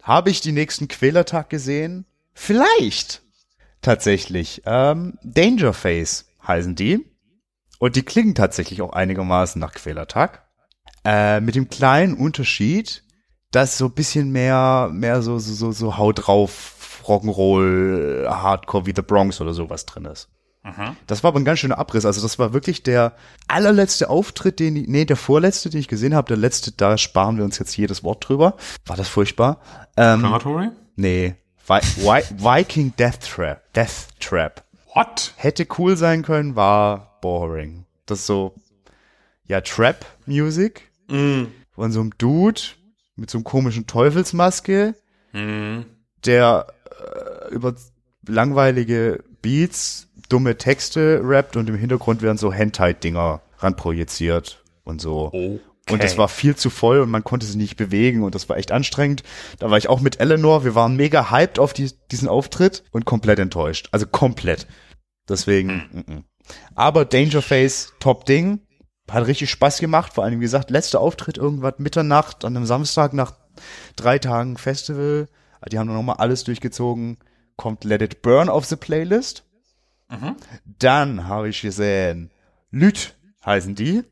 Habe 0.01 0.29
ich 0.29 0.41
die 0.41 0.51
nächsten 0.51 0.87
Quälertag 0.87 1.49
gesehen? 1.49 2.05
Vielleicht. 2.33 3.23
Tatsächlich. 3.81 4.61
Ähm, 4.65 5.17
Danger 5.23 5.73
Face 5.73 6.25
heißen 6.47 6.75
die. 6.75 7.05
Und 7.79 7.95
die 7.95 8.03
klingen 8.03 8.35
tatsächlich 8.35 8.81
auch 8.81 8.93
einigermaßen 8.93 9.59
nach 9.59 9.73
Quälertag. 9.73 10.44
Äh, 11.05 11.39
mit 11.39 11.55
dem 11.55 11.69
kleinen 11.69 12.15
Unterschied, 12.15 13.03
dass 13.51 13.77
so 13.77 13.85
ein 13.85 13.91
bisschen 13.93 14.31
mehr, 14.31 14.89
mehr 14.91 15.21
so, 15.21 15.37
so, 15.39 15.53
so, 15.53 15.71
so 15.71 15.97
Haut 15.97 16.25
drauf, 16.27 17.03
Rock'n'Roll, 17.05 18.27
Hardcore 18.27 18.85
wie 18.87 18.93
The 18.95 19.03
Bronx 19.03 19.39
oder 19.39 19.53
sowas 19.53 19.85
drin 19.85 20.05
ist. 20.05 20.29
Das 21.05 21.23
war 21.23 21.27
aber 21.29 21.39
ein 21.39 21.45
ganz 21.45 21.59
schöner 21.59 21.77
Abriss. 21.77 22.05
Also 22.05 22.23
das 22.23 22.39
war 22.39 22.51
wirklich 22.51 22.81
der 22.81 23.13
allerletzte 23.47 24.09
Auftritt, 24.09 24.59
den 24.59 24.75
ich, 24.75 24.87
nee, 24.87 25.05
der 25.05 25.15
vorletzte, 25.15 25.69
den 25.69 25.79
ich 25.79 25.87
gesehen 25.87 26.15
habe. 26.15 26.27
Der 26.27 26.37
letzte, 26.37 26.71
da 26.71 26.97
sparen 26.97 27.37
wir 27.37 27.43
uns 27.43 27.59
jetzt 27.59 27.77
jedes 27.77 28.03
Wort 28.03 28.27
drüber. 28.27 28.55
War 28.87 28.97
das 28.97 29.07
furchtbar? 29.07 29.61
Ähm, 29.95 30.21
Crematory? 30.21 30.69
nee. 30.95 31.35
Vi 31.67 31.79
Vi 31.81 32.43
Viking 32.43 32.93
Death 32.97 33.21
Trap. 33.21 33.73
Death 33.73 34.07
Trap. 34.19 34.63
What? 34.95 35.33
Hätte 35.35 35.67
cool 35.77 35.97
sein 35.97 36.23
können, 36.23 36.55
war 36.55 37.19
boring. 37.21 37.85
Das 38.07 38.19
ist 38.19 38.25
so, 38.27 38.55
ja, 39.45 39.61
Trap-Music 39.61 40.89
von 41.71 41.91
so 41.91 41.99
einem 41.99 42.17
Dude 42.17 42.61
mit 43.15 43.29
so 43.29 43.37
einem 43.37 43.45
komischen 43.45 43.87
Teufelsmaske, 43.87 44.95
Mhm. 45.33 45.85
der 46.25 46.67
äh, 47.49 47.53
über 47.53 47.75
langweilige 48.25 49.23
Beats, 49.41 50.07
dumme 50.29 50.57
Texte 50.57 51.21
rappt 51.23 51.57
und 51.57 51.69
im 51.69 51.75
Hintergrund 51.75 52.21
werden 52.21 52.37
so 52.37 52.51
Hentai-Dinger 52.51 53.41
ranprojiziert 53.59 54.63
und 54.83 55.01
so. 55.01 55.27
Okay. 55.27 55.59
Und 55.91 56.03
es 56.03 56.17
war 56.17 56.27
viel 56.27 56.55
zu 56.55 56.71
voll 56.71 56.99
und 56.99 57.11
man 57.11 57.23
konnte 57.23 57.45
sich 57.45 57.57
nicht 57.57 57.75
bewegen 57.75 58.23
und 58.23 58.33
das 58.33 58.49
war 58.49 58.57
echt 58.57 58.71
anstrengend. 58.71 59.21
Da 59.59 59.69
war 59.69 59.77
ich 59.77 59.87
auch 59.87 60.01
mit 60.01 60.19
Eleanor, 60.19 60.63
wir 60.63 60.73
waren 60.73 60.95
mega 60.95 61.29
hyped 61.29 61.59
auf 61.59 61.73
die, 61.73 61.91
diesen 62.11 62.27
Auftritt 62.27 62.83
und 62.91 63.05
komplett 63.05 63.37
enttäuscht. 63.37 63.89
Also 63.91 64.07
komplett. 64.07 64.65
Deswegen, 65.29 65.83
mm. 66.07 66.23
aber 66.73 67.05
Dangerface, 67.05 67.93
top 67.99 68.25
Ding. 68.25 68.61
Hat 69.09 69.27
richtig 69.27 69.51
Spaß 69.51 69.79
gemacht, 69.79 70.13
vor 70.13 70.23
allem 70.23 70.39
wie 70.39 70.43
gesagt, 70.43 70.71
letzter 70.71 70.99
Auftritt 70.99 71.37
irgendwas 71.37 71.75
Mitternacht 71.77 72.43
an 72.43 72.55
einem 72.55 72.65
Samstag 72.65 73.13
nach 73.13 73.33
drei 73.95 74.19
Tagen 74.19 74.57
Festival. 74.57 75.27
Die 75.71 75.79
haben 75.79 75.91
nochmal 75.91 76.17
alles 76.17 76.43
durchgezogen. 76.43 77.17
Kommt 77.55 77.83
Let 77.83 78.01
It 78.01 78.21
Burn 78.21 78.49
auf 78.49 78.65
the 78.65 78.75
Playlist. 78.75 79.43
Dann 80.65 81.27
habe 81.27 81.49
ich 81.49 81.61
gesehen, 81.61 82.31
Lüt 82.71 83.15
heißen 83.45 83.75
die. 83.75 84.03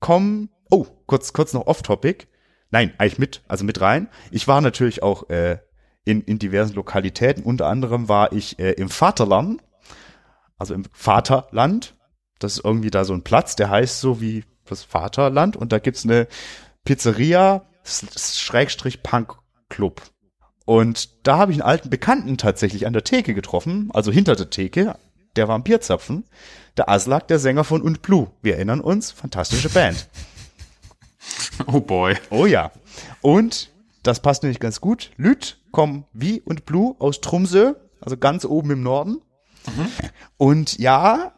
Kommen, 0.00 0.50
oh, 0.70 0.86
kurz, 1.06 1.32
kurz 1.32 1.52
noch 1.52 1.66
off-topic. 1.66 2.26
Nein, 2.70 2.92
eigentlich 2.98 3.18
mit, 3.18 3.42
also 3.48 3.64
mit 3.64 3.80
rein. 3.80 4.08
Ich 4.30 4.48
war 4.48 4.60
natürlich 4.60 5.02
auch 5.02 5.28
äh, 5.28 5.58
in, 6.04 6.22
in 6.22 6.38
diversen 6.38 6.74
Lokalitäten. 6.74 7.42
Unter 7.42 7.66
anderem 7.66 8.08
war 8.08 8.32
ich 8.32 8.58
äh, 8.58 8.72
im 8.72 8.88
Vaterland, 8.88 9.62
also 10.58 10.74
im 10.74 10.84
Vaterland. 10.92 11.94
Das 12.40 12.54
ist 12.54 12.64
irgendwie 12.64 12.90
da 12.90 13.04
so 13.04 13.14
ein 13.14 13.22
Platz, 13.22 13.54
der 13.54 13.70
heißt 13.70 14.00
so 14.00 14.20
wie 14.20 14.44
das 14.64 14.82
Vaterland. 14.82 15.56
Und 15.56 15.72
da 15.72 15.78
gibt's 15.78 16.04
eine 16.04 16.26
Pizzeria, 16.84 17.66
Schrägstrich 17.84 19.02
Punk 19.02 19.36
Club. 19.68 20.02
Und 20.64 21.26
da 21.26 21.38
habe 21.38 21.52
ich 21.52 21.58
einen 21.58 21.68
alten 21.68 21.90
Bekannten 21.90 22.36
tatsächlich 22.36 22.86
an 22.86 22.92
der 22.92 23.04
Theke 23.04 23.34
getroffen, 23.34 23.90
also 23.92 24.10
hinter 24.12 24.36
der 24.36 24.50
Theke. 24.50 24.96
Der 25.36 25.48
war 25.48 25.54
am 25.54 25.62
Bierzapfen. 25.62 26.24
Der 26.76 26.88
Aslak, 26.88 27.28
der 27.28 27.38
Sänger 27.38 27.64
von 27.64 27.82
Und 27.82 28.02
Blue. 28.02 28.30
Wir 28.42 28.54
erinnern 28.54 28.80
uns, 28.80 29.10
fantastische 29.12 29.68
Band. 29.70 30.08
Oh 31.66 31.80
boy. 31.80 32.16
Oh 32.30 32.46
ja. 32.46 32.72
Und 33.20 33.70
das 34.02 34.20
passt 34.20 34.42
nämlich 34.42 34.58
ganz 34.58 34.80
gut. 34.80 35.10
Lüt 35.16 35.60
kommen 35.70 36.06
wie 36.14 36.40
und 36.40 36.64
Blue 36.64 36.96
aus 36.98 37.20
Tromsø, 37.20 37.74
also 38.00 38.16
ganz 38.16 38.46
oben 38.46 38.70
im 38.70 38.82
Norden. 38.82 39.20
Und 40.38 40.78
ja, 40.78 41.34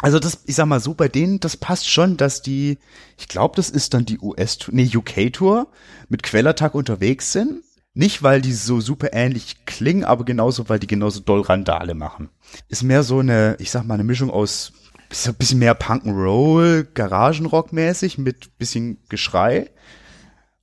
also 0.00 0.18
das, 0.18 0.40
ich 0.46 0.54
sag 0.56 0.66
mal 0.66 0.80
so, 0.80 0.94
bei 0.94 1.08
denen, 1.08 1.40
das 1.40 1.56
passt 1.56 1.88
schon, 1.88 2.16
dass 2.16 2.42
die, 2.42 2.78
ich 3.16 3.28
glaube, 3.28 3.56
das 3.56 3.70
ist 3.70 3.94
dann 3.94 4.04
die 4.04 4.18
US-Tour, 4.18 4.74
nee, 4.74 4.90
UK-Tour 4.94 5.68
mit 6.08 6.22
Quellertag 6.22 6.74
unterwegs 6.74 7.32
sind. 7.32 7.62
Nicht, 7.96 8.24
weil 8.24 8.40
die 8.40 8.52
so 8.52 8.80
super 8.80 9.12
ähnlich 9.12 9.66
klingen, 9.66 10.04
aber 10.04 10.24
genauso, 10.24 10.68
weil 10.68 10.80
die 10.80 10.88
genauso 10.88 11.20
doll 11.20 11.42
Randale 11.42 11.94
machen. 11.94 12.28
Ist 12.68 12.82
mehr 12.82 13.04
so 13.04 13.20
eine, 13.20 13.56
ich 13.60 13.70
sag 13.70 13.84
mal, 13.84 13.94
eine 13.94 14.04
Mischung 14.04 14.30
aus 14.30 14.72
ist 15.10 15.28
ein 15.28 15.34
bisschen 15.34 15.60
mehr 15.60 15.78
Punk'n'Roll, 15.78 16.86
Garagenrock-mäßig 16.92 18.18
mit 18.18 18.58
bisschen 18.58 18.98
Geschrei. 19.08 19.70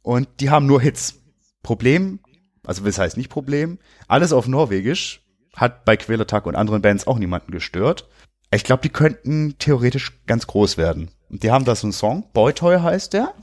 Und 0.02 0.28
die 0.40 0.50
haben 0.50 0.66
nur 0.66 0.82
Hits. 0.82 1.16
Problem, 1.64 2.20
also 2.66 2.86
was 2.86 2.98
heißt 2.98 3.18
nicht 3.18 3.30
Problem, 3.30 3.78
alles 4.08 4.34
auf 4.34 4.48
Norwegisch, 4.48 5.22
hat 5.56 5.86
bei 5.86 5.96
Quälertag 5.96 6.48
und 6.48 6.56
anderen 6.56 6.82
Bands 6.82 7.06
auch 7.06 7.20
niemanden 7.20 7.52
gestört. 7.52 8.10
Ich 8.54 8.64
glaube, 8.66 8.82
die 8.82 8.90
könnten 8.90 9.58
theoretisch 9.58 10.12
ganz 10.28 10.46
groß 10.46 10.78
werden. 10.78 11.10
Und 11.30 11.44
die 11.44 11.52
haben 11.52 11.66
da 11.66 11.76
so 11.76 11.88
einen 11.88 11.94
Song, 11.94 12.30
Boy 12.34 12.54
Toy 12.54 12.80
heißt 12.80 13.14
der. 13.14 13.34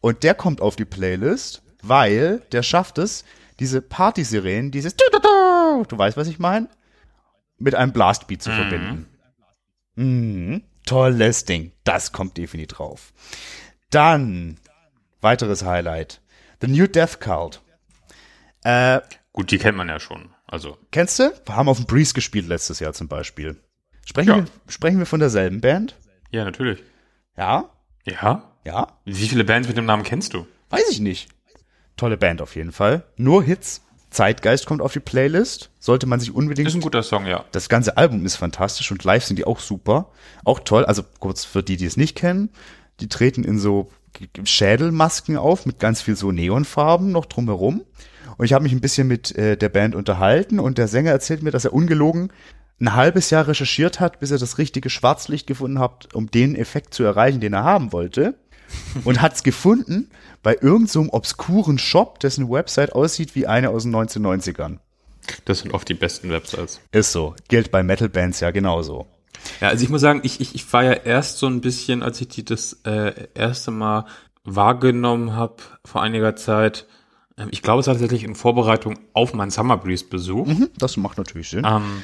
Und 0.00 0.22
der 0.22 0.34
kommt 0.34 0.60
auf 0.60 0.74
die 0.74 0.86
Playlist, 0.86 1.62
weil 1.82 2.40
der 2.52 2.62
schafft 2.62 2.98
es, 2.98 3.24
diese 3.60 3.82
Party-Sirenen, 3.82 4.70
dieses 4.70 4.96
Du 4.96 5.98
weißt, 5.98 6.16
was 6.16 6.28
ich 6.28 6.38
meine? 6.38 6.68
Mit 7.58 7.74
einem 7.74 7.92
Blastbeat 7.92 8.42
zu 8.42 8.50
verbinden. 8.50 9.06
Mhm. 9.94 10.62
Tolles 10.86 11.44
Ding. 11.44 11.72
Das 11.84 12.12
kommt 12.12 12.36
definitiv 12.36 12.78
drauf. 12.78 13.12
Dann, 13.90 14.58
weiteres 15.20 15.64
Highlight. 15.64 16.20
The 16.60 16.68
New 16.68 16.86
Death 16.86 17.20
Cult. 17.20 17.60
Äh, 18.64 19.00
Gut, 19.32 19.50
die 19.50 19.58
kennt 19.58 19.76
man 19.76 19.88
ja 19.88 20.00
schon. 20.00 20.30
Also, 20.46 20.78
kennst 20.90 21.18
du? 21.18 21.32
Wir 21.44 21.56
haben 21.56 21.68
auf 21.68 21.78
dem 21.78 21.86
Breeze 21.86 22.14
gespielt 22.14 22.46
letztes 22.48 22.80
Jahr 22.80 22.92
zum 22.92 23.08
Beispiel. 23.08 23.60
Sprechen, 24.04 24.28
Ja. 24.28 24.36
wir, 24.38 24.46
sprechen 24.68 24.98
wir 24.98 25.06
von 25.06 25.20
derselben 25.20 25.60
Band? 25.60 25.96
ja, 26.30 26.44
natürlich. 26.44 26.82
Ja? 27.36 27.70
Ja? 28.04 28.52
Ja? 28.64 28.86
Wie 29.04 29.14
viele 29.14 29.44
Bands 29.44 29.68
mit 29.68 29.76
dem 29.76 29.84
Namen 29.86 30.02
kennst 30.02 30.34
du? 30.34 30.46
Weiß 30.70 30.88
ich 30.90 31.00
nicht. 31.00 31.28
Tolle 31.96 32.16
Band 32.16 32.40
auf 32.42 32.56
jeden 32.56 32.72
Fall. 32.72 33.04
Nur 33.16 33.42
Hits. 33.42 33.82
Zeitgeist 34.10 34.66
kommt 34.66 34.82
auf 34.82 34.92
die 34.92 35.00
Playlist. 35.00 35.70
Sollte 35.78 36.06
man 36.06 36.20
sich 36.20 36.34
unbedingt 36.34 36.68
Ist 36.68 36.74
ein 36.74 36.80
guter 36.82 37.02
Song, 37.02 37.26
ja. 37.26 37.44
Das 37.52 37.68
ganze 37.70 37.96
Album 37.96 38.26
ist 38.26 38.36
fantastisch 38.36 38.90
und 38.92 39.04
live 39.04 39.24
sind 39.24 39.38
die 39.38 39.44
auch 39.46 39.58
super. 39.60 40.10
Auch 40.44 40.60
toll. 40.60 40.84
Also 40.84 41.02
kurz 41.18 41.44
für 41.44 41.62
die, 41.62 41.76
die 41.78 41.86
es 41.86 41.96
nicht 41.96 42.16
kennen. 42.16 42.50
Die 43.00 43.08
treten 43.08 43.42
in 43.44 43.58
so 43.58 43.90
Schädelmasken 44.44 45.36
auf 45.36 45.64
mit 45.66 45.78
ganz 45.78 46.02
viel 46.02 46.16
so 46.16 46.30
Neonfarben 46.32 47.10
noch 47.12 47.26
drumherum. 47.26 47.82
Und 48.36 48.44
ich 48.44 48.52
habe 48.52 48.62
mich 48.64 48.72
ein 48.72 48.80
bisschen 48.80 49.08
mit 49.08 49.34
äh, 49.36 49.56
der 49.56 49.68
Band 49.68 49.94
unterhalten 49.94 50.58
und 50.58 50.78
der 50.78 50.88
Sänger 50.88 51.10
erzählt 51.10 51.42
mir, 51.42 51.50
dass 51.50 51.64
er 51.64 51.72
ungelogen 51.72 52.32
ein 52.82 52.94
halbes 52.94 53.30
Jahr 53.30 53.46
recherchiert 53.46 54.00
hat, 54.00 54.20
bis 54.20 54.30
er 54.30 54.38
das 54.38 54.58
richtige 54.58 54.90
Schwarzlicht 54.90 55.46
gefunden 55.46 55.78
hat, 55.78 56.12
um 56.14 56.30
den 56.30 56.56
Effekt 56.56 56.92
zu 56.94 57.04
erreichen, 57.04 57.40
den 57.40 57.52
er 57.54 57.64
haben 57.64 57.92
wollte. 57.92 58.34
Und 59.04 59.20
hat 59.20 59.34
es 59.34 59.42
gefunden 59.42 60.10
bei 60.42 60.54
irgendeinem 60.54 60.86
so 60.86 61.12
obskuren 61.12 61.78
Shop, 61.78 62.18
dessen 62.20 62.50
Website 62.50 62.92
aussieht 62.94 63.34
wie 63.34 63.46
eine 63.46 63.68
aus 63.70 63.82
den 63.84 63.94
1990ern. 63.94 64.78
Das 65.44 65.60
sind 65.60 65.72
oft 65.72 65.88
die 65.88 65.94
besten 65.94 66.30
Websites. 66.30 66.80
Ist 66.90 67.12
so. 67.12 67.34
Gilt 67.48 67.70
bei 67.70 67.82
Metal-Bands 67.82 68.40
ja 68.40 68.50
genauso. 68.50 69.06
Ja, 69.60 69.68
also 69.68 69.84
ich 69.84 69.90
muss 69.90 70.00
sagen, 70.00 70.20
ich, 70.24 70.40
ich, 70.40 70.54
ich 70.54 70.72
war 70.72 70.84
ja 70.84 70.92
erst 70.92 71.38
so 71.38 71.46
ein 71.46 71.60
bisschen, 71.60 72.02
als 72.02 72.20
ich 72.20 72.28
die 72.28 72.44
das 72.44 72.80
äh, 72.84 73.12
erste 73.34 73.70
Mal 73.70 74.06
wahrgenommen 74.44 75.36
habe 75.36 75.56
vor 75.84 76.02
einiger 76.02 76.34
Zeit, 76.36 76.86
äh, 77.36 77.46
ich 77.50 77.62
glaube 77.62 77.80
es 77.80 77.86
war 77.86 77.94
tatsächlich 77.94 78.24
in 78.24 78.34
Vorbereitung 78.34 78.98
auf 79.12 79.34
meinen 79.34 79.50
Summer 79.50 79.76
Breeze 79.76 80.04
Besuch, 80.06 80.46
Mhm, 80.46 80.70
das 80.78 80.96
macht 80.96 81.18
natürlich 81.18 81.50
Sinn. 81.50 81.64
ähm, 81.66 82.02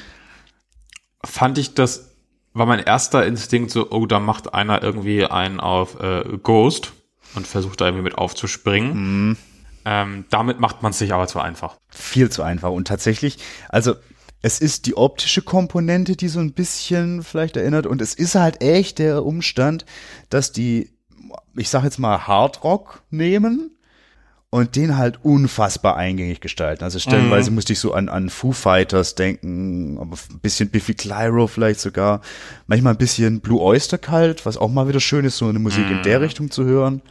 fand 1.23 1.57
ich 1.57 1.73
das, 1.73 2.11
war 2.53 2.65
mein 2.65 2.79
erster 2.79 3.25
Instinkt 3.25 3.71
so, 3.71 3.91
oh, 3.91 4.05
da 4.05 4.19
macht 4.19 4.53
einer 4.53 4.81
irgendwie 4.81 5.25
einen 5.25 5.59
auf 5.59 5.99
äh, 5.99 6.23
Ghost 6.41 6.93
und 7.35 7.47
versucht 7.47 7.81
da 7.81 7.85
irgendwie 7.85 8.03
mit 8.03 8.17
aufzuspringen. 8.17 9.37
Ähm, 9.85 10.25
damit 10.29 10.59
macht 10.59 10.81
man 10.81 10.91
es 10.91 10.99
sich 10.99 11.13
aber 11.13 11.27
zu 11.27 11.39
einfach. 11.39 11.77
Viel 11.89 12.29
zu 12.29 12.43
einfach. 12.43 12.71
Und 12.71 12.87
tatsächlich, 12.87 13.37
also 13.69 13.95
es 14.41 14.59
ist 14.59 14.85
die 14.85 14.95
optische 14.95 15.41
Komponente, 15.41 16.15
die 16.15 16.27
so 16.27 16.39
ein 16.39 16.53
bisschen 16.53 17.23
vielleicht 17.23 17.57
erinnert. 17.57 17.85
Und 17.85 18.01
es 18.01 18.13
ist 18.13 18.35
halt 18.35 18.61
echt 18.61 18.99
der 18.99 19.25
Umstand, 19.25 19.85
dass 20.29 20.51
die, 20.51 20.91
ich 21.55 21.69
sag 21.69 21.83
jetzt 21.83 21.99
mal, 21.99 22.27
Hardrock 22.27 23.03
nehmen 23.09 23.77
und 24.51 24.75
den 24.75 24.97
halt 24.97 25.23
unfassbar 25.23 25.95
eingängig 25.95 26.41
gestalten. 26.41 26.83
Also 26.83 26.97
stellenweise 26.97 27.51
musste 27.51 27.73
ich 27.73 27.79
so 27.79 27.93
an, 27.93 28.09
an 28.09 28.29
Foo 28.29 28.51
Fighters 28.51 29.13
denken, 29.13 29.99
aber 29.99 30.17
ein 30.31 30.39
bisschen 30.39 30.69
Biffy 30.69 30.95
Clyro 30.95 31.45
vielleicht 31.47 31.79
sogar. 31.79 32.21
Manchmal 32.65 32.95
ein 32.95 32.97
bisschen 32.97 33.41
Blue 33.41 33.61
Oyster 33.61 33.99
kalt, 33.99 34.45
was 34.45 34.57
auch 34.57 34.69
mal 34.69 34.87
wieder 34.87 34.99
schön 34.99 35.25
ist, 35.25 35.37
so 35.37 35.47
eine 35.47 35.59
Musik 35.59 35.89
in 35.89 36.01
der 36.01 36.21
Richtung 36.21 36.49
zu 36.49 36.65
hören. 36.65 37.03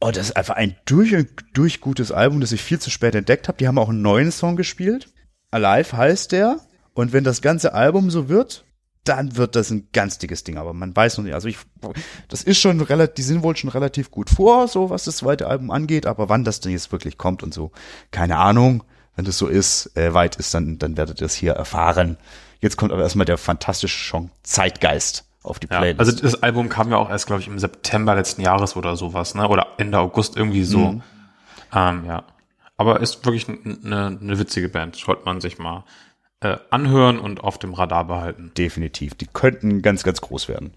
Oh, 0.00 0.10
das 0.10 0.28
ist 0.28 0.36
einfach 0.36 0.56
ein 0.56 0.76
durch 0.84 1.14
und 1.14 1.28
durch 1.54 1.80
gutes 1.80 2.12
Album, 2.12 2.40
das 2.40 2.52
ich 2.52 2.62
viel 2.62 2.78
zu 2.78 2.90
spät 2.90 3.14
entdeckt 3.14 3.48
habe. 3.48 3.58
Die 3.58 3.66
haben 3.66 3.78
auch 3.78 3.88
einen 3.88 4.02
neuen 4.02 4.30
Song 4.30 4.56
gespielt. 4.56 5.08
Alive 5.50 5.96
heißt 5.96 6.32
der. 6.32 6.60
Und 6.92 7.12
wenn 7.12 7.24
das 7.24 7.42
ganze 7.42 7.74
Album 7.74 8.10
so 8.10 8.28
wird, 8.28 8.64
dann 9.08 9.36
wird 9.36 9.56
das 9.56 9.70
ein 9.70 9.88
ganz 9.92 10.18
dickes 10.18 10.44
Ding. 10.44 10.58
Aber 10.58 10.72
man 10.72 10.94
weiß 10.94 11.18
noch 11.18 11.24
nicht. 11.24 11.34
Also 11.34 11.48
ich, 11.48 11.58
das 12.28 12.42
ist 12.42 12.58
schon 12.58 12.80
relativ, 12.80 13.14
die 13.14 13.22
sind 13.22 13.42
wohl 13.42 13.56
schon 13.56 13.70
relativ 13.70 14.10
gut 14.10 14.30
vor, 14.30 14.68
so 14.68 14.90
was 14.90 15.04
das 15.04 15.18
zweite 15.18 15.46
Album 15.46 15.70
angeht. 15.70 16.06
Aber 16.06 16.28
wann 16.28 16.44
das 16.44 16.60
denn 16.60 16.72
jetzt 16.72 16.92
wirklich 16.92 17.18
kommt 17.18 17.42
und 17.42 17.54
so, 17.54 17.72
keine 18.10 18.36
Ahnung. 18.36 18.84
Wenn 19.16 19.24
das 19.24 19.36
so 19.36 19.48
ist, 19.48 19.96
äh, 19.96 20.14
weit 20.14 20.36
ist, 20.36 20.54
dann, 20.54 20.78
dann 20.78 20.96
werdet 20.96 21.20
ihr 21.20 21.26
es 21.26 21.34
hier 21.34 21.52
erfahren. 21.52 22.18
Jetzt 22.60 22.76
kommt 22.76 22.92
aber 22.92 23.02
erstmal 23.02 23.26
der 23.26 23.36
fantastische 23.36 24.08
Song 24.08 24.30
Zeitgeist 24.44 25.24
auf 25.42 25.58
die 25.58 25.66
Ja, 25.68 25.78
Playlist. 25.78 26.00
also 26.00 26.12
das 26.12 26.42
Album 26.42 26.68
kam 26.68 26.90
ja 26.90 26.98
auch 26.98 27.10
erst, 27.10 27.26
glaube 27.26 27.42
ich, 27.42 27.48
im 27.48 27.58
September 27.58 28.14
letzten 28.14 28.42
Jahres 28.42 28.76
oder 28.76 28.96
sowas, 28.96 29.34
ne? 29.34 29.48
Oder 29.48 29.68
Ende 29.78 29.98
August 29.98 30.36
irgendwie 30.36 30.62
so. 30.64 31.00
Ähm, 31.74 32.04
ja. 32.06 32.24
Aber 32.76 33.00
ist 33.00 33.24
wirklich 33.24 33.48
eine 33.48 34.12
ne 34.20 34.38
witzige 34.38 34.68
Band. 34.68 34.94
Sollte 34.94 35.24
man 35.24 35.40
sich 35.40 35.58
mal 35.58 35.84
äh, 36.40 36.56
anhören 36.70 37.18
und 37.18 37.40
auf 37.40 37.58
dem 37.58 37.74
Radar 37.74 38.06
behalten. 38.06 38.52
definitiv. 38.56 39.14
Die 39.14 39.26
könnten 39.26 39.82
ganz, 39.82 40.02
ganz 40.02 40.20
groß 40.20 40.48
werden. 40.48 40.72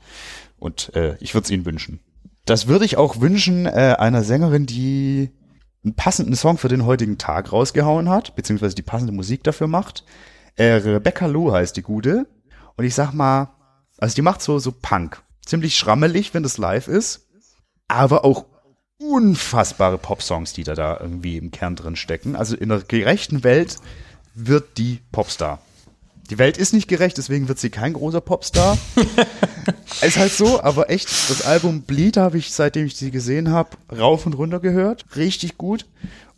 Und 0.58 0.96
äh, 0.96 1.18
ich 1.20 1.34
würde 1.34 1.46
es 1.46 1.52
ihnen 1.52 1.66
wünschen. 1.66 2.00
Das 2.46 2.68
würde 2.68 2.86
ich 2.86 2.98
auch 2.98 3.22
wünschen 3.22 3.66
äh, 3.66 3.96
einer 4.00 4.24
Sängerin, 4.24 4.66
die 4.66 5.32
einen 5.84 5.96
passenden 5.96 6.36
Song 6.36 6.58
für 6.58 6.68
den 6.68 6.86
heutigen 6.86 7.18
Tag 7.18 7.52
rausgehauen 7.52 8.10
hat, 8.10 8.36
beziehungsweise 8.36 8.76
die 8.76 8.82
passende 8.82 9.14
Musik 9.14 9.44
dafür 9.44 9.68
macht. 9.68 10.04
Äh, 10.56 10.74
Rebecca 10.74 11.26
Lou 11.28 11.52
heißt 11.52 11.78
die 11.78 11.82
gute. 11.82 12.28
Und 12.76 12.86
ich 12.86 12.96
sag 12.96 13.14
mal, 13.14 13.52
also 13.98 14.16
die 14.16 14.22
macht 14.22 14.42
so, 14.42 14.60
so 14.60 14.72
Punk. 14.72 15.22
Ziemlich 15.46 15.76
schrammelig, 15.76 16.34
wenn 16.34 16.44
das 16.44 16.58
live 16.58 16.88
ist. 16.88 17.28
Aber 17.88 18.26
auch 18.26 18.46
unfassbare 19.00 19.98
Popsongs, 19.98 20.54
die 20.54 20.64
da, 20.64 20.76
da 20.76 21.00
irgendwie 21.00 21.38
im 21.38 21.52
Kern 21.52 21.76
drin 21.76 21.96
stecken. 21.96 22.36
Also 22.36 22.56
in 22.56 22.72
einer 22.72 22.82
gerechten 22.82 23.44
Welt 23.44 23.78
wird 24.34 24.78
die 24.78 25.00
Popstar. 25.12 25.60
Die 26.30 26.38
Welt 26.38 26.58
ist 26.58 26.74
nicht 26.74 26.88
gerecht, 26.88 27.18
deswegen 27.18 27.50
wird 27.50 27.60
sie 27.60 27.70
kein 27.70 27.92
großer 27.92 28.22
Popstar. 28.22 28.78
ist 30.02 30.18
halt 30.18 30.32
so, 30.32 30.62
aber 30.64 30.90
echt, 30.90 31.10
das 31.30 31.46
Album 31.46 31.82
Bleed 31.82 32.16
habe 32.16 32.38
ich, 32.38 32.54
seitdem 32.54 32.86
ich 32.86 32.96
sie 32.96 33.12
gesehen 33.12 33.50
habe, 33.50 33.72
rauf 33.92 34.26
und 34.26 34.34
runter 34.34 34.62
gehört. 34.62 35.06
Richtig 35.18 35.58
gut. 35.58 35.86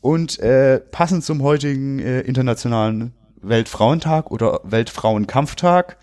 Und 0.02 0.40
äh, 0.40 0.80
passend 0.80 1.24
zum 1.24 1.44
heutigen 1.44 1.99
äh, 1.99 2.22
internationalen 2.22 3.14
Weltfrauentag 3.44 4.32
oder 4.32 4.61
Weltfrauenkampftag 4.64 5.98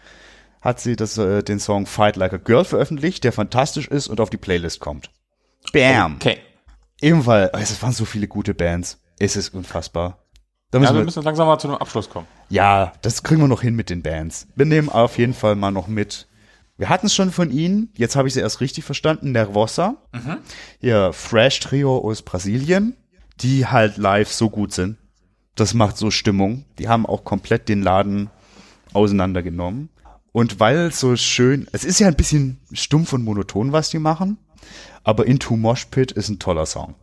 hat 0.61 0.79
sie 0.79 0.95
das, 0.95 1.19
äh, 1.19 1.43
den 1.43 1.59
Song 1.59 1.87
Fight 1.87 2.17
Like 2.17 2.33
a 2.33 2.37
Girl 2.37 2.65
veröffentlicht, 2.65 3.25
der 3.25 3.33
fantastisch 3.33 3.89
ist 3.89 4.07
und 4.07 4.21
auf 4.21 4.31
die 4.31 4.37
Playlist 4.37 4.79
kommt. 4.79 5.11
Bam! 5.73 6.17
Okay. 6.17 6.39
Ebenfalls, 7.01 7.53
also 7.55 7.73
es 7.73 7.83
waren 7.83 7.93
so 7.93 8.05
viele 8.05 8.29
gute 8.29 8.55
Bands. 8.55 9.01
Es 9.19 9.37
ist 9.37 9.55
unfassbar. 9.55 10.20
Da 10.71 10.79
Ja, 10.79 10.81
müssen 10.83 10.95
wir 10.95 11.01
wir, 11.01 11.05
müssen 11.05 11.23
langsam 11.25 11.47
mal 11.49 11.59
zu 11.59 11.69
einem 11.69 11.77
Abschluss 11.79 12.09
kommen. 12.09 12.27
ja, 12.49 12.93
das 13.03 13.23
kriegen 13.23 13.41
wir 13.41 13.49
noch 13.49 13.63
hin 13.63 13.75
mit 13.75 13.91
den 13.91 14.03
Bands. 14.03 14.47
Wir 14.55 14.67
nehmen 14.67 14.89
auf 14.89 15.19
jeden 15.19 15.35
Fall 15.35 15.57
mal 15.57 15.71
noch 15.73 15.89
mit. 15.89 16.29
Wir 16.77 16.89
hatten 16.89 17.07
es 17.07 17.15
schon 17.15 17.31
von 17.31 17.51
ihnen, 17.51 17.93
jetzt 17.97 18.17
habe 18.17 18.29
ich 18.29 18.35
sie 18.35 18.41
erst 18.41 18.61
richtig 18.61 18.85
verstanden, 18.85 19.33
Nervosa. 19.33 19.97
Ihr 20.81 21.13
Fresh 21.13 21.61
Trio 21.61 21.99
aus 21.99 22.23
Brasilien, 22.23 22.97
die 23.41 23.67
halt 23.67 23.97
live 23.99 24.33
so 24.33 24.49
gut 24.49 24.73
sind. 24.73 24.97
Das 25.57 25.75
macht 25.75 25.99
so 25.99 26.11
Stimmung. 26.11 26.65
Die 26.79 26.89
haben 26.89 27.05
auch 27.05 27.25
komplett 27.25 27.69
den 27.69 27.83
Laden 27.83 28.31
auseinandergenommen. 28.95 29.91
Und 30.33 30.61
weil 30.61 30.77
es 30.87 31.01
so 31.01 31.17
schön, 31.17 31.67
es 31.73 31.85
ist 31.85 31.99
ja 31.99 32.07
ein 32.07 32.15
bisschen 32.17 32.61
stumpf 32.73 33.13
und 33.13 33.25
monoton, 33.25 33.73
was 33.73 33.91
die 33.91 33.99
machen, 33.99 34.39
aber 35.03 35.27
Into 35.27 35.57
Mosh 35.57 35.87
Pit 35.87 36.13
ist 36.13 36.29
ein 36.29 36.39
toller 36.39 36.67
Song. 36.67 36.95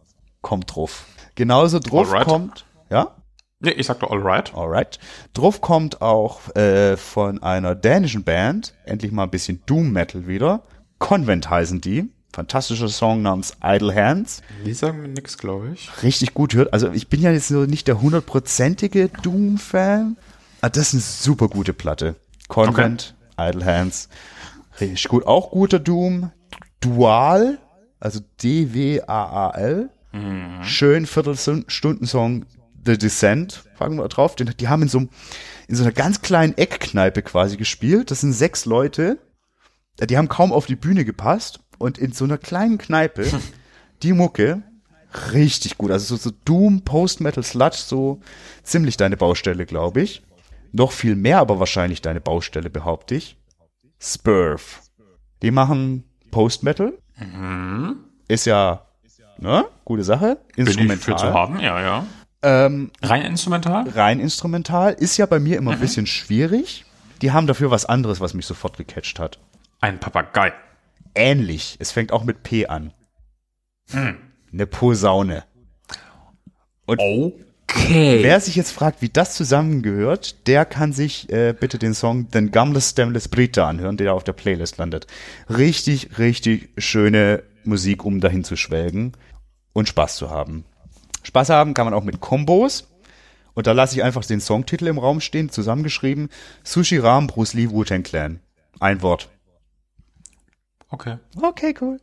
Kommt 0.41 0.73
drauf. 0.75 1.05
Genauso 1.35 1.79
drauf 1.79 2.07
Alright. 2.11 2.25
kommt, 2.27 2.65
ja? 2.89 3.11
Nee, 3.59 3.71
ich 3.71 3.87
sagte 3.87 4.09
alright. 4.09 4.53
Alright. 4.53 4.99
Drauf 5.33 5.61
kommt 5.61 6.01
auch 6.01 6.55
äh, 6.55 6.95
von 6.95 7.41
einer 7.41 7.73
dänischen 7.73 8.23
Band, 8.23 8.75
endlich 8.85 9.11
mal 9.11 9.23
ein 9.23 9.31
bisschen 9.31 9.63
Doom 9.65 9.91
Metal 9.91 10.27
wieder. 10.27 10.61
Convent 10.99 11.49
heißen 11.49 11.81
die. 11.81 12.09
Fantastischer 12.33 12.87
Song 12.87 13.23
namens 13.23 13.57
Idle 13.63 13.95
Hands. 13.95 14.43
Die 14.63 14.73
sagen 14.73 15.01
mir 15.01 15.07
nix, 15.07 15.39
glaube 15.39 15.71
ich. 15.73 15.89
Richtig 16.03 16.35
gut 16.35 16.53
hört. 16.53 16.71
Also 16.71 16.91
ich 16.91 17.07
bin 17.07 17.19
ja 17.19 17.31
jetzt 17.31 17.47
so 17.47 17.65
nicht 17.65 17.87
der 17.87 17.99
hundertprozentige 17.99 19.09
Doom-Fan. 19.23 20.17
Aber 20.61 20.69
das 20.69 20.89
ist 20.89 20.93
eine 20.93 21.01
super 21.01 21.47
gute 21.47 21.73
Platte. 21.73 22.15
Convent, 22.47 23.15
Idle 23.39 23.65
Hands. 23.65 24.07
Richtig 24.79 25.07
gut. 25.07 25.25
Auch 25.25 25.49
guter 25.49 25.79
Doom. 25.79 26.31
Dual, 26.79 27.57
also 27.99 28.19
D-W-A-A-L. 28.43 29.89
Schön 30.61 31.05
Viertelstunden-Song 31.05 32.45
The 32.87 32.97
Descent, 32.97 33.63
fragen 33.75 33.97
wir 33.97 34.07
drauf. 34.07 34.35
Den, 34.35 34.53
die 34.59 34.67
haben 34.67 34.81
in 34.83 34.87
so, 34.89 34.97
einem- 34.99 35.09
in 35.67 35.75
so 35.75 35.83
einer 35.83 35.91
ganz 35.91 36.21
kleinen 36.21 36.57
Eckkneipe 36.57 37.21
quasi 37.21 37.57
gespielt. 37.57 38.09
Das 38.11 38.21
sind 38.21 38.33
sechs 38.33 38.65
Leute. 38.65 39.19
Äh, 39.99 40.07
Die 40.07 40.17
haben 40.17 40.27
kaum 40.29 40.51
auf 40.51 40.65
die 40.65 40.75
Bühne 40.75 41.05
gepasst. 41.05 41.59
Und 41.77 41.97
in 41.99 42.11
so 42.11 42.23
einer 42.25 42.37
kleinen 42.39 42.77
Kneipe, 42.79 43.25
die 44.03 44.13
Mucke, 44.13 44.63
richtig 45.33 45.77
gut. 45.77 45.91
Also 45.91 46.15
so, 46.15 46.29
so 46.29 46.35
Doom, 46.45 46.81
Post-Metal, 46.81 47.43
Sludge, 47.43 47.77
so 47.85 48.19
ziemlich 48.63 48.97
deine 48.97 49.15
Baustelle, 49.17 49.65
glaube 49.67 50.01
ich. 50.01 50.23
Noch 50.71 50.91
viel 50.91 51.15
mehr 51.15 51.39
aber 51.39 51.59
wahrscheinlich 51.59 52.01
deine 52.01 52.19
Baustelle, 52.21 52.69
behaupte 52.69 53.15
ich. 53.15 53.37
Spurf. 53.99 54.81
Die 55.41 55.51
machen 55.51 56.03
Post-Metal. 56.31 56.93
Ist 58.27 58.45
ja, 58.45 58.85
ne? 59.37 59.65
Gute 59.85 60.03
Sache. 60.03 60.39
Bin 60.55 60.67
ich 60.67 60.73
für 60.73 60.77
zu 60.77 60.81
Instrumental. 60.91 61.33
haben, 61.33 61.59
ja, 61.59 61.81
ja. 61.81 62.05
Ähm, 62.43 62.91
Rein 63.01 63.23
instrumental? 63.23 63.89
rein 63.89 64.19
instrumental. 64.19 64.93
Ist 64.93 65.17
ja 65.17 65.25
bei 65.25 65.39
mir 65.39 65.57
immer 65.57 65.71
ein 65.71 65.79
bisschen 65.79 66.05
schwierig. 66.05 66.85
Die 67.21 67.31
haben 67.31 67.47
dafür 67.47 67.71
was 67.71 67.85
anderes, 67.85 68.19
was 68.21 68.33
mich 68.33 68.45
sofort 68.45 68.77
gecatcht 68.77 69.19
hat. 69.19 69.39
Ein 69.81 69.99
Papagei. 69.99 70.53
Ähnlich. 71.15 71.77
Es 71.79 71.91
fängt 71.91 72.11
auch 72.11 72.23
mit 72.23 72.43
P 72.43 72.67
an. 72.67 72.93
Eine 73.91 74.67
Posaune. 74.67 75.43
Okay. 76.85 77.33
Wer 78.21 78.39
sich 78.39 78.55
jetzt 78.55 78.71
fragt, 78.71 79.01
wie 79.01 79.09
das 79.09 79.35
zusammengehört, 79.35 80.47
der 80.47 80.65
kann 80.65 80.93
sich 80.93 81.29
äh, 81.31 81.53
bitte 81.57 81.77
den 81.77 81.93
Song 81.93 82.29
Den 82.29 82.51
Gamles 82.51 82.91
Stemles 82.91 83.27
Brita 83.27 83.67
anhören, 83.67 83.97
der 83.97 84.13
auf 84.13 84.23
der 84.23 84.33
Playlist 84.33 84.77
landet. 84.77 85.07
Richtig, 85.49 86.17
richtig 86.17 86.69
schöne 86.77 87.43
Musik, 87.63 88.05
um 88.05 88.19
dahin 88.21 88.43
zu 88.43 88.55
schwelgen 88.55 89.13
und 89.73 89.89
Spaß 89.89 90.15
zu 90.15 90.29
haben. 90.29 90.65
Spaß 91.27 91.49
haben 91.49 91.73
kann 91.73 91.85
man 91.85 91.93
auch 91.93 92.03
mit 92.03 92.19
Kombos. 92.19 92.87
Und 93.53 93.67
da 93.67 93.73
lasse 93.73 93.95
ich 93.95 94.03
einfach 94.03 94.23
den 94.25 94.39
Songtitel 94.39 94.87
im 94.87 94.97
Raum 94.97 95.19
stehen, 95.19 95.49
zusammengeschrieben. 95.49 96.29
Sushi 96.63 96.97
Ram 96.97 97.27
Bruce 97.27 97.53
Lee 97.53 97.69
Wu-Tang 97.69 98.03
Clan. 98.03 98.39
Ein 98.79 99.01
Wort. 99.01 99.29
Okay. 100.89 101.17
Okay, 101.41 101.75
cool. 101.81 101.99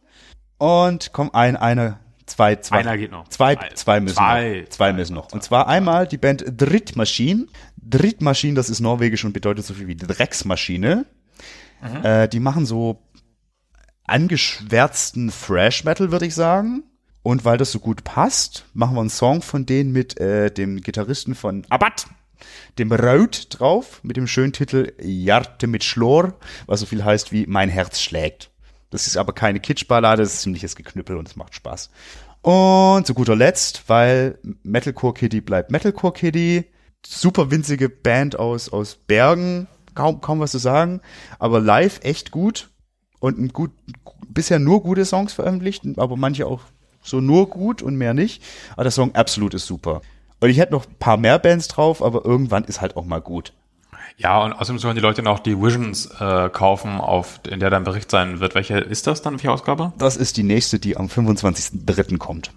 Und 0.59 1.13
komm, 1.13 1.31
ein, 1.33 1.57
eine 1.57 1.99
Zwei, 2.27 2.57
zwei. 2.57 2.79
Einer 2.79 2.97
geht 2.97 3.11
noch. 3.11 3.29
Zwei, 3.29 3.55
Zwei. 3.55 3.69
zwei 3.75 4.01
müssen 4.01 4.17
Zwei. 4.17 4.61
noch. 4.63 4.69
Zwei 4.71 4.93
müssen 4.95 5.15
noch. 5.15 5.33
Und 5.33 5.43
zwar 5.43 5.69
einmal 5.69 6.07
die 6.07 6.17
Band 6.17 6.45
Drittmaschine. 6.47 7.47
Drittmaschine, 7.77 8.55
das 8.55 8.71
ist 8.71 8.81
norwegisch 8.81 9.25
und 9.25 9.35
bedeutet 9.35 9.67
so 9.67 9.75
viel 9.75 9.89
wie 9.89 9.97
Drecksmaschine. 9.97 11.05
Äh, 12.03 12.29
die 12.29 12.41
machen 12.41 12.65
so 12.65 13.03
angeschwärzten 14.07 15.31
Thrash 15.31 15.85
Metal, 15.85 16.11
würde 16.13 16.27
ich 16.27 16.35
sagen. 16.35 16.83
Und 17.25 17.47
weil 17.47 17.57
das 17.57 17.73
so 17.73 17.81
gut 17.81 18.05
passt, 18.05 18.67
machen 18.75 18.95
wir 18.95 19.01
einen 19.01 19.09
Song 19.09 19.41
von 19.41 19.65
denen 19.65 19.93
mit 19.93 20.21
äh, 20.21 20.51
dem 20.51 20.83
Gitarristen 20.83 21.35
von 21.35 21.65
Abbat, 21.71 22.07
dem 22.79 22.93
Raut 22.93 23.47
drauf, 23.49 24.01
mit 24.03 24.19
dem 24.19 24.27
schönen 24.27 24.53
Titel 24.53 24.93
Jarte 25.01 25.67
mit 25.67 25.85
Schlor, 25.85 26.35
was 26.67 26.81
so 26.81 26.87
viel 26.87 27.03
heißt 27.03 27.33
wie 27.33 27.47
Mein 27.47 27.71
Herz 27.71 27.99
schlägt. 27.99 28.51
Das 28.91 29.07
ist 29.07 29.17
aber 29.17 29.33
keine 29.33 29.59
Kitschballade, 29.59 30.23
das 30.23 30.35
ist 30.35 30.43
ziemliches 30.43 30.77
Geknüppel 30.77 31.17
und 31.17 31.27
es 31.27 31.35
macht 31.35 31.55
Spaß. 31.55 31.89
Und 32.43 33.07
zu 33.07 33.15
guter 33.15 33.35
Letzt, 33.35 33.85
weil 33.87 34.39
Metalcore 34.63 35.15
Kitty 35.15 35.41
bleibt 35.41 35.71
Metalcore 35.71 36.13
Kitty, 36.13 36.67
super 37.07 37.51
winzige 37.51 37.89
Band 37.89 38.39
aus, 38.39 38.69
aus 38.69 38.97
Bergen, 38.97 39.67
kaum, 39.95 40.21
kaum 40.21 40.41
was 40.41 40.51
zu 40.51 40.59
sagen, 40.59 41.01
aber 41.39 41.59
live 41.59 42.01
echt 42.03 42.33
gut 42.33 42.69
und 43.19 43.39
ein 43.39 43.49
gut, 43.49 43.71
bisher 44.29 44.59
nur 44.59 44.83
gute 44.83 45.07
Songs 45.07 45.33
veröffentlicht, 45.33 45.85
aber 45.97 46.19
manche 46.19 46.47
auch 46.47 46.61
so 47.05 47.21
nur 47.21 47.49
gut 47.49 47.83
und 47.83 47.97
mehr 47.97 48.15
nicht. 48.15 48.43
Aber 48.73 48.83
der 48.83 48.91
Song 48.91 49.15
absolut 49.15 49.55
ist 49.55 49.67
super. 49.67 50.01
Und 50.41 50.51
ich 50.51 50.59
hätte 50.59 50.73
noch 50.73 50.87
ein 50.87 50.97
paar 50.99 51.17
mehr 51.17 51.39
Bands 51.39 51.69
drauf, 51.69 52.03
aber 52.03 52.25
irgendwann 52.25 52.65
ist 52.65 52.81
halt 52.81 52.97
auch 52.97 53.05
mal 53.05 53.21
gut. 53.21 53.53
Ja, 54.17 54.43
und 54.43 54.53
außerdem 54.53 54.79
sollen 54.79 54.95
die 54.95 55.01
Leute 55.01 55.23
noch 55.23 55.41
die 55.41 55.61
Visions 55.61 56.07
äh, 56.21 56.49
kaufen, 56.49 57.01
auf 57.01 57.41
in 57.49 57.61
der 57.61 57.71
dann 57.71 57.85
Bericht 57.85 58.11
sein 58.11 58.41
wird. 58.41 58.55
Welche 58.55 58.79
ist 58.79 59.07
das 59.07 59.23
dann, 59.23 59.35
welche 59.35 59.51
Ausgabe? 59.51 59.93
Das 59.99 60.17
ist 60.17 60.37
die 60.37 60.43
nächste, 60.43 60.79
die 60.79 60.97
am 60.97 61.07
25.03. 61.07 62.19
kommt. 62.19 62.53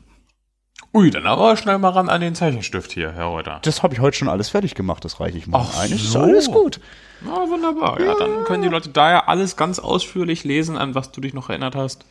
Ui, 0.94 1.10
dann 1.12 1.26
aber 1.26 1.58
schnell 1.58 1.78
mal 1.80 1.90
ran 1.90 2.10
an 2.10 2.22
den 2.22 2.36
Zeichenstift 2.36 2.92
hier, 2.92 3.12
Herr 3.12 3.26
Reuter. 3.26 3.60
Das 3.64 3.84
habe 3.84 3.94
ich 3.94 4.00
heute 4.00 4.18
schon 4.18 4.30
alles 4.30 4.50
fertig 4.50 4.74
gemacht, 4.74 5.04
das 5.04 5.20
reiche 5.20 5.38
ich 5.38 5.48
mal 5.48 5.66
Ach 5.68 5.80
ein. 5.80 5.92
Ist 5.92 6.12
so. 6.12 6.20
alles 6.20 6.50
gut. 6.50 6.80
Na, 7.22 7.48
wunderbar. 7.50 8.00
Ja, 8.00 8.16
dann 8.16 8.44
können 8.46 8.64
die 8.64 8.70
Leute 8.70 8.90
da 8.90 9.12
ja 9.12 9.28
alles 9.28 9.58
ganz 9.58 9.80
ausführlich 9.80 10.44
lesen, 10.44 10.78
an 10.78 10.96
was 10.96 11.12
du 11.12 11.22
dich 11.22 11.34
noch 11.34 11.50
erinnert 11.50 11.76
hast. 11.76 12.06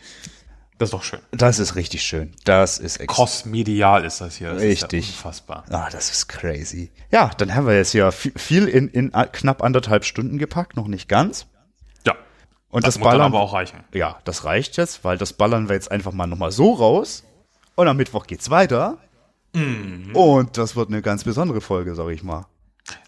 Das 0.78 0.88
ist 0.88 0.92
doch 0.92 1.02
schön. 1.04 1.20
Das 1.30 1.58
ist 1.58 1.74
richtig 1.74 2.02
schön. 2.02 2.34
Das 2.44 2.78
ist 2.78 2.98
extra. 2.98 3.14
Crossmedial 3.14 4.04
ist 4.04 4.20
das 4.20 4.36
hier. 4.36 4.52
Das 4.52 4.60
Richtig. 4.62 5.00
Ist 5.00 5.08
ja 5.08 5.16
unfassbar. 5.16 5.64
Ah, 5.70 5.88
das 5.90 6.10
ist 6.10 6.28
crazy. 6.28 6.90
Ja, 7.10 7.30
dann 7.38 7.54
haben 7.54 7.66
wir 7.66 7.74
jetzt 7.76 7.94
ja 7.94 8.10
vi- 8.10 8.38
viel 8.38 8.68
in, 8.68 8.88
in 8.88 9.10
knapp 9.32 9.62
anderthalb 9.62 10.04
Stunden 10.04 10.36
gepackt, 10.38 10.76
noch 10.76 10.86
nicht 10.86 11.08
ganz. 11.08 11.46
Ja. 12.06 12.14
Und 12.68 12.86
das, 12.86 12.94
Das, 12.96 13.02
Ballern, 13.02 13.22
aber 13.22 13.40
auch 13.40 13.54
reichen. 13.54 13.84
ja, 13.94 14.18
das 14.24 14.44
reicht 14.44 14.76
jetzt, 14.76 15.02
weil 15.02 15.16
das 15.16 15.32
ballern 15.32 15.68
wir 15.68 15.74
jetzt 15.76 15.90
einfach 15.90 16.12
mal 16.12 16.26
nochmal 16.26 16.52
so 16.52 16.74
raus. 16.74 17.24
Und 17.74 17.88
am 17.88 17.96
Mittwoch 17.96 18.26
geht's 18.26 18.50
weiter. 18.50 18.98
Mhm. 19.54 20.14
Und 20.14 20.58
das 20.58 20.76
wird 20.76 20.88
eine 20.90 21.00
ganz 21.00 21.24
besondere 21.24 21.62
Folge, 21.62 21.94
sag 21.94 22.08
ich 22.10 22.22
mal. 22.22 22.46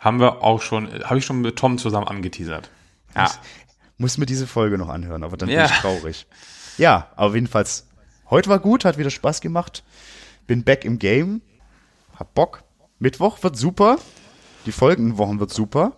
Haben 0.00 0.20
wir 0.20 0.42
auch 0.42 0.62
schon, 0.62 0.88
habe 1.04 1.18
ich 1.18 1.24
schon 1.26 1.42
mit 1.42 1.56
Tom 1.56 1.76
zusammen 1.76 2.08
angeteasert. 2.08 2.70
Ja. 3.14 3.30
Muss 3.98 4.16
mir 4.16 4.26
diese 4.26 4.46
Folge 4.46 4.78
noch 4.78 4.88
anhören, 4.88 5.22
aber 5.22 5.36
dann 5.36 5.48
Ja. 5.50 5.64
bin 5.66 5.72
ich 5.74 5.80
traurig. 5.80 6.26
Ja, 6.78 7.10
aber 7.16 7.34
jedenfalls, 7.34 7.86
heute 8.30 8.48
war 8.48 8.58
gut, 8.60 8.84
hat 8.84 8.98
wieder 8.98 9.10
Spaß 9.10 9.40
gemacht. 9.40 9.82
Bin 10.46 10.64
back 10.64 10.84
im 10.84 10.98
Game. 10.98 11.42
Hab 12.16 12.34
Bock. 12.34 12.62
Mittwoch 12.98 13.42
wird 13.42 13.56
super. 13.56 13.98
Die 14.66 14.72
folgenden 14.72 15.18
Wochen 15.18 15.40
wird 15.40 15.50
super. 15.50 15.96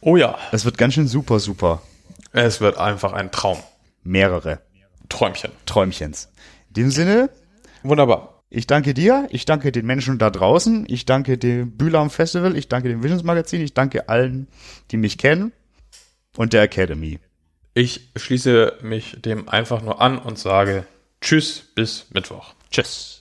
Oh 0.00 0.16
ja. 0.16 0.36
Es 0.52 0.64
wird 0.64 0.78
ganz 0.78 0.94
schön 0.94 1.08
super, 1.08 1.40
super. 1.40 1.82
Es 2.32 2.60
wird 2.60 2.76
einfach 2.76 3.12
ein 3.12 3.30
Traum. 3.32 3.58
Mehrere 4.02 4.60
Träumchen. 5.08 5.50
Träumchens. 5.64 6.28
In 6.68 6.74
dem 6.74 6.90
Sinne, 6.90 7.30
Wunderbar. 7.82 8.42
ich 8.50 8.66
danke 8.66 8.94
dir, 8.94 9.26
ich 9.30 9.44
danke 9.44 9.72
den 9.72 9.86
Menschen 9.86 10.18
da 10.18 10.30
draußen, 10.30 10.84
ich 10.88 11.06
danke 11.06 11.38
dem 11.38 11.76
Bühlam 11.76 12.10
Festival, 12.10 12.56
ich 12.56 12.68
danke 12.68 12.88
dem 12.88 13.02
Visions 13.02 13.22
Magazin, 13.22 13.60
ich 13.60 13.74
danke 13.74 14.08
allen, 14.08 14.48
die 14.90 14.96
mich 14.96 15.18
kennen 15.18 15.52
und 16.36 16.52
der 16.52 16.62
Academy. 16.62 17.18
Ich 17.78 18.08
schließe 18.16 18.78
mich 18.80 19.20
dem 19.20 19.50
einfach 19.50 19.82
nur 19.82 20.00
an 20.00 20.18
und 20.18 20.38
sage 20.38 20.86
Tschüss 21.20 21.62
bis 21.74 22.06
Mittwoch. 22.08 22.54
Tschüss. 22.70 23.15